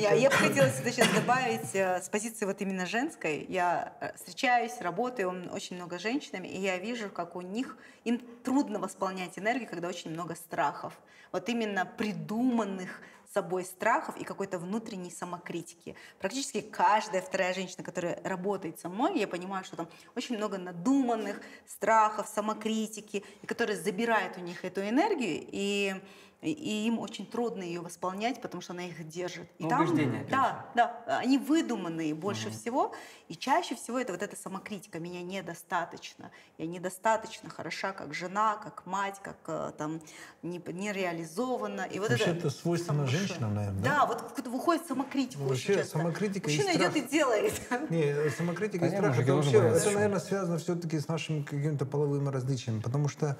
Я 0.00 0.30
бы 0.30 0.36
хотела 0.36 0.68
сюда 0.68 0.90
сейчас 0.90 1.08
добавить 1.14 1.74
э, 1.74 2.00
с 2.02 2.08
позиции 2.08 2.44
вот 2.46 2.60
именно 2.60 2.86
женской. 2.86 3.44
Я 3.48 3.83
э, 4.00 4.14
встречаюсь, 4.16 4.80
работаю 4.80 5.50
очень 5.52 5.76
много 5.76 5.98
с 5.98 6.02
женщинами, 6.02 6.48
и 6.48 6.60
я 6.60 6.78
вижу, 6.78 7.10
как 7.10 7.36
у 7.36 7.40
них, 7.40 7.76
им 8.04 8.18
трудно 8.42 8.78
восполнять 8.78 9.38
энергию, 9.38 9.68
когда 9.68 9.88
очень 9.88 10.10
много 10.10 10.34
страхов. 10.34 10.98
Вот 11.32 11.48
именно 11.48 11.84
придуманных 11.84 13.00
собой 13.34 13.64
страхов 13.64 14.16
и 14.16 14.24
какой-то 14.24 14.58
внутренней 14.58 15.10
самокритики. 15.10 15.96
Практически 16.20 16.60
каждая 16.60 17.20
вторая 17.20 17.52
женщина, 17.52 17.82
которая 17.82 18.20
работает 18.22 18.78
со 18.78 18.88
мной, 18.88 19.18
я 19.18 19.26
понимаю, 19.26 19.64
что 19.64 19.76
там 19.76 19.88
очень 20.14 20.36
много 20.36 20.56
надуманных 20.56 21.40
страхов, 21.66 22.28
самокритики, 22.28 23.24
которые 23.46 23.76
забирают 23.76 24.38
у 24.38 24.40
них 24.40 24.64
эту 24.64 24.88
энергию, 24.88 25.44
и, 25.50 26.00
и- 26.44 26.52
и 26.52 26.86
им 26.86 26.98
очень 26.98 27.26
трудно 27.26 27.62
ее 27.62 27.80
восполнять, 27.80 28.40
потому 28.42 28.60
что 28.60 28.74
она 28.74 28.84
их 28.86 29.08
держит. 29.08 29.48
И 29.58 29.64
Ну, 29.64 29.74
убеждения, 29.76 30.18
опять 30.20 30.30
да, 30.30 30.66
да, 30.74 31.18
они 31.18 31.38
выдуманные 31.38 32.14
больше 32.14 32.50
всего, 32.50 32.94
и 33.28 33.34
чаще 33.34 33.74
всего 33.74 33.98
это 33.98 34.12
вот 34.12 34.22
эта 34.22 34.36
самокритика. 34.36 35.00
Меня 35.00 35.22
недостаточно, 35.22 36.30
я 36.58 36.66
недостаточно 36.66 37.48
хороша 37.50 37.92
как 37.92 38.12
жена, 38.14 38.56
как 38.56 38.84
мать, 38.86 39.16
как 39.22 39.38
э, 39.46 39.72
там 39.78 40.00
не, 40.42 40.62
не 40.72 40.92
реализована. 40.92 41.82
И 41.82 41.98
вот 41.98 42.10
Вообще 42.10 42.24
это 42.26 42.38
это 42.38 42.50
свойственно 42.50 43.06
самое 43.06 43.06
большое. 43.06 43.26
женщинам, 43.28 43.54
наверное, 43.54 43.82
да? 43.82 43.90
Да, 44.00 44.06
вот 44.06 44.20
как-то 44.22 44.50
выходит 44.50 44.86
самокритика 44.86 45.38
Ну, 45.38 45.44
очень 45.48 45.52
вообще 45.54 45.74
часто. 45.76 45.98
самокритика 45.98 46.50
и 46.50 46.54
Мужчина 46.56 46.74
страх. 46.74 46.92
идет 46.96 47.04
и 47.04 47.08
делает. 47.08 47.60
Не, 47.90 48.30
самокритика 48.30 48.84
и 48.84 48.88
Понятно, 48.90 49.12
страх, 49.14 49.16
мужики 49.16 49.56
это 49.56 49.62
вообще, 49.70 49.78
это, 49.86 49.90
наверное, 49.94 50.20
связано 50.20 50.58
все-таки 50.58 50.98
с 51.00 51.08
нашими 51.08 51.42
какими-то 51.42 51.86
половыми 51.86 52.28
различиями, 52.28 52.80
потому 52.80 53.08
что 53.08 53.38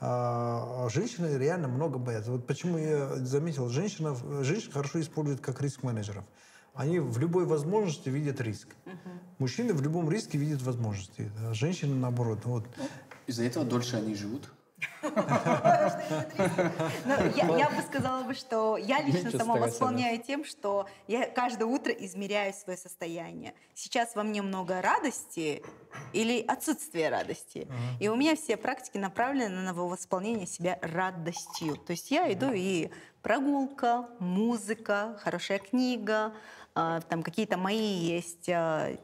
женщины 0.00 1.38
реально 1.38 1.68
много 1.68 1.98
боятся. 1.98 2.30
Вот 2.32 2.46
почему 2.46 2.78
я 2.78 3.16
заметил, 3.16 3.68
женщина, 3.68 4.14
женщин 4.42 4.72
хорошо 4.72 5.00
используют 5.00 5.40
как 5.40 5.60
риск-менеджеров. 5.62 6.24
Они 6.74 6.98
в 6.98 7.18
любой 7.18 7.46
возможности 7.46 8.10
видят 8.10 8.40
риск. 8.40 8.68
Мужчины 9.38 9.72
в 9.72 9.80
любом 9.80 10.10
риске 10.10 10.36
видят 10.36 10.60
возможности, 10.62 11.30
а 11.40 11.54
женщины 11.54 11.94
наоборот. 11.94 12.40
Вот. 12.44 12.66
Из-за 13.26 13.44
этого 13.44 13.64
дольше 13.64 13.96
они 13.96 14.14
живут. 14.14 14.50
Ну, 15.02 15.08
я, 17.34 17.70
бы 17.70 17.82
сказала 17.82 18.22
бы, 18.24 18.34
что 18.34 18.76
я 18.76 19.00
лично 19.00 19.30
сама 19.30 19.56
восполняю 19.56 20.20
тем, 20.22 20.44
что 20.44 20.86
я 21.06 21.28
каждое 21.28 21.64
утро 21.64 21.92
измеряю 21.92 22.52
свое 22.52 22.76
состояние. 22.76 23.54
Сейчас 23.74 24.14
во 24.14 24.22
мне 24.22 24.42
много 24.42 24.82
радости 24.82 25.62
или 26.12 26.44
отсутствие 26.46 27.08
радости. 27.08 27.68
И 28.00 28.08
у 28.08 28.16
меня 28.16 28.36
все 28.36 28.56
практики 28.56 28.98
направлены 28.98 29.62
на 29.62 29.72
восполнение 29.74 30.46
себя 30.46 30.78
радостью. 30.82 31.76
То 31.76 31.92
есть 31.92 32.10
я 32.10 32.32
иду 32.32 32.52
и 32.52 32.90
прогулка, 33.22 34.08
музыка, 34.18 35.18
хорошая 35.22 35.58
книга, 35.58 36.34
а, 36.74 37.00
там 37.00 37.22
какие-то 37.22 37.56
мои 37.56 37.78
есть 37.78 38.48
а, 38.50 38.96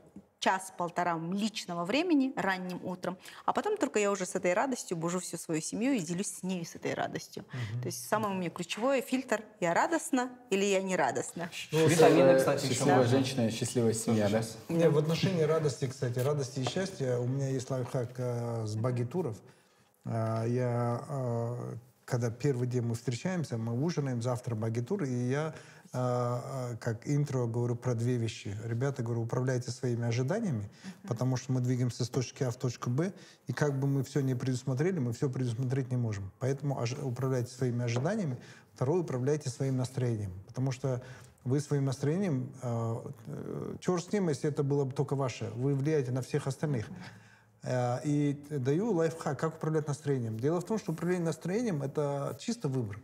час-полтора 0.43 1.19
личного 1.33 1.85
времени 1.85 2.33
ранним 2.35 2.81
утром, 2.85 3.17
а 3.47 3.53
потом 3.53 3.77
только 3.77 4.01
я 4.01 4.11
уже 4.11 4.27
с 4.27 4.35
этой 4.35 4.55
радостью 4.55 4.97
бужу 4.97 5.21
всю 5.21 5.37
свою 5.37 5.61
семью 5.61 5.93
и 5.93 6.01
делюсь 6.01 6.27
с 6.27 6.43
ней 6.43 6.67
с 6.67 6.75
этой 6.75 6.95
радостью. 6.95 7.45
То 7.81 7.87
есть 7.87 8.09
самое 8.09 8.35
у 8.35 8.37
меня 8.37 8.51
ключевое 8.51 9.03
фильтр 9.03 9.45
«я 9.61 9.73
радостна» 9.73 10.31
или 10.51 10.65
«я 10.65 10.83
не 10.83 10.97
радостна». 10.97 11.49
Витамины, 11.71 12.37
кстати, 12.39 12.65
еще 12.65 12.75
Счастливая 12.75 12.97
можно. 12.97 13.11
женщина, 13.11 13.51
счастливая 13.51 13.93
семья, 13.93 14.29
да? 14.29 14.43
Не, 14.69 14.89
в 14.91 14.99
отношении 14.99 15.43
радости, 15.43 15.87
кстати, 15.87 16.19
радости 16.19 16.59
и 16.59 16.69
счастья, 16.69 17.19
у 17.19 17.27
меня 17.27 17.49
есть 17.49 17.71
лайфхак 17.71 18.11
э, 18.17 18.67
с 18.67 18.75
багитуров. 18.75 19.37
Э, 20.05 20.45
я, 20.49 21.05
э, 21.09 21.77
когда 22.05 22.31
первый 22.31 22.67
день 22.67 22.83
мы 22.83 22.97
встречаемся, 22.97 23.59
мы 23.59 23.81
ужинаем, 23.81 24.21
завтра 24.23 24.57
багитур, 24.57 25.05
и 25.05 25.13
я 25.31 25.49
э, 25.49 25.53
э, 25.55 25.82
как 25.93 27.03
интро 27.07 27.47
говорю 27.47 27.77
про 27.77 27.95
две 27.95 28.17
вещи. 28.17 28.57
Ребята, 28.65 29.03
говорю, 29.03 29.23
управляйте 29.23 29.71
своими 29.71 30.07
ожиданиями, 30.07 30.71
потому 31.07 31.37
что 31.37 31.53
мы 31.53 31.61
двигаемся 31.61 32.07
с 32.07 32.09
точки 32.09 32.45
А 32.45 32.51
в 32.51 32.57
точку 32.57 32.89
Б, 32.89 33.13
и 33.47 33.53
как 33.53 33.79
бы 33.79 33.87
мы 33.87 34.03
все 34.03 34.21
не 34.21 34.35
предусмотрели, 34.35 34.99
мы 34.99 35.13
все 35.13 35.29
предусмотреть 35.29 35.91
не 35.91 35.99
можем. 35.99 36.33
Поэтому 36.39 36.81
ож- 36.81 36.99
управляйте 37.05 37.53
своими 37.55 37.85
ожиданиями. 37.85 38.39
Второе, 38.75 39.03
управляйте 39.03 39.51
своим 39.51 39.77
настроением, 39.77 40.33
потому 40.47 40.73
что 40.73 41.03
вы 41.45 41.61
своим 41.61 41.85
настроением, 41.85 42.51
э, 42.63 42.97
э, 43.27 43.77
черт 43.81 44.03
с 44.03 44.13
ним, 44.13 44.31
если 44.31 44.49
это 44.49 44.63
было 44.63 44.85
бы 44.85 44.93
только 44.93 45.15
ваше, 45.15 45.51
вы 45.57 45.75
влияете 45.75 46.11
на 46.11 46.23
всех 46.23 46.47
остальных. 46.47 46.87
Э, 47.65 47.99
И 48.05 48.43
даю 48.49 48.93
лайфхак, 48.93 49.39
как 49.39 49.57
управлять 49.57 49.89
настроением. 49.89 50.39
Дело 50.41 50.61
в 50.61 50.65
том, 50.65 50.79
что 50.79 50.93
управление 50.93 51.27
настроением– 51.27 51.83
это 51.85 52.35
чисто 52.41 52.69
выбор. 52.69 52.99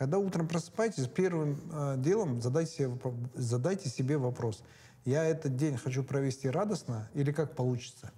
Когда 0.00 0.18
утром 0.18 0.48
просыпаетесь, 0.48 1.08
первым 1.08 1.60
э, 1.70 1.96
делом 1.98 2.40
задайте 2.40 2.72
себе, 2.72 2.86
вопро- 2.86 3.30
задайте 3.34 3.90
себе 3.90 4.16
вопрос. 4.16 4.62
Я 5.04 5.26
этот 5.26 5.56
день 5.56 5.76
хочу 5.76 6.02
провести 6.02 6.48
радостно 6.48 7.10
или 7.12 7.32
как 7.32 7.54
получится? 7.54 8.10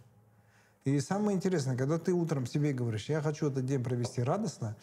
И 0.85 1.01
самое 1.01 1.37
интересное, 1.37 1.77
когда 1.77 1.99
ты 1.99 2.13
утром 2.13 2.47
себе 2.47 2.73
говоришь, 2.73 3.09
я 3.09 3.21
хочу 3.21 3.51
этот 3.51 3.67
день 3.67 3.83
провести 3.83 4.23
радостно, 4.23 4.77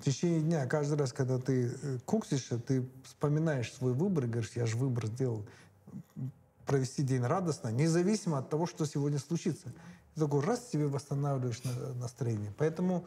в 0.00 0.02
течение 0.02 0.40
дня, 0.40 0.66
каждый 0.66 0.98
раз, 0.98 1.12
когда 1.12 1.38
ты 1.38 1.70
э, 1.80 1.98
куксишься, 2.06 2.58
ты 2.58 2.88
вспоминаешь 3.04 3.72
свой 3.72 3.92
выбор 3.92 4.24
и 4.24 4.26
говоришь, 4.26 4.50
я 4.56 4.66
же 4.66 4.76
выбор 4.76 5.06
сделал 5.06 5.46
провести 6.66 7.04
день 7.04 7.22
радостно, 7.22 7.68
независимо 7.68 8.38
от 8.38 8.50
того, 8.50 8.66
что 8.66 8.84
сегодня 8.84 9.20
случится. 9.20 9.72
Ты 10.16 10.20
такой 10.20 10.40
раз 10.40 10.68
себе 10.68 10.88
восстанавливаешь 10.88 11.62
на- 11.62 11.94
настроение. 12.00 12.52
Поэтому 12.58 13.04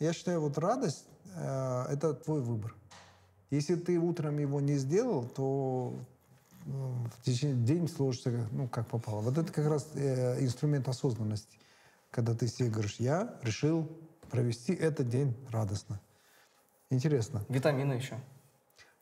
я 0.00 0.12
считаю, 0.12 0.42
вот 0.42 0.58
радость 0.58 1.06
э, 1.08 1.13
это 1.36 2.14
твой 2.14 2.40
выбор. 2.40 2.74
Если 3.50 3.76
ты 3.76 3.98
утром 3.98 4.38
его 4.38 4.60
не 4.60 4.76
сделал, 4.76 5.24
то 5.28 5.94
э, 6.66 6.70
в 6.70 7.22
течение 7.22 7.64
день 7.64 7.88
сложится, 7.88 8.30
ну, 8.50 8.68
как 8.68 8.88
попало. 8.88 9.20
Вот 9.20 9.38
это 9.38 9.52
как 9.52 9.66
раз 9.66 9.88
э, 9.94 10.42
инструмент 10.42 10.88
осознанности. 10.88 11.58
Когда 12.10 12.34
ты 12.34 12.48
себе 12.48 12.68
говоришь, 12.68 12.96
я 12.98 13.38
решил 13.42 13.88
провести 14.30 14.72
этот 14.72 15.08
день 15.08 15.36
радостно. 15.50 16.00
Интересно. 16.90 17.44
Витамины 17.48 17.92
еще. 17.92 18.18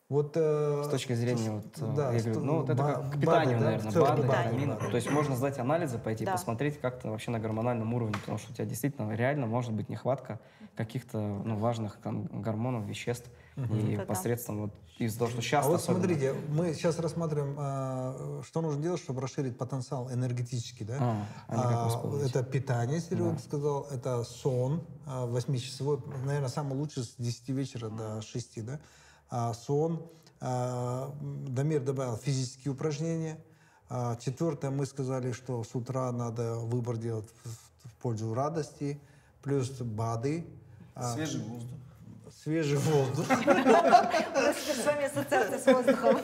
Вот, 0.09 0.33
э, 0.35 0.83
С 0.85 0.89
точки 0.89 1.13
зрения, 1.13 1.51
вот, 1.51 1.65
э, 1.77 1.93
да, 1.95 2.11
я 2.11 2.21
говорю, 2.21 2.39
ну, 2.41 2.59
вот 2.59 2.69
это 2.69 2.83
как 2.83 3.11
к 3.13 3.19
питанию, 3.19 3.57
да? 3.57 3.65
наверное, 3.65 3.91
БАДы, 4.01 4.21
витамины. 4.23 4.77
да. 4.79 4.89
То 4.89 4.95
есть 4.95 5.09
можно 5.09 5.35
сдать 5.35 5.59
анализы, 5.59 5.97
пойти 5.97 6.25
Да. 6.25 6.33
посмотреть, 6.33 6.79
как 6.79 6.99
ты 6.99 7.09
вообще 7.09 7.31
на 7.31 7.39
гормональном 7.39 7.93
уровне, 7.93 8.15
потому 8.19 8.37
что 8.37 8.51
у 8.51 8.53
тебя 8.55 8.65
действительно 8.65 9.11
реально 9.13 9.47
может 9.47 9.71
быть 9.71 9.89
нехватка 9.89 10.39
каких-то 10.75 11.17
ну, 11.17 11.57
важных 11.57 11.97
там, 11.97 12.25
гормонов, 12.25 12.85
веществ. 12.85 13.29
И 13.55 13.93
Это 13.93 13.97
да. 13.97 14.05
посредством 14.05 14.61
вот 14.61 14.73
из-за 14.97 15.19
того, 15.19 15.31
что 15.31 15.41
сейчас 15.41 15.65
А 15.65 15.69
вот 15.69 15.81
смотрите, 15.81 16.33
мы 16.49 16.73
сейчас 16.73 16.99
рассматриваем, 16.99 17.55
а, 17.57 18.41
что 18.43 18.61
нужно 18.61 18.81
делать, 18.81 18.99
чтобы 18.99 19.21
расширить 19.21 19.57
потенциал 19.57 20.11
энергетический, 20.11 20.85
да? 20.85 20.97
А, 20.99 21.25
а 21.47 21.99
А, 22.03 22.25
это 22.25 22.43
питание, 22.43 22.99
Серега 22.99 23.37
сказал, 23.37 23.87
это 23.91 24.23
сон, 24.23 24.83
а, 25.05 25.25
восьмичасовой, 25.25 25.99
наверное, 26.25 26.49
самый 26.49 26.75
лучший 26.75 27.03
с 27.03 27.15
10 27.17 27.49
вечера 27.49 27.89
до 27.89 28.21
6, 28.21 28.61
да? 28.65 28.79
А, 29.35 29.51
сон, 29.55 29.99
а, 30.41 31.11
Дамир 31.19 31.81
добавил 31.81 32.17
физические 32.17 32.71
упражнения. 32.71 33.39
А, 33.89 34.15
Четвертое, 34.17 34.69
мы 34.69 34.85
сказали, 34.85 35.31
что 35.31 35.63
с 35.63 35.73
утра 35.73 36.11
надо 36.11 36.57
выбор 36.57 36.97
делать 36.97 37.27
в, 37.43 37.89
в 37.89 37.95
пользу 37.95 38.35
радости, 38.35 39.01
плюс 39.41 39.71
БАДы. 39.71 40.45
Свежий 41.15 41.41
воздух. 41.41 41.79
Свежий 42.43 42.77
воздух. 42.77 43.25
У 43.27 43.31
нас 43.31 44.55
теперь 44.61 44.75
с 44.75 44.85
вами 44.85 45.05
ассоциация 45.05 45.57
с 45.57 45.65
воздухом. 45.65 46.15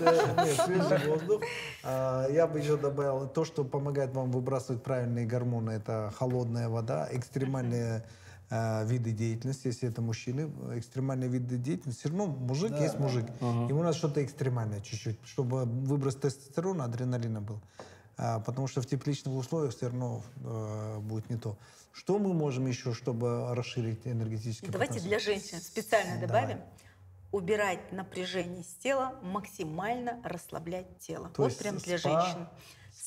Нет, 0.46 0.62
свежий 0.64 1.08
воздух. 1.10 1.42
Я 1.84 2.46
бы 2.46 2.60
еще 2.60 2.78
добавил 2.78 3.28
то, 3.28 3.44
что 3.44 3.64
помогает 3.64 4.14
вам 4.14 4.30
выбрасывать 4.30 4.84
правильные 4.84 5.26
гормоны. 5.26 5.72
Это 5.72 6.14
холодная 6.16 6.70
вода, 6.70 7.10
экстремальные 7.12 8.06
э, 8.50 8.86
виды 8.86 9.12
деятельности, 9.12 9.68
если 9.68 9.90
это 9.90 10.02
мужчины, 10.02 10.52
экстремальные 10.78 11.30
виды 11.30 11.58
деятельности. 11.58 12.00
Все 12.02 12.10
равно 12.10 12.28
мужик 12.28 12.72
есть 12.80 13.00
мужик. 13.00 13.26
Ему 13.42 13.84
надо 13.84 13.98
что-то 13.98 14.24
экстремальное 14.24 14.82
чуть-чуть, 14.82 15.20
чтобы 15.26 15.66
выброс 15.66 16.16
тестостерона, 16.16 16.86
адреналина 16.86 17.42
был. 17.42 17.62
А, 18.18 18.40
Потому 18.42 18.68
что 18.68 18.82
в 18.82 18.86
тепличных 18.86 19.34
условиях 19.34 19.74
все 19.74 19.88
равно 19.88 20.22
э, 20.44 21.00
будет 21.00 21.30
не 21.30 21.38
то. 21.38 21.58
Что 21.94 22.20
мы 22.20 22.34
можем 22.34 22.68
еще, 22.68 22.94
чтобы 22.94 23.56
расширить 23.56 24.06
энергетический 24.06 24.68
Давайте 24.70 24.96
потенциал? 24.96 25.10
для 25.10 25.20
женщин 25.20 25.60
специально 25.60 26.20
Давай. 26.20 26.42
добавим. 26.48 26.62
Убирать 27.32 27.92
напряжение 27.92 28.64
с 28.64 28.74
тела, 28.84 29.16
максимально 29.22 30.20
расслаблять 30.24 31.00
тело. 31.00 31.30
То 31.30 31.44
вот 31.44 31.58
прям 31.58 31.78
для 31.78 31.98
спа, 31.98 32.22
женщин. 32.22 32.48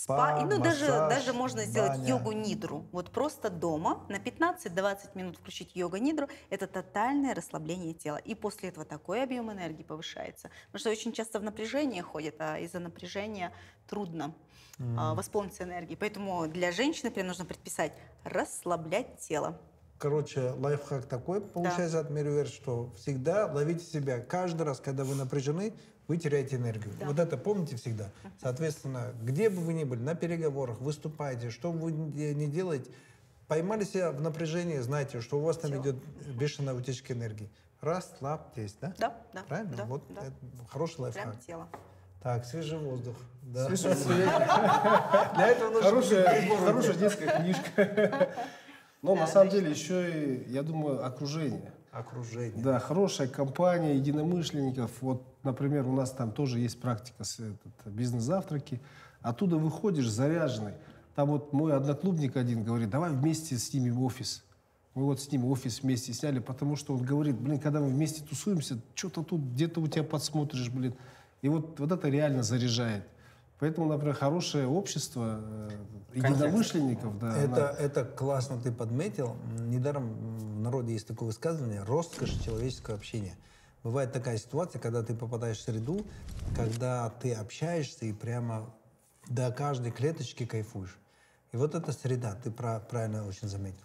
Спа, 0.03 0.41
и, 0.41 0.45
ну, 0.45 0.59
даже, 0.59 0.87
массаж, 0.87 1.11
даже 1.11 1.33
можно 1.33 1.65
сделать 1.65 1.93
баня. 1.93 2.09
йогу-нидру. 2.09 2.87
Вот 2.93 3.11
просто 3.11 3.51
дома 3.51 4.05
на 4.09 4.17
15-20 4.17 4.99
минут 5.15 5.37
включить 5.37 5.77
йога-нидру. 5.77 6.29
Это 6.51 6.67
тотальное 6.67 7.35
расслабление 7.35 7.95
тела. 7.95 8.17
И 8.17 8.35
после 8.35 8.71
этого 8.71 8.85
такой 8.85 9.23
объем 9.23 9.51
энергии 9.53 9.83
повышается. 9.83 10.51
Потому 10.67 10.81
что 10.81 10.91
очень 10.91 11.13
часто 11.13 11.39
в 11.39 11.43
напряжении 11.43 12.01
ходят, 12.01 12.35
а 12.41 12.59
из-за 12.59 12.81
напряжения 12.81 13.53
трудно 13.87 14.35
а, 14.97 15.15
восполниться 15.15 15.63
энергией. 15.63 15.97
Поэтому 15.97 16.49
для 16.49 16.73
женщины 16.73 17.11
прям 17.11 17.29
нужно 17.29 17.45
предписать 17.45 17.93
расслаблять 18.25 19.19
тело. 19.21 19.59
Короче, 19.99 20.51
лайфхак 20.59 21.07
такой 21.07 21.41
получается 21.41 22.01
от 22.01 22.11
Мерюэр, 22.11 22.49
что 22.49 22.91
всегда 22.97 23.47
ловите 23.47 23.85
себя. 23.85 24.19
Каждый 24.19 24.63
раз, 24.63 24.81
когда 24.81 25.05
вы 25.05 25.15
напряжены, 25.15 25.75
вы 26.13 26.19
теряете 26.19 26.57
энергию. 26.57 26.93
Да. 27.01 27.07
Вот 27.07 27.19
это 27.19 27.39
помните 27.39 27.77
всегда. 27.77 28.11
Соответственно, 28.39 29.15
где 29.23 29.49
бы 29.49 29.63
вы 29.63 29.73
ни 29.73 29.85
были, 29.85 30.01
на 30.01 30.15
переговорах, 30.15 30.79
выступаете, 30.79 31.49
что 31.49 31.73
бы 31.73 31.79
вы 31.79 31.93
ни 31.93 32.35
не 32.35 32.49
делаете, 32.49 32.91
поймали 33.49 33.85
себя 33.85 34.13
в 34.13 34.21
напряжении, 34.21 34.77
знаете, 34.81 35.23
что 35.23 35.39
у 35.39 35.41
вас 35.41 35.57
там 35.57 35.71
Всё. 35.71 35.81
идет 35.81 35.97
бешеная 36.37 36.75
утечка 36.75 37.15
энергии. 37.15 37.49
Расслабьтесь, 37.81 38.77
да? 38.79 38.93
Да, 38.99 39.17
да. 39.33 39.43
Правильно? 39.49 39.75
да, 39.75 39.85
вот 39.87 40.03
да. 40.11 40.21
это 40.27 40.33
хороший 40.69 41.01
лайфхак. 41.01 41.25
Прям 41.25 41.39
тело. 41.47 41.69
Так, 42.23 42.45
свежий 42.45 42.79
воздух. 42.79 43.17
Да. 43.41 43.69
Для 45.35 45.49
этого 45.49 45.71
нужно 45.71 45.83
хорошая, 45.83 46.57
хорошая 46.59 46.95
детская 46.95 47.41
книжка. 47.41 48.35
Но 49.01 49.15
на 49.15 49.27
самом 49.27 49.49
деле 49.49 49.71
еще 49.71 50.11
и, 50.11 50.53
я 50.53 50.63
думаю, 50.63 51.05
окружение. 51.07 51.72
Окружение. 51.93 52.63
Да, 52.63 52.79
хорошая 52.79 53.29
компания 53.29 53.97
единомышленников. 53.97 54.91
Вот, 55.03 55.23
например, 55.43 55.87
у 55.87 55.93
нас 55.93 56.11
там 56.11 56.33
тоже 56.33 56.59
есть 56.59 56.81
практика 56.81 57.23
с 57.23 57.39
бизнес-завтраки. 57.85 58.81
Оттуда 59.21 59.59
выходишь 59.59 60.09
заряженный. 60.09 60.73
Там 61.15 61.29
вот 61.29 61.53
мой 61.53 61.77
одноклубник 61.77 62.39
один 62.39 62.65
говорит, 62.65 62.89
давай 62.89 63.11
вместе 63.11 63.59
снимем 63.59 64.03
офис. 64.03 64.43
Мы 64.95 65.05
вот 65.05 65.21
с 65.21 65.31
ним 65.31 65.45
офис 65.45 65.83
вместе 65.83 66.15
сняли, 66.15 66.39
потому 66.39 66.77
что 66.77 66.95
он 66.95 67.03
говорит, 67.03 67.37
блин, 67.37 67.59
когда 67.59 67.81
мы 67.81 67.89
вместе 67.89 68.25
тусуемся, 68.25 68.79
что-то 68.95 69.23
тут 69.23 69.43
где-то 69.43 69.81
у 69.81 69.87
тебя 69.87 70.03
подсмотришь, 70.03 70.71
блин. 70.71 70.95
И 71.43 71.49
вот, 71.51 71.79
вот 71.79 71.93
это 71.93 72.09
реально 72.09 72.43
заряжает. 72.43 73.05
Поэтому, 73.63 73.87
например, 73.87 74.17
хорошее 74.17 74.67
общество 74.67 75.39
э, 75.41 75.71
единомышленников, 76.15 77.17
да, 77.21 77.39
Это, 77.39 77.71
она- 77.71 77.79
это 77.79 78.05
классно 78.05 78.61
ты 78.61 78.73
подметил. 78.73 79.37
Недаром 79.57 80.15
в 80.57 80.61
народе 80.61 80.95
есть 80.95 81.07
такое 81.07 81.29
высказывание 81.29 81.85
«роскошь 81.85 82.33
человеческого 82.45 82.97
общения». 82.97 83.37
Бывает 83.85 84.13
такая 84.13 84.37
ситуация, 84.39 84.81
когда 84.81 85.05
ты 85.05 85.15
попадаешь 85.15 85.59
в 85.59 85.63
среду, 85.63 86.05
когда 86.57 87.09
ты 87.21 87.35
общаешься 87.35 88.05
и 88.05 88.13
прямо 88.13 88.75
до 89.29 89.53
каждой 89.53 89.93
клеточки 89.93 90.45
кайфуешь. 90.45 90.99
И 91.53 91.57
вот 91.57 91.77
эта 91.77 91.93
среда, 91.93 92.35
ты 92.43 92.51
пра- 92.51 92.81
правильно 92.81 93.25
очень 93.29 93.47
заметил. 93.47 93.85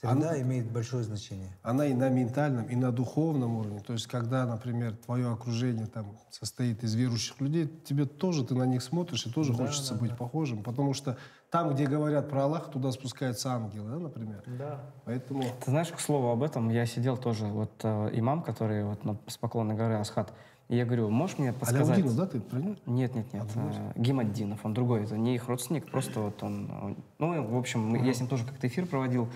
Среда 0.00 0.40
имеет 0.42 0.70
большое 0.70 1.02
значение. 1.04 1.56
она 1.62 1.86
и 1.86 1.94
на 1.94 2.08
ментальном, 2.10 2.66
и 2.66 2.76
на 2.76 2.92
духовном 2.92 3.56
уровне. 3.56 3.80
То 3.80 3.94
есть, 3.94 4.06
когда, 4.06 4.44
например, 4.46 4.94
твое 4.96 5.32
окружение 5.32 5.86
там 5.86 6.06
состоит 6.30 6.84
из 6.84 6.94
верующих 6.94 7.40
людей, 7.40 7.66
тебе 7.84 8.04
тоже, 8.04 8.44
ты 8.44 8.54
на 8.54 8.64
них 8.66 8.82
смотришь, 8.82 9.26
и 9.26 9.30
тоже 9.32 9.54
хочется 9.54 9.94
быть 9.94 10.16
похожим. 10.16 10.62
Потому 10.62 10.92
что 10.92 11.16
там, 11.50 11.72
где 11.72 11.86
говорят 11.86 12.28
про 12.28 12.44
Аллаха, 12.44 12.70
туда 12.70 12.92
спускаются 12.92 13.52
ангелы, 13.52 13.90
да, 13.90 13.98
например. 13.98 14.42
Да. 14.58 14.80
Поэтому 15.06 15.42
Ты 15.64 15.70
знаешь, 15.70 15.88
к 15.88 15.98
слову 16.00 16.28
об 16.28 16.42
этом, 16.42 16.68
я 16.68 16.84
сидел 16.84 17.16
тоже, 17.16 17.46
вот 17.46 17.72
э, 17.82 18.10
имам, 18.12 18.42
который 18.42 18.84
вот 18.84 19.04
на, 19.04 19.16
с 19.26 19.38
Поклонной 19.38 19.76
горы 19.76 19.94
Асхат, 19.94 20.30
И 20.68 20.76
я 20.76 20.84
говорю, 20.84 21.08
можешь 21.08 21.38
мне 21.38 21.52
подсказать? 21.52 21.84
Аляудинов, 21.98 22.16
да, 22.16 22.26
ты 22.26 22.40
про 22.40 22.58
него? 22.58 22.76
Нет, 22.84 23.14
нет, 23.14 23.32
нет. 23.32 23.46
э, 23.54 23.92
Гемаддинов, 23.96 24.62
он 24.64 24.74
другой, 24.74 25.04
это 25.04 25.16
не 25.16 25.36
их 25.36 25.48
родственник, 25.48 25.90
просто 25.90 26.20
вот 26.20 26.42
он... 26.42 26.70
он- 26.82 26.96
Ну, 27.18 27.42
в 27.46 27.56
общем, 27.56 27.80
мы- 27.88 27.98
я 28.04 28.12
с 28.12 28.20
ним 28.20 28.28
тоже 28.28 28.44
как-то 28.44 28.66
эфир 28.66 28.86
проводил, 28.86 29.28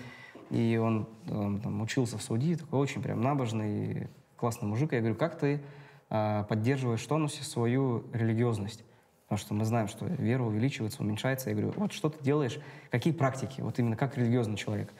и 0.51 0.77
он, 0.77 1.07
там 1.27 1.81
учился 1.81 2.17
в 2.17 2.21
Саудии, 2.21 2.55
такой 2.55 2.79
очень 2.79 3.01
прям 3.01 3.21
набожный, 3.21 4.09
классный 4.35 4.67
мужик. 4.67 4.91
Я 4.91 4.99
говорю, 4.99 5.15
как 5.15 5.39
ты 5.39 5.61
а, 6.09 6.43
поддерживаешь 6.43 7.01
в 7.01 7.07
тонусе 7.07 7.43
свою 7.43 8.03
религиозность? 8.11 8.83
Потому 9.23 9.39
что 9.39 9.53
мы 9.53 9.63
знаем, 9.63 9.87
что 9.87 10.05
вера 10.05 10.43
увеличивается, 10.43 11.01
уменьшается. 11.01 11.49
Я 11.49 11.55
говорю, 11.55 11.73
вот 11.77 11.93
что 11.93 12.09
ты 12.09 12.21
делаешь, 12.21 12.59
какие 12.89 13.13
практики, 13.13 13.61
вот 13.61 13.79
именно 13.79 13.95
как 13.95 14.17
религиозный 14.17 14.57
человек? 14.57 14.93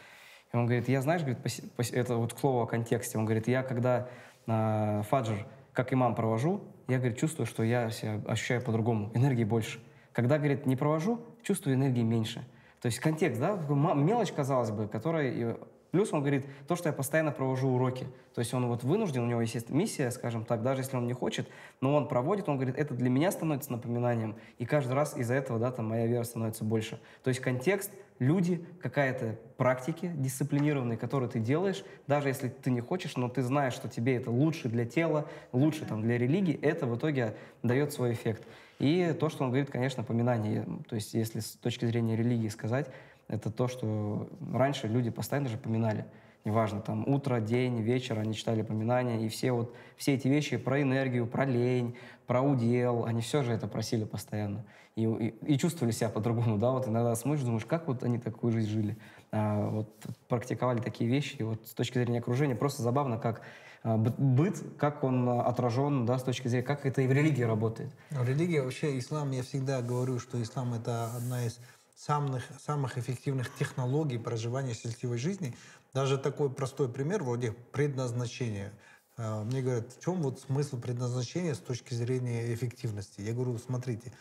И 0.54 0.56
он 0.56 0.68
говорит, 0.68 0.88
я, 0.88 1.02
знаешь, 1.02 1.22
говорит, 1.22 1.40
поси- 1.44 1.70
поси- 1.76 1.96
это 1.96 2.16
вот 2.16 2.34
к 2.34 2.40
слову 2.40 2.62
о 2.62 2.66
контексте. 2.66 3.18
Он 3.18 3.26
говорит, 3.26 3.50
я 3.50 3.62
когда 3.62 4.08
а, 4.48 5.04
фаджр 5.04 5.46
как 5.74 5.92
имам 5.92 6.16
провожу, 6.16 6.62
я, 6.88 6.98
говорит, 6.98 7.18
чувствую, 7.18 7.46
что 7.46 7.64
я 7.64 7.90
себя 7.90 8.22
ощущаю 8.26 8.62
по-другому, 8.62 9.12
энергии 9.14 9.44
больше. 9.44 9.82
Когда, 10.14 10.38
говорит, 10.38 10.66
не 10.66 10.78
провожу, 10.78 11.20
чувствую 11.44 11.76
энергии 11.76 12.04
меньше. 12.04 12.46
То 12.82 12.88
есть 12.88 13.00
контекст, 13.00 13.40
да, 13.40 13.56
мелочь, 13.94 14.32
казалось 14.32 14.72
бы, 14.72 14.88
которая... 14.88 15.58
Плюс 15.92 16.14
он 16.14 16.22
говорит, 16.22 16.46
то, 16.70 16.78
что 16.78 16.88
я 16.88 16.94
постоянно 16.94 17.34
провожу 17.34 17.68
уроки. 17.68 18.08
То 18.34 18.40
есть 18.40 18.54
он 18.54 18.66
вот 18.68 18.86
вынужден, 18.86 19.24
у 19.24 19.26
него 19.26 19.42
есть 19.42 19.70
миссия, 19.70 20.10
скажем 20.12 20.46
так, 20.46 20.64
даже 20.64 20.82
если 20.82 20.96
он 20.96 21.06
не 21.06 21.12
хочет, 21.12 21.50
но 21.82 21.94
он 21.96 22.08
проводит, 22.08 22.48
он 22.48 22.56
говорит, 22.56 22.78
это 22.78 22.94
для 22.94 23.10
меня 23.10 23.30
становится 23.30 23.74
напоминанием, 23.74 24.38
и 24.58 24.66
каждый 24.66 24.94
раз 24.94 25.18
из-за 25.18 25.34
этого, 25.34 25.60
да, 25.60 25.70
там, 25.70 25.90
моя 25.90 26.08
вера 26.08 26.24
становится 26.24 26.64
больше. 26.64 26.98
То 27.24 27.28
есть 27.28 27.42
контекст, 27.42 27.92
люди, 28.20 28.66
какая-то 28.82 29.36
практики 29.58 30.10
дисциплинированные, 30.16 30.98
которые 30.98 31.30
ты 31.30 31.40
делаешь, 31.40 31.84
даже 32.08 32.30
если 32.30 32.48
ты 32.48 32.72
не 32.72 32.80
хочешь, 32.80 33.18
но 33.18 33.28
ты 33.28 33.42
знаешь, 33.42 33.74
что 33.74 33.90
тебе 33.90 34.16
это 34.16 34.32
лучше 34.32 34.70
для 34.70 34.86
тела, 34.86 35.28
лучше 35.52 35.86
там, 35.86 36.04
для 36.04 36.18
религии, 36.18 36.58
это 36.62 36.86
в 36.86 36.96
итоге 36.96 37.36
дает 37.64 37.92
свой 37.92 38.14
эффект. 38.14 38.48
И 38.82 39.14
то, 39.14 39.30
что 39.30 39.44
он 39.44 39.52
говорит, 39.52 39.70
конечно, 39.70 40.04
поминание. 40.04 40.66
То 40.90 40.96
есть 40.96 41.14
если 41.14 41.40
с 41.40 41.52
точки 41.52 41.86
зрения 41.86 42.16
религии 42.16 42.48
сказать, 42.48 42.88
это 43.28 43.52
то, 43.52 43.68
что 43.68 44.28
раньше 44.52 44.88
люди 44.88 45.12
постоянно 45.12 45.50
же 45.50 45.58
поминали. 45.58 46.08
Неважно, 46.46 46.82
там 46.82 47.08
утро, 47.08 47.40
день, 47.40 47.80
вечер, 47.82 48.18
они 48.18 48.34
читали 48.34 48.64
поминания, 48.64 49.24
и 49.24 49.30
все 49.30 49.52
вот 49.52 49.76
все 49.98 50.16
эти 50.16 50.28
вещи 50.28 50.58
про 50.58 50.82
энергию, 50.82 51.28
про 51.28 51.46
лень, 51.46 51.96
про 52.26 52.42
удел, 52.42 53.06
они 53.06 53.22
все 53.22 53.44
же 53.44 53.54
это 53.54 53.68
просили 53.68 54.04
постоянно. 54.04 54.66
И, 54.96 55.04
и, 55.04 55.54
и 55.54 55.58
чувствовали 55.60 55.92
себя 55.92 56.10
по-другому, 56.10 56.58
да, 56.58 56.72
вот 56.72 56.88
иногда 56.88 57.14
смотришь, 57.14 57.44
думаешь, 57.44 57.66
как 57.66 57.88
вот 57.88 58.02
они 58.02 58.18
такую 58.18 58.52
жизнь 58.52 58.72
жили. 58.72 58.98
А, 59.32 59.70
вот 59.70 59.96
практиковали 60.28 60.82
такие 60.82 61.08
вещи, 61.08 61.36
и 61.38 61.44
вот 61.44 61.68
с 61.68 61.76
точки 61.76 62.00
зрения 62.00 62.18
окружения 62.18 62.56
просто 62.56 62.82
забавно, 62.82 63.20
как 63.20 63.44
быт, 63.84 64.18
быт, 64.18 64.64
как 64.78 65.04
он 65.04 65.28
а, 65.28 65.44
отражен, 65.44 66.06
да, 66.06 66.20
с 66.20 66.24
точки 66.24 66.48
зрения, 66.48 66.66
как 66.66 66.86
это 66.86 67.02
и 67.02 67.08
в 67.08 67.12
религии 67.12 67.44
работает. 67.44 67.92
Религия, 68.12 68.62
вообще 68.62 68.98
ислам, 69.00 69.32
я 69.32 69.44
всегда 69.44 69.82
говорю, 69.82 70.20
что 70.20 70.42
ислам 70.42 70.74
это 70.74 71.16
одна 71.16 71.46
из 71.46 71.60
самых, 71.96 72.44
самых 72.60 72.98
эффективных 72.98 73.54
технологий 73.56 74.18
проживания 74.18 74.74
счастливой 74.74 75.18
жизни. 75.18 75.56
Даже 75.94 76.18
такой 76.18 76.50
простой 76.50 76.90
пример, 76.90 77.24
вроде 77.24 77.52
предназначения. 77.52 78.72
А, 79.18 79.44
Мне 79.44 79.62
говорят, 79.62 79.94
в 79.94 80.04
чем 80.04 80.22
вот 80.22 80.40
смысл 80.40 80.80
предназначения 80.80 81.54
с 81.54 81.60
точки 81.60 81.94
зрения 81.94 82.54
эффективности? 82.54 83.22
Я 83.22 83.34
говорю, 83.34 83.58
смотрите, 83.58 84.14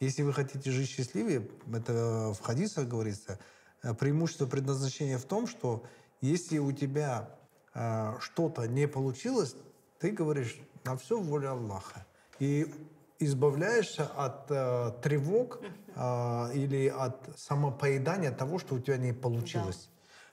если 0.00 0.22
вы 0.22 0.32
хотите 0.32 0.70
жить 0.70 0.90
счастливее, 0.90 1.48
это 1.72 2.32
в 2.34 2.40
хадисах 2.40 2.88
говорится, 2.88 3.38
э, 3.82 3.94
преимущество 3.94 4.46
предназначения 4.46 5.18
в 5.18 5.24
том, 5.24 5.46
что 5.46 5.84
если 6.20 6.58
у 6.58 6.72
тебя 6.72 7.30
а, 7.74 8.16
что-то 8.20 8.66
не 8.68 8.86
получилось, 8.86 9.56
ты 9.98 10.10
говоришь, 10.10 10.56
на 10.84 10.96
все 10.96 11.18
воля 11.18 11.50
Аллаха. 11.50 12.06
И 12.38 12.72
избавляешься 13.18 14.06
от 14.06 14.50
э, 14.50 14.92
тревог 15.02 15.60
э, 15.94 16.50
или 16.54 16.88
от 16.88 17.16
самопоедания 17.36 18.30
того, 18.32 18.58
что 18.58 18.74
у 18.74 18.78
тебя 18.80 18.96
не 18.96 19.12
получилось. 19.12 19.88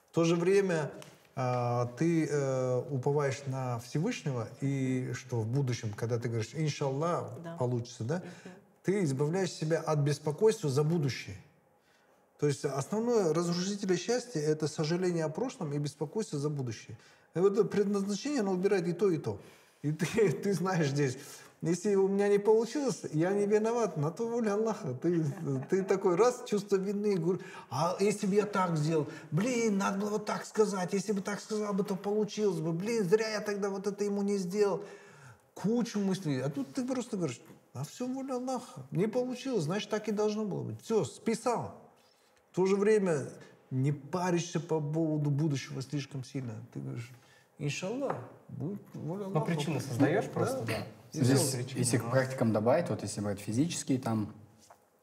В 0.09 0.15
то 0.15 0.23
же 0.25 0.35
время 0.35 0.91
э, 1.35 1.85
ты 1.97 2.27
э, 2.27 2.83
уповаешь 2.89 3.41
на 3.45 3.79
Всевышнего, 3.79 4.47
и 4.61 5.11
что 5.13 5.41
в 5.41 5.47
будущем, 5.47 5.93
когда 5.93 6.17
ты 6.19 6.27
говоришь, 6.27 6.51
иншаллах, 6.53 7.31
Да. 7.43 7.55
получится, 7.55 8.03
да, 8.03 8.23
ты 8.83 9.03
избавляешь 9.03 9.51
себя 9.51 9.79
от 9.79 9.99
беспокойства 9.99 10.69
за 10.69 10.83
будущее. 10.83 11.37
То 12.39 12.47
есть 12.47 12.65
основное 12.65 13.33
разрушитель 13.33 13.95
счастья– 13.97 14.39
это 14.41 14.67
сожаление 14.67 15.23
о 15.25 15.29
прошлом 15.29 15.71
и 15.73 15.77
беспокойство 15.77 16.39
за 16.39 16.49
будущее. 16.49 16.97
Это 17.33 17.63
предназначение, 17.63 18.41
оно 18.41 18.51
убирает 18.51 18.87
и 18.87 18.93
то, 18.93 19.09
и 19.09 19.17
то. 19.17 19.39
И 19.81 19.91
ты, 19.91 20.31
ты 20.43 20.53
знаешь 20.53 20.89
здесь, 20.89 21.17
если 21.61 21.93
у 21.93 22.07
меня 22.07 22.27
не 22.27 22.39
получилось, 22.39 23.03
я 23.13 23.31
не 23.31 23.45
виноват, 23.45 23.95
на 23.95 24.09
то 24.09 24.27
воля 24.27 24.53
Аллаха. 24.53 24.95
Ты, 24.95 25.23
ты 25.69 25.83
такой 25.83 26.15
раз, 26.15 26.43
чувство 26.47 26.77
вины, 26.77 27.39
а 27.69 27.95
если 27.99 28.25
бы 28.25 28.33
я 28.33 28.47
так 28.47 28.75
сделал, 28.77 29.07
блин, 29.29 29.77
надо 29.77 29.99
было 29.99 30.09
вот 30.09 30.25
так 30.25 30.45
сказать, 30.45 30.91
если 30.93 31.11
бы 31.11 31.21
так 31.21 31.39
сказал 31.39 31.71
бы, 31.73 31.83
то 31.83 31.95
получилось 31.95 32.59
бы, 32.59 32.71
блин, 32.73 33.03
зря 33.03 33.29
я 33.29 33.41
тогда 33.41 33.69
вот 33.69 33.85
это 33.85 34.03
ему 34.03 34.23
не 34.23 34.37
сделал. 34.37 34.83
Кучу 35.53 35.99
мыслей. 35.99 36.39
А 36.39 36.49
тут 36.49 36.73
ты 36.73 36.83
просто 36.83 37.17
говоришь, 37.17 37.41
а 37.73 37.83
все 37.83 38.07
воля 38.07 38.35
Аллаха. 38.35 38.87
Не 38.89 39.07
получилось, 39.07 39.65
значит, 39.65 39.89
так 39.89 40.07
и 40.07 40.11
должно 40.11 40.45
было 40.45 40.63
быть. 40.63 40.81
Все, 40.81 41.03
списал. 41.05 41.75
В 42.51 42.55
то 42.55 42.65
же 42.65 42.75
время 42.75 43.27
не 43.71 43.91
паришься 43.93 44.59
по 44.59 44.79
поводу 44.79 45.31
будущего 45.31 45.81
слишком 45.81 46.23
сильно. 46.23 46.53
Ты 46.73 46.81
говоришь, 46.81 47.11
иншаллах, 47.57 48.17
будет 48.49 48.81
воля 48.93 49.25
Аллаха. 49.25 49.39
Ну, 49.39 49.45
причины 49.45 49.79
создаешь 49.79 50.25
просто, 50.25 50.63
да. 50.65 50.83
Здесь, 51.13 51.51
Причины, 51.51 51.79
если 51.79 51.97
к 51.97 52.09
практикам 52.09 52.53
добавить, 52.53 52.89
вот 52.89 53.01
если 53.01 53.21
брать 53.21 53.39
физические, 53.39 53.99
там, 53.99 54.33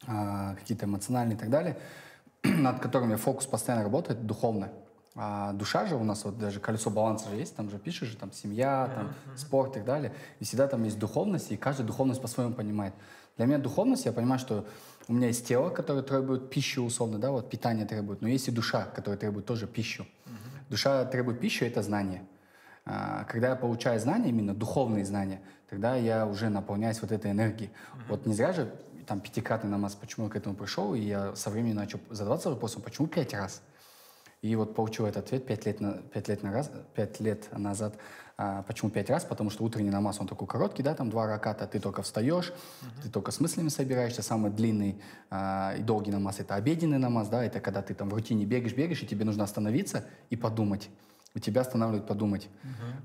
а, 0.06 0.54
какие-то 0.54 0.86
эмоциональные 0.86 1.36
и 1.36 1.38
так 1.38 1.50
далее, 1.50 1.78
над 2.42 2.80
которыми 2.80 3.16
фокус 3.16 3.46
постоянно 3.46 3.84
работает, 3.84 4.24
духовно. 4.26 4.70
А 5.14 5.52
душа 5.52 5.84
же 5.86 5.96
у 5.96 6.04
нас, 6.04 6.24
вот 6.24 6.38
даже 6.38 6.60
колесо 6.60 6.90
баланса 6.90 7.28
же 7.30 7.36
есть, 7.36 7.56
там 7.56 7.68
же 7.70 7.78
пишешь, 7.78 8.08
же, 8.08 8.16
там 8.16 8.32
семья, 8.32 8.90
там, 8.94 9.36
спорт 9.36 9.72
и 9.72 9.74
так 9.74 9.84
далее. 9.84 10.12
И 10.38 10.44
всегда 10.44 10.68
там 10.68 10.84
есть 10.84 10.98
духовность, 10.98 11.50
и 11.50 11.56
каждый 11.56 11.84
духовность 11.84 12.22
по-своему 12.22 12.54
понимает. 12.54 12.94
Для 13.36 13.46
меня 13.46 13.58
духовность, 13.58 14.06
я 14.06 14.12
понимаю, 14.12 14.38
что 14.38 14.64
у 15.08 15.14
меня 15.14 15.28
есть 15.28 15.46
тело, 15.46 15.70
которое 15.70 16.02
требует 16.02 16.50
пищу 16.50 16.84
условно, 16.84 17.18
да, 17.18 17.30
вот 17.30 17.48
питание 17.48 17.86
требует, 17.86 18.20
но 18.20 18.28
есть 18.28 18.46
и 18.48 18.50
душа, 18.50 18.84
которая 18.84 19.18
требует 19.18 19.46
тоже 19.46 19.66
пищу. 19.66 20.06
Душа 20.68 21.04
требует 21.06 21.40
пищу, 21.40 21.64
это 21.64 21.82
знание. 21.82 22.22
А, 22.84 23.24
Когда 23.24 23.48
я 23.48 23.56
получаю 23.56 23.98
знания, 24.00 24.28
именно 24.28 24.54
духовные 24.54 25.06
знания, 25.06 25.40
тогда 25.70 25.96
я 25.96 26.26
уже 26.26 26.50
наполняюсь 26.50 27.00
вот 27.00 27.10
этой 27.10 27.30
энергией. 27.30 27.70
Вот 28.08 28.26
не 28.26 28.34
зря 28.34 28.52
же 28.52 28.70
там 29.06 29.20
пятикратный 29.20 29.70
намаз, 29.70 29.94
почему 29.94 30.26
я 30.26 30.32
к 30.32 30.36
этому 30.36 30.54
пришел, 30.54 30.94
и 30.94 31.00
я 31.00 31.34
со 31.34 31.48
временем 31.48 31.76
начал 31.76 32.00
задаваться 32.10 32.50
вопросом, 32.50 32.82
почему 32.82 33.06
пять 33.08 33.32
раз? 33.32 33.62
И 34.42 34.54
вот 34.54 34.74
получил 34.74 35.06
этот 35.06 35.24
ответ 35.24 35.46
пять 35.46 35.64
лет, 35.64 35.80
на, 35.80 35.94
пять 35.94 36.28
лет, 36.28 36.42
на 36.42 36.52
раз, 36.52 36.70
пять 36.94 37.18
лет 37.18 37.48
назад. 37.56 37.96
А, 38.40 38.62
почему 38.62 38.88
пять 38.88 39.10
раз? 39.10 39.24
Потому 39.24 39.50
что 39.50 39.64
утренний 39.64 39.90
намаз, 39.90 40.20
он 40.20 40.28
такой 40.28 40.46
короткий, 40.46 40.84
да, 40.84 40.94
там 40.94 41.10
два 41.10 41.26
раката, 41.26 41.66
ты 41.66 41.80
только 41.80 42.02
встаешь, 42.02 42.52
ты 43.02 43.10
только 43.10 43.32
с 43.32 43.40
мыслями 43.40 43.68
собираешься. 43.68 44.22
Самый 44.22 44.52
длинный 44.52 45.02
а, 45.28 45.74
и 45.76 45.82
долгий 45.82 46.12
намаз– 46.12 46.38
это 46.38 46.54
обеденный 46.54 46.98
намаз, 46.98 47.28
да, 47.28 47.44
это 47.44 47.58
когда 47.58 47.82
ты 47.82 47.94
там 47.94 48.08
в 48.08 48.14
рутине 48.14 48.44
бегаешь, 48.44 48.74
бегаешь, 48.74 49.02
и 49.02 49.06
тебе 49.08 49.24
нужно 49.24 49.42
остановиться 49.42 50.04
и 50.30 50.36
подумать. 50.36 50.88
И 51.34 51.40
тебя 51.40 51.62
останавливает 51.62 52.06
подумать. 52.06 52.48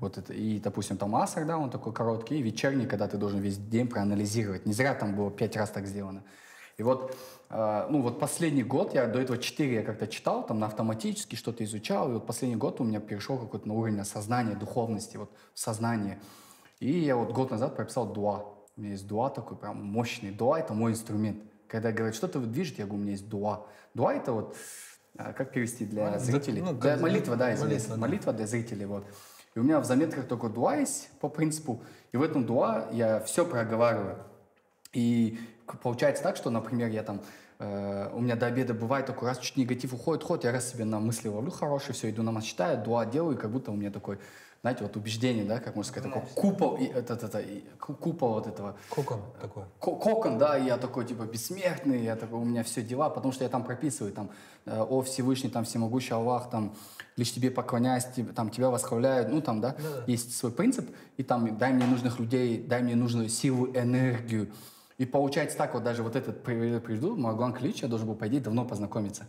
Вот 0.00 0.18
это, 0.18 0.32
и, 0.32 0.60
допустим, 0.60 0.96
там 0.96 1.16
асар, 1.16 1.44
да, 1.44 1.58
он 1.58 1.68
такой 1.68 1.92
короткий, 1.92 2.38
и 2.38 2.42
вечерний, 2.42 2.86
когда 2.86 3.08
ты 3.08 3.18
должен 3.18 3.40
весь 3.40 3.58
день 3.58 3.88
проанализировать. 3.88 4.66
Не 4.66 4.72
зря 4.72 4.94
там 4.94 5.16
было 5.16 5.32
пять 5.32 5.56
раз 5.56 5.70
так 5.70 5.86
сделано. 5.86 6.22
И 6.76 6.82
вот, 6.82 7.16
э, 7.50 7.86
ну 7.90 8.02
вот 8.02 8.18
последний 8.18 8.62
год, 8.64 8.94
я 8.94 9.06
до 9.06 9.20
этого 9.20 9.38
четыре 9.38 9.76
я 9.76 9.82
как-то 9.82 10.06
читал, 10.06 10.44
там 10.44 10.58
на 10.58 10.66
автоматически 10.66 11.36
что-то 11.36 11.62
изучал, 11.64 12.10
и 12.10 12.14
вот 12.14 12.26
последний 12.26 12.56
год 12.56 12.80
у 12.80 12.84
меня 12.84 13.00
перешел 13.00 13.38
какой-то 13.38 13.68
на 13.68 13.74
уровень 13.74 14.00
осознания, 14.00 14.54
духовности, 14.56 15.16
вот 15.16 15.30
сознание. 15.54 16.18
И 16.80 16.90
я 16.98 17.16
вот 17.16 17.32
год 17.32 17.50
назад 17.50 17.76
прописал 17.76 18.12
дуа. 18.12 18.44
У 18.76 18.80
меня 18.80 18.92
есть 18.92 19.06
дуа 19.06 19.30
такой 19.30 19.56
прям 19.56 19.82
мощный. 19.84 20.32
Дуа— 20.32 20.58
это 20.60 20.74
мой 20.74 20.92
инструмент. 20.92 21.38
Когда 21.68 21.92
говорят, 21.92 22.14
что 22.16 22.26
ты 22.28 22.38
вот 22.40 22.50
движет, 22.50 22.78
я 22.78 22.84
говорю, 22.86 23.00
у 23.00 23.02
меня 23.02 23.12
есть 23.12 23.28
дуа. 23.28 23.64
Дуа— 23.94 24.14
это 24.16 24.32
вот, 24.32 24.56
э, 25.16 25.32
как 25.32 25.52
перевести 25.52 25.84
для 25.84 26.06
Молитва, 26.06 26.20
зрителей? 26.24 26.60
ну, 26.62 26.76
как- 26.76 27.00
молитва, 27.00 27.36
да, 27.36 27.54
извиняюсь. 27.54 27.82
молитва, 27.88 27.94
да. 27.94 28.00
Молитва 28.00 28.32
для 28.32 28.46
зрителей, 28.48 28.86
вот. 28.86 29.04
И 29.54 29.60
у 29.60 29.62
меня 29.62 29.78
в 29.78 29.84
заметках 29.84 30.26
только 30.26 30.48
дуа 30.48 30.74
есть 30.74 31.08
по 31.20 31.28
принципу, 31.28 31.80
и 32.10 32.16
в 32.16 32.22
этом 32.22 32.44
дуа 32.44 32.88
я 32.90 33.20
все 33.20 33.46
проговариваю. 33.46 34.18
И 34.92 35.38
получается 35.82 36.22
так, 36.22 36.36
что, 36.36 36.50
например, 36.50 36.88
я 36.90 37.02
там 37.02 37.20
э, 37.58 38.10
у 38.12 38.20
меня 38.20 38.36
до 38.36 38.46
обеда 38.46 38.74
бывает 38.74 39.06
такой, 39.06 39.28
раз 39.28 39.38
чуть 39.38 39.56
негатив 39.56 39.92
уходит, 39.92 40.22
уходит, 40.24 40.44
я 40.44 40.52
раз 40.52 40.70
себе 40.70 40.84
на 40.84 40.98
мысли 41.00 41.28
ловлю 41.28 41.50
хорошие, 41.50 41.94
все, 41.94 42.10
иду 42.10 42.22
намаз 42.22 42.44
читаю, 42.44 42.82
дуа 42.82 43.06
делаю, 43.06 43.36
и 43.36 43.40
как 43.40 43.50
будто 43.50 43.70
у 43.70 43.74
меня 43.76 43.90
такой, 43.90 44.18
знаете, 44.62 44.82
вот 44.82 44.96
убеждение, 44.96 45.44
да, 45.44 45.60
как 45.60 45.76
можно 45.76 45.92
сказать, 45.92 46.10
такой 46.12 46.28
купол, 46.34 46.76
и, 46.76 46.84
это, 46.86 47.14
это, 47.14 47.38
и 47.38 47.64
ку- 47.78 47.94
купол 47.94 48.30
вот 48.34 48.46
этого, 48.46 48.76
Кокон 48.88 49.20
такой. 49.40 49.64
ко- 49.78 49.96
кокон, 49.96 50.38
да, 50.38 50.56
и 50.58 50.64
я 50.66 50.78
такой, 50.78 51.04
типа, 51.04 51.22
бессмертный, 51.24 52.02
я 52.02 52.16
такой, 52.16 52.38
у 52.38 52.44
меня 52.44 52.62
все 52.62 52.82
дела, 52.82 53.10
потому 53.10 53.32
что 53.32 53.44
я 53.44 53.50
там 53.50 53.62
прописываю, 53.62 54.12
там, 54.12 54.30
э, 54.66 54.80
о 54.80 55.02
Всевышний, 55.02 55.50
там, 55.50 55.64
всемогущий 55.64 56.14
Аллах, 56.14 56.48
там, 56.50 56.74
лишь 57.16 57.32
тебе 57.32 57.50
поклоняюсь, 57.50 58.04
тебе- 58.06 58.32
там, 58.32 58.48
тебя 58.50 58.70
восхваляют, 58.70 59.28
ну, 59.28 59.42
там, 59.42 59.60
да, 59.60 59.76
есть 60.06 60.34
свой 60.34 60.50
принцип, 60.50 60.88
и 61.18 61.22
там, 61.22 61.58
дай 61.58 61.72
мне 61.72 61.84
нужных 61.86 62.18
людей, 62.18 62.58
дай 62.66 62.82
мне 62.82 62.96
нужную 62.96 63.28
силу, 63.28 63.66
энергию, 63.66 64.48
и 64.98 65.06
получается 65.06 65.56
так, 65.58 65.74
вот 65.74 65.82
даже 65.82 66.02
вот 66.02 66.16
этот 66.16 66.42
при- 66.42 66.78
приведу, 66.78 67.16
Маргуан 67.16 67.52
Клич, 67.52 67.82
я 67.82 67.88
должен 67.88 68.06
был, 68.06 68.14
по 68.14 68.28
идее, 68.28 68.40
давно 68.40 68.64
познакомиться. 68.64 69.26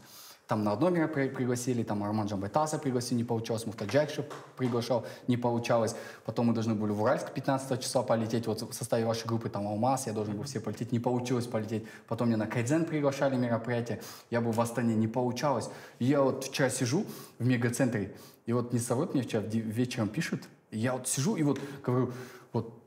Там 0.48 0.64
на 0.64 0.74
одно 0.74 0.92
мероприятие 0.92 1.32
при- 1.32 1.36
пригласили, 1.38 1.82
там 1.82 2.04
Арман 2.04 2.28
Джамбайтаса 2.28 2.78
пригласили, 2.78 3.18
не 3.18 3.24
получалось, 3.24 3.66
Муфтаджакша 3.66 4.26
приглашал, 4.58 5.04
не 5.28 5.38
получалось. 5.38 5.96
Потом 6.24 6.46
мы 6.48 6.54
должны 6.54 6.76
были 6.76 6.92
в 6.92 7.02
Уральск 7.02 7.32
15 7.32 7.82
числа 7.82 8.04
полететь, 8.04 8.46
вот 8.46 8.62
в 8.62 8.72
составе 8.72 9.06
вашей 9.06 9.26
группы 9.26 9.50
там 9.50 9.68
Алмаз, 9.68 10.06
я 10.06 10.14
должен 10.14 10.38
был 10.38 10.44
все 10.44 10.60
полететь, 10.60 10.92
не 10.92 11.00
получилось 11.00 11.48
полететь. 11.48 11.88
Потом 12.08 12.28
меня 12.28 12.38
на 12.38 12.46
Кайдзен 12.46 12.86
приглашали 12.86 13.36
мероприятие, 13.36 14.02
я 14.30 14.40
был 14.40 14.52
в 14.52 14.62
Астане, 14.62 14.94
не 14.94 15.08
получалось. 15.08 15.70
И 15.98 16.06
я 16.06 16.22
вот 16.22 16.44
вчера 16.44 16.70
сижу 16.70 17.08
в 17.40 17.46
мегацентре, 17.48 18.16
и 18.46 18.54
вот 18.54 18.72
не 18.72 18.78
соврут 18.78 19.16
мне 19.16 19.24
вчера 19.24 19.42
вечером 19.42 20.10
пишут, 20.10 20.44
я 20.70 20.94
вот 20.94 21.08
сижу 21.08 21.36
и 21.38 21.42
вот 21.42 21.60
говорю, 21.84 22.12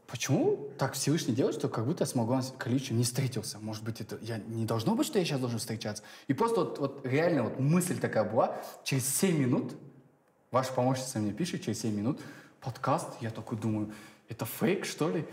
Почему 0.09 0.71
так 0.79 0.95
Всевышний 0.95 1.35
делает, 1.35 1.57
что 1.57 1.69
как 1.69 1.85
будто 1.85 2.03
я 2.03 2.07
с 2.07 2.15
Магуан 2.15 2.43
Каличем 2.57 2.97
не 2.97 3.05
встретился? 3.05 3.59
Может 3.59 3.85
быть, 3.85 4.01
это 4.01 4.19
я 4.23 4.39
не 4.39 4.65
должно 4.65 4.95
быть, 4.95 5.07
что 5.07 5.19
я 5.19 5.25
сейчас 5.27 5.39
должен 5.39 5.59
встречаться? 5.59 6.03
И 6.29 6.33
просто 6.33 6.61
вот, 6.61 6.79
вот 6.79 7.07
реально 7.07 7.43
вот 7.43 7.61
мысль 7.61 7.99
такая 7.99 8.25
была, 8.25 8.59
через 8.85 9.07
7 9.07 9.37
минут, 9.37 9.75
ваша 10.51 10.73
помощница 10.73 11.19
мне 11.19 11.35
пишет, 11.35 11.63
через 11.63 11.83
7 11.83 11.95
минут, 11.95 12.21
подкаст, 12.61 13.09
я 13.21 13.31
такой 13.31 13.59
думаю, 13.59 13.93
это 14.31 14.47
фейк, 14.47 14.87
что 14.87 15.11
ли? 15.11 15.27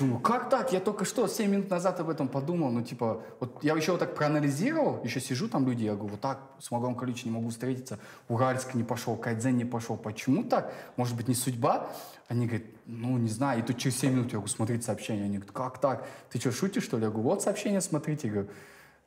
Думаю, 0.00 0.20
как 0.20 0.48
так? 0.48 0.72
Я 0.72 0.80
только 0.80 1.04
что 1.04 1.28
7 1.28 1.50
минут 1.50 1.70
назад 1.70 2.00
об 2.00 2.08
этом 2.08 2.28
подумал. 2.28 2.70
Ну, 2.70 2.82
типа, 2.82 3.22
вот 3.38 3.62
я 3.62 3.76
еще 3.76 3.92
вот 3.92 4.00
так 4.00 4.14
проанализировал, 4.14 5.02
еще 5.04 5.20
сижу 5.20 5.48
там 5.48 5.66
люди, 5.66 5.84
я 5.84 5.94
говорю, 5.94 6.12
вот 6.12 6.20
так 6.20 6.40
с 6.58 6.70
Магом 6.70 6.94
Калич 6.94 7.24
не 7.24 7.30
могу 7.30 7.50
встретиться, 7.50 7.98
Уральск 8.28 8.74
не 8.74 8.82
пошел, 8.82 9.16
Кайдзен 9.16 9.56
не 9.56 9.64
пошел. 9.64 9.96
Почему 9.96 10.44
так? 10.44 10.72
Может 10.96 11.16
быть, 11.16 11.28
не 11.28 11.34
судьба? 11.34 11.90
Они 12.28 12.46
говорят, 12.46 12.66
ну, 12.86 13.18
не 13.18 13.28
знаю. 13.28 13.60
И 13.60 13.62
тут 13.62 13.76
через 13.76 13.98
7 13.98 14.12
минут 14.12 14.26
я 14.26 14.38
говорю, 14.38 14.48
смотрите 14.48 14.84
сообщение. 14.84 15.24
Они 15.24 15.36
говорят, 15.36 15.54
как 15.54 15.78
так? 15.78 16.06
Ты 16.30 16.40
что, 16.40 16.50
шутишь, 16.50 16.84
что 16.84 16.96
ли? 16.96 17.04
Я 17.04 17.10
говорю, 17.10 17.28
вот 17.28 17.42
сообщение, 17.42 17.80
смотрите. 17.80 18.28
Я 18.28 18.34
говорю, 18.34 18.50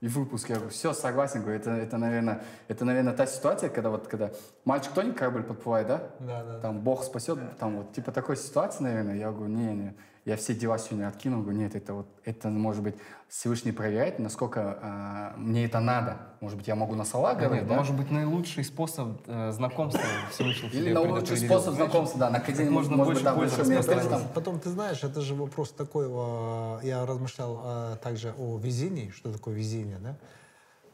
и 0.03 0.07
выпуск. 0.09 0.49
Я 0.49 0.55
говорю, 0.55 0.71
все, 0.71 0.93
согласен. 0.93 1.41
Говорю, 1.41 1.59
это, 1.59 1.71
это, 1.71 1.97
наверное, 1.97 2.43
это, 2.67 2.83
наверное, 2.83 3.13
та 3.13 3.25
ситуация, 3.25 3.69
когда 3.69 3.89
вот, 3.89 4.07
когда 4.07 4.31
мальчик 4.65 4.91
тонет, 4.91 5.17
корабль 5.17 5.43
подплывает, 5.43 5.87
да? 5.87 6.09
Да, 6.19 6.43
да. 6.43 6.59
Там 6.59 6.81
Бог 6.81 7.05
спасет, 7.05 7.39
там 7.57 7.77
вот, 7.77 7.93
типа 7.93 8.11
такой 8.11 8.35
ситуации, 8.35 8.83
наверное. 8.83 9.15
Я 9.15 9.31
говорю, 9.31 9.53
не, 9.53 9.73
не, 9.73 9.93
я 10.25 10.37
все 10.37 10.53
дела 10.55 10.77
сегодня 10.77 11.07
откинул. 11.07 11.41
Говорю, 11.41 11.59
нет, 11.59 11.75
это 11.75 11.93
вот, 11.93 12.07
это 12.23 12.49
может 12.49 12.81
быть 12.81 12.95
Всевышний 13.27 13.71
проверяет, 13.71 14.19
насколько 14.19 14.79
а, 14.81 15.33
мне 15.37 15.65
это 15.65 15.79
надо. 15.79 16.17
Может 16.39 16.57
быть, 16.57 16.67
я 16.67 16.75
могу 16.75 16.95
на 16.95 17.03
слова 17.03 17.33
говорить, 17.33 17.61
Нет, 17.63 17.67
да? 17.67 17.75
Может 17.75 17.95
быть, 17.95 18.09
наилучший 18.11 18.63
способ 18.63 19.21
э, 19.27 19.51
знакомства 19.51 20.01
Всевышний 20.31 20.69
Или 20.69 20.81
тебе 20.85 20.93
на 20.93 21.01
лучший 21.01 21.13
предопределил. 21.21 21.49
способ 21.59 21.75
знакомства, 21.75 22.19
да, 22.19 22.29
на 22.29 22.37
академии, 22.37 22.69
можно 22.69 22.95
может 22.95 23.23
быть, 23.23 23.33
больше 23.33 23.57
распространить. 23.57 24.09
там. 24.09 24.21
Потом, 24.33 24.59
ты 24.59 24.69
знаешь, 24.69 25.03
это 25.03 25.21
же 25.21 25.35
вопрос 25.35 25.71
такой, 25.71 26.07
а, 26.09 26.79
я 26.83 27.05
размышлял 27.05 27.61
а, 27.63 27.95
также 27.97 28.33
о 28.37 28.57
везении, 28.57 29.09
что 29.09 29.31
такое 29.31 29.55
везение, 29.55 29.97
да? 29.99 30.17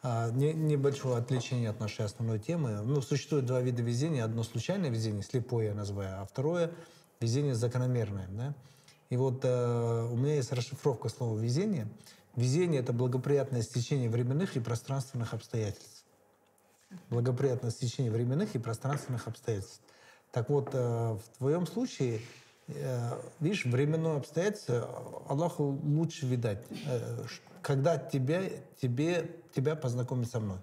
А, 0.02 0.32
не- 0.32 0.54
небольшое 0.54 1.18
отличие 1.18 1.70
от 1.70 1.80
нашей 1.80 2.06
основной 2.06 2.40
темы. 2.40 2.80
Ну, 2.84 3.02
существует 3.02 3.46
два 3.46 3.60
вида 3.62 3.82
везения. 3.84 4.24
Одно 4.24 4.44
случайное 4.44 4.90
везение, 4.90 5.24
слепое 5.24 5.68
я 5.68 5.74
называю, 5.76 6.22
а 6.22 6.26
второе 6.26 6.72
везение 7.20 7.54
закономерное, 7.54 8.28
да? 8.30 8.54
И 9.10 9.18
вот 9.18 9.42
э, 9.44 10.10
у 10.12 10.16
меня 10.16 10.36
есть 10.36 10.52
расшифровка 10.52 11.10
слова 11.10 11.38
«везение». 11.40 11.88
Везение— 12.36 12.80
это 12.82 12.94
благоприятное 12.94 13.64
стечение 13.64 14.10
временных 14.10 14.56
и 14.56 14.60
пространственных 14.60 15.34
обстоятельств 15.34 16.00
благоприятное 17.10 17.72
стечение 17.72 18.12
временных 18.12 18.56
и 18.56 18.60
пространственных 18.60 19.28
обстоятельств. 19.28 19.82
Так 20.32 20.50
вот, 20.50 20.70
э, 20.74 20.78
в 20.78 21.38
твоем 21.38 21.66
случае, 21.68 22.22
э, 22.68 23.20
видишь, 23.40 23.66
временное 23.66 24.18
обстоятельство 24.18 25.24
Аллаху 25.28 25.80
лучше 25.84 26.26
видать, 26.26 26.64
э, 26.88 27.24
когда 27.62 27.98
тебя, 27.98 28.44
тебе, 28.82 29.30
тебя 29.56 29.76
познакомить 29.76 30.30
со 30.30 30.40
мной. 30.40 30.60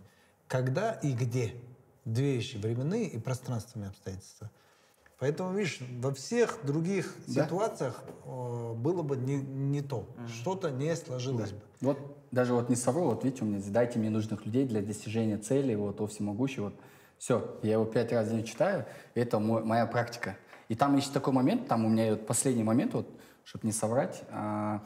Когда 0.49 0.93
и 0.93 1.13
где. 1.13 1.55
Две 2.05 2.37
вещи, 2.37 2.57
временные 2.57 3.07
и 3.07 3.19
пространственные 3.19 3.91
обстоятельства. 3.91 4.51
Поэтому, 5.19 5.55
видишь, 5.55 5.81
во 5.99 6.13
всех 6.13 6.59
других 6.63 7.15
Да. 7.27 7.45
ситуациях 7.45 8.03
э, 8.27 8.73
было 8.75 9.03
бы 9.03 9.17
не, 9.17 9.37
не 9.37 9.81
то. 9.81 10.07
Что-то 10.29 10.71
не 10.71 10.95
сложилось 10.95 11.53
бы. 11.53 11.61
Вот 11.81 11.99
даже 12.33 12.53
вот 12.55 12.69
не 12.69 12.77
совру, 12.77 13.05
вот 13.05 13.25
видите, 13.25 13.45
у 13.45 13.47
меня 13.47 13.63
дайте 13.69 13.99
мне 13.99 14.11
нужных 14.11 14.45
людей 14.45 14.67
для 14.67 14.83
достижения 14.83 15.39
цели, 15.39 15.75
вот, 15.75 16.01
о 16.01 16.07
всемогущий, 16.07 16.61
вот, 16.61 16.75
все, 17.19 17.59
я 17.63 17.73
его 17.75 17.87
пять 17.87 18.13
раз 18.13 18.29
в 18.29 18.31
день 18.33 18.45
читаю, 18.45 18.85
это 19.15 19.39
мой- 19.39 19.65
моя 19.65 19.87
практика. 19.87 20.37
И 20.69 20.75
там 20.75 20.97
есть 20.97 21.13
такой 21.15 21.33
момент, 21.33 21.67
там 21.67 21.87
у 21.87 21.89
меня 21.89 22.11
вот 22.11 22.27
последний 22.27 22.65
момент, 22.65 22.93
вот, 22.93 23.09
чтобы 23.45 23.67
не 23.67 23.73
соврать, 23.73 24.23
а, 24.31 24.83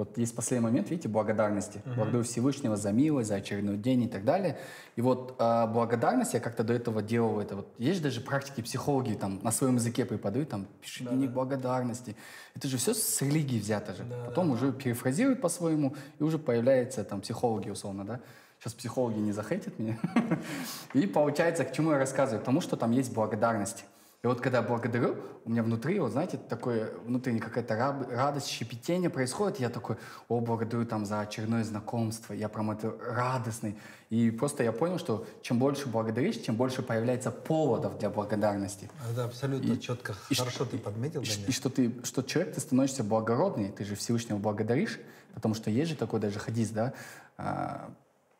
вот 0.00 0.16
есть 0.16 0.34
последний 0.34 0.64
момент, 0.64 0.88
видите, 0.88 1.08
благодарности. 1.08 1.82
Благодарю 1.84 2.22
Всевышнего 2.22 2.74
за 2.74 2.90
милость, 2.90 3.28
за 3.28 3.34
очередной 3.34 3.76
день 3.76 4.04
и 4.04 4.08
так 4.08 4.24
далее. 4.24 4.58
И 4.96 5.02
вот 5.02 5.34
а, 5.38 5.66
благодарность 5.66 6.32
я 6.32 6.40
как-то 6.40 6.64
до 6.64 6.72
этого 6.72 7.02
делал 7.02 7.38
это. 7.38 7.56
Вот 7.56 7.68
есть 7.76 8.00
даже 8.00 8.22
практики 8.22 8.62
психологи 8.62 9.12
там 9.12 9.40
на 9.42 9.52
своем 9.52 9.76
языке 9.76 10.06
преподают, 10.06 10.48
там 10.48 10.66
пиши 10.80 11.04
дневник 11.04 11.32
благодарности. 11.32 12.16
Это 12.54 12.66
же 12.66 12.78
все 12.78 12.94
с 12.94 13.20
религии 13.20 13.58
взято 13.58 13.94
же. 13.94 14.06
Потом 14.24 14.52
уже 14.52 14.72
перефразируют 14.72 15.42
по-своему, 15.42 15.94
и 16.18 16.22
уже 16.22 16.38
появляются 16.38 17.04
там 17.04 17.20
психологи 17.20 17.68
условно, 17.68 18.06
да. 18.06 18.20
Сейчас 18.58 18.72
психологи 18.72 19.18
не 19.18 19.32
захейтят 19.32 19.78
меня. 19.78 19.98
И 20.94 21.06
получается, 21.06 21.64
к 21.64 21.72
чему 21.72 21.92
я 21.92 21.98
рассказываю? 21.98 22.40
К 22.40 22.44
тому, 22.44 22.62
что 22.62 22.76
там 22.76 22.92
есть 22.92 23.12
благодарность. 23.12 23.84
И 24.22 24.26
вот 24.26 24.42
когда 24.42 24.58
я 24.58 24.62
благодарю, 24.62 25.16
у 25.46 25.50
меня 25.50 25.62
внутри, 25.62 25.98
вот 25.98 26.12
знаете, 26.12 26.36
такое 26.36 26.92
внутренняя 27.06 27.40
какая-то 27.40 27.74
радость, 28.10 28.48
щепетение 28.48 29.08
происходит. 29.08 29.60
и 29.60 29.62
Я 29.62 29.70
такой, 29.70 29.96
о, 30.28 30.40
благодарю 30.40 30.84
там 30.84 31.06
за 31.06 31.20
очередное 31.20 31.64
знакомство. 31.64 32.34
Я 32.34 32.50
прям 32.50 32.70
это 32.70 32.94
радостный. 33.00 33.78
И 34.10 34.30
просто 34.30 34.62
я 34.62 34.72
понял, 34.72 34.98
что 34.98 35.26
чем 35.40 35.58
больше 35.58 35.88
благодаришь, 35.88 36.42
тем 36.42 36.56
больше 36.56 36.82
появляется 36.82 37.30
поводов 37.30 37.98
для 37.98 38.10
благодарности. 38.10 38.90
Это 39.10 39.24
абсолютно 39.24 39.78
четко. 39.78 40.14
и 40.28 40.34
Хорошо 40.34 40.66
ты 40.66 40.76
подметил, 40.76 41.22
И, 41.22 41.48
и 41.48 41.52
что 41.52 41.70
ты, 41.70 41.90
что 42.04 42.22
человек, 42.22 42.54
ты 42.54 42.60
становишься 42.60 43.02
благородный, 43.02 43.70
ты 43.70 43.86
же 43.86 43.94
Всевышнего 43.94 44.36
благодаришь, 44.36 45.00
потому 45.32 45.54
что 45.54 45.70
есть 45.70 45.92
же 45.92 45.96
такой 45.96 46.20
даже 46.20 46.38
хадис, 46.38 46.68
да, 46.70 46.92
а, 47.38 47.90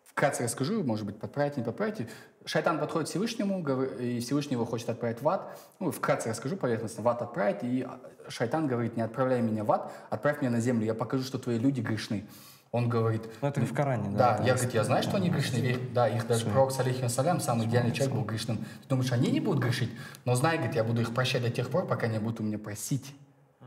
вкратце 0.05 0.43
расскажу, 0.43 0.85
может 0.85 1.07
быть, 1.07 1.19
подправите, 1.19 1.61
не 1.61 1.65
подправите. 1.65 2.07
Шайтан 2.47 2.79
подходит 2.79 3.09
к 3.09 3.11
Всевышнему, 3.11 3.61
и 3.99 4.21
Всевышний 4.21 4.55
его 4.55 4.65
хочет 4.65 4.89
отправить 4.89 5.21
в 5.21 5.29
ад. 5.29 5.59
Ну, 5.79 5.91
вкратце 5.91 6.31
расскажу 6.31 6.57
поверхностно. 6.57 7.03
В 7.03 7.09
ад 7.09 7.21
отправить, 7.21 7.63
и 7.63 7.83
а, 7.83 8.01
шайтан 8.29 8.67
говорит, 8.67 8.97
не 8.97 9.03
отправляй 9.03 9.43
меня 9.43 9.63
в 9.63 9.71
ад, 9.71 9.93
отправь 10.09 10.41
меня 10.41 10.51
на 10.51 10.61
землю, 10.61 10.87
я 10.87 10.95
покажу, 10.95 11.23
что 11.23 11.39
твои 11.39 11.59
люди 11.59 11.81
грешны. 11.81 12.27
Он 12.73 12.89
говорит, 12.89 13.23
Ну, 13.43 13.49
это 13.49 13.61
в 13.63 13.75
Коране, 13.75 14.17
да. 14.17 14.39
да, 14.39 14.45
я, 14.45 14.55
говорит, 14.55 14.75
я 14.75 14.85
знаю, 14.85 15.03
что 15.03 15.17
они 15.17 15.29
грешны. 15.29 15.77
Да, 15.93 16.09
их 16.09 16.27
даже 16.29 16.47
пророк, 16.47 16.71
салихи 16.71 17.07
салям, 17.09 17.41
самый 17.41 17.67
идеальный 17.67 17.93
человек 17.93 18.15
был 18.15 18.25
грешным. 18.25 18.59
Ты 18.59 18.89
думаешь, 18.89 19.11
они 19.11 19.31
не 19.31 19.41
будут 19.41 19.63
грешить? 19.63 19.91
Но 20.25 20.37
знай, 20.37 20.57
говорит, 20.57 20.77
я 20.77 20.85
буду 20.85 21.01
их 21.01 21.13
прощать 21.13 21.43
до 21.43 21.51
тех 21.51 21.69
пор, 21.69 21.87
пока 21.87 22.07
они 22.07 22.19
будут 22.19 22.41
у 22.41 22.45
меня 22.45 22.59
просить. 22.59 23.13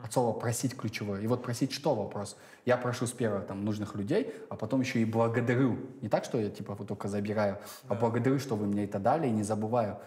От 0.03 0.11
слова 0.11 0.33
просить 0.37 0.75
ключевое. 0.75 1.21
И 1.21 1.27
вот 1.27 1.41
просить 1.43 1.71
что 1.71 1.95
вопрос? 1.95 2.35
Я 2.65 2.75
прошу 2.75 3.07
с 3.07 3.11
первого 3.11 3.41
там 3.41 3.63
нужных 3.63 3.95
людей, 3.95 4.33
а 4.49 4.55
потом 4.55 4.81
еще 4.81 4.99
и 4.99 5.05
благодарю. 5.05 5.77
Не 6.01 6.09
так, 6.09 6.25
что 6.25 6.37
я 6.39 6.49
типа 6.49 6.75
вот 6.75 6.87
только 6.87 7.07
забираю, 7.07 7.57
а 7.87 7.95
благодарю, 7.95 8.37
что 8.39 8.55
вы 8.55 8.65
мне 8.67 8.83
это 8.83 8.99
дали, 8.99 9.27
и 9.27 9.31
не 9.31 9.43
забываю. 9.43 9.97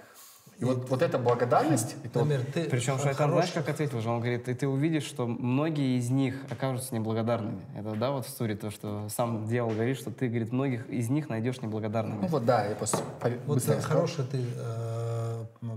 И, 0.59 0.65
вот, 0.65 0.89
вот 0.89 1.03
эта 1.03 1.19
благодарность, 1.19 1.97
это 2.03 2.19
вот- 2.21 2.29
Дамир, 2.29 2.45
ты 2.47 2.65
Причем 2.65 2.97
Шайтан, 2.99 3.29
хорош- 3.31 3.33
знаешь, 3.47 3.53
как 3.53 3.69
ответил 3.69 4.01
же? 4.01 4.09
Он 4.09 4.21
говорит, 4.21 4.49
и 4.49 4.55
ты 4.55 4.67
увидишь, 4.67 5.05
что 5.05 5.27
многие 5.27 5.99
из 5.99 6.09
них 6.11 6.35
окажутся 6.51 6.95
неблагодарными. 6.95 7.61
Это, 7.77 7.95
да, 7.95 8.11
вот 8.11 8.25
в 8.27 8.31
суре 8.31 8.57
то, 8.57 8.71
что 8.71 9.07
сам 9.11 9.47
дьявол 9.47 9.73
говорит, 9.73 9.99
что 9.99 10.11
ты, 10.11 10.29
говорит, 10.29 10.53
многих 10.53 10.89
из 10.89 11.11
них 11.11 11.29
найдешь 11.29 11.61
неблагодарными. 11.61 12.23
ну 12.23 12.29
вот 12.29 12.47
да, 12.47 12.65
я 12.67 12.75
просто 12.75 12.99
Вот 13.47 13.57
быстро 13.57 13.75
э, 13.75 13.81
хороший 13.83 14.25
ты 14.25 14.39
э, 14.57 14.96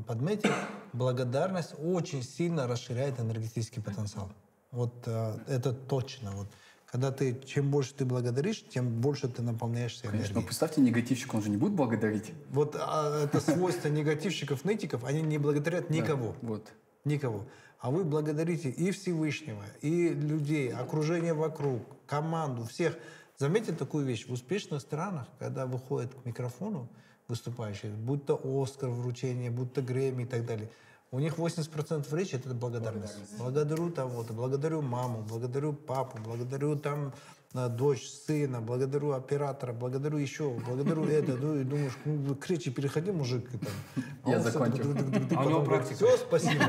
подметил. 0.08 0.52
Благодарность 0.94 1.74
очень 1.78 2.24
сильно 2.24 2.68
расширяет 2.68 3.20
энергетический 3.20 3.82
потенциал. 3.82 4.32
Вот 4.72 4.94
э, 5.06 5.38
это 5.48 5.74
точно. 5.74 6.32
Вот. 6.32 6.48
Когда 6.92 7.12
ты, 7.12 7.40
чем 7.46 7.70
больше 7.70 7.94
ты 7.94 8.06
благодаришь, 8.06 8.64
тем 8.68 9.02
больше 9.02 9.28
ты 9.28 9.42
наполняешься 9.42 10.04
Конечно, 10.04 10.20
но 10.20 10.26
энергией. 10.26 10.46
представьте, 10.46 10.82
негативщик, 10.82 11.34
он 11.34 11.44
же 11.44 11.50
не 11.50 11.58
будет 11.58 11.74
благодарить. 11.74 12.32
Вот 12.50 12.76
а, 12.80 13.26
это 13.26 13.40
свойство 13.40 13.90
негативщиков, 13.90 14.66
нытиков, 14.66 15.04
они 15.04 15.22
не 15.22 15.38
благодарят 15.38 15.90
никого. 15.90 16.36
Вот. 16.42 16.72
Никого. 17.06 17.46
А 17.80 17.92
вы 17.92 18.04
благодарите 18.04 18.70
и 18.70 18.92
Всевышнего, 18.92 19.64
и 19.82 20.10
людей, 20.10 20.72
окружение 20.72 21.34
вокруг, 21.34 21.84
команду, 22.08 22.66
всех 22.66 22.98
Заметьте 23.40 23.72
такую 23.72 24.06
вещь. 24.06 24.28
В 24.28 24.34
успешных 24.34 24.82
странах, 24.82 25.26
когда 25.40 25.66
выходит 25.66 26.14
к 26.14 26.26
микрофону 26.26 26.90
выступающий, 27.30 27.90
будь 27.90 28.26
то 28.26 28.40
Оскар 28.44 28.90
вручение, 28.90 29.52
будь 29.52 29.74
то 29.74 29.82
Грэмми 29.82 30.24
и 30.24 30.26
так 30.26 30.46
далее, 30.46 30.70
у 31.12 31.20
них 31.20 31.38
80% 31.38 32.16
речи 32.16 32.36
это 32.36 32.54
благодарность. 32.54 33.18
Благодарю 33.38 33.90
того-то, 33.90 34.34
благодарю 34.34 34.82
маму, 34.82 35.26
благодарю 35.28 35.74
папу, 35.74 36.20
благодарю 36.24 36.76
там 36.76 37.14
э, 37.56 37.68
дочь, 37.68 38.08
сына, 38.08 38.62
благодарю 38.62 39.14
оператора, 39.14 39.74
благодарю 39.74 40.20
еще, 40.20 40.52
благодарю 40.52 41.06
это. 41.06 41.36
Ну 41.36 41.56
и 41.56 41.64
думаешь, 41.64 41.94
ну, 42.06 42.36
к 42.36 42.48
речи 42.48 42.70
переходи, 42.70 43.12
мужик. 43.12 43.44
и 43.52 43.58
там. 43.58 44.04
А 44.24 44.30
Я 44.30 44.40
закончил. 44.40 44.96
А 45.36 45.46
у 45.46 45.50
него 45.50 45.64
практика. 45.64 45.96
Все, 45.96 46.18
спасибо. 46.18 46.66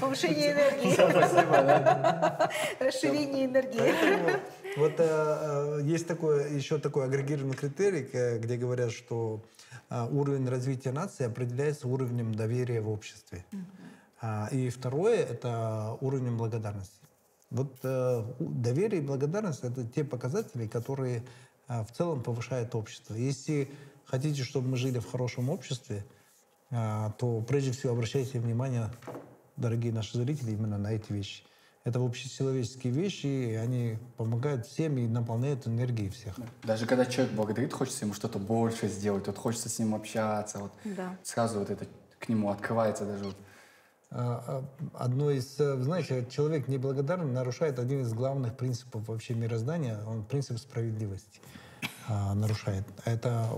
Повышение 0.00 0.52
энергии, 0.52 0.94
Спасибо, 0.94 1.50
да. 1.50 2.50
расширение 2.80 3.44
энергии. 3.44 4.40
Вот 4.76 4.94
э, 4.98 5.04
э, 5.06 5.80
есть 5.84 6.06
такой, 6.08 6.52
еще 6.52 6.78
такой 6.78 7.04
агрегированный 7.04 7.54
критерий, 7.54 8.08
э, 8.12 8.38
где 8.38 8.56
говорят, 8.56 8.90
что 8.90 9.44
э, 9.88 10.08
уровень 10.10 10.48
развития 10.48 10.90
нации 10.90 11.26
определяется 11.26 11.86
уровнем 11.86 12.34
доверия 12.34 12.80
в 12.80 12.88
обществе. 12.88 13.44
А, 14.20 14.48
И 14.50 14.70
второе– 14.70 15.16
это 15.30 15.96
уровнем 16.00 16.36
благодарности. 16.36 16.96
Вот 17.50 17.78
э, 17.84 18.24
доверие 18.40 19.00
и 19.00 19.04
благодарность– 19.04 19.60
это 19.62 19.86
те 19.86 20.02
показатели, 20.02 20.66
которые 20.66 21.22
э, 21.68 21.84
в 21.84 21.92
целом 21.92 22.22
повышают 22.22 22.74
общество. 22.74 23.14
Если 23.14 23.70
хотите, 24.04 24.42
чтобы 24.42 24.68
мы 24.68 24.76
жили 24.76 24.98
в 24.98 25.08
хорошем 25.08 25.50
обществе, 25.50 26.04
а, 26.70 27.10
то 27.18 27.40
прежде 27.42 27.70
всего 27.70 27.92
обращайте 27.92 28.40
внимание, 28.40 28.90
дорогие 29.56 29.92
наши 29.92 30.18
зрители, 30.18 30.50
именно 30.50 30.78
на 30.78 30.92
эти 30.92 31.12
вещи. 31.12 31.44
Это 31.84 32.00
общечеловеческие 32.00 32.94
вещи, 32.94 33.26
и 33.26 33.54
они 33.56 33.98
помогают 34.16 34.66
всем 34.66 34.96
и 34.96 35.06
наполняют 35.06 35.66
энергией 35.66 36.08
всех. 36.08 36.34
Даже 36.62 36.86
когда 36.86 37.04
человек 37.04 37.34
благодарит, 37.34 37.74
хочется 37.74 38.06
ему 38.06 38.14
что-то 38.14 38.38
больше 38.38 38.88
сделать, 38.88 39.26
вот 39.26 39.36
хочется 39.36 39.68
с 39.68 39.78
ним 39.78 39.94
общаться, 39.94 40.60
вот 40.60 40.72
Да. 40.84 41.14
сразу 41.22 41.58
вот 41.58 41.68
это 41.68 41.86
к 42.18 42.28
нему 42.30 42.48
открывается 42.48 43.04
даже 43.04 43.24
вот. 43.24 43.36
А, 44.10 44.64
а, 44.94 45.04
Одно 45.04 45.30
из, 45.30 45.60
э, 45.60 45.76
знаете, 45.82 46.26
человек 46.30 46.68
неблагодарный 46.68 47.30
нарушает 47.30 47.78
один 47.78 48.00
из 48.00 48.14
главных 48.14 48.56
принципов 48.56 49.06
вообще 49.08 49.34
мироздания, 49.34 49.98
он 50.06 50.24
принцип 50.24 50.58
справедливости 50.58 51.40
а, 52.08 52.32
нарушает. 52.34 52.86
Это 53.04 53.50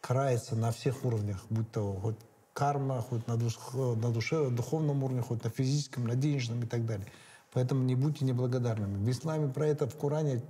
карается 0.00 0.54
на 0.54 0.70
всех 0.70 1.04
уровнях, 1.04 1.44
будь 1.50 1.72
то 1.72 1.92
хоть 1.94 2.16
карма, 2.52 3.00
хоть 3.02 3.26
на, 3.26 3.32
душ- 3.32 3.96
на 3.96 4.12
душе, 4.12 4.48
духовном 4.50 5.02
уровне, 5.02 5.22
хоть 5.22 5.42
на 5.42 5.50
физическом, 5.50 6.06
на 6.06 6.14
денежном 6.14 6.62
и 6.62 6.66
так 6.66 6.86
далее. 6.86 7.06
Поэтому 7.52 7.82
не 7.82 7.94
будьте 7.94 8.24
неблагодарными. 8.24 8.96
В 8.96 9.10
исламе 9.10 9.48
про 9.48 9.66
это 9.66 9.86
в 9.86 9.96
Коране 9.96 10.42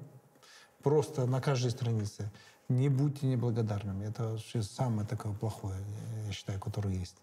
просто 0.83 1.27
на 1.27 1.41
каждой 1.41 1.71
странице. 1.71 2.31
Не 2.69 2.89
будьте 2.89 3.27
неблагодарными. 3.27 4.05
Это 4.07 4.29
вообще 4.29 4.63
самое 4.63 5.07
такое 5.07 5.33
плохое, 5.33 5.77
я 6.27 6.33
считаю, 6.33 6.61
которое 6.61 6.95
есть. 6.95 7.17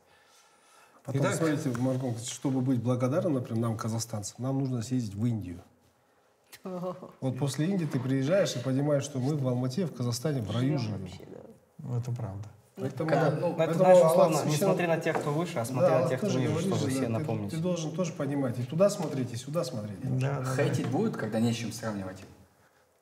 Потом, 1.03 1.21
Итак- 1.21 1.35
смотрите, 1.35 1.69
Маркон, 1.79 2.15
чтобы 2.17 2.61
быть 2.61 2.81
благодарным, 2.81 3.35
например, 3.35 3.61
нам, 3.61 3.77
казахстанцам, 3.77 4.37
нам 4.39 4.57
нужно 4.57 4.81
съездить 4.81 5.13
в 5.13 5.25
Индию. 5.25 5.61
Вот 7.21 7.37
после 7.37 7.67
Индии 7.69 7.85
ты 7.85 7.99
приезжаешь 7.99 8.55
и 8.55 8.59
понимаешь, 8.59 9.03
что 9.03 9.19
мы 9.19 9.35
в 9.35 9.47
Алмате, 9.47 9.85
в 9.85 9.93
Казахстане, 9.93 10.41
в 10.41 10.49
раю 10.51 10.79
живем. 10.79 11.07
Это 11.95 12.11
правда. 12.11 12.49
Поэтому, 12.77 13.09
Когда, 13.09 13.31
ну, 13.31 13.47
это 13.47 13.55
поэтому 13.57 13.77
знаешь, 13.79 13.97
Аллах 13.99 14.11
условно, 14.11 14.49
не 14.49 14.55
священ- 14.55 14.63
смотри 14.65 14.87
на 14.87 14.97
тех, 14.99 15.19
кто 15.19 15.31
выше, 15.31 15.59
а 15.59 15.65
смотри 15.65 15.89
Да, 15.91 15.99
на 16.01 16.09
тех, 16.09 16.19
кто 16.19 16.29
ниже, 16.39 16.59
чтобы 16.59 16.75
же, 16.77 16.87
все 16.89 16.99
да, 16.99 17.05
ты- 17.05 17.11
напомнить. 17.11 17.51
Ты, 17.51 17.57
должен 17.57 17.91
тоже 17.91 18.11
понимать. 18.11 18.59
И 18.59 18.63
туда 18.63 18.89
смотреть, 18.89 19.31
и 19.33 19.37
сюда 19.37 19.63
смотреть. 19.63 19.99
Да, 20.19 20.41
да, 20.41 20.55
Хейтить 20.55 20.87
будет, 20.89 21.15
когда 21.15 21.39
не 21.39 21.53
с 21.53 21.55
чем 21.55 21.71
сравнивать. 21.71 22.21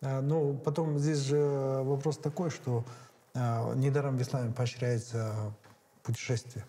А, 0.01 0.21
Ну, 0.21 0.53
потом 0.55 0.99
здесь 0.99 1.19
же 1.19 1.39
вопрос 1.83 2.17
такой, 2.17 2.51
что 2.51 2.85
а, 3.33 3.73
недаром 3.73 4.15
в 4.17 4.21
исламе 4.21 4.53
поощряется 4.53 5.33
путешествие. 6.03 6.65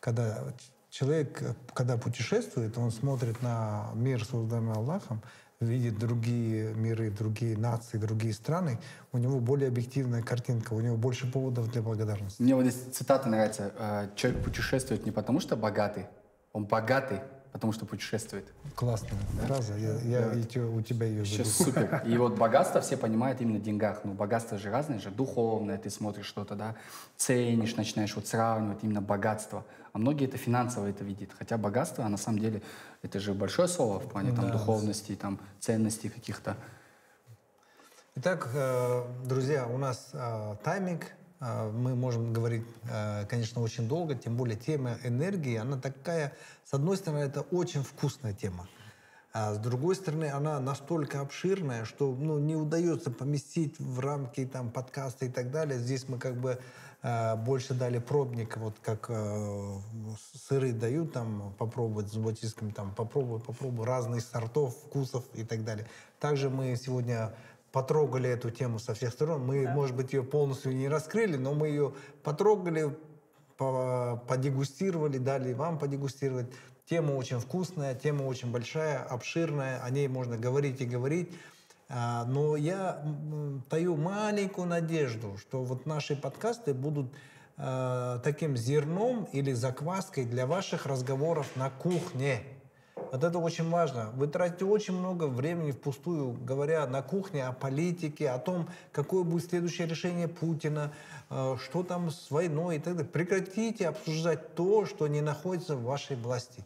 Когда 0.00 0.44
человек, 0.90 1.42
когда 1.72 1.96
путешествует, 1.96 2.76
он 2.76 2.90
смотрит 2.90 3.40
на 3.40 3.90
мир, 3.94 4.22
созданный 4.26 4.74
Аллахом, 4.74 5.22
видит 5.60 5.98
другие 5.98 6.72
миры, 6.74 7.10
другие 7.10 7.56
нации, 7.56 7.98
другие 7.98 8.32
страны, 8.32 8.78
у 9.12 9.18
него 9.18 9.40
более 9.40 9.68
объективная 9.68 10.22
картинка, 10.22 10.72
у 10.72 10.80
него 10.80 10.96
больше 10.96 11.30
поводов 11.30 11.70
для 11.70 11.82
благодарности. 11.82 12.40
Мне 12.40 12.54
вот 12.54 12.64
здесь 12.64 12.94
цитата 12.94 13.28
нравится. 13.28 13.72
э, 13.78 14.08
Человек 14.16 14.42
путешествует 14.42 15.04
не 15.04 15.12
потому, 15.12 15.38
что 15.38 15.56
богатый, 15.56 16.06
он 16.54 16.64
богатый, 16.64 17.20
потому 17.52 17.72
что 17.72 17.84
путешествует. 17.86 18.44
Классная 18.74 19.18
фраза, 19.46 19.74
я, 19.76 19.94
я 20.00 20.34
и 20.34 20.42
те- 20.44 20.60
у 20.60 20.80
тебя 20.82 21.06
ее 21.06 21.24
Сейчас 21.24 21.48
забыл. 21.58 21.72
супер. 21.72 22.02
И 22.06 22.16
вот 22.16 22.36
богатство 22.38 22.80
все 22.80 22.96
понимают 22.96 23.40
именно 23.40 23.58
в 23.58 23.62
деньгах. 23.62 24.00
Ну, 24.04 24.12
богатство 24.12 24.56
же 24.58 24.70
разное 24.70 24.98
же. 24.98 25.10
Духовное, 25.10 25.76
ты 25.78 25.90
смотришь 25.90 26.26
что-то, 26.26 26.54
да, 26.54 26.76
ценишь, 27.16 27.76
начинаешь 27.76 28.14
вот 28.16 28.26
сравнивать 28.26 28.78
именно 28.82 29.02
богатство. 29.02 29.64
А 29.92 29.98
многие 29.98 30.26
это 30.28 30.36
финансово 30.36 30.86
это 30.86 31.02
видят. 31.02 31.30
Хотя 31.36 31.58
богатство, 31.58 32.04
а 32.04 32.08
на 32.08 32.16
самом 32.16 32.38
деле, 32.38 32.62
это 33.02 33.18
же 33.18 33.34
большое 33.34 33.66
слово 33.68 33.98
в 33.98 34.08
плане 34.08 34.30
там 34.32 34.46
Да. 34.46 34.52
духовности, 34.52 35.16
там 35.16 35.40
ценностей 35.58 36.08
каких-то. 36.08 36.56
Итак, 38.16 38.48
э, 38.54 39.02
друзья, 39.24 39.66
у 39.66 39.78
нас 39.78 40.10
э, 40.12 40.56
тайминг. 40.62 41.06
Э, 41.40 41.70
Мы 41.70 41.94
можем 41.94 42.32
говорить, 42.32 42.64
э, 42.88 43.26
конечно, 43.26 43.62
очень 43.62 43.88
долго, 43.88 44.14
тем 44.14 44.36
более 44.36 44.56
тема 44.56 44.98
энергии, 45.04 45.56
она 45.56 45.76
такая, 45.78 46.32
с 46.64 46.74
одной 46.74 46.96
стороны, 46.96 47.20
это 47.20 47.40
очень 47.40 47.82
вкусная 47.82 48.34
тема. 48.34 48.68
А 49.32 49.54
с 49.54 49.58
другой 49.58 49.94
стороны, 49.94 50.24
она 50.24 50.58
настолько 50.58 51.20
обширная, 51.20 51.84
что 51.84 52.12
ну, 52.12 52.38
не 52.40 52.56
удается 52.56 53.12
поместить 53.12 53.78
в 53.78 54.00
рамки 54.00 54.44
там, 54.44 54.70
подкаста 54.70 55.24
и 55.24 55.28
так 55.28 55.52
далее. 55.52 55.78
Здесь 55.78 56.08
мы 56.08 56.18
как 56.18 56.34
бы 56.36 56.58
э, 57.02 57.36
больше 57.36 57.74
дали 57.74 58.00
пробник, 58.00 58.56
вот 58.56 58.78
как 58.82 59.06
э, 59.08 59.78
сыры 60.34 60.72
дают 60.72 61.12
там 61.12 61.54
попробовать 61.58 62.08
с 62.12 62.16
батисками, 62.16 62.72
там 62.72 62.92
попробуй, 62.92 63.38
попробуй 63.38 63.86
разных 63.86 64.22
сортов, 64.22 64.76
вкусов 64.76 65.24
и 65.34 65.44
так 65.44 65.62
далее. 65.62 65.86
Также 66.18 66.50
мы 66.50 66.74
сегодня 66.74 67.32
потрогали 67.72 68.28
эту 68.28 68.50
тему 68.50 68.78
со 68.78 68.94
всех 68.94 69.12
сторон. 69.12 69.44
Мы, 69.46 69.68
может 69.68 69.96
быть, 69.96 70.12
ее 70.12 70.22
полностью 70.22 70.74
не 70.74 70.88
раскрыли, 70.88 71.36
но 71.36 71.54
мы 71.54 71.68
ее 71.68 71.94
потрогали, 72.22 72.96
по- 73.56 74.22
подегустировали, 74.26 75.18
дали 75.18 75.52
вам 75.52 75.78
подегустировать. 75.78 76.50
Тема 76.88 77.12
очень 77.12 77.38
вкусная, 77.38 77.94
тема 77.94 78.24
очень 78.24 78.50
большая, 78.50 78.98
обширная, 79.04 79.80
о 79.82 79.90
ней 79.90 80.08
можно 80.08 80.36
говорить 80.36 80.80
и 80.80 80.84
говорить. 80.86 81.30
А, 81.88 82.24
Но 82.24 82.56
я 82.56 83.02
таю 83.68 83.96
маленькую 83.96 84.66
надежду, 84.66 85.36
что 85.38 85.62
вот 85.62 85.86
наши 85.86 86.16
подкасты 86.16 86.74
будут 86.74 87.12
а, 87.56 88.18
таким 88.20 88.56
зерном 88.56 89.24
или 89.32 89.52
закваской 89.52 90.24
для 90.24 90.46
ваших 90.46 90.86
разговоров 90.86 91.46
на 91.56 91.70
кухне. 91.70 92.42
Вот 93.10 93.24
это 93.24 93.38
очень 93.38 93.68
важно. 93.68 94.10
Вы 94.14 94.28
тратите 94.28 94.64
очень 94.64 94.96
много 94.96 95.24
времени 95.24 95.72
впустую, 95.72 96.32
говоря 96.44 96.86
на 96.86 97.02
кухне 97.02 97.44
о 97.44 97.52
политике, 97.52 98.30
о 98.30 98.38
том, 98.38 98.68
какое 98.92 99.24
будет 99.24 99.48
следующее 99.48 99.88
решение 99.88 100.28
Путина, 100.28 100.92
э, 101.28 101.56
что 101.60 101.82
там 101.82 102.10
с 102.10 102.30
войной 102.30 102.76
и 102.76 102.78
так 102.78 102.94
далее. 102.94 103.10
Прекратите 103.10 103.88
обсуждать 103.88 104.54
то, 104.54 104.86
что 104.86 105.08
не 105.08 105.22
находится 105.22 105.74
в 105.74 105.82
вашей 105.82 106.16
власти. 106.16 106.64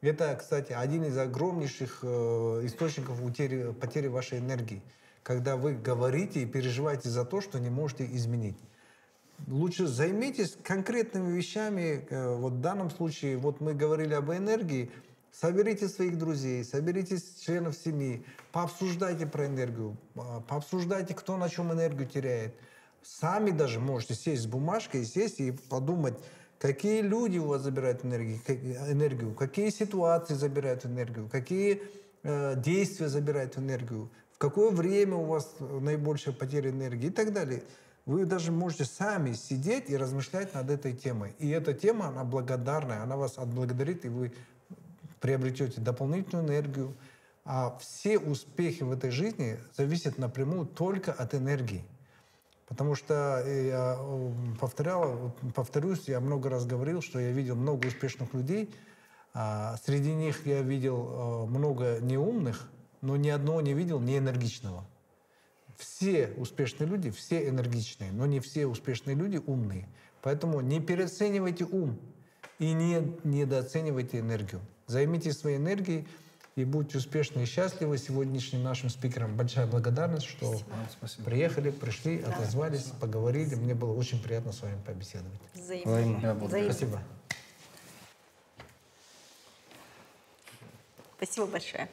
Это, 0.00 0.34
кстати, 0.34 0.72
один 0.72 1.04
из 1.04 1.16
огромнейших 1.16 2.00
э, 2.02 2.60
источников 2.64 3.22
утери, 3.22 3.72
потери 3.72 4.08
вашей 4.08 4.38
энергии. 4.38 4.82
Когда 5.22 5.56
вы 5.56 5.74
говорите 5.74 6.40
и 6.40 6.46
переживаете 6.46 7.10
за 7.10 7.24
то, 7.24 7.40
что 7.40 7.60
не 7.60 7.70
можете 7.70 8.04
изменить 8.06 8.58
лучше 9.46 9.86
займитесь 9.86 10.56
конкретными 10.62 11.36
вещами. 11.36 12.06
Э, 12.10 12.34
Вот 12.34 12.54
в 12.54 12.60
данном 12.60 12.90
случае, 12.90 13.36
вот 13.36 13.60
мы 13.60 13.74
говорили 13.74 14.14
об 14.14 14.30
энергии, 14.30 14.90
соберите 15.40 15.88
своих 15.88 16.18
друзей, 16.18 16.64
соберите 16.64 17.18
членов 17.40 17.76
семьи, 17.76 18.24
пообсуждайте 18.52 19.26
про 19.26 19.46
энергию, 19.46 19.96
а, 20.16 20.40
пообсуждайте, 20.40 21.14
кто 21.14 21.36
на 21.36 21.48
чем 21.48 21.72
энергию 21.72 22.08
теряет. 22.08 22.54
Сами 23.02 23.50
даже 23.50 23.78
можете 23.78 24.14
сесть 24.14 24.42
с 24.42 24.46
бумажкой, 24.46 25.04
сесть 25.04 25.40
и 25.40 25.52
подумать, 25.52 26.14
какие 26.58 27.02
люди 27.02 27.38
у 27.38 27.48
вас 27.48 27.62
забирают 27.62 28.04
энергию, 28.04 28.38
энергию 28.90 29.34
какие 29.34 29.70
ситуации 29.70 30.34
забирают 30.34 30.86
энергию, 30.86 31.28
какие 31.28 31.82
э, 32.22 32.54
действия 32.56 33.08
забирают 33.08 33.58
энергию, 33.58 34.10
в 34.32 34.38
какое 34.38 34.70
время 34.70 35.16
у 35.16 35.24
вас 35.24 35.54
наибольшая 35.60 36.34
потеря 36.34 36.70
энергии 36.70 37.08
и 37.08 37.12
так 37.12 37.32
далее. 37.32 37.62
Вы 38.06 38.24
даже 38.24 38.52
можете 38.52 38.84
сами 38.84 39.32
сидеть 39.32 39.90
и 39.90 39.96
размышлять 39.96 40.54
над 40.54 40.70
этой 40.70 40.92
темой. 40.92 41.34
И 41.40 41.48
эта 41.48 41.74
тема, 41.74 42.06
она 42.06 42.22
благодарная, 42.22 43.02
она 43.02 43.16
вас 43.16 43.36
отблагодарит, 43.36 44.04
и 44.04 44.08
вы 44.08 44.32
приобретете 45.20 45.80
дополнительную 45.80 46.46
энергию. 46.46 46.94
А 47.44 47.78
все 47.78 48.18
успехи 48.18 48.82
в 48.82 48.90
этой 48.90 49.10
жизни 49.10 49.58
зависят 49.76 50.18
напрямую 50.18 50.66
только 50.66 51.12
от 51.12 51.34
энергии. 51.34 51.84
Потому 52.66 52.96
что 52.96 53.42
э, 53.44 53.68
я 53.68 53.96
э, 53.98 54.32
повторял, 54.60 55.32
повторюсь, 55.54 56.08
я 56.08 56.18
много 56.20 56.50
раз 56.50 56.66
говорил, 56.66 57.00
что 57.00 57.20
я 57.20 57.30
видел 57.30 57.54
много 57.54 57.86
успешных 57.86 58.34
людей. 58.34 58.74
а 59.32 59.76
Среди 59.84 60.12
них 60.12 60.46
я 60.46 60.62
видел 60.62 61.46
э, 61.46 61.46
много 61.46 62.00
неумных, 62.00 62.68
но 63.00 63.16
ни 63.16 63.28
одного 63.28 63.60
не 63.60 63.74
видел 63.74 64.00
неэнергичного. 64.00 64.84
все 65.76 66.34
успешные 66.36 66.88
люди, 66.88 67.10
все 67.10 67.48
энергичные, 67.48 68.10
но 68.10 68.26
не 68.26 68.40
все 68.40 68.66
успешные 68.66 69.14
люди 69.14 69.40
умные. 69.46 69.88
Поэтому 70.22 70.60
не 70.60 70.80
переоценивайте 70.80 71.64
ум 71.64 72.00
и 72.58 72.72
не 72.72 73.16
недооценивайте 73.22 74.18
энергию. 74.18 74.60
Займитесь 74.86 75.38
своей 75.38 75.56
энергией 75.56 76.06
и 76.54 76.64
будьте 76.64 76.98
успешны 76.98 77.42
и 77.42 77.44
счастливы. 77.46 77.98
Сегодняшним 77.98 78.62
нашим 78.62 78.88
спикерам 78.88 79.36
большая 79.36 79.66
благодарность, 79.66 80.26
что 80.26 80.58
приехали, 81.24 81.70
пришли, 81.70 82.20
отозвались, 82.22 82.92
поговорили. 83.00 83.54
Мне 83.56 83.74
было 83.74 83.92
очень 83.92 84.22
приятно 84.22 84.52
с 84.52 84.62
вами 84.62 84.78
побеседовать. 84.86 85.40
Взаимно. 85.54 85.90
Взаимно. 85.90 86.34
Взаимно. 86.34 86.72
Спасибо. 86.72 87.02
Спасибо 91.16 91.46
большое. 91.46 91.88